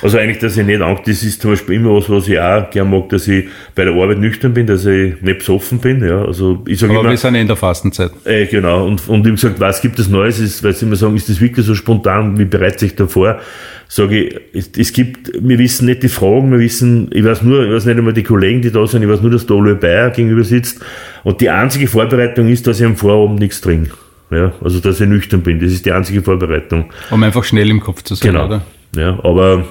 Also 0.00 0.16
eigentlich, 0.16 0.38
dass 0.38 0.56
ich 0.56 0.64
nicht 0.64 0.80
Angst, 0.80 1.02
das 1.06 1.24
ist 1.24 1.42
zum 1.42 1.50
Beispiel 1.50 1.74
immer 1.74 1.94
was, 1.94 2.08
was 2.08 2.28
ich 2.28 2.38
auch 2.38 2.70
gerne 2.70 2.88
mag, 2.88 3.08
dass 3.08 3.26
ich 3.26 3.46
bei 3.74 3.84
der 3.84 3.94
Arbeit 3.94 4.18
nüchtern 4.18 4.54
bin, 4.54 4.66
dass 4.66 4.86
ich 4.86 5.20
nicht 5.20 5.38
besoffen 5.38 5.80
bin. 5.80 6.06
Ja, 6.06 6.24
also 6.24 6.62
ich 6.68 6.78
sage 6.78 6.92
Aber 6.92 7.00
immer, 7.00 7.10
wir 7.10 7.16
sind 7.16 7.34
in 7.34 7.48
der 7.48 7.56
Fastenzeit. 7.56 8.12
Äh, 8.24 8.46
genau, 8.46 8.86
und, 8.86 9.08
und 9.08 9.26
ich 9.26 9.34
gesagt, 9.34 9.58
was 9.58 9.82
gibt 9.82 9.98
es 9.98 10.08
Neues, 10.08 10.38
ist, 10.38 10.62
weil 10.62 10.72
sie 10.72 10.86
immer 10.86 10.96
sagen, 10.96 11.16
ist 11.16 11.28
das 11.28 11.40
wirklich 11.40 11.66
so 11.66 11.74
spontan, 11.74 12.38
wie 12.38 12.44
bereitet 12.44 12.78
sich 12.78 12.94
davor? 12.94 13.40
Sage 13.88 14.24
ich, 14.24 14.40
es, 14.52 14.70
es, 14.78 14.92
gibt, 14.92 15.32
wir 15.38 15.58
wissen 15.58 15.86
nicht 15.86 16.04
die 16.04 16.08
Fragen, 16.08 16.52
wir 16.52 16.60
wissen, 16.60 17.10
ich 17.12 17.24
weiß 17.24 17.42
nur, 17.42 17.64
ich 17.64 17.72
weiß 17.72 17.86
nicht 17.86 17.98
einmal 17.98 18.12
die 18.12 18.22
Kollegen, 18.22 18.62
die 18.62 18.70
da 18.70 18.86
sind, 18.86 19.02
ich 19.02 19.08
weiß 19.08 19.20
nur, 19.20 19.32
dass 19.32 19.46
der 19.46 19.56
Ole 19.56 19.74
Bayer 19.74 20.10
gegenüber 20.10 20.44
sitzt. 20.44 20.80
Und 21.24 21.40
die 21.40 21.50
einzige 21.50 21.88
Vorbereitung 21.88 22.48
ist, 22.48 22.66
dass 22.68 22.78
ich 22.78 22.86
am 22.86 22.96
Vorabend 22.96 23.40
nichts 23.40 23.60
trinke. 23.60 23.90
Ja, 24.30 24.52
also 24.62 24.80
dass 24.80 25.00
ich 25.00 25.08
nüchtern 25.08 25.42
bin, 25.42 25.60
das 25.60 25.72
ist 25.72 25.86
die 25.86 25.92
einzige 25.92 26.22
Vorbereitung. 26.22 26.90
Um 27.10 27.22
einfach 27.22 27.44
schnell 27.44 27.70
im 27.70 27.80
Kopf 27.80 28.02
zu 28.02 28.14
sein, 28.14 28.32
genau. 28.32 28.46
oder? 28.46 28.62
Ja, 28.96 29.18
aber 29.22 29.64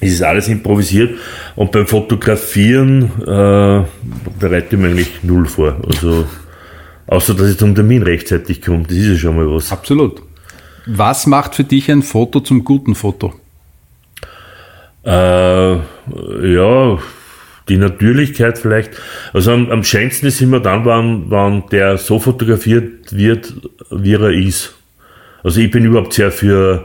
es 0.00 0.12
ist 0.12 0.22
alles 0.22 0.48
improvisiert 0.48 1.18
und 1.56 1.70
beim 1.72 1.86
Fotografieren 1.86 3.10
äh, 3.22 3.84
bereite 4.38 4.76
ich 4.76 4.78
mir 4.78 4.88
eigentlich 4.88 5.22
null 5.22 5.46
vor. 5.46 5.76
Also 5.86 6.26
außer 7.06 7.34
dass 7.34 7.50
ich 7.50 7.58
zum 7.58 7.74
Termin 7.74 8.02
rechtzeitig 8.02 8.62
komme, 8.62 8.84
das 8.84 8.96
ist 8.96 9.06
ja 9.06 9.16
schon 9.16 9.36
mal 9.36 9.50
was. 9.50 9.70
Absolut. 9.70 10.22
Was 10.86 11.26
macht 11.26 11.54
für 11.54 11.64
dich 11.64 11.90
ein 11.90 12.02
Foto 12.02 12.40
zum 12.40 12.64
guten 12.64 12.94
Foto? 12.94 13.34
Äh, 15.04 15.74
ja, 15.74 16.98
die 17.70 17.78
Natürlichkeit 17.78 18.58
vielleicht. 18.58 18.90
Also 19.32 19.52
am, 19.52 19.70
am 19.70 19.84
schönsten 19.84 20.26
ist 20.26 20.40
immer 20.42 20.60
dann, 20.60 20.84
wenn, 20.84 21.30
wenn 21.30 21.62
der 21.70 21.96
so 21.96 22.18
fotografiert 22.18 23.16
wird, 23.16 23.54
wie 23.90 24.14
er 24.14 24.30
ist. 24.30 24.74
Also 25.42 25.60
ich 25.60 25.70
bin 25.70 25.84
überhaupt 25.84 26.12
sehr 26.12 26.30
für 26.30 26.84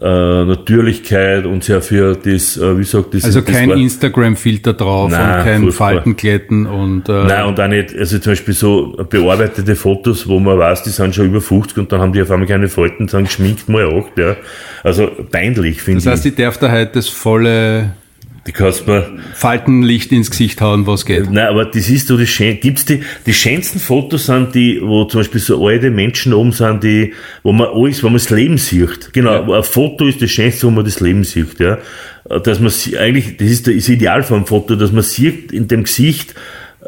äh, 0.00 0.04
Natürlichkeit 0.44 1.44
und 1.44 1.62
sehr 1.62 1.82
für 1.82 2.16
das, 2.16 2.56
äh, 2.56 2.78
wie 2.78 2.84
sagt 2.84 3.12
das? 3.12 3.24
Also 3.24 3.42
kein 3.42 3.70
Instagram-Filter 3.70 4.72
drauf 4.72 5.10
Nein, 5.10 5.38
und 5.38 5.44
kein 5.44 5.72
Faltenkletten 5.72 6.66
und. 6.66 7.10
Äh 7.10 7.24
Nein, 7.24 7.44
und 7.44 7.60
auch 7.60 7.68
nicht, 7.68 7.94
also 7.94 8.18
zum 8.18 8.32
Beispiel 8.32 8.54
so 8.54 8.96
bearbeitete 9.10 9.76
Fotos, 9.76 10.26
wo 10.26 10.40
man 10.40 10.58
weiß, 10.58 10.82
die 10.84 10.90
sind 10.90 11.14
schon 11.14 11.26
über 11.26 11.42
50 11.42 11.76
und 11.76 11.92
dann 11.92 12.00
haben 12.00 12.14
die 12.14 12.22
auf 12.22 12.30
einmal 12.30 12.48
keine 12.48 12.68
Falten, 12.68 13.06
dann 13.06 13.24
geschminkt 13.24 13.68
mal 13.68 13.86
8, 13.86 14.18
ja. 14.18 14.36
Also 14.82 15.10
peinlich, 15.30 15.82
finde 15.82 15.98
ich. 15.98 16.04
Das 16.04 16.14
heißt, 16.14 16.26
ich 16.26 16.34
darf 16.36 16.56
da 16.56 16.70
halt 16.70 16.96
das 16.96 17.08
volle 17.08 17.92
die 18.46 18.52
kannst 18.52 18.88
mir 18.88 19.18
Faltenlicht 19.34 20.10
ins 20.10 20.30
Gesicht 20.30 20.60
hauen, 20.60 20.86
was 20.86 21.06
geht. 21.06 21.30
Nein, 21.30 21.46
aber 21.46 21.64
das 21.64 21.88
ist 21.88 22.08
so 22.08 22.16
das 22.16 22.28
Schön. 22.28 22.58
Gibt's 22.58 22.84
die, 22.84 23.02
die 23.24 23.34
schönsten 23.34 23.78
Fotos 23.78 24.26
sind 24.26 24.54
die, 24.54 24.80
wo 24.82 25.04
zum 25.04 25.20
Beispiel 25.20 25.40
so 25.40 25.64
alte 25.64 25.90
Menschen 25.90 26.32
oben 26.32 26.50
sind, 26.50 26.82
die, 26.82 27.12
wo 27.44 27.52
man 27.52 27.68
alles, 27.68 28.02
wo 28.02 28.08
man 28.08 28.16
das 28.16 28.30
Leben 28.30 28.58
sieht. 28.58 29.12
Genau, 29.12 29.48
ja. 29.48 29.58
ein 29.58 29.62
Foto 29.62 30.06
ist 30.06 30.20
das 30.20 30.30
Schönste, 30.30 30.66
wo 30.66 30.70
man 30.72 30.84
das 30.84 30.98
Leben 30.98 31.22
sieht, 31.22 31.60
ja. 31.60 31.78
Dass 32.24 32.58
man, 32.58 32.72
eigentlich, 32.98 33.36
das 33.36 33.48
ist 33.48 33.66
das 33.66 33.88
Ideal 33.88 34.22
von 34.22 34.38
einem 34.38 34.46
Foto, 34.46 34.74
dass 34.74 34.90
man 34.90 35.02
sieht 35.02 35.52
in 35.52 35.68
dem 35.68 35.84
Gesicht, 35.84 36.34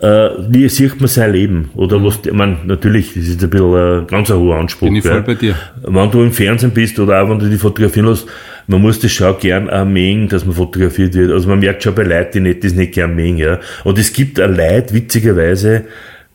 äh, 0.00 0.30
wie 0.48 0.68
sieht 0.68 1.00
man 1.00 1.08
sein 1.08 1.32
Leben? 1.32 1.70
Oder 1.74 2.02
was, 2.02 2.20
ich 2.24 2.32
meine, 2.32 2.58
natürlich, 2.64 3.14
das 3.14 3.24
ist 3.24 3.42
ein 3.42 3.50
bisschen 3.50 3.74
ein 3.74 4.06
ganz 4.06 4.30
ein 4.30 4.38
hoher 4.38 4.56
Anspruch. 4.56 4.88
Bin 4.88 4.96
ich 4.96 5.04
voll 5.04 5.22
bei 5.22 5.34
dir. 5.34 5.54
Wenn 5.82 6.10
du 6.10 6.22
im 6.22 6.32
Fernsehen 6.32 6.72
bist 6.72 6.98
oder 6.98 7.22
auch 7.22 7.30
wenn 7.30 7.38
du 7.38 7.48
die 7.48 7.58
fotografieren 7.58 8.08
lässt, 8.08 8.26
man 8.66 8.80
muss 8.80 8.98
das 8.98 9.12
schon 9.12 9.38
gern 9.38 9.70
auch 9.70 9.84
mengen, 9.84 10.28
dass 10.28 10.44
man 10.44 10.54
fotografiert 10.54 11.14
wird. 11.14 11.30
Also 11.30 11.48
man 11.48 11.60
merkt 11.60 11.82
schon 11.82 11.94
bei 11.94 12.02
Leuten, 12.02 12.32
die 12.32 12.40
nicht, 12.40 12.64
das 12.64 12.72
nicht 12.72 12.92
gern 12.92 13.14
mengen, 13.14 13.38
ja. 13.38 13.60
Und 13.84 13.98
es 13.98 14.12
gibt 14.12 14.40
auch 14.40 14.48
Leute, 14.48 14.92
witzigerweise, 14.94 15.84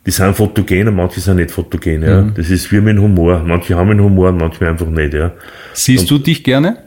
die 0.06 0.12
sind 0.12 0.36
fotogen 0.36 0.88
und 0.88 0.96
manche 0.96 1.20
sind 1.20 1.38
nicht 1.38 1.52
fotogen, 1.52 2.04
ja. 2.04 2.22
Mhm. 2.22 2.34
Das 2.36 2.50
ist 2.50 2.72
wie 2.72 2.80
mit 2.80 2.96
dem 2.96 3.04
Humor. 3.04 3.44
Manche 3.46 3.76
haben 3.76 3.90
einen 3.90 4.02
Humor 4.02 4.30
und 4.30 4.38
manche 4.38 4.68
einfach 4.68 4.88
nicht, 4.88 5.14
ja. 5.14 5.32
Siehst 5.74 6.10
und, 6.10 6.12
du 6.12 6.24
dich 6.24 6.44
gerne? 6.44 6.78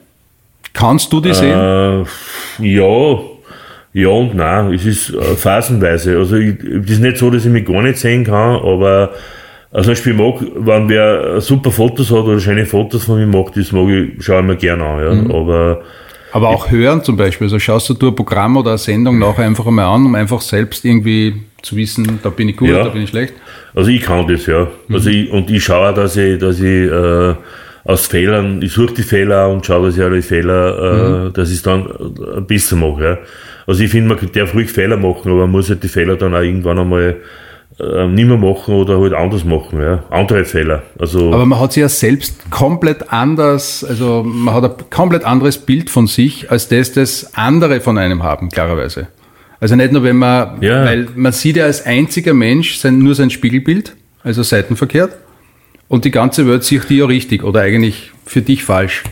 Kannst 0.73 1.13
du 1.13 1.21
sehen? 1.35 1.53
Äh, 1.53 2.05
ja, 2.67 3.19
ja 3.93 4.09
und 4.09 4.35
nein. 4.35 4.73
Es 4.75 4.87
ist 4.87 5.11
äh, 5.11 5.23
phasenweise. 5.37 6.17
Also 6.19 6.37
ich, 6.37 6.59
es 6.63 6.91
ist 6.91 7.01
nicht 7.01 7.19
so, 7.19 7.31
dass 7.31 7.45
ich 7.45 7.53
mich 7.53 7.67
gar 7.67 7.83
nicht 7.83 7.99
sehen 7.99 8.25
kann, 8.25 8.57
aber 8.57 9.13
also 9.71 9.87
zum 9.87 9.93
Beispiel 9.93 10.15
mag, 10.15 10.35
wenn 10.55 10.89
wer 10.89 11.41
super 11.41 11.71
Fotos 11.71 12.11
hat 12.11 12.25
oder 12.25 12.39
schöne 12.39 12.67
Fotos 12.67 13.05
von 13.05 13.19
mir 13.19 13.27
macht, 13.27 13.57
das 13.57 13.73
mag 13.73 13.89
ich, 13.89 14.23
schaue 14.23 14.41
ich 14.41 14.47
mir 14.47 14.57
gerne 14.57 14.85
an. 14.85 15.01
Ja. 15.01 15.15
Mhm. 15.15 15.31
Aber, 15.31 15.83
aber 16.33 16.49
auch 16.51 16.71
hören 16.71 17.03
zum 17.03 17.17
Beispiel. 17.17 17.47
Also 17.47 17.59
schaust 17.59 17.89
du 17.89 18.09
ein 18.09 18.15
Programm 18.15 18.59
oder 18.59 18.71
eine 18.71 18.79
Sendung 18.79 19.19
nachher 19.19 19.45
einfach 19.45 19.67
einmal 19.67 19.87
an, 19.87 20.05
um 20.05 20.15
einfach 20.15 20.43
selbst 20.43 20.85
irgendwie 20.85 21.37
zu 21.63 21.77
wissen, 21.77 22.19
da 22.23 22.29
bin 22.29 22.51
ich 22.51 22.57
gut, 22.57 22.69
ja. 22.69 22.83
da 22.83 22.91
bin 22.91 23.03
ich 23.03 23.11
schlecht? 23.11 23.35
Also 23.75 23.89
ich 23.89 24.03
kann 24.03 24.27
das, 24.27 24.47
ja. 24.47 24.69
Mhm. 24.89 24.95
Also 24.95 25.09
ich, 25.09 25.31
und 25.31 25.51
ich 25.51 25.65
schaue 25.65 25.89
auch, 25.89 25.95
dass 25.95 26.17
ich, 26.17 26.39
dass 26.39 26.61
ich 26.61 26.91
äh, 26.91 27.35
aus 27.85 28.07
Fehlern, 28.07 28.61
ich 28.61 28.73
suche 28.73 28.95
die 28.95 29.03
Fehler 29.03 29.49
und 29.49 29.65
schaue, 29.65 29.87
dass 29.87 29.97
ich 29.97 30.03
alle 30.03 30.21
Fehler, 30.21 30.79
äh, 30.79 31.29
mhm. 31.29 31.33
dass 31.33 31.49
ich 31.49 31.57
es 31.57 31.63
dann 31.63 31.87
äh, 31.87 32.41
besser 32.41 32.77
mache. 32.77 33.03
Ja. 33.05 33.19
Also 33.73 33.85
ich 33.85 33.91
finde, 33.91 34.15
man 34.15 34.33
darf 34.33 34.53
ruhig 34.53 34.71
Fehler 34.71 34.99
machen, 34.99 35.31
aber 35.31 35.41
man 35.41 35.53
muss 35.53 35.71
halt 35.71 35.83
die 35.83 35.89
Fehler 35.89 36.17
dann 36.17 36.35
auch 36.35 36.43
irgendwann 36.43 36.79
einmal 36.79 37.17
äh, 37.81 38.07
nicht 38.07 38.27
mehr 38.27 38.37
machen 38.37 38.75
oder 38.75 39.01
halt 39.01 39.15
anders 39.15 39.47
machen, 39.47 39.81
ja. 39.81 40.05
Andere 40.11 40.45
Fehler. 40.45 40.83
Also 40.99 41.33
Aber 41.33 41.47
man 41.47 41.59
hat 41.59 41.73
sich 41.73 41.81
ja 41.81 41.89
selbst 41.89 42.51
komplett 42.51 43.11
anders, 43.11 43.83
also 43.83 44.25
man 44.25 44.55
hat 44.55 44.65
ein 44.65 44.91
komplett 44.91 45.25
anderes 45.25 45.57
Bild 45.57 45.89
von 45.89 46.07
sich, 46.07 46.51
als 46.51 46.69
das, 46.69 46.93
das 46.93 47.33
andere 47.35 47.81
von 47.81 47.97
einem 47.97 48.23
haben, 48.23 48.51
klarerweise. 48.51 49.09
Also 49.59 49.75
nicht 49.75 49.91
nur, 49.91 50.03
wenn 50.03 50.17
man, 50.17 50.61
ja. 50.61 50.85
weil 50.85 51.09
man 51.15 51.33
sieht 51.33 51.57
ja 51.57 51.65
als 51.65 51.87
einziger 51.87 52.35
Mensch 52.35 52.77
sein, 52.77 52.99
nur 52.99 53.15
sein 53.15 53.31
Spiegelbild, 53.31 53.97
also 54.23 54.43
seitenverkehrt, 54.43 55.17
und 55.89 56.05
die 56.05 56.11
ganze 56.11 56.47
Welt 56.47 56.63
sieht 56.65 56.91
die 56.91 56.99
ja 56.99 57.07
richtig 57.07 57.43
oder 57.43 57.63
eigentlich 57.63 58.13
für 58.27 58.43
dich 58.43 58.65
falsch. 58.65 59.03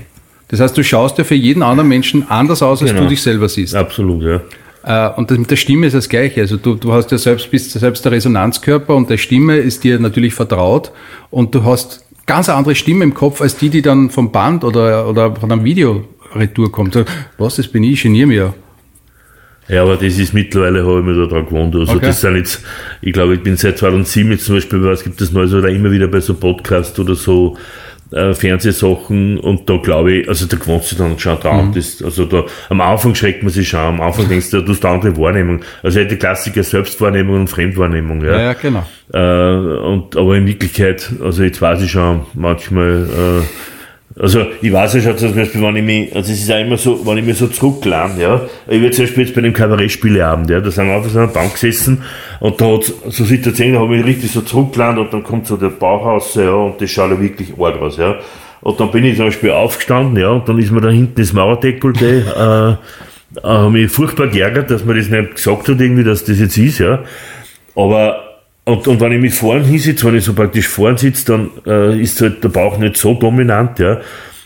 Das 0.50 0.60
heißt, 0.60 0.76
du 0.76 0.82
schaust 0.82 1.16
ja 1.18 1.24
für 1.24 1.36
jeden 1.36 1.62
anderen 1.62 1.88
Menschen 1.88 2.28
anders 2.28 2.62
aus, 2.62 2.82
als 2.82 2.90
genau. 2.90 3.04
du 3.04 3.08
dich 3.08 3.22
selber 3.22 3.48
siehst. 3.48 3.74
Absolut, 3.74 4.22
ja. 4.22 4.40
Äh, 4.82 5.14
und 5.16 5.30
das 5.30 5.38
mit 5.38 5.50
der 5.50 5.56
Stimme 5.56 5.86
ist 5.86 5.94
das 5.94 6.08
Gleiche. 6.08 6.40
Also 6.40 6.56
du, 6.56 6.74
du 6.74 6.92
hast 6.92 7.10
ja 7.12 7.18
selbst, 7.18 7.50
bist 7.50 7.70
selbst 7.70 8.04
der 8.04 8.12
Resonanzkörper 8.12 8.94
und 8.96 9.10
der 9.10 9.18
Stimme 9.18 9.56
ist 9.56 9.84
dir 9.84 9.98
natürlich 9.98 10.34
vertraut 10.34 10.90
und 11.30 11.54
du 11.54 11.64
hast 11.64 12.04
ganz 12.26 12.48
andere 12.48 12.74
Stimme 12.74 13.04
im 13.04 13.14
Kopf 13.14 13.40
als 13.40 13.56
die, 13.56 13.70
die 13.70 13.82
dann 13.82 14.10
vom 14.10 14.32
Band 14.32 14.64
oder, 14.64 15.08
oder 15.08 15.34
von 15.36 15.52
einem 15.52 15.64
Video 15.64 16.04
retour 16.34 16.70
kommt. 16.72 16.94
So, 16.94 17.04
was, 17.38 17.56
das 17.56 17.68
bin 17.68 17.84
ich, 17.84 17.92
ich 17.92 18.02
geniere 18.02 18.26
mich 18.26 18.38
ja. 19.68 19.82
aber 19.82 19.96
das 19.96 20.18
ist 20.18 20.32
mittlerweile, 20.32 20.84
habe 20.84 21.00
ich 21.00 21.04
mir 21.04 21.14
da 21.14 21.26
dran 21.26 21.46
gewohnt. 21.46 21.74
Also 21.76 21.92
okay. 21.92 22.06
das 22.06 22.20
sind 22.20 22.36
jetzt, 22.36 22.64
ich 23.02 23.12
glaube, 23.12 23.34
ich 23.34 23.42
bin 23.42 23.56
seit 23.56 23.78
2007 23.78 24.32
jetzt 24.32 24.44
zum 24.46 24.56
Beispiel, 24.56 24.82
was 24.82 25.04
gibt 25.04 25.20
es 25.20 25.32
Neues 25.32 25.52
oder 25.52 25.68
immer 25.68 25.90
wieder 25.90 26.08
bei 26.08 26.20
so 26.20 26.34
Podcasts 26.34 26.98
oder 26.98 27.14
so, 27.14 27.56
äh, 28.12 28.34
Fernsehsachen 28.34 29.38
und 29.38 29.68
da 29.68 29.76
glaube 29.76 30.12
ich, 30.12 30.28
also 30.28 30.46
da 30.46 30.56
gewohnst 30.56 30.92
du 30.92 30.96
dann 30.96 31.18
schon 31.18 31.38
dran. 31.38 31.68
Mhm. 31.68 31.74
Das, 31.74 32.02
also 32.02 32.24
da, 32.24 32.44
am 32.68 32.80
Anfang 32.80 33.14
schreckt 33.14 33.42
man 33.42 33.52
sich 33.52 33.68
schon, 33.68 33.80
am 33.80 34.00
Anfang 34.00 34.28
denkst 34.28 34.50
du, 34.50 34.62
du 34.62 34.72
hast 34.72 34.84
eine 34.84 34.94
andere 34.94 35.16
Wahrnehmung. 35.16 35.60
Also 35.82 36.02
die 36.04 36.16
Klassiker 36.16 36.62
Selbstwahrnehmung 36.62 37.40
und 37.40 37.48
Fremdwahrnehmung, 37.48 38.24
ja. 38.24 38.32
Ja, 38.32 38.40
ja 38.40 38.52
genau. 38.54 38.84
Äh, 39.12 39.86
und, 39.86 40.16
aber 40.16 40.36
in 40.36 40.46
Wirklichkeit, 40.46 41.10
also 41.22 41.42
jetzt 41.42 41.60
weiß 41.60 41.82
ich 41.82 41.90
schon 41.90 42.26
manchmal, 42.34 43.06
äh, 43.08 43.44
also 44.20 44.46
ich 44.60 44.70
weiß 44.70 44.94
ja 44.94 45.00
schon 45.00 45.16
zum 45.16 45.34
Beispiel, 45.34 45.62
wenn 45.62 45.76
ich 45.76 45.82
mich, 45.82 46.14
also 46.14 46.30
es 46.30 46.42
ist 46.42 46.52
auch 46.52 46.60
immer 46.60 46.76
so, 46.76 47.06
wenn 47.06 47.16
ich 47.16 47.24
mich 47.24 47.38
so 47.38 47.46
zurücklande, 47.46 48.20
ja, 48.20 48.40
ich 48.68 48.82
werde 48.82 48.94
zum 48.94 49.06
Beispiel 49.06 49.24
jetzt 49.24 49.34
bei 49.34 49.40
dem 49.40 49.54
Kabarettspieleabend, 49.54 50.50
ja, 50.50 50.60
da 50.60 50.70
sind 50.70 50.88
wir 50.88 50.96
auf 50.96 51.08
so 51.08 51.18
einer 51.18 51.28
Bank 51.28 51.54
gesessen 51.54 52.02
und 52.38 52.60
da 52.60 52.66
hat 52.66 52.84
so 53.08 53.24
Situationen, 53.24 53.74
da 53.74 53.80
habe 53.80 53.96
ich 53.96 54.04
richtig 54.04 54.30
so 54.30 54.42
zurückgelandet 54.42 55.06
und 55.06 55.12
dann 55.14 55.22
kommt 55.22 55.46
so 55.46 55.56
der 55.56 55.70
Bauch 55.70 56.04
raus, 56.04 56.34
ja, 56.34 56.50
und 56.50 56.82
das 56.82 56.90
schaut 56.90 57.10
ja 57.10 57.18
wirklich 57.20 57.54
arg 57.58 57.80
aus, 57.80 57.96
ja. 57.96 58.16
Und 58.60 58.78
dann 58.78 58.90
bin 58.90 59.04
ich 59.04 59.16
zum 59.16 59.24
Beispiel 59.24 59.52
aufgestanden, 59.52 60.22
ja, 60.22 60.28
und 60.28 60.46
dann 60.46 60.58
ist 60.58 60.70
mir 60.70 60.82
da 60.82 60.90
hinten 60.90 61.18
das 61.18 61.32
Mauerdekolte, 61.32 62.78
äh, 63.42 63.42
äh, 63.42 63.70
mich 63.70 63.90
furchtbar 63.90 64.26
geärgert, 64.26 64.70
dass 64.70 64.84
man 64.84 64.98
das 64.98 65.08
nicht 65.08 65.36
gesagt 65.36 65.66
hat, 65.66 65.80
irgendwie, 65.80 66.04
dass 66.04 66.24
das 66.24 66.38
jetzt 66.38 66.58
ist, 66.58 66.78
ja. 66.78 67.04
Aber 67.74 68.29
und, 68.70 68.86
und 68.86 69.00
wenn 69.00 69.12
ich 69.12 69.20
mit 69.20 69.34
vorn 69.34 69.64
hinsitze, 69.64 70.06
wenn 70.06 70.16
ich 70.16 70.24
so 70.24 70.32
praktisch 70.32 70.68
vorn 70.68 70.96
sitze, 70.96 71.26
dann 71.26 71.50
äh, 71.66 72.00
ist 72.00 72.20
halt 72.20 72.42
der 72.44 72.48
Bauch 72.48 72.78
nicht 72.78 72.96
so 72.96 73.14
dominant, 73.14 73.78
ja. 73.78 74.00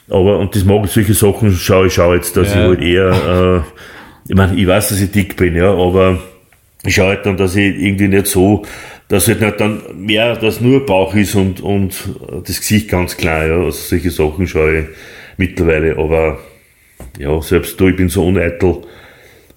Aber, 0.08 0.38
und 0.38 0.54
das 0.54 0.64
mag 0.64 0.86
solche 0.88 1.14
Sachen 1.14 1.52
schaue 1.52 1.86
ich 1.86 1.94
schau 1.94 2.14
jetzt, 2.14 2.36
dass 2.36 2.54
ja. 2.54 2.60
ich 2.60 2.68
halt 2.68 2.80
eher, 2.82 3.64
äh, 3.64 4.28
ich 4.28 4.34
meine, 4.34 4.54
ich 4.56 4.66
weiß, 4.66 4.88
dass 4.88 5.00
ich 5.00 5.10
dick 5.10 5.36
bin, 5.36 5.56
ja, 5.56 5.70
aber 5.72 6.18
ich 6.84 6.94
schaue 6.94 7.08
halt 7.08 7.26
dann, 7.26 7.36
dass 7.36 7.56
ich 7.56 7.74
irgendwie 7.76 8.08
nicht 8.08 8.26
so, 8.26 8.64
dass 9.08 9.28
halt 9.28 9.40
nicht 9.40 9.60
dann 9.60 9.82
mehr, 9.94 10.36
dass 10.36 10.60
nur 10.60 10.84
Bauch 10.84 11.14
ist 11.14 11.34
und, 11.34 11.60
und 11.60 11.94
das 12.46 12.60
Gesicht 12.60 12.88
ganz 12.88 13.16
klein, 13.16 13.48
ja. 13.48 13.56
Also 13.56 13.78
solche 13.78 14.10
Sachen 14.10 14.46
schaue 14.46 14.80
ich 14.80 14.86
mittlerweile, 15.36 15.96
aber 15.98 16.38
ja, 17.18 17.40
selbst 17.42 17.78
du, 17.80 17.88
ich 17.88 17.96
bin 17.96 18.08
so 18.08 18.26
uneitel, 18.26 18.82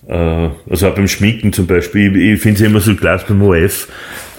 äh, 0.07 0.49
also 0.69 0.87
auch 0.87 0.95
beim 0.95 1.07
Schminken 1.07 1.53
zum 1.53 1.67
Beispiel, 1.67 2.15
ich, 2.15 2.33
ich 2.33 2.41
finde 2.41 2.63
es 2.63 2.69
immer 2.69 2.79
so 2.79 2.95
klasse 2.95 3.25
beim 3.27 3.41
OF, 3.41 3.87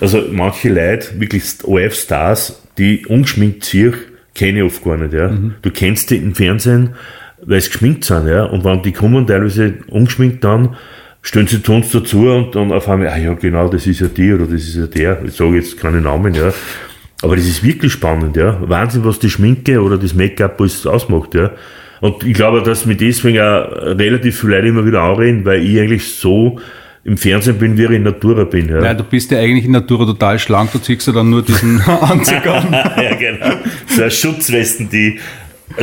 also 0.00 0.22
manche 0.30 0.68
Leute, 0.68 1.20
wirklich 1.20 1.44
OF-Stars, 1.64 2.62
die 2.78 3.06
ungeschminkt 3.06 3.64
sich, 3.64 3.94
kenne 4.34 4.58
ich 4.58 4.64
oft 4.64 4.84
gar 4.84 4.96
nicht, 4.96 5.12
ja. 5.12 5.28
Mhm. 5.28 5.54
Du 5.62 5.70
kennst 5.70 6.10
die 6.10 6.16
im 6.16 6.34
Fernsehen, 6.34 6.90
weil 7.42 7.60
sie 7.60 7.70
geschminkt 7.70 8.04
sind, 8.04 8.28
ja. 8.28 8.44
Und 8.44 8.64
wenn 8.64 8.82
die 8.82 8.92
kommen, 8.92 9.26
teilweise 9.26 9.74
ungeschminkt 9.88 10.44
dann, 10.44 10.76
stellen 11.22 11.46
sie 11.46 11.62
zu 11.62 11.72
uns 11.72 11.90
dazu 11.90 12.30
und 12.30 12.54
dann 12.54 12.72
auf 12.72 12.88
einmal, 12.88 13.08
ah 13.08 13.18
ja, 13.18 13.34
genau, 13.34 13.68
das 13.68 13.86
ist 13.86 14.00
ja 14.00 14.06
die 14.06 14.32
oder 14.32 14.46
das 14.46 14.62
ist 14.62 14.76
ja 14.76 14.86
der. 14.86 15.22
Ich 15.24 15.34
sage 15.34 15.56
jetzt 15.56 15.78
keine 15.78 16.00
Namen, 16.00 16.34
ja. 16.34 16.52
Aber 17.22 17.34
das 17.34 17.46
ist 17.46 17.64
wirklich 17.64 17.92
spannend, 17.92 18.36
ja. 18.36 18.58
Wahnsinn, 18.68 19.04
was 19.04 19.18
die 19.18 19.30
Schminke 19.30 19.82
oder 19.82 19.98
das 19.98 20.14
Make-up 20.14 20.60
alles 20.60 20.86
ausmacht, 20.86 21.34
ja. 21.34 21.50
Und 22.00 22.22
ich 22.22 22.34
glaube, 22.34 22.62
dass 22.62 22.86
mir 22.86 22.94
deswegen 22.94 23.40
auch 23.40 23.72
relativ 23.98 24.40
viele 24.40 24.56
Leute 24.56 24.68
immer 24.68 24.86
wieder 24.86 25.02
anreden, 25.02 25.44
weil 25.44 25.62
ich 25.64 25.80
eigentlich 25.80 26.14
so 26.14 26.60
im 27.08 27.16
Fernsehen 27.16 27.58
bin, 27.58 27.78
wie 27.78 27.84
ich 27.84 27.90
in 27.90 28.02
Natura 28.02 28.44
bin. 28.44 28.68
Ja. 28.68 28.80
Nein, 28.80 28.98
du 28.98 29.02
bist 29.02 29.30
ja 29.30 29.38
eigentlich 29.38 29.64
in 29.64 29.72
Natura 29.72 30.04
total 30.04 30.38
schlank, 30.38 30.72
du 30.72 30.78
ziehst 30.78 31.06
ja 31.06 31.14
dann 31.14 31.30
nur 31.30 31.42
diesen 31.42 31.80
Anzug 31.86 32.46
an. 32.46 32.70
ja, 32.72 33.14
genau. 33.14 33.56
So 33.86 34.02
eine 34.02 34.10
Schutzwesten, 34.10 34.90
die, 34.90 35.18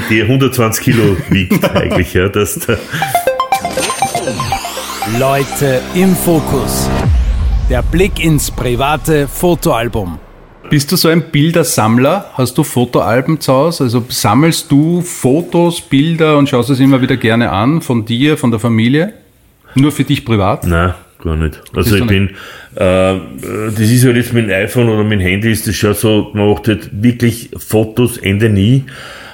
die 0.09 0.21
120 0.21 0.83
Kilo 0.83 1.17
wiegt 1.29 1.67
eigentlich. 1.75 2.13
Ja, 2.13 2.29
dass 2.29 2.67
Leute 5.19 5.81
im 5.95 6.15
Fokus. 6.15 6.89
Der 7.71 7.81
Blick 7.81 8.23
ins 8.23 8.51
private 8.51 9.27
Fotoalbum. 9.27 10.19
Bist 10.69 10.91
du 10.91 10.95
so 10.95 11.09
ein 11.09 11.31
Bildersammler? 11.31 12.31
Hast 12.33 12.55
du 12.57 12.63
Fotoalben 12.63 13.39
zu 13.39 13.51
Hause? 13.51 13.85
Also 13.85 14.05
sammelst 14.09 14.71
du 14.71 15.01
Fotos, 15.01 15.81
Bilder 15.81 16.37
und 16.37 16.49
schaust 16.49 16.69
es 16.69 16.79
immer 16.79 17.01
wieder 17.01 17.17
gerne 17.17 17.51
an 17.51 17.81
von 17.81 18.05
dir, 18.05 18.37
von 18.37 18.51
der 18.51 18.59
Familie? 18.59 19.13
Nur 19.75 19.91
für 19.91 20.03
dich 20.03 20.23
privat? 20.25 20.65
Nein, 20.65 20.93
gar 21.21 21.35
nicht. 21.35 21.61
Also 21.75 21.95
ich 21.95 22.07
bin, 22.07 22.29
äh, 22.75 23.15
das 23.71 23.79
ist 23.79 24.05
halt 24.05 24.17
jetzt 24.17 24.33
mit 24.33 24.45
dem 24.45 24.51
iPhone 24.51 24.89
oder 24.89 25.03
mit 25.03 25.19
dem 25.19 25.25
Handy 25.25 25.51
ist 25.51 25.67
das 25.67 25.75
schon 25.75 25.93
so, 25.93 26.31
man 26.33 26.49
macht 26.49 26.67
halt 26.67 26.89
wirklich 26.91 27.49
Fotos 27.57 28.17
Ende 28.17 28.49
nie. 28.49 28.83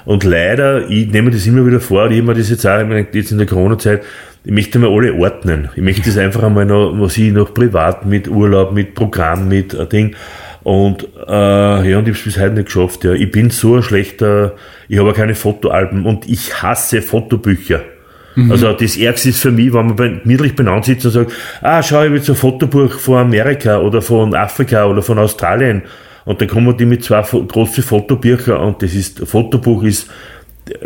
Und 0.05 0.23
leider, 0.23 0.89
ich 0.89 1.07
nehme 1.07 1.31
das 1.31 1.45
immer 1.45 1.65
wieder 1.65 1.79
vor, 1.79 2.09
ich 2.09 2.17
habe 2.17 2.27
mir 2.27 2.33
das 2.33 2.49
jetzt 2.49 2.65
auch 2.65 2.79
jetzt 3.13 3.31
in 3.31 3.37
der 3.37 3.47
Corona-Zeit, 3.47 4.01
ich 4.43 4.51
möchte 4.51 4.79
mal 4.79 4.89
alle 4.89 5.13
ordnen. 5.13 5.69
Ich 5.75 5.83
möchte 5.83 6.01
das 6.03 6.17
einfach 6.17 6.41
einmal 6.43 6.65
noch, 6.65 6.93
was 6.99 7.17
ich 7.17 7.31
noch 7.31 7.53
privat 7.53 8.05
mit 8.05 8.27
Urlaub, 8.27 8.73
mit 8.73 8.95
Programm, 8.95 9.47
mit 9.47 9.75
ein 9.75 9.89
Ding. 9.89 10.15
Und 10.63 11.07
äh, 11.27 11.31
ja, 11.31 11.77
und 11.77 11.85
ich 11.87 11.95
habe 11.95 12.11
es 12.11 12.23
bis 12.23 12.39
heute 12.39 12.55
nicht 12.55 12.65
geschafft. 12.65 13.03
Ja. 13.03 13.13
Ich 13.13 13.31
bin 13.31 13.49
so 13.49 13.75
ein 13.75 13.83
schlechter, 13.83 14.55
ich 14.87 14.97
habe 14.99 15.13
keine 15.13 15.35
Fotoalben 15.35 16.05
und 16.05 16.27
ich 16.27 16.61
hasse 16.61 17.01
Fotobücher. 17.01 17.81
Mhm. 18.35 18.51
Also 18.51 18.73
das 18.73 18.97
Ärgste 18.97 19.29
ist 19.29 19.39
für 19.39 19.51
mich, 19.51 19.73
wenn 19.73 19.87
man 19.87 19.95
bei, 19.95 20.21
niedrig 20.23 20.55
benannt 20.55 20.85
sitzt 20.85 21.05
und 21.05 21.11
sagt, 21.11 21.31
ah, 21.61 21.81
schau, 21.83 22.01
ich 22.01 22.07
habe 22.07 22.15
jetzt 22.17 22.29
ein 22.29 22.35
Fotobuch 22.35 22.93
von 22.93 23.17
Amerika 23.17 23.79
oder 23.79 24.01
von 24.01 24.33
Afrika 24.35 24.85
oder 24.85 25.01
von 25.01 25.19
Australien. 25.19 25.83
Und 26.25 26.39
dann 26.39 26.47
kommen 26.47 26.75
die 26.77 26.85
mit 26.85 27.03
zwei 27.03 27.21
großen 27.21 27.83
Fotobüchern 27.83 28.57
und 28.57 28.81
das 28.81 28.93
ist, 28.93 29.27
Fotobuch 29.27 29.83
ist 29.83 30.09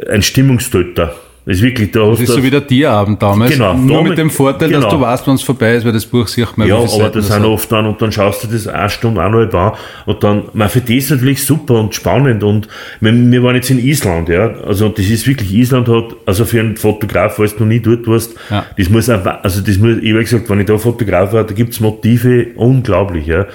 ein 0.09 0.21
Stimmungstöter. 0.21 1.15
Das 1.45 1.57
ist 1.57 1.61
wirklich, 1.61 1.91
da 1.91 2.09
das 2.09 2.19
ist 2.21 2.31
so 2.31 2.41
wie 2.41 2.49
der 2.49 2.65
Tierabend 2.65 3.21
damals. 3.21 3.51
Genau. 3.51 3.75
Nur 3.75 3.97
damit, 3.97 4.09
mit 4.09 4.17
dem 4.17 4.29
Vorteil, 4.31 4.69
genau. 4.69 4.81
dass 4.81 4.91
du 4.91 4.99
weißt, 4.99 5.27
wann 5.27 5.35
es 5.35 5.43
vorbei 5.43 5.75
ist, 5.75 5.85
weil 5.85 5.91
das 5.91 6.05
Buch 6.05 6.27
sieht 6.27 6.57
man 6.57 6.67
Ja, 6.67 6.77
aber 6.77 6.87
Seiten 6.87 7.19
das 7.19 7.27
sind 7.27 7.45
oft 7.45 7.71
dann, 7.71 7.85
und 7.85 8.01
dann 8.01 8.11
schaust 8.11 8.43
du 8.43 8.47
das 8.47 8.67
eine 8.67 8.89
Stunde, 8.89 9.21
eineinhalb 9.21 9.53
an, 9.53 9.73
und 10.07 10.23
dann, 10.23 10.43
man, 10.53 10.69
für 10.69 10.81
das 10.81 11.11
natürlich 11.11 11.45
super 11.45 11.75
und 11.75 11.93
spannend, 11.93 12.43
und 12.43 12.67
wir, 12.99 13.13
wir 13.13 13.43
waren 13.43 13.55
jetzt 13.55 13.69
in 13.69 13.77
Island, 13.77 14.27
ja, 14.29 14.55
also, 14.65 14.89
das 14.89 15.05
ist 15.05 15.27
wirklich, 15.27 15.53
Island 15.53 15.87
hat, 15.87 16.15
also 16.25 16.45
für 16.45 16.61
einen 16.61 16.77
Fotograf, 16.77 17.35
falls 17.35 17.55
du 17.55 17.63
noch 17.63 17.67
nie 17.67 17.79
dort 17.79 18.07
warst, 18.07 18.33
ja. 18.49 18.65
das 18.75 18.89
muss 18.89 19.07
einfach, 19.07 19.43
also 19.43 19.61
das 19.61 19.77
muss, 19.77 19.97
ich 20.01 20.11
habe 20.11 20.23
gesagt, 20.23 20.49
wenn 20.49 20.61
ich 20.61 20.65
da 20.65 20.79
Fotograf 20.79 21.31
war, 21.31 21.43
da 21.43 21.53
gibt's 21.53 21.79
Motive, 21.79 22.47
unglaublich, 22.55 23.27
ja. 23.27 23.45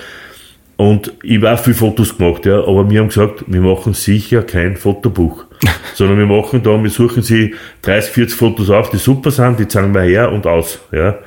Und 0.80 1.12
ich 1.22 1.36
habe 1.36 1.52
auch 1.52 1.58
viele 1.58 1.76
Fotos 1.76 2.16
gemacht, 2.16 2.46
ja, 2.46 2.58
aber 2.60 2.88
wir 2.88 3.00
haben 3.00 3.08
gesagt, 3.08 3.44
wir 3.46 3.60
machen 3.60 3.92
sicher 3.92 4.42
kein 4.42 4.78
Fotobuch. 4.78 5.44
sondern 5.94 6.16
wir 6.16 6.24
machen 6.24 6.62
da, 6.62 6.82
wir 6.82 6.88
suchen 6.88 7.22
sie 7.22 7.54
30, 7.82 8.12
40 8.12 8.38
Fotos 8.38 8.70
auf, 8.70 8.88
die 8.88 8.96
super 8.96 9.30
sind, 9.30 9.58
die 9.58 9.68
zeigen 9.68 9.92
wir 9.92 10.00
her 10.00 10.32
und 10.32 10.46
aus, 10.46 10.80
ja. 10.90 11.18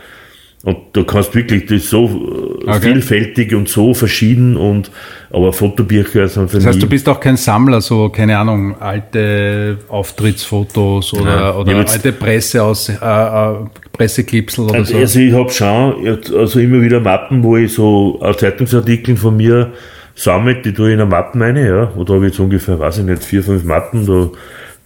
Und 0.66 0.78
du 0.94 1.04
kannst 1.04 1.36
wirklich, 1.36 1.66
das 1.66 1.84
ist 1.84 1.90
so 1.90 2.06
äh, 2.06 2.70
okay. 2.70 2.80
vielfältig 2.80 3.54
und 3.54 3.68
so 3.68 3.94
verschieden 3.94 4.56
und, 4.56 4.92
aber 5.30 5.52
Fotobücher 5.52 6.30
sind 6.30 6.50
für 6.50 6.58
Das 6.58 6.68
heißt, 6.68 6.82
du 6.82 6.88
bist 6.88 7.10
auch 7.10 7.20
kein 7.20 7.36
Sammler, 7.36 7.82
so, 7.82 8.08
keine 8.08 8.38
Ahnung, 8.38 8.80
alte 8.80 9.78
Auftrittsfotos 9.90 11.14
oder, 11.16 11.60
oder 11.60 11.76
alte 11.76 12.14
Presse 12.14 12.64
aus, 12.64 12.88
äh, 12.88 12.94
äh, 12.94 13.56
Presseklipsel 13.92 14.64
oder 14.64 14.76
also, 14.76 14.94
so? 14.94 15.00
Also 15.00 15.20
ich 15.20 15.34
habe 15.34 15.50
schon, 15.50 16.20
also 16.34 16.60
immer 16.62 16.82
wieder 16.82 17.02
Mappen, 17.02 17.44
wo 17.44 17.58
ich 17.58 17.74
so 17.74 18.22
Zeitungsartikel 18.38 19.18
von 19.18 19.36
mir 19.36 19.74
sammelt, 20.16 20.64
die 20.66 20.74
tue 20.74 20.90
ich 20.90 20.94
in 20.94 21.02
eine 21.02 21.10
Mappen 21.10 21.42
rein, 21.42 21.58
ja. 21.58 21.92
Oder 21.96 22.14
habe 22.14 22.28
ich 22.28 22.32
jetzt 22.32 22.40
ungefähr, 22.40 22.80
weiß 22.80 23.00
ich 23.00 23.04
nicht, 23.04 23.24
vier, 23.26 23.44
fünf 23.44 23.66
Mappen, 23.66 24.06
da, 24.06 24.30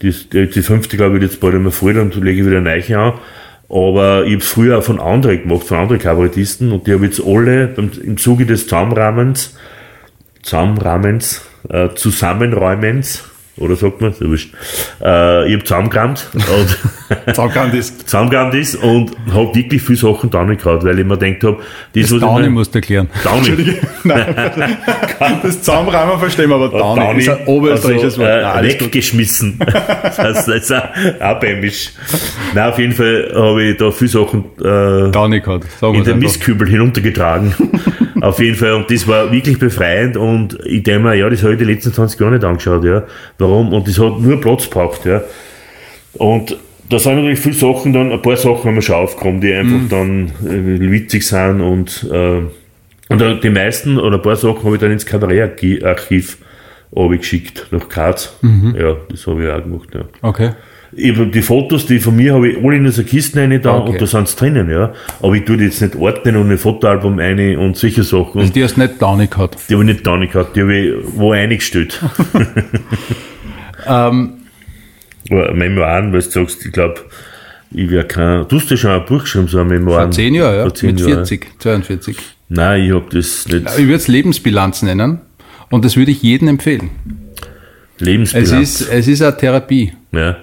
die, 0.02 0.48
die, 0.48 0.62
fünfte, 0.62 0.98
glaube 0.98 1.18
ich, 1.18 1.24
jetzt 1.24 1.40
bald 1.40 1.56
einmal 1.56 1.72
voll, 1.72 1.94
dann 1.94 2.12
lege 2.12 2.42
ich 2.42 2.48
wieder 2.48 2.58
eine 2.58 2.98
an. 2.98 3.14
Aber 3.70 4.26
ich 4.26 4.34
habe 4.34 4.44
früher 4.44 4.78
auch 4.80 4.84
von 4.84 5.00
anderen 5.00 5.44
gemacht, 5.44 5.68
von 5.68 5.78
anderen 5.78 6.02
Kabarettisten 6.02 6.72
und 6.72 6.88
die 6.88 6.94
habe 6.94 7.06
jetzt 7.06 7.22
alle 7.26 7.74
im 7.76 8.18
Zuge 8.18 8.46
des 8.46 8.64
Zusammenrahmens, 8.64 9.56
Zusammenrahmens, 10.42 11.42
äh, 11.70 11.90
Zusammenräumens, 11.96 13.26
oder 13.58 13.76
sagt 13.76 14.02
man, 14.02 14.14
so 14.14 14.30
wurscht, 14.30 14.54
äh, 15.02 15.48
ich 15.48 15.54
habe 15.54 15.64
zusammengerammt 15.64 16.30
und 16.34 17.26
zusammengerammt 17.28 17.74
ist. 17.74 18.08
zusammengerammt 18.08 18.54
ist 18.54 18.76
und 18.76 19.12
habe 19.34 19.56
wirklich 19.56 19.82
viele 19.82 19.98
Sachen 19.98 20.30
da 20.30 20.44
nicht 20.44 20.64
gehabt, 20.64 20.84
weil 20.84 21.00
ich 21.00 21.06
mir 21.06 21.18
gedacht 21.18 21.44
habe, 21.44 21.58
das, 21.94 22.10
das 22.10 22.20
Downy 22.20 22.50
musst 22.50 22.74
du 22.76 22.80
erklären. 22.80 23.10
Downy. 23.24 23.76
Nein, 24.04 24.78
das 25.44 25.62
Zusammenreimen 25.62 26.20
verstehen 26.20 26.50
wir, 26.50 26.56
aber 26.56 26.70
Downy, 26.70 27.00
Downy 27.00 27.20
ist 27.20 27.30
ein 27.30 27.46
oberösterreichisches 27.48 28.20
also, 28.20 28.22
Wort. 28.22 28.64
Äh, 28.64 28.80
weggeschmissen. 28.82 29.60
das 29.60 30.18
heißt, 30.20 30.48
das 30.48 30.48
ist 30.48 30.74
auch 30.74 31.40
bämisch. 31.40 31.92
Nein, 32.54 32.70
auf 32.70 32.80
jeden 32.80 32.94
Fall 32.94 33.32
habe 33.34 33.64
ich 33.64 33.78
da 33.78 33.92
viele 33.92 34.10
Sachen 34.10 34.46
äh, 34.60 35.12
Downy 35.12 35.40
gehabt. 35.40 35.66
In 35.82 36.04
den 36.04 36.20
Mistkübel 36.20 36.68
hinuntergetragen. 36.70 37.54
Auf 38.22 38.40
jeden 38.40 38.56
Fall, 38.56 38.74
und 38.74 38.90
das 38.90 39.08
war 39.08 39.32
wirklich 39.32 39.60
befreiend 39.60 40.18
und 40.18 40.58
ich 40.66 40.84
denke 40.84 41.04
mir, 41.08 41.16
ja, 41.16 41.30
das 41.30 41.44
habe 41.44 41.54
ich 41.54 41.60
die 41.60 41.66
letzten 41.66 41.94
20 41.94 42.20
Jahre 42.20 42.34
nicht 42.34 42.44
angeschaut, 42.44 42.84
ja. 42.84 43.04
Warum? 43.38 43.74
Und 43.74 43.88
das 43.88 44.00
hat 44.00 44.20
nur 44.20 44.40
Platz 44.42 44.66
gebraucht, 44.66 45.06
ja. 45.06 45.22
Und 46.14 46.58
da 46.90 47.00
sind 47.00 47.16
natürlich 47.16 47.40
viele 47.40 47.56
Sachen 47.56 47.94
dann, 47.94 48.12
ein 48.12 48.22
paar 48.22 48.38
Sachen 48.38 48.64
haben 48.64 48.76
wir 48.76 48.82
schon 48.82 48.96
aufgekommen, 48.96 49.42
die 49.42 49.54
einfach 49.54 49.78
mhm. 49.78 49.90
dann 49.90 50.32
äh, 50.46 50.92
witzig 50.92 51.24
sind 51.26 51.62
und, 51.62 52.08
äh, 52.12 52.42
und 53.10 53.44
die 53.44 53.50
meisten 53.50 53.98
oder 53.98 54.18
ein 54.18 54.22
paar 54.22 54.36
Sachen 54.36 54.64
habe 54.64 54.76
ich 54.76 54.82
dann 54.82 54.92
ins 54.92 55.06
Kabarettarchiv 55.06 56.38
geschickt, 56.92 57.68
nach 57.72 57.88
Graz. 57.90 58.38
Mhm. 58.42 58.76
Ja, 58.80 58.96
das 59.10 59.28
habe 59.28 59.44
ich 59.44 59.50
auch 59.50 59.64
gemacht, 59.64 59.90
ja. 59.94 60.02
Okay. 60.22 60.52
Ich, 60.94 61.14
die 61.32 61.42
Fotos, 61.42 61.86
die 61.86 62.00
von 62.00 62.16
mir 62.16 62.34
habe 62.34 62.50
ich 62.50 62.64
alle 62.64 62.78
in 62.78 62.92
so 62.92 63.04
Kisten 63.04 63.40
rein 63.40 63.62
da 63.62 63.78
okay. 63.78 63.92
und 63.92 64.02
da 64.02 64.08
sind 64.08 64.28
sie 64.28 64.36
drinnen, 64.38 64.70
ja. 64.70 64.94
Aber 65.22 65.34
ich 65.36 65.44
tue 65.44 65.58
die 65.58 65.66
jetzt 65.66 65.82
nicht 65.82 65.96
ordnen 65.96 66.38
und 66.38 66.50
ein 66.50 66.58
Fotoalbum 66.58 67.20
rein 67.20 67.58
und 67.58 67.76
solche 67.76 68.04
Sachen. 68.04 68.40
Also 68.40 68.54
die 68.54 68.64
hast 68.64 68.78
du 68.78 68.82
nicht 68.82 69.02
da 69.02 69.16
nicht 69.16 69.32
gehabt? 69.32 69.58
Die 69.70 69.74
habe 69.74 69.84
ich 69.84 69.94
nicht 69.94 70.08
da 70.08 70.18
nicht 70.18 70.34
gehabt, 70.34 70.56
die 70.56 70.62
habe 70.62 70.78
ich 70.78 70.94
wo 71.14 71.32
eingestellt. 71.32 72.02
ähm, 73.88 74.34
Memoiren, 75.30 76.14
weil 76.14 76.22
du 76.22 76.30
sagst, 76.30 76.66
ich 76.66 76.72
glaube, 76.72 77.02
ich 77.72 77.90
wäre 77.90 78.06
kein. 78.06 78.48
Du 78.48 78.58
hast 78.58 78.70
ja 78.70 78.78
schon 78.78 78.92
ein 78.92 79.06
Buch 79.06 79.22
geschrieben, 79.22 79.48
so 79.48 79.60
ein 79.60 79.68
Memoiren. 79.68 80.04
Vor 80.04 80.12
zehn 80.12 80.34
Jahren, 80.34 80.56
ja. 80.56 80.62
Vor 80.64 80.74
zehn 80.74 80.96
mit 80.96 81.02
40, 81.02 81.44
Jahr. 81.44 81.60
42. 81.60 82.18
Nein, 82.50 82.84
ich 82.84 82.94
habe 82.94 83.06
das 83.12 83.48
nicht. 83.48 83.66
Ich 83.78 83.86
würde 83.86 83.96
es 83.96 84.08
Lebensbilanz 84.08 84.82
nennen 84.84 85.20
und 85.70 85.84
das 85.84 85.98
würde 85.98 86.12
ich 86.12 86.22
jedem 86.22 86.48
empfehlen. 86.48 86.92
Lebensbilanz. 88.00 88.52
Es 88.52 88.82
ist, 88.82 88.90
es 88.90 89.08
ist 89.08 89.22
eine 89.22 89.36
Therapie. 89.36 89.94
Ja. 90.12 90.38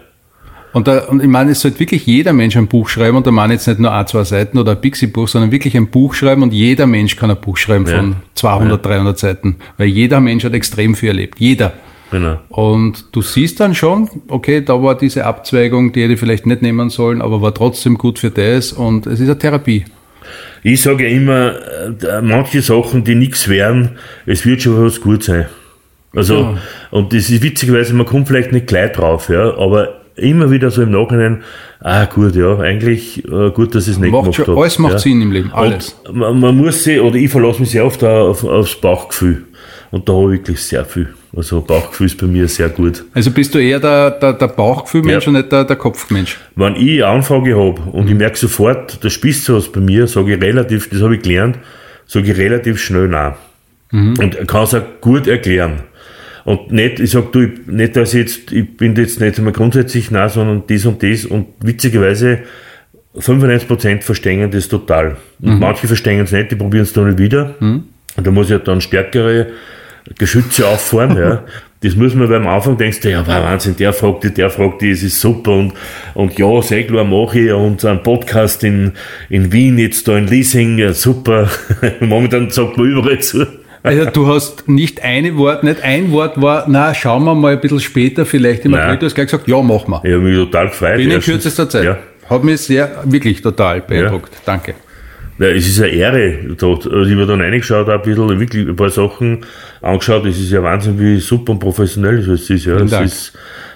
Und, 0.74 0.88
da, 0.88 1.04
und 1.04 1.22
ich 1.22 1.28
meine, 1.28 1.52
es 1.52 1.60
sollte 1.60 1.78
wirklich 1.78 2.04
jeder 2.04 2.32
Mensch 2.32 2.56
ein 2.56 2.66
Buch 2.66 2.88
schreiben 2.88 3.16
und 3.16 3.26
da 3.26 3.30
meine 3.30 3.54
ich 3.54 3.60
jetzt 3.60 3.68
nicht 3.68 3.78
nur 3.78 3.92
ein, 3.92 4.06
zwei 4.08 4.24
Seiten 4.24 4.58
oder 4.58 4.72
ein 4.72 4.80
Pixie-Buch, 4.80 5.28
sondern 5.28 5.52
wirklich 5.52 5.76
ein 5.76 5.86
Buch 5.86 6.14
schreiben 6.14 6.42
und 6.42 6.52
jeder 6.52 6.86
Mensch 6.86 7.14
kann 7.14 7.30
ein 7.30 7.40
Buch 7.40 7.56
schreiben 7.56 7.86
ja. 7.86 7.96
von 7.96 8.16
200, 8.34 8.84
ja. 8.84 8.90
300 8.90 9.18
Seiten, 9.18 9.56
weil 9.78 9.86
jeder 9.86 10.20
Mensch 10.20 10.44
hat 10.44 10.52
extrem 10.52 10.96
viel 10.96 11.10
erlebt. 11.10 11.38
Jeder. 11.38 11.72
Genau. 12.10 12.38
Und 12.48 13.06
du 13.12 13.22
siehst 13.22 13.60
dann 13.60 13.74
schon, 13.74 14.10
okay, 14.28 14.62
da 14.64 14.82
war 14.82 14.96
diese 14.96 15.24
Abzweigung, 15.24 15.92
die 15.92 16.02
hätte 16.02 16.14
ich 16.14 16.20
vielleicht 16.20 16.44
nicht 16.44 16.60
nehmen 16.60 16.90
sollen, 16.90 17.22
aber 17.22 17.40
war 17.40 17.54
trotzdem 17.54 17.96
gut 17.96 18.18
für 18.18 18.30
das 18.30 18.72
und 18.72 19.06
es 19.06 19.20
ist 19.20 19.28
eine 19.28 19.38
Therapie. 19.38 19.84
Ich 20.64 20.82
sage 20.82 21.08
ja 21.08 21.16
immer, 21.16 21.54
äh, 22.02 22.20
manche 22.20 22.62
Sachen, 22.62 23.04
die 23.04 23.14
nichts 23.14 23.48
wären, 23.48 23.98
es 24.26 24.44
wird 24.44 24.62
schon 24.62 24.84
was 24.84 25.00
gut 25.00 25.22
sein. 25.22 25.46
Also, 26.14 26.40
Ja. 26.40 26.58
und 26.90 27.12
das 27.12 27.30
ist 27.30 27.42
witzigerweise, 27.42 27.94
man 27.94 28.06
kommt 28.06 28.28
vielleicht 28.28 28.52
nicht 28.52 28.66
gleich 28.66 28.92
drauf, 28.92 29.28
ja, 29.28 29.56
aber 29.56 30.03
immer 30.16 30.50
wieder 30.50 30.70
so 30.70 30.82
im 30.82 30.90
Nachhinein, 30.92 31.42
ah 31.80 32.04
gut, 32.06 32.34
ja, 32.36 32.58
eigentlich 32.58 33.24
äh, 33.24 33.50
gut, 33.50 33.74
dass 33.74 33.86
ich 33.88 33.94
es 33.94 33.98
nicht 33.98 34.10
Macht 34.12 34.22
gemacht 34.24 34.36
schon, 34.36 34.46
habe. 34.48 34.60
alles 34.60 34.78
macht 34.78 34.92
ja. 34.94 34.98
Sinn 34.98 35.20
im 35.22 35.32
Leben, 35.32 35.52
alles. 35.52 35.96
Und 36.08 36.16
man, 36.16 36.40
man 36.40 36.56
muss 36.56 36.84
sich, 36.84 37.00
oder 37.00 37.16
ich 37.16 37.30
verlasse 37.30 37.60
mich 37.60 37.70
sehr 37.70 37.84
oft 37.84 38.02
auf, 38.04 38.44
aufs 38.44 38.74
Bauchgefühl. 38.76 39.44
Und 39.90 40.08
da 40.08 40.12
habe 40.12 40.34
ich 40.34 40.40
wirklich 40.40 40.60
sehr 40.60 40.84
viel. 40.84 41.08
Also 41.36 41.60
Bauchgefühl 41.60 42.06
ist 42.06 42.18
bei 42.20 42.26
mir 42.26 42.48
sehr 42.48 42.68
gut. 42.68 43.04
Also 43.14 43.30
bist 43.30 43.54
du 43.54 43.58
eher 43.58 43.78
der, 43.80 44.10
der, 44.12 44.32
der 44.32 44.48
Bauchgefühlmensch 44.48 45.24
Ja. 45.24 45.28
und 45.28 45.34
nicht 45.34 45.52
der, 45.52 45.64
der 45.64 45.76
Kopfmensch. 45.76 46.38
Wenn 46.56 46.74
ich 46.76 47.02
eine 47.04 47.06
Anfrage 47.06 47.56
habe 47.56 47.80
und 47.92 48.04
Mhm. 48.04 48.08
ich 48.10 48.14
merke 48.18 48.36
sofort, 48.38 49.04
da 49.04 49.10
spießt 49.10 49.50
was 49.52 49.70
bei 49.70 49.80
mir, 49.80 50.06
sage 50.08 50.34
ich 50.34 50.40
relativ, 50.42 50.90
das 50.90 51.00
habe 51.00 51.14
ich 51.16 51.22
gelernt, 51.22 51.58
sage 52.06 52.30
ich 52.32 52.36
relativ 52.38 52.80
schnell 52.80 53.06
nein. 53.08 53.34
Mhm. 53.92 54.14
Und 54.18 54.48
kann 54.48 54.64
es 54.64 54.74
auch 54.74 54.82
gut 55.00 55.26
erklären. 55.28 55.80
Und 56.44 56.72
nicht, 56.72 57.00
ich 57.00 57.10
sage, 57.10 57.28
du, 57.32 57.40
ich, 57.40 57.66
nicht, 57.66 57.96
dass 57.96 58.12
ich 58.12 58.20
jetzt, 58.20 58.52
ich 58.52 58.76
bin 58.76 58.94
jetzt 58.96 59.20
nicht 59.20 59.38
einmal 59.38 59.52
grundsätzlich 59.52 60.10
nein, 60.10 60.28
sondern 60.28 60.64
das 60.66 60.84
und 60.84 61.02
das 61.02 61.24
und 61.24 61.46
witzigerweise 61.62 62.40
95% 63.16 64.02
verstehen 64.02 64.50
das 64.50 64.68
total. 64.68 65.16
Und 65.40 65.60
manche 65.60 65.86
verstehen 65.86 66.20
es 66.20 66.32
nicht, 66.32 66.50
die 66.50 66.56
probieren 66.56 66.82
es 66.82 66.92
dann 66.92 67.06
nicht 67.06 67.18
wieder. 67.18 67.54
Und 68.16 68.26
da 68.26 68.30
muss 68.30 68.46
ich 68.46 68.52
halt 68.52 68.68
dann 68.68 68.80
stärkere 68.80 69.48
Geschütze 70.18 70.68
auffahren, 70.68 71.16
ja. 71.16 71.44
Das 71.80 71.96
muss 71.96 72.14
man 72.14 72.30
beim 72.30 72.46
Anfang 72.46 72.78
denkst 72.78 73.00
du, 73.00 73.10
ja, 73.10 73.26
war 73.26 73.42
Wahnsinn, 73.42 73.76
der 73.76 73.92
fragt 73.92 74.24
die, 74.24 74.32
der 74.32 74.48
fragt 74.48 74.80
die, 74.80 74.88
es 74.88 75.02
ist 75.02 75.20
super 75.20 75.52
und, 75.52 75.74
und 76.14 76.38
ja, 76.38 76.62
sehr 76.62 76.84
klar 76.84 77.04
mache 77.04 77.38
ich 77.38 77.52
und 77.52 77.84
einen 77.84 78.02
Podcast 78.02 78.64
in, 78.64 78.92
in 79.28 79.52
Wien, 79.52 79.76
jetzt 79.76 80.08
da 80.08 80.16
in 80.16 80.26
Leasing, 80.26 80.78
ja, 80.78 80.94
super. 80.94 81.50
Momentan 82.00 82.48
sagt 82.48 82.78
man 82.78 82.86
überall 82.86 83.18
zu. 83.18 83.46
Also 83.84 84.06
du 84.06 84.26
hast 84.26 84.66
nicht 84.66 85.04
eine 85.04 85.36
Wort, 85.36 85.62
nicht 85.62 85.82
ein 85.82 86.10
Wort 86.10 86.40
war, 86.40 86.64
na, 86.68 86.94
schauen 86.94 87.22
wir 87.24 87.34
mal 87.34 87.52
ein 87.52 87.60
bisschen 87.60 87.80
später, 87.80 88.24
vielleicht 88.24 88.64
im. 88.64 88.74
April. 88.74 88.96
Du 88.96 89.06
hast 89.06 89.14
gleich 89.14 89.26
gesagt, 89.26 89.46
ja, 89.46 89.60
mach 89.60 89.86
mal. 89.86 90.00
Ich 90.02 90.12
habe 90.12 90.22
mich 90.22 90.36
total 90.36 90.68
gefreut. 90.68 90.96
Binnen 90.96 91.10
Erstens- 91.12 91.34
kürzester 91.34 91.68
Zeit. 91.68 91.84
Ja. 91.84 91.98
Hat 92.30 92.42
mich 92.42 92.60
sehr, 92.62 93.02
wirklich 93.04 93.42
total 93.42 93.82
beeindruckt. 93.82 94.32
Danke. 94.46 94.74
Ja, 95.38 95.48
es 95.48 95.66
ist 95.68 95.80
eine 95.82 95.88
Ehre. 95.88 96.38
Da, 96.56 96.66
also 96.68 97.02
ich 97.02 97.12
habe 97.12 97.26
dann 97.26 97.40
reingeschaut, 97.42 97.88
ein 97.88 98.00
bisschen, 98.02 98.40
wirklich 98.40 98.66
ein 98.68 98.76
paar 98.76 98.88
Sachen 98.88 99.44
angeschaut. 99.82 100.24
Es 100.26 100.40
ist 100.40 100.50
ja 100.50 100.62
Wahnsinn, 100.62 100.98
wie 100.98 101.18
super 101.18 101.52
und 101.52 101.58
professionell 101.58 102.18
es 102.20 102.48
ist. 102.48 102.64
Ja. 102.64 102.76
Es 102.76 102.92
ist, 102.92 103.32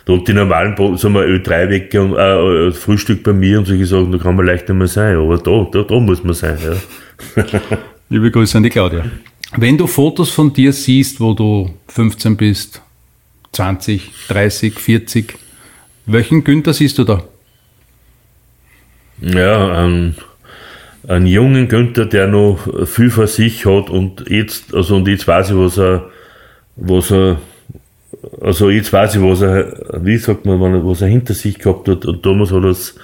da 0.07 0.17
die 0.17 0.33
normalen, 0.33 0.75
sagen 0.97 1.15
wir, 1.15 1.23
Ö3 1.27 1.69
weg 1.69 1.95
und 2.01 2.15
äh, 2.17 2.69
äh, 2.69 2.73
Frühstück 2.73 3.23
bei 3.25 3.35
mir 3.35 3.59
und 3.59 3.67
solche 3.67 3.85
Sachen, 3.85 4.13
da 4.13 4.19
kann 4.19 4.37
man 4.37 4.47
leicht 4.47 4.69
nicht 4.71 4.79
mehr 4.79 4.87
sein. 4.87 5.17
Aber 5.17 5.37
da, 5.37 5.67
da, 5.71 5.83
da 5.83 6.01
muss 6.01 6.25
man 6.25 6.33
sein. 6.33 6.57
Ja. 6.65 7.43
Liebe 8.09 8.31
Grüße 8.31 8.57
an 8.57 8.63
die 8.63 8.71
Claudia. 8.71 9.05
Wenn 9.57 9.79
du 9.79 9.87
Fotos 9.87 10.31
von 10.31 10.53
dir 10.53 10.73
siehst, 10.73 11.21
wo 11.21 11.33
du 11.33 11.71
15 11.89 12.37
bist, 12.37 12.83
20, 13.53 14.11
30, 14.29 14.75
40, 14.79 15.35
welchen 16.07 16.45
Günther 16.45 16.75
siehst 16.75 16.99
du 16.99 17.05
da? 17.05 17.23
Ja, 19.21 19.73
einen, 19.73 20.17
einen 21.07 21.27
jungen 21.27 21.69
Günther, 21.69 22.07
der 22.07 22.27
noch 22.27 22.59
viel 22.87 23.11
vor 23.11 23.27
sich 23.27 23.65
hat 23.67 23.91
und 23.91 24.29
jetzt, 24.29 24.75
also 24.75 24.97
und 24.97 25.09
jetzt 25.09 25.27
weiß 25.27 25.51
ich, 25.51 25.57
was 25.57 25.79
er, 25.79 26.11
was 26.77 27.11
er, 27.11 27.41
also 28.41 28.71
jetzt 28.71 28.93
weiß 28.93 29.17
ich, 29.17 29.23
was 29.23 29.41
er, 29.41 30.05
wie 30.05 30.19
sagt 30.19 30.45
man, 30.45 30.87
was 30.87 31.01
er 31.01 31.09
hinter 31.09 31.35
sich 31.35 31.59
gehabt 31.59 31.89
hat 31.89 32.05
und 32.05 32.25
damals 32.25 32.53
hat 32.53 32.65
er 32.65 32.71
es, 32.71 32.95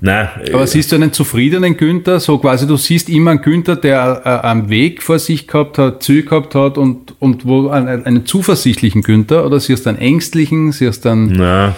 nein, 0.00 0.28
Aber 0.52 0.66
siehst 0.66 0.92
du 0.92 0.96
einen 0.96 1.12
zufriedenen 1.12 1.76
Günther? 1.76 2.20
So 2.20 2.38
quasi, 2.38 2.66
du 2.66 2.76
siehst 2.76 3.08
immer 3.08 3.32
einen 3.32 3.42
Günther, 3.42 3.76
der 3.76 4.22
äh, 4.24 4.46
einen 4.46 4.68
Weg 4.68 5.02
vor 5.02 5.18
sich 5.18 5.46
gehabt 5.46 5.78
hat, 5.78 6.02
Ziel 6.02 6.24
gehabt 6.24 6.54
hat 6.54 6.78
und, 6.78 7.14
und 7.18 7.46
wo 7.46 7.68
einen, 7.68 8.04
einen 8.04 8.26
zuversichtlichen 8.26 9.02
Günther? 9.02 9.46
Oder 9.46 9.60
siehst 9.60 9.86
du 9.86 9.90
einen 9.90 9.98
ängstlichen, 9.98 10.72
siehst 10.72 11.04
du 11.04 11.10
einen, 11.10 11.32
Nein, 11.32 11.74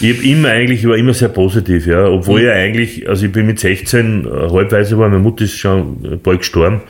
ich 0.00 0.16
hab 0.16 0.24
immer 0.24 0.48
eigentlich, 0.48 0.80
ich 0.80 0.88
war 0.88 0.96
immer 0.96 1.14
sehr 1.14 1.28
positiv, 1.28 1.86
ja. 1.86 2.06
Obwohl 2.06 2.42
ich 2.42 2.50
eigentlich, 2.50 3.08
also 3.08 3.26
ich 3.26 3.32
bin 3.32 3.46
mit 3.46 3.60
16 3.60 4.26
äh, 4.26 4.50
halbweise 4.52 4.98
war, 4.98 5.08
meine 5.08 5.22
Mutter 5.22 5.44
ist 5.44 5.56
schon 5.56 6.20
bald 6.22 6.40
gestorben. 6.40 6.82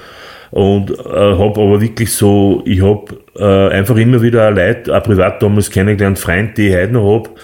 Und 0.51 0.91
äh, 0.91 0.95
habe 0.95 1.61
aber 1.61 1.81
wirklich 1.81 2.13
so, 2.13 2.63
ich 2.67 2.83
habe 2.83 3.19
äh, 3.37 3.75
einfach 3.75 3.97
immer 3.97 4.21
wieder 4.21 4.51
Leute, 4.51 4.95
auch 4.95 5.03
privat 5.03 5.43
damals 5.43 5.71
kennengelernt, 5.71 6.19
Freunde, 6.19 6.53
die 6.55 6.69
ich 6.69 6.75
heute 6.75 6.93
noch 6.93 7.15
hab, 7.15 7.29
äh, 7.29 7.41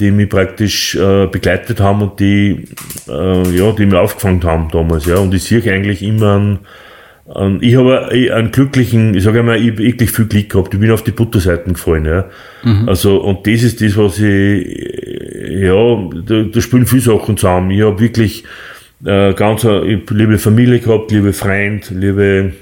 die 0.00 0.10
mich 0.10 0.28
praktisch 0.28 0.96
äh, 0.96 1.26
begleitet 1.26 1.80
haben 1.80 2.02
und 2.02 2.18
die, 2.18 2.64
äh, 3.08 3.56
ja, 3.56 3.72
die 3.72 3.86
mich 3.86 3.94
aufgefangen 3.94 4.42
haben 4.44 4.68
damals, 4.72 5.06
ja. 5.06 5.16
Und 5.18 5.32
ich 5.34 5.44
sehe 5.44 5.62
eigentlich 5.72 6.02
immer 6.02 6.34
einen, 6.34 6.58
ähm, 7.34 7.58
Ich 7.60 7.76
habe 7.76 8.08
einen 8.08 8.50
glücklichen, 8.50 9.14
ich 9.14 9.22
sage 9.24 9.40
einmal, 9.40 9.60
ich 9.60 9.70
habe 9.70 9.78
wirklich 9.78 10.10
viel 10.10 10.26
Glück 10.26 10.48
gehabt. 10.50 10.74
Ich 10.74 10.80
bin 10.80 10.90
auf 10.90 11.02
die 11.04 11.10
Butterseiten 11.12 11.74
gefallen, 11.74 12.04
ja. 12.06 12.24
Also, 12.88 13.18
und 13.22 13.46
das 13.46 13.62
ist 13.62 13.80
das, 13.80 13.96
was 13.96 14.18
ich, 14.18 14.66
ja, 15.62 16.08
da, 16.26 16.42
da 16.42 16.60
spielen 16.60 16.86
viele 16.86 17.02
Sachen 17.02 17.36
zusammen. 17.36 17.70
Ich 17.70 17.82
habe 17.82 18.00
wirklich 18.00 18.44
äh, 19.04 19.32
ganz, 19.34 19.64
eine- 19.64 19.84
ich 19.84 20.10
liebe 20.10 20.38
Familie 20.38 20.80
gehabt, 20.80 21.10
liebe 21.12 21.32
Freund, 21.32 21.90
liebe, 21.90 22.52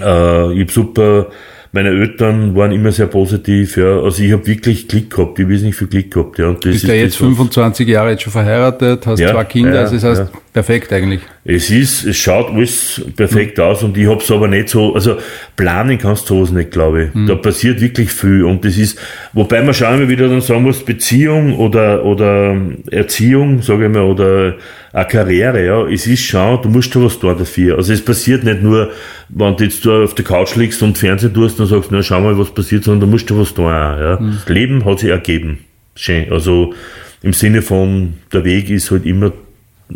äh, 0.00 0.52
ich 0.54 0.60
habe 0.60 0.72
super, 0.72 1.26
meine 1.72 1.90
Eltern 1.90 2.56
waren 2.56 2.72
immer 2.72 2.90
sehr 2.90 3.06
positiv, 3.06 3.76
ja. 3.76 4.00
Also 4.00 4.22
ich 4.24 4.32
habe 4.32 4.44
wirklich 4.46 4.88
Glück 4.88 5.10
gehabt, 5.10 5.38
ich 5.38 5.44
habe 5.44 5.54
nicht 5.54 5.76
viel 5.76 5.86
Glück 5.86 6.10
gehabt, 6.10 6.38
ja. 6.38 6.48
Und 6.48 6.64
das 6.64 6.72
bist 6.72 6.84
ist 6.84 6.88
ja 6.88 6.94
jetzt 6.94 7.14
das, 7.14 7.20
was- 7.20 7.28
25 7.28 7.88
Jahre 7.88 8.10
jetzt 8.10 8.22
schon 8.22 8.32
verheiratet, 8.32 9.06
hast 9.06 9.20
Ja, 9.20 9.30
zwei 9.32 9.44
Kinder, 9.44 9.74
ja, 9.74 9.80
also 9.82 9.94
das 9.94 10.04
heißt, 10.04 10.20
ja. 10.32 10.40
perfekt 10.52 10.92
eigentlich. 10.92 11.20
Es 11.44 11.70
ist, 11.70 12.04
es 12.06 12.16
schaut 12.16 12.50
alles 12.52 13.00
perfekt 13.16 13.58
aus 13.60 13.82
und 13.84 13.96
ich 13.96 14.06
hab's 14.08 14.30
aber 14.30 14.48
nicht 14.48 14.68
so, 14.68 14.94
also 14.94 15.16
planen 15.56 15.96
kannst 15.96 16.28
du 16.28 16.34
sowas 16.36 16.50
nicht, 16.50 16.72
glaube 16.72 17.04
ich. 17.14 17.26
Da 17.26 17.34
passiert 17.36 17.80
wirklich 17.80 18.10
viel 18.10 18.44
und 18.44 18.64
das 18.64 18.76
ist, 18.76 18.98
wobei 19.32 19.62
man 19.62 19.72
schon 19.72 19.94
immer 19.94 20.08
wieder 20.08 20.28
dann 20.28 20.40
sagen 20.40 20.62
muss, 20.64 20.84
Beziehung 20.84 21.56
oder, 21.56 22.04
oder 22.04 22.56
Erziehung, 22.90 23.62
sage 23.62 23.86
ich 23.86 23.90
mal, 23.92 24.02
oder 24.02 24.56
eine 24.92 25.06
Karriere, 25.06 25.64
ja, 25.64 25.86
es 25.86 26.06
ist 26.08 26.24
schon, 26.24 26.60
du 26.62 26.68
musst 26.68 26.92
schon 26.92 27.04
was 27.04 27.18
tun 27.18 27.36
dafür. 27.38 27.76
Also 27.78 27.92
es 27.92 28.04
passiert 28.04 28.42
nicht 28.44 28.60
nur, 28.60 28.90
wenn 29.32 29.56
du 29.56 29.64
jetzt 29.64 29.84
da 29.86 30.02
auf 30.02 30.14
der 30.14 30.24
Couch 30.24 30.56
liegst 30.56 30.82
und 30.82 30.98
Fernsehen 30.98 31.34
tust 31.34 31.60
und 31.60 31.66
sagst, 31.66 31.90
na 31.92 32.02
schau 32.02 32.20
mal, 32.20 32.38
was 32.38 32.52
passiert, 32.52 32.84
sondern 32.84 33.08
du 33.08 33.12
musst 33.12 33.28
schon 33.28 33.38
was 33.38 33.54
tun, 33.54 33.66
ja. 33.66 34.16
Das 34.16 34.48
Leben 34.48 34.84
hat 34.84 35.00
sich 35.00 35.10
ergeben. 35.10 35.58
Schön. 35.94 36.32
Also 36.32 36.74
im 37.22 37.32
Sinne 37.32 37.62
von, 37.62 38.14
der 38.32 38.44
Weg 38.44 38.70
ist 38.70 38.90
halt 38.90 39.06
immer 39.06 39.32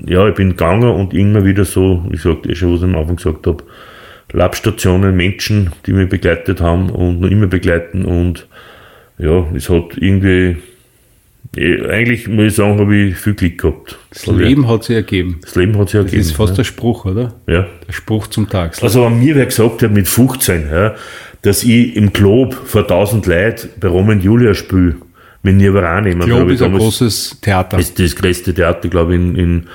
ja, 0.07 0.29
ich 0.29 0.35
bin 0.35 0.51
gegangen 0.51 0.91
und 0.91 1.15
immer 1.15 1.45
wieder 1.45 1.65
so, 1.65 2.05
ich 2.13 2.23
sagte 2.23 2.51
eh 2.51 2.55
schon, 2.55 2.73
was 2.73 2.81
ich 2.81 2.85
am 2.85 2.97
Anfang 2.97 3.17
gesagt 3.17 3.47
habe, 3.47 3.65
Labstationen, 4.33 5.17
Menschen, 5.17 5.71
die 5.87 5.93
mich 5.93 6.09
begleitet 6.09 6.61
haben 6.61 6.91
und 6.91 7.21
noch 7.21 7.31
immer 7.31 7.47
begleiten 7.47 8.05
und 8.05 8.49
ja, 9.19 9.47
es 9.55 9.71
hat 9.71 9.97
irgendwie, 9.97 10.57
eigentlich 11.57 12.29
muss 12.29 12.47
ich 12.47 12.55
sagen, 12.55 12.79
habe 12.79 12.97
ich 12.97 13.17
viel 13.17 13.35
Glück 13.35 13.59
gehabt. 13.59 13.99
Das 14.11 14.27
Leben 14.27 14.69
hat 14.69 14.85
sich 14.85 14.97
ergeben. 14.97 15.39
das 15.43 15.55
Leben 15.55 15.79
hat 15.79 15.89
sich 15.91 15.99
Das 16.01 16.07
ergeben. 16.07 16.21
ist 16.21 16.33
fast 16.33 16.51
ja. 16.53 16.57
der 16.57 16.65
Spruch, 16.65 17.05
oder? 17.05 17.35
ja. 17.47 17.67
Der 17.87 17.93
Spruch 17.93 18.27
zum 18.29 18.49
Tag. 18.49 18.81
Also 18.83 19.05
wenn 19.05 19.19
mir 19.19 19.35
wer 19.35 19.47
gesagt 19.47 19.83
hat 19.83 19.91
mit 19.93 20.09
15, 20.09 20.69
ja, 20.71 20.95
dass 21.43 21.63
ich 21.63 21.95
im 21.97 22.13
Glob 22.13 22.55
vor 22.55 22.83
1000 22.83 23.27
Leuten 23.27 23.69
bei 23.81 23.89
Roman 23.89 24.21
Julia 24.21 24.55
spiele, 24.55 24.97
mit 25.43 25.57
Nirvana 25.57 26.01
nehmen, 26.01 26.23
Glob 26.23 26.49
ist 26.51 26.63
ein 26.63 26.73
großes 26.77 27.39
Theater. 27.43 27.79
ist 27.79 27.99
das 27.99 28.17
größte 28.17 28.55
Theater, 28.55 28.89
glaube 28.89 29.15
ich, 29.15 29.21
in, 29.21 29.37
in 29.37 29.67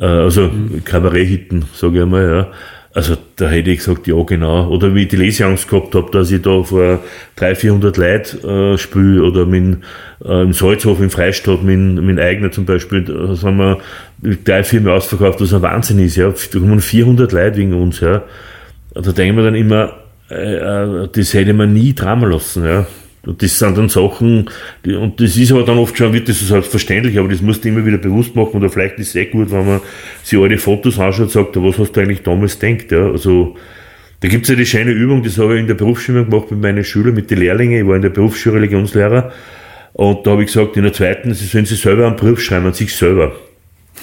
äh, 0.00 0.04
also 0.04 0.50
Kabaretthitten, 0.84 1.64
sage 1.74 1.96
ich 1.96 2.02
einmal, 2.02 2.24
ja. 2.24 2.52
Also 2.92 3.16
da 3.36 3.48
hätte 3.48 3.70
ich 3.70 3.78
gesagt, 3.78 4.08
ja 4.08 4.20
genau. 4.24 4.68
Oder 4.68 4.94
wie 4.94 5.02
ich 5.02 5.08
die 5.08 5.16
Leseangst 5.16 5.68
gehabt 5.68 5.94
habe, 5.94 6.10
dass 6.10 6.30
ich 6.32 6.42
da 6.42 6.62
vor 6.64 6.98
300, 7.36 7.58
400 7.58 7.96
Leute 7.96 8.48
äh, 8.48 8.78
spiele 8.78 9.22
oder 9.22 9.46
mit, 9.46 9.78
äh, 10.24 10.42
im 10.42 10.52
Salzhof 10.52 11.00
im 11.00 11.10
Freistaat 11.10 11.62
mit, 11.62 11.78
mit 11.78 12.18
eigener 12.18 12.50
zum 12.50 12.64
Beispiel, 12.64 13.04
da 13.04 13.34
sind 13.36 13.56
wir 13.58 13.78
drei, 14.44 14.64
Mal 14.80 14.92
ausverkauft, 14.92 15.40
was 15.40 15.54
ein 15.54 15.62
Wahnsinn 15.62 16.00
ist, 16.00 16.16
ja. 16.16 16.30
Da 16.30 16.58
kommen 16.58 16.80
400 16.80 17.30
Leute 17.30 17.56
wegen 17.58 17.74
uns, 17.74 18.00
ja. 18.00 18.24
Da 18.92 19.12
denken 19.12 19.36
wir 19.36 19.44
dann 19.44 19.54
immer, 19.54 19.92
äh, 20.28 20.56
äh, 20.56 21.08
das 21.12 21.32
hätte 21.32 21.52
man 21.52 21.72
nie 21.72 21.92
trauen 21.92 22.28
lassen, 22.28 22.64
ja. 22.64 22.86
Und 23.26 23.42
das 23.42 23.58
sind 23.58 23.76
dann 23.76 23.88
Sachen, 23.90 24.48
die, 24.84 24.94
und 24.94 25.20
das 25.20 25.36
ist 25.36 25.52
aber 25.52 25.62
dann 25.62 25.76
oft 25.76 25.96
schon, 25.96 26.12
wird 26.12 26.28
das 26.28 26.40
so 26.40 26.46
selbstverständlich, 26.46 27.18
aber 27.18 27.28
das 27.28 27.42
musst 27.42 27.64
du 27.64 27.68
immer 27.68 27.84
wieder 27.84 27.98
bewusst 27.98 28.34
machen, 28.34 28.56
oder 28.56 28.70
vielleicht 28.70 28.98
ist 28.98 29.08
es 29.08 29.12
sehr 29.12 29.26
gut, 29.26 29.50
wenn 29.50 29.66
man 29.66 29.80
sich 30.22 30.38
alte 30.38 30.56
Fotos 30.56 30.98
anschaut 30.98 31.24
und 31.24 31.30
sagt, 31.30 31.56
was 31.56 31.78
hast 31.78 31.92
du 31.92 32.00
eigentlich 32.00 32.22
damals 32.22 32.58
gedacht, 32.58 32.90
ja. 32.92 33.10
Also, 33.10 33.56
da 34.20 34.28
gibt's 34.28 34.48
ja 34.48 34.54
die 34.54 34.66
schöne 34.66 34.92
Übung, 34.92 35.22
das 35.22 35.38
habe 35.38 35.54
ich 35.54 35.60
in 35.60 35.66
der 35.66 35.74
Berufsschule 35.74 36.24
gemacht 36.24 36.50
mit 36.50 36.60
meinen 36.60 36.84
Schülern, 36.84 37.14
mit 37.14 37.30
den 37.30 37.38
Lehrlingen, 37.38 37.82
ich 37.82 37.86
war 37.86 37.96
in 37.96 38.02
der 38.02 38.10
Berufsschule 38.10 38.56
Religionslehrer, 38.56 39.32
und 39.92 40.26
da 40.26 40.30
habe 40.30 40.42
ich 40.42 40.46
gesagt, 40.46 40.76
in 40.76 40.84
der 40.84 40.92
zweiten, 40.92 41.34
sie 41.34 41.46
sollen 41.46 41.66
sich 41.66 41.80
selber 41.80 42.06
einen 42.06 42.16
Brief 42.16 42.40
schreiben 42.40 42.66
an 42.66 42.72
sich 42.72 42.94
selber 42.94 43.34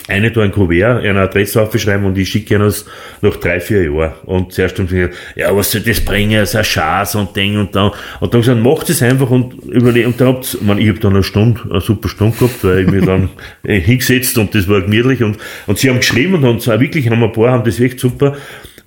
eine 0.08 0.32
da 0.32 0.42
ein 0.42 0.52
Kuvert, 0.52 1.04
eine 1.04 1.22
Adresse 1.22 1.62
aufschreiben 1.62 2.06
und 2.06 2.18
ich 2.18 2.30
schicke 2.30 2.56
ihnen 2.56 2.64
das 2.64 2.86
nach 3.22 3.36
drei, 3.36 3.60
vier 3.60 3.84
Jahren. 3.84 4.14
Und 4.26 4.54
zuerst 4.54 4.80
haben 4.80 4.88
sie 4.88 4.96
gesagt, 4.96 5.16
ja, 5.36 5.56
was 5.56 5.72
soll 5.72 5.82
das 5.82 6.02
bringen, 6.02 6.46
so 6.46 6.58
ein 6.58 6.64
Schatz 6.64 7.16
und 7.16 7.36
Ding 7.36 7.58
und 7.58 7.76
dann. 7.76 7.92
Und 8.20 8.34
dann 8.34 8.42
gesagt, 8.42 8.62
macht 8.62 8.90
es 8.90 9.02
einfach 9.02 9.30
und 9.30 9.54
überlegt, 9.66 10.08
und 10.08 10.22
dann 10.22 10.28
habt's, 10.30 10.56
ich, 10.56 10.78
ich 10.78 10.90
habe 10.90 11.00
dann 11.00 11.14
eine 11.14 11.24
Stunde, 11.24 11.62
eine 11.70 11.82
super 11.82 12.10
Stunde 12.10 12.38
gehabt, 12.38 12.64
weil 12.64 12.80
ich 12.80 12.88
mir 12.88 13.02
dann 13.02 13.30
äh, 13.64 13.80
hingesetzt 13.80 14.38
und 14.38 14.56
das 14.56 14.68
war 14.68 14.82
gemütlich 14.82 15.24
und, 15.24 15.38
und 15.66 15.78
sie 15.78 15.90
haben 15.90 15.98
geschrieben 15.98 16.44
und 16.44 16.66
haben 16.68 16.82
wirklich, 16.82 17.10
haben 17.10 17.24
ein 17.24 17.32
paar, 17.32 17.52
haben 17.52 17.64
das 17.64 17.80
echt 17.80 18.00
super. 18.00 18.38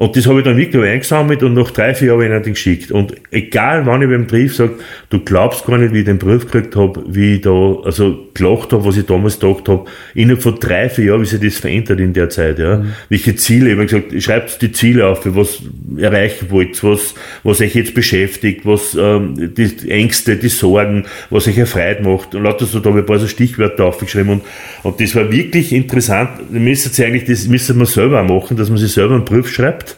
Und 0.01 0.17
das 0.17 0.27
habe 0.27 0.39
ich 0.39 0.47
dann 0.47 0.57
wirklich 0.57 0.83
eingesammelt 0.83 1.43
und 1.43 1.53
nach 1.53 1.73
drei, 1.73 1.93
vier 1.93 2.15
Jahren 2.15 2.33
habe 2.33 2.41
ich 2.41 2.47
ihn 2.47 2.53
geschickt. 2.55 2.91
Und 2.91 3.13
egal 3.31 3.85
wann 3.85 4.01
ich 4.01 4.09
beim 4.09 4.27
Brief 4.27 4.57
sage, 4.57 4.77
du 5.11 5.21
glaubst 5.21 5.67
gar 5.67 5.77
nicht, 5.77 5.93
wie 5.93 5.99
ich 5.99 6.07
den 6.07 6.17
Brief 6.17 6.47
gekriegt 6.47 6.75
habe, 6.75 7.05
wie 7.07 7.35
ich 7.35 7.43
da, 7.43 7.77
also 7.85 8.29
gelacht 8.33 8.73
habe, 8.73 8.83
was 8.87 8.97
ich 8.97 9.05
damals 9.05 9.39
gedacht 9.39 9.69
habe, 9.69 9.85
innerhalb 10.15 10.43
von 10.43 10.59
drei, 10.59 10.89
vier 10.89 11.05
Jahren, 11.05 11.21
wie 11.21 11.27
sich 11.27 11.39
das 11.39 11.59
verändert 11.59 12.01
in 12.01 12.15
der 12.15 12.31
Zeit, 12.31 12.59
ja. 12.59 12.79
Mhm. 12.79 12.93
Welche 13.11 13.37
Ziele, 13.37 13.73
ich 13.73 13.77
habe 13.77 13.85
gesagt, 13.85 14.23
schreibt 14.23 14.63
die 14.63 14.73
Ziele 14.73 15.07
auf, 15.07 15.21
was 15.37 15.61
erreichen 15.99 16.47
wollt, 16.49 16.83
was, 16.83 17.15
was 17.43 17.61
euch 17.61 17.75
jetzt 17.75 17.93
beschäftigt, 17.93 18.65
was, 18.65 18.97
ähm, 18.99 19.55
die 19.55 19.91
Ängste, 19.91 20.37
die 20.37 20.49
Sorgen, 20.49 21.05
was 21.29 21.47
euch 21.47 21.59
erfreut 21.59 22.03
macht. 22.03 22.35
Und 22.35 22.45
lauter 22.45 22.65
so, 22.65 22.81
da 22.81 22.89
habe 22.89 23.01
ich 23.01 23.03
ein 23.03 23.07
paar 23.07 23.19
so 23.19 23.27
Stichwörter 23.27 23.85
aufgeschrieben 23.85 24.31
und, 24.31 24.43
und 24.83 24.99
das 24.99 25.15
war 25.15 25.31
wirklich 25.31 25.75
interessant. 25.75 26.31
Ihr 26.51 26.61
müsst 26.61 26.99
eigentlich, 26.99 27.27
das 27.27 27.47
müsste 27.49 27.75
man 27.75 27.85
selber 27.85 28.23
machen, 28.23 28.57
dass 28.57 28.71
man 28.71 28.79
sich 28.79 28.93
selber 28.93 29.17
einen 29.17 29.27
Brief 29.27 29.53
schreibt 29.53 29.90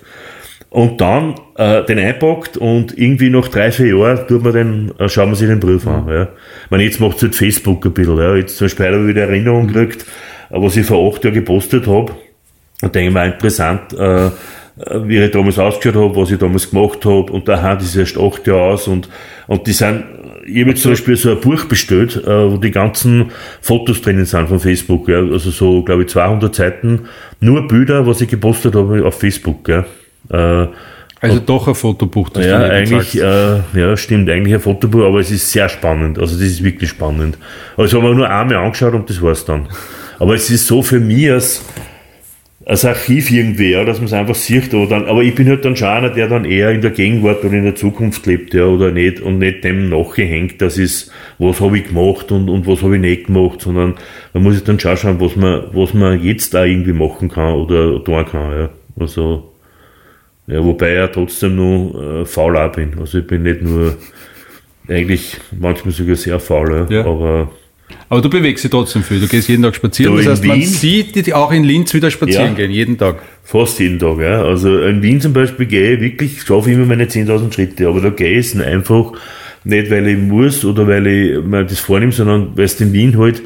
und 0.73 1.03
dann 1.03 1.35
äh, 1.57 1.85
den 1.85 1.99
einpackt 1.99 2.57
und 2.57 2.97
irgendwie 2.97 3.29
nach 3.29 3.49
drei, 3.49 3.71
vier 3.71 3.95
Jahren 3.95 4.27
tut 4.27 4.43
man 4.43 4.55
den, 4.55 4.93
äh, 4.99 5.07
schauen 5.07 5.29
wir 5.29 5.37
sich 5.37 5.49
den 5.49 5.61
Brief 5.61 5.87
an. 5.87 6.09
Ja. 6.09 6.23
Ich 6.65 6.71
meine, 6.71 6.85
jetzt 6.85 6.99
macht 6.99 7.17
es 7.17 7.23
halt 7.23 7.35
Facebook 7.35 7.85
ein 7.85 7.93
bisschen. 7.93 8.17
Ja. 8.17 8.35
Jetzt 8.35 8.57
zum 8.57 8.65
Beispiel 8.65 8.87
habe 8.87 9.01
ich 9.03 9.09
wieder 9.09 9.23
Erinnerung 9.25 9.69
gekriegt, 9.69 10.07
äh, 10.51 10.55
was 10.61 10.77
ich 10.77 10.87
vor 10.87 11.13
acht 11.13 11.23
Jahren 11.25 11.35
gepostet 11.35 11.87
habe. 11.87 12.13
Und 12.81 12.95
denke 12.95 13.13
mir 13.13 13.27
interessant, 13.27 13.93
äh, 13.93 14.31
wie 15.05 15.19
ich 15.19 15.31
damals 15.31 15.59
ausgeschaut 15.59 16.03
habe, 16.03 16.17
was 16.17 16.31
ich 16.31 16.39
damals 16.39 16.71
gemacht 16.71 17.05
habe. 17.05 17.31
Und 17.31 17.49
da 17.49 17.75
das 17.75 17.85
ist 17.85 17.97
erst 17.97 18.19
acht 18.19 18.47
Jahre 18.47 18.73
aus 18.73 18.89
und, 18.89 19.11
und 19.49 19.67
die 19.67 19.73
sind, 19.73 20.05
ich 20.47 20.61
habe 20.61 20.71
jetzt 20.71 20.83
zum 20.83 20.93
Beispiel 20.93 21.17
so 21.17 21.33
ein 21.33 21.41
Buch 21.41 21.67
bestellt, 21.67 22.17
äh, 22.17 22.51
wo 22.51 22.57
die 22.57 22.71
ganzen 22.71 23.31
Fotos 23.61 24.01
drinnen 24.01 24.25
sind 24.25 24.49
von 24.49 24.59
Facebook. 24.59 25.07
Ja. 25.11 25.19
Also 25.19 25.51
so, 25.51 25.83
glaube 25.83 26.05
ich, 26.05 26.09
200 26.09 26.55
Seiten, 26.55 27.09
nur 27.41 27.69
Bilder, 27.69 28.07
was 28.07 28.23
ich 28.23 28.29
gepostet 28.29 28.75
habe 28.75 29.05
auf 29.05 29.21
Facebook. 29.21 29.69
Ja. 29.69 29.85
Äh, 30.33 30.67
also 31.23 31.39
doch 31.39 31.69
ein 31.69 31.77
Fotobuch, 31.77 32.31
das 32.31 32.45
ja, 32.45 32.59
du 32.59 32.73
eigentlich, 32.73 33.15
äh, 33.15 33.61
ja, 33.79 33.97
stimmt, 33.97 34.29
eigentlich 34.29 34.55
ein 34.55 34.61
Fotobuch, 34.61 35.05
aber 35.05 35.21
es 35.21 35.31
ist 35.31 35.53
sehr 35.53 35.69
spannend. 35.69 36.19
Also 36.19 36.35
das 36.35 36.47
ist 36.47 36.65
wirklich 36.65 36.91
spannend. 36.91 37.39
Also 37.77 37.99
haben 37.99 38.09
wir 38.09 38.15
nur 38.15 38.29
einmal 38.29 38.57
angeschaut 38.57 38.93
und 38.93 39.09
das 39.09 39.23
war's 39.23 39.45
dann. 39.45 39.69
Aber 40.19 40.35
es 40.35 40.51
ist 40.51 40.67
so 40.67 40.83
für 40.83 40.99
mich 40.99 41.31
als, 41.31 41.65
als 42.67 42.85
Archiv 42.85 43.31
irgendwie, 43.31 43.71
ja, 43.71 43.85
dass 43.85 43.99
man 43.99 44.07
es 44.07 44.13
einfach 44.13 44.35
sieht. 44.35 44.75
Oder 44.75 44.89
dann, 44.89 45.07
aber 45.07 45.23
ich 45.23 45.33
bin 45.33 45.49
halt 45.49 45.65
dann 45.65 45.77
schon 45.77 45.87
einer, 45.87 46.11
der 46.11 46.27
dann 46.27 46.45
eher 46.45 46.73
in 46.73 46.81
der 46.81 46.91
Gegenwart 46.91 47.45
oder 47.45 47.55
in 47.55 47.65
der 47.65 47.77
Zukunft 47.77 48.27
lebt, 48.27 48.53
ja, 48.53 48.65
oder 48.65 48.91
nicht, 48.91 49.21
und 49.21 49.39
nicht 49.39 49.63
dem 49.63 49.91
nachgehängt, 49.91 50.61
das 50.61 50.77
ist, 50.77 51.13
was 51.39 51.61
habe 51.61 51.79
ich 51.79 51.87
gemacht 51.87 52.33
und, 52.33 52.49
und 52.49 52.67
was 52.67 52.83
habe 52.83 52.97
ich 52.97 53.01
nicht 53.01 53.27
gemacht, 53.27 53.61
sondern 53.61 53.95
man 54.33 54.43
muss 54.43 54.55
sich 54.55 54.65
dann 54.65 54.81
schon 54.81 54.97
schauen, 54.97 55.21
was 55.21 55.37
man, 55.37 55.67
was 55.73 55.95
man 55.95 56.21
jetzt 56.21 56.53
da 56.53 56.65
irgendwie 56.65 56.95
machen 56.95 57.29
kann 57.29 57.55
oder 57.55 58.03
tun 58.03 58.27
kann, 58.29 58.59
ja. 58.59 58.71
Also, 58.99 59.52
ja, 60.47 60.65
wobei 60.65 60.91
ich 60.91 60.97
ja 60.97 61.09
trotzdem 61.09 61.57
nur 61.57 62.23
äh, 62.23 62.27
faul 62.27 62.57
auch 62.57 62.73
bin. 62.73 62.99
Also 62.99 63.19
ich 63.19 63.27
bin 63.27 63.43
nicht 63.45 63.63
nur 63.63 63.97
eigentlich 64.89 65.37
manchmal 65.59 65.93
sogar 65.93 66.17
sehr 66.17 66.41
faul, 66.41 66.87
ja. 66.91 67.01
aber 67.01 67.51
aber 68.09 68.21
du 68.21 68.31
bewegst 68.31 68.65
dich 68.65 68.71
trotzdem 68.71 69.03
viel. 69.03 69.21
Du 69.21 69.29
gehst 69.29 69.49
jeden 69.49 69.63
Tag 69.63 69.75
spazieren. 69.75 70.17
Das 70.17 70.27
heißt, 70.27 70.43
Wien, 70.43 70.51
man 70.51 70.63
sieht 70.63 71.15
dich 71.15 71.33
auch 71.35 71.53
in 71.53 71.65
Linz 71.65 71.93
wieder 71.95 72.11
spazieren 72.11 72.49
ja, 72.49 72.55
gehen, 72.55 72.71
jeden 72.71 72.99
Tag. 72.99 73.23
Fast 73.43 73.79
jeden 73.81 73.99
Tag, 73.99 74.19
ja. 74.19 74.43
Also 74.45 74.83
in 74.83 75.03
Wien 75.03 75.21
zum 75.21 75.33
Beispiel 75.33 75.67
gehe 75.67 75.95
ich 75.95 76.01
wirklich, 76.01 76.43
schaffe 76.43 76.71
ich 76.71 76.77
immer 76.77 76.87
meine 76.87 77.05
10.000 77.05 77.53
Schritte, 77.53 77.89
aber 77.89 78.01
da 78.01 78.11
gehe 78.11 78.39
ich 78.39 78.59
einfach 78.59 79.13
nicht, 79.65 79.91
weil 79.91 80.09
ich 80.09 80.19
muss 80.19 80.65
oder 80.65 80.87
weil 80.87 81.07
ich 81.07 81.45
mir 81.45 81.65
das 81.65 81.81
vornehme, 81.81 82.13
sondern 82.13 82.57
weil 82.57 82.65
es 82.65 82.81
in 82.81 82.93
Wien 82.93 83.19
halt 83.19 83.43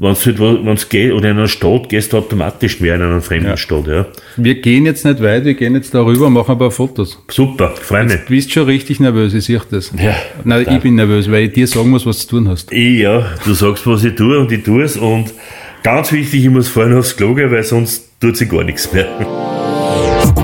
wenn 0.00 0.12
es 0.12 0.24
halt, 0.24 0.90
geht, 0.90 1.12
oder 1.12 1.30
in 1.30 1.36
einer 1.36 1.48
Stadt 1.48 1.88
gehst 1.88 2.12
du 2.12 2.18
automatisch 2.18 2.80
mehr 2.80 2.94
in 2.94 3.02
einer 3.02 3.20
fremden 3.20 3.48
ja. 3.48 3.56
Stadt, 3.56 3.88
ja. 3.88 4.06
Wir 4.36 4.60
gehen 4.60 4.86
jetzt 4.86 5.04
nicht 5.04 5.20
weit, 5.20 5.44
wir 5.44 5.54
gehen 5.54 5.74
jetzt 5.74 5.92
darüber 5.92 6.26
und 6.26 6.34
machen 6.34 6.52
ein 6.52 6.58
paar 6.58 6.70
Fotos. 6.70 7.20
Super, 7.28 7.74
Freunde. 7.74 8.20
Du 8.24 8.30
bist 8.32 8.52
schon 8.52 8.64
richtig 8.64 9.00
nervös, 9.00 9.34
ich 9.34 9.44
sehe 9.44 9.60
das. 9.70 9.92
Ja. 10.00 10.14
Nein, 10.44 10.66
ich 10.70 10.80
bin 10.80 10.94
nervös, 10.94 11.28
weil 11.28 11.44
ich 11.44 11.52
dir 11.52 11.66
sagen 11.66 11.90
muss, 11.90 12.06
was 12.06 12.24
du 12.26 12.36
tun 12.36 12.48
hast. 12.48 12.72
Ich, 12.72 13.00
ja, 13.00 13.26
du 13.44 13.54
sagst, 13.54 13.86
was 13.88 14.04
ich 14.04 14.14
tue 14.14 14.38
und 14.38 14.52
ich 14.52 14.62
tue 14.62 14.84
es 14.84 14.96
und 14.96 15.34
ganz 15.82 16.12
wichtig, 16.12 16.44
ich 16.44 16.50
muss 16.50 16.68
vorhin 16.68 16.96
aufs 16.96 17.16
Klo 17.16 17.34
gehen, 17.34 17.50
weil 17.50 17.64
sonst 17.64 18.20
tut 18.20 18.36
sich 18.36 18.48
gar 18.48 18.62
nichts 18.62 18.92
mehr. 18.92 19.06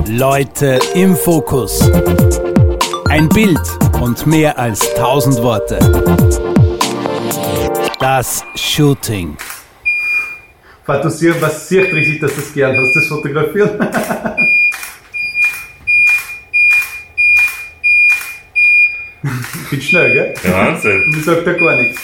Leute 0.09 0.79
im 0.95 1.15
Fokus. 1.15 1.89
Ein 3.07 3.29
Bild 3.29 3.59
und 4.01 4.27
mehr 4.27 4.59
als 4.59 4.81
tausend 4.95 5.41
Worte. 5.41 5.79
Das 7.99 8.43
Shooting. 8.55 9.37
Fantasieren, 10.85 11.37
was 11.39 11.69
sehr 11.69 11.91
richtig, 11.93 12.19
dass 12.19 12.35
du 12.35 12.41
das 12.41 12.53
gern 12.53 12.77
hast, 12.77 12.93
das 12.93 13.07
Fotografieren. 13.07 13.79
ich 19.63 19.69
bin 19.69 19.81
schnell, 19.81 20.13
gell? 20.13 20.33
Ja, 20.43 20.67
Wahnsinn. 20.67 21.03
Und 21.05 21.17
ich 21.17 21.25
sag 21.25 21.45
da 21.45 21.53
gar 21.53 21.81
nichts. 21.81 22.01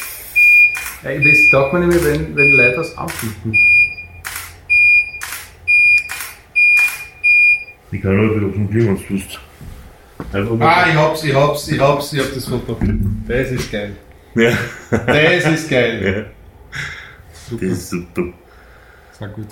Das 1.03 1.49
taugt 1.51 1.73
man 1.73 1.81
nämlich, 1.81 2.03
wenn, 2.05 2.35
wenn 2.35 2.51
Leute 2.51 2.77
was 2.77 2.97
anbieten. 2.97 3.57
Ich 7.91 8.01
kann 8.01 8.15
nur 8.15 8.35
wieder 8.35 8.47
auf 8.47 8.53
den 8.53 9.07
tust. 9.07 9.39
Ah, 10.61 10.85
ich 10.87 10.95
hab's, 10.95 11.23
ich 11.23 11.35
hab's, 11.35 11.67
ich 11.67 11.79
hab's, 11.79 12.13
ich 12.13 12.19
hab 12.19 12.33
das 12.33 12.45
Foto. 12.45 12.77
Das 13.27 13.51
ist 13.51 13.71
geil. 13.71 13.97
Ja. 14.35 14.51
Das 14.89 15.45
ist 15.45 15.69
geil. 15.69 16.01
Ja. 16.03 16.79
Super. 17.49 17.65
Das 17.65 17.77
ist 17.77 17.89
super. 17.89 18.23
Das 19.11 19.21
war 19.21 19.27
gut. 19.29 19.47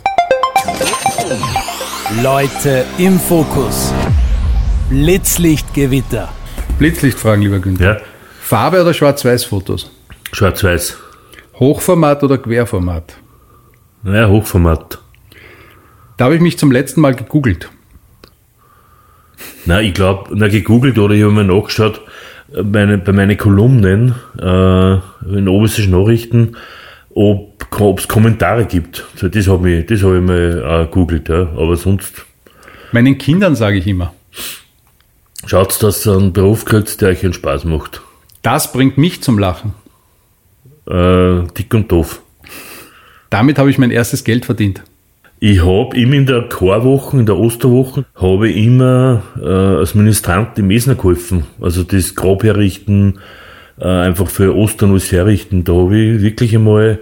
Leute 2.24 2.86
im 2.98 3.20
Fokus. 3.20 3.94
Blitzlichtgewitter. 4.90 6.30
Blitzlichtfragen, 6.78 7.44
lieber 7.44 7.60
Günther. 7.60 8.00
Ja. 8.00 8.02
Farbe 8.42 8.82
oder 8.82 8.94
Schwarz-Weiß-Fotos? 8.94 9.92
Schwarz-Weiß. 10.32 10.98
Hochformat 11.60 12.24
oder 12.24 12.38
Querformat? 12.38 13.18
Ja, 14.04 14.30
Hochformat. 14.30 15.00
Da 16.18 16.26
habe 16.26 16.36
ich 16.36 16.42
mich 16.42 16.58
zum 16.58 16.72
letzten 16.72 17.02
Mal 17.02 17.16
gegoogelt. 17.16 17.70
Na, 19.66 19.82
ich 19.82 19.94
glaube, 19.94 20.32
na 20.36 20.48
gegoogelt 20.48 20.98
oder 20.98 21.14
ich 21.14 21.22
habe 21.22 21.34
mir 21.34 21.44
nachgeschaut, 21.44 22.02
meine, 22.64 22.98
bei 22.98 23.12
meinen 23.12 23.38
Kolumnen 23.38 24.16
äh, 24.40 24.94
in 25.36 25.48
obersten 25.48 25.92
Nachrichten, 25.92 26.56
ob 27.10 28.00
es 28.00 28.08
Kommentare 28.08 28.66
gibt. 28.66 29.06
Das 29.22 29.48
habe 29.48 29.72
ich, 29.72 29.86
das 29.86 30.04
hab 30.04 30.14
ich 30.14 30.22
mal 30.22 30.88
äh, 30.88 30.92
googelt, 30.92 31.30
ja. 31.30 31.42
aber 31.42 31.76
sonst. 31.76 32.26
Meinen 32.92 33.18
Kindern 33.18 33.56
sage 33.56 33.78
ich 33.78 33.88
immer. 33.88 34.14
Schaut, 35.46 35.82
dass 35.84 36.06
ihr 36.06 36.14
einen 36.14 36.34
Beruf 36.34 36.66
kriegt, 36.66 37.02
der 37.02 37.10
euch 37.10 37.24
einen 37.24 37.34
Spaß 37.34 37.66
macht. 37.66 38.02
Das 38.42 38.72
bringt 38.72 38.98
mich 38.98 39.22
zum 39.22 39.40
Lachen. 39.40 39.74
Äh, 40.88 41.44
dick 41.58 41.74
und 41.74 41.92
doof. 41.92 42.22
Damit 43.30 43.60
habe 43.60 43.70
ich 43.70 43.78
mein 43.78 43.92
erstes 43.92 44.24
Geld 44.24 44.46
verdient. 44.46 44.84
Ich 45.42 45.64
habe 45.64 45.96
immer 45.98 46.16
in 46.16 46.26
der 46.26 46.50
Chorwoche, 46.50 47.18
in 47.18 47.26
der 47.26 47.38
Osterwoche, 47.38 48.04
habe 48.16 48.50
ich 48.50 48.66
immer 48.66 49.24
äh, 49.42 49.48
als 49.48 49.96
Ministrant 49.96 50.58
die 50.58 50.62
Mesner 50.62 50.96
geholfen. 50.96 51.46
Also 51.62 51.84
das 51.84 52.16
Grab 52.16 52.44
herrichten, 52.44 53.20
äh, 53.80 53.88
einfach 53.88 54.28
für 54.30 54.54
Ostern 54.54 54.92
alles 54.92 55.12
herrichten. 55.14 55.64
Da 55.64 55.74
habe 55.74 55.98
ich 55.98 56.22
wirklich 56.22 56.54
einmal, 56.56 57.00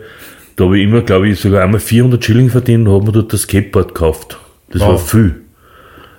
da 0.56 0.66
habe 0.66 0.78
ich 0.78 0.84
immer, 0.84 1.02
glaube 1.02 1.30
ich, 1.30 1.40
sogar 1.40 1.64
einmal 1.64 1.80
400 1.80 2.24
Schilling 2.24 2.50
verdient 2.52 2.88
und 2.88 2.94
habe 2.94 3.06
mir 3.06 3.12
dort 3.12 3.34
das 3.34 3.42
Skateboard 3.42 3.96
gekauft. 3.96 4.38
Das 4.70 4.82
wow. 4.82 4.90
war 4.90 4.98
viel. 5.00 5.36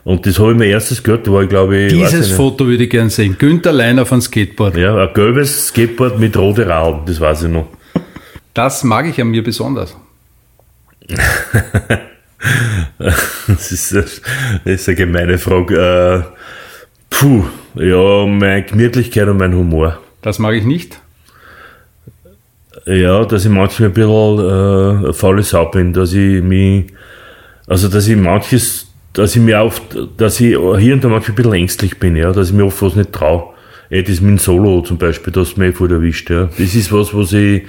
Und 0.03 0.27
das 0.27 0.41
habe 0.41 0.53
ich 0.53 0.59
mein 0.59 0.71
erstes 0.71 1.03
gehört, 1.03 1.27
da 1.27 1.33
war 1.33 1.43
ich 1.43 1.51
glaube 1.51 1.77
ich. 1.77 1.93
Dieses 1.93 2.31
Foto 2.31 2.67
würde 2.67 2.85
ich 2.85 2.91
gerne 2.91 3.11
sehen. 3.11 3.37
Günther 3.39 3.73
Leiner 3.73 4.07
von 4.07 4.21
Skateboard. 4.21 4.77
Ja, 4.77 4.97
ein 4.97 5.15
gelbes 5.15 5.69
Skateboard 5.69 6.19
mit 6.19 6.37
roten 6.37 6.63
Raden, 6.63 7.01
das 7.07 7.21
weiß 7.21 7.45
ich 7.45 7.51
noch. 7.51 7.69
Das 8.55 8.83
mag 8.83 9.07
ich 9.07 9.21
an 9.21 9.29
mir 9.29 9.45
besonders. 9.45 9.97
das, 12.99 13.73
ist, 13.73 13.95
das 13.95 14.21
ist 14.65 14.89
eine 14.89 14.97
gemeine 14.97 15.39
Frage. 15.39 15.75
Äh, 15.77 16.23
puh, 17.11 17.45
ja, 17.75 18.27
meine 18.27 18.65
Gemütlichkeit 18.65 19.29
und 19.29 19.39
mein 19.39 19.55
Humor. 19.55 19.99
Das 20.23 20.39
mag 20.39 20.55
ich 20.55 20.65
nicht. 20.65 21.01
Ja, 22.87 23.25
dass 23.25 23.45
ich 23.45 23.51
manchmal 23.51 23.89
ein 23.89 23.95
bisschen 23.95 25.09
äh, 25.09 25.13
faule 25.13 25.43
Sau 25.43 25.67
bin, 25.67 25.93
dass 25.93 26.13
ich 26.13 26.43
mich, 26.43 26.87
also 27.67 27.89
dass 27.89 28.09
ich 28.09 28.17
manches, 28.17 28.87
dass 29.13 29.37
ich 29.37 29.43
mir 29.43 29.61
oft, 29.61 29.83
dass 30.17 30.41
ich 30.41 30.57
hier 30.79 30.95
und 30.95 31.05
da 31.05 31.09
manchmal 31.09 31.33
ein 31.33 31.35
bisschen 31.35 31.53
ängstlich 31.53 31.99
bin, 31.99 32.17
ja, 32.17 32.33
dass 32.33 32.49
ich 32.49 32.55
mir 32.55 32.65
oft 32.65 32.81
was 32.83 32.95
nicht 32.95 33.13
traue. 33.13 33.55
Ey, 33.91 34.03
das 34.03 34.21
mit 34.21 34.31
dem 34.31 34.39
Solo 34.39 34.83
zum 34.83 34.99
Beispiel, 34.99 35.33
das 35.33 35.57
mir 35.57 35.73
voll 35.73 35.91
erwischt, 35.91 36.31
ja. 36.31 36.51
Das 36.59 36.75
ist 36.75 36.93
was, 36.93 37.15
was 37.15 37.33
ich, 37.33 37.63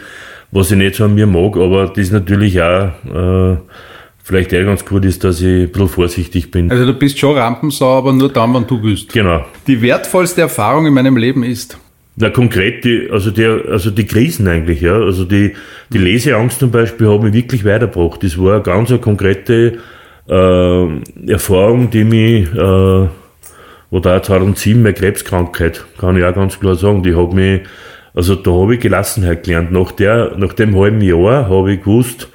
was 0.52 0.72
ich 0.72 0.78
nicht 0.78 0.95
so 0.95 1.06
an 1.06 1.16
mir 1.16 1.28
mag, 1.28 1.58
aber 1.58 1.88
das 1.88 1.97
ist 1.97 2.12
natürlich 2.12 2.62
auch, 2.62 2.91
äh, 3.06 3.58
vielleicht 4.24 4.54
eher 4.54 4.66
ganz 4.66 4.86
gut 4.86 5.06
ist, 5.06 5.24
dass 5.24 5.41
ich 5.41 5.64
ein 5.64 5.72
bisschen 5.72 5.88
vorsichtig 5.88 6.52
bin. 6.52 6.72
Also 6.72 6.86
du 6.86 6.93
bist 6.93 7.20
schon 7.20 7.38
Rampensau, 7.38 7.97
aber 7.97 8.14
nur 8.14 8.30
dann, 8.30 8.54
wenn 8.54 8.68
du 8.68 8.82
willst. 8.82 9.12
Genau. 9.12 9.45
Die 9.68 9.82
wertvollste 9.82 10.41
Erfahrung 10.41 10.86
in 10.86 10.93
meinem 10.93 11.18
Leben 11.18 11.43
ist? 11.43 11.78
Na, 12.16 12.30
konkret, 12.30 12.84
die, 12.84 13.08
also, 13.10 13.32
die, 13.32 13.45
also 13.45 13.91
die 13.91 14.06
Krisen 14.06 14.47
eigentlich, 14.47 14.82
ja. 14.82 14.93
Also 14.93 15.24
die, 15.24 15.54
die 15.91 15.97
Leseangst 15.97 16.60
zum 16.60 16.70
Beispiel 16.70 17.08
hat 17.08 17.24
mich 17.24 17.34
wirklich 17.34 17.64
weitergebracht. 17.64 18.22
Das 18.24 18.38
war 18.38 18.56
eine 18.56 18.64
ganz 18.64 18.89
eine 18.89 19.00
konkrete 19.00 19.78
äh, 20.28 21.32
Erfahrung, 21.32 21.89
die 21.89 22.04
mich, 22.04 22.54
äh, 22.54 23.08
da 24.02 24.22
2007 24.22 24.82
meine 24.82 24.93
Krebskrankheit, 24.93 25.86
kann 25.97 26.18
ich 26.18 26.24
auch 26.24 26.36
ganz 26.36 26.60
klar 26.60 26.76
sagen, 26.76 27.04
die 27.04 27.16
hat 27.16 27.34
mich, 27.34 27.62
also 28.20 28.36
da 28.36 28.51
habe 28.51 28.76
ich 28.76 28.82
Gelassenheit 28.82 29.45
gelernt. 29.45 29.72
Nach, 29.72 29.93
der, 29.93 30.36
nach 30.36 30.51
dem 30.51 30.76
halben 30.76 30.99
Jahr 30.99 31.47
habe 31.47 31.72
ich 31.72 31.80
gewusst, 31.80 32.28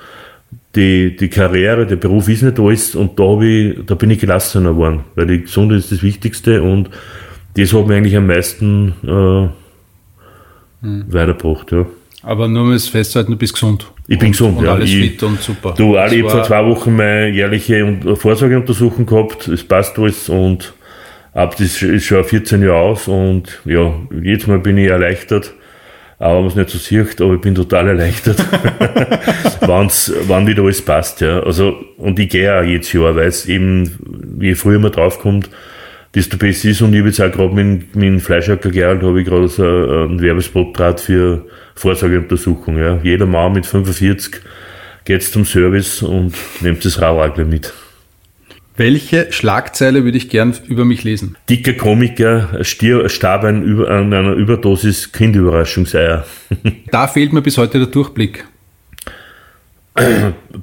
die, 0.74 1.14
die 1.14 1.28
Karriere, 1.28 1.86
der 1.86 1.96
Beruf 1.96 2.26
ist 2.30 2.42
nicht 2.42 2.58
alles 2.58 2.94
und 2.94 3.20
da, 3.20 3.38
ich, 3.42 3.76
da 3.84 3.94
bin 3.94 4.08
ich 4.08 4.18
gelassener 4.18 4.70
geworden, 4.70 5.04
weil 5.14 5.26
die 5.26 5.42
Gesundheit 5.42 5.80
ist 5.80 5.92
das 5.92 6.02
Wichtigste 6.02 6.62
und 6.62 6.88
das 7.58 7.74
hat 7.74 7.86
mich 7.86 7.98
eigentlich 7.98 8.16
am 8.16 8.26
meisten 8.26 8.94
äh, 9.02 9.48
hm. 10.86 11.04
weitergebracht. 11.08 11.70
Ja. 11.70 11.84
Aber 12.22 12.48
nur 12.48 12.62
um 12.62 12.72
es 12.72 12.88
festzuhalten, 12.88 13.32
du 13.32 13.36
bist 13.36 13.52
gesund. 13.52 13.86
Ich 14.08 14.18
bin 14.18 14.32
gesund, 14.32 14.56
und 14.56 14.64
ja. 14.64 14.72
alles 14.72 14.88
ich, 14.88 15.10
fit 15.10 15.22
und 15.22 15.42
super. 15.42 15.74
Du, 15.76 15.96
ich 15.96 15.98
habe 15.98 16.30
vor 16.30 16.44
zwei 16.44 16.64
Wochen 16.64 16.96
meine 16.96 17.28
jährliche 17.28 18.16
Vorsorgeuntersuchung 18.16 19.04
gehabt. 19.04 19.48
Es 19.48 19.62
passt 19.62 19.98
alles 19.98 20.30
und 20.30 20.72
ab 21.34 21.56
das 21.58 21.82
ist 21.82 22.04
schon 22.04 22.24
14 22.24 22.62
Jahre 22.62 22.78
aus 22.78 23.06
und 23.06 23.60
ja, 23.66 23.92
jedes 24.22 24.46
Mal 24.46 24.60
bin 24.60 24.78
ich 24.78 24.88
erleichtert. 24.88 25.52
Wenn 26.24 26.36
man 26.36 26.46
es 26.46 26.54
nicht 26.54 26.70
so 26.70 26.78
sieht, 26.78 27.20
aber 27.20 27.34
ich 27.34 27.40
bin 27.42 27.54
total 27.54 27.88
erleichtert, 27.88 28.38
wenn's, 29.60 30.10
wann 30.26 30.46
wieder 30.46 30.62
alles 30.62 30.82
passt. 30.82 31.20
Ja. 31.20 31.40
Also, 31.40 31.84
und 31.98 32.18
ich 32.18 32.30
gehe 32.30 32.58
auch 32.58 32.64
jedes 32.64 32.90
Jahr, 32.94 33.14
weil 33.14 33.28
es 33.28 33.44
eben, 33.44 34.38
je 34.40 34.54
früher 34.54 34.78
man 34.78 34.90
draufkommt, 34.90 35.50
desto 36.14 36.38
besser 36.38 36.70
ist. 36.70 36.80
Und 36.80 36.94
ich 36.94 37.00
habe 37.00 37.08
jetzt 37.08 37.20
auch 37.20 37.30
gerade 37.30 37.54
mit, 37.54 37.94
mit 37.94 38.04
dem 38.04 38.20
Fleischhacker 38.20 38.70
Gerald, 38.70 39.02
habe 39.02 39.20
ich 39.20 39.26
gerade 39.26 39.48
so 39.48 39.64
einen 39.64 40.22
Werbespot 40.22 40.78
draht 40.78 41.00
für 41.00 41.44
Vorsorgeuntersuchung. 41.74 42.78
Ja. 42.78 42.98
Jeder 43.02 43.26
Mann 43.26 43.52
mit 43.52 43.66
45 43.66 44.40
geht 45.04 45.22
zum 45.24 45.44
Service 45.44 46.02
und 46.02 46.32
nimmt 46.62 46.82
das 46.86 47.02
Rauhagler 47.02 47.44
mit. 47.44 47.74
Welche 48.76 49.30
Schlagzeile 49.30 50.04
würde 50.04 50.18
ich 50.18 50.28
gern 50.28 50.52
über 50.66 50.84
mich 50.84 51.04
lesen? 51.04 51.36
Dicker 51.48 51.74
Komiker 51.74 52.64
stier, 52.64 53.08
starb 53.08 53.44
an, 53.44 53.84
an 53.84 54.12
einer 54.12 54.32
Überdosis 54.32 55.12
Kindüberraschungseier. 55.12 56.24
da 56.90 57.06
fehlt 57.06 57.32
mir 57.32 57.40
bis 57.42 57.56
heute 57.56 57.78
der 57.78 57.86
Durchblick. 57.86 58.44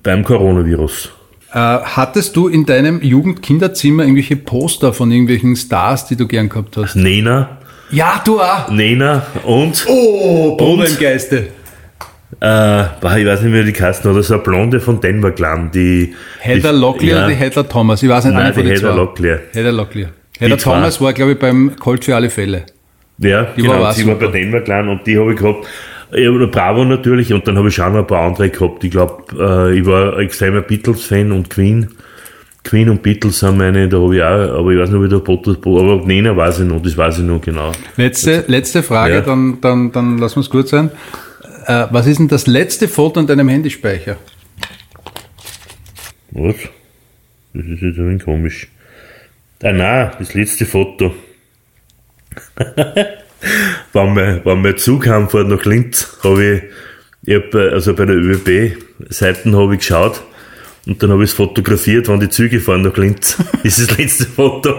Beim 0.04 0.26
Coronavirus. 0.26 1.10
Äh, 1.54 1.56
hattest 1.56 2.36
du 2.36 2.50
in 2.50 2.66
deinem 2.66 3.02
Jugendkinderzimmer 3.02 4.04
irgendwelche 4.04 4.36
Poster 4.36 4.92
von 4.92 5.10
irgendwelchen 5.10 5.56
Stars, 5.56 6.06
die 6.08 6.18
du 6.18 6.28
gern 6.28 6.50
gehabt 6.50 6.76
hast? 6.76 6.96
Nena. 6.96 7.60
Ja, 7.92 8.22
du 8.26 8.42
auch. 8.42 8.70
Nena 8.70 9.26
und. 9.44 9.86
Oh, 9.88 10.58
Bruder 10.58 10.88
im 10.88 10.98
Geiste. 10.98 11.48
Äh, 12.42 12.82
ich 12.84 13.28
weiß 13.28 13.44
nicht 13.44 13.52
mehr, 13.52 13.62
wie 13.62 13.68
die 13.68 13.74
Kasten 13.74 14.08
oder 14.08 14.24
so 14.24 14.34
eine 14.34 14.44
Blonde 14.44 14.80
von 14.80 15.00
Denver 15.00 15.32
Clan, 15.32 15.70
die. 15.72 16.16
Heather 16.40 16.74
Locklear 16.74 17.18
ja, 17.18 17.26
oder 17.26 17.28
die 17.28 17.40
Heather 17.40 17.70
Thomas? 17.70 18.02
Ich 18.02 18.10
weiß 18.10 18.26
nicht, 18.26 18.34
Nein, 18.34 18.52
die, 18.56 18.64
die 18.64 18.70
Heather 18.70 18.96
Locklear. 18.96 19.40
Heather 19.54 19.72
Locklear. 19.72 20.10
Heather 20.40 20.58
Thomas 20.58 21.00
war, 21.00 21.14
glaube 21.14 21.34
ich, 21.34 21.40
beim 21.40 21.76
Colt 21.78 22.04
für 22.04 22.16
alle 22.16 22.32
Fälle. 22.32 22.66
Ja, 23.20 23.44
die 23.56 23.62
genau, 23.62 23.80
war 23.80 23.94
sie 23.94 24.08
war 24.08 24.16
bei 24.16 24.28
Denver 24.28 24.62
Clan 24.62 24.90
und 24.90 25.06
die 25.06 25.20
habe 25.20 25.34
ich 25.34 25.40
gehabt. 25.40 25.68
Ja, 26.14 26.32
Bravo 26.48 26.84
natürlich 26.84 27.32
und 27.32 27.48
dann 27.48 27.58
habe 27.58 27.70
ich 27.70 27.76
schon 27.76 27.94
noch 27.94 28.00
ein 28.00 28.08
paar 28.08 28.28
andere 28.28 28.50
gehabt. 28.50 28.84
Ich 28.84 28.92
glaube, 28.92 29.24
äh, 29.40 29.78
ich 29.78 29.86
war 29.86 30.18
ein 30.18 30.26
extremer 30.26 30.62
Beatles-Fan 30.62 31.32
und 31.32 31.50
Queen. 31.52 31.90
Queen 32.64 32.90
und 32.90 33.04
Beatles 33.04 33.40
sind 33.40 33.58
meine, 33.58 33.88
da 33.88 34.00
habe 34.00 34.16
ich 34.16 34.24
auch, 34.24 34.60
aber 34.60 34.72
ich 34.72 34.80
weiß 34.80 34.90
nicht, 34.90 34.98
ob 34.98 35.04
ich 35.04 35.12
da 35.12 35.20
Potter, 35.20 35.52
aber 35.52 36.06
Nena 36.06 36.36
weiß 36.36 36.60
ich 36.60 36.66
noch, 36.66 36.82
das 36.82 36.98
weiß 36.98 37.20
ich 37.20 37.26
noch 37.26 37.42
genau. 37.42 37.72
Letzte, 37.98 38.44
letzte 38.48 38.84
Frage, 38.84 39.16
ja. 39.16 39.22
dann, 39.22 39.60
dann, 39.62 39.92
dann 39.92 40.18
lassen 40.18 40.38
wir 40.38 40.42
es 40.42 40.50
gut 40.50 40.68
sein. 40.68 40.92
Äh, 41.72 41.88
was 41.92 42.06
ist 42.06 42.20
denn 42.20 42.28
das 42.28 42.48
letzte 42.48 42.90
Foto 42.90 43.20
an 43.22 43.28
deinem 43.28 43.48
Handyspeicher? 43.48 44.18
Was? 46.32 46.56
Das 47.54 47.66
ist 47.66 47.82
jetzt 47.82 47.98
ein 47.98 48.10
wenig 48.10 48.24
komisch. 48.24 48.68
Ah 49.64 49.72
nein, 49.72 50.12
das 50.20 50.34
letzte 50.34 50.66
Foto. 50.66 51.14
wenn, 53.94 54.16
wir, 54.16 54.42
wenn 54.44 54.64
wir 54.64 54.76
Zug 54.76 55.08
haben 55.08 55.30
fährt 55.30 55.48
nach 55.48 55.64
Linz, 55.64 56.18
habe 56.24 56.44
ich, 56.44 56.62
ich 57.24 57.36
hab, 57.36 57.56
also 57.56 57.94
bei 57.94 58.06
der 58.06 58.18
ÖBB-Seiten 58.18 59.56
habe 59.56 59.76
ich 59.76 59.80
geschaut 59.80 60.24
und 60.88 61.02
dann 61.02 61.12
habe 61.12 61.24
ich 61.24 61.30
es 61.30 61.36
fotografiert, 61.36 62.10
wann 62.10 62.20
die 62.20 62.30
Züge 62.30 62.60
fahren 62.60 62.82
nach 62.82 62.98
Linz. 62.98 63.38
Das 63.64 63.78
ist 63.80 63.92
das 63.92 63.98
letzte 63.98 64.26
Foto. 64.26 64.74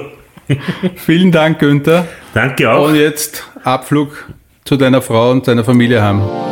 Vielen 1.06 1.32
Dank, 1.32 1.58
Günther. 1.60 2.06
Danke 2.34 2.70
auch. 2.70 2.88
Und 2.88 2.96
jetzt 2.96 3.48
Abflug 3.64 4.28
zu 4.64 4.76
deiner 4.76 5.00
Frau 5.00 5.30
und 5.30 5.48
deiner 5.48 5.64
Familie 5.64 6.02
haben. 6.02 6.51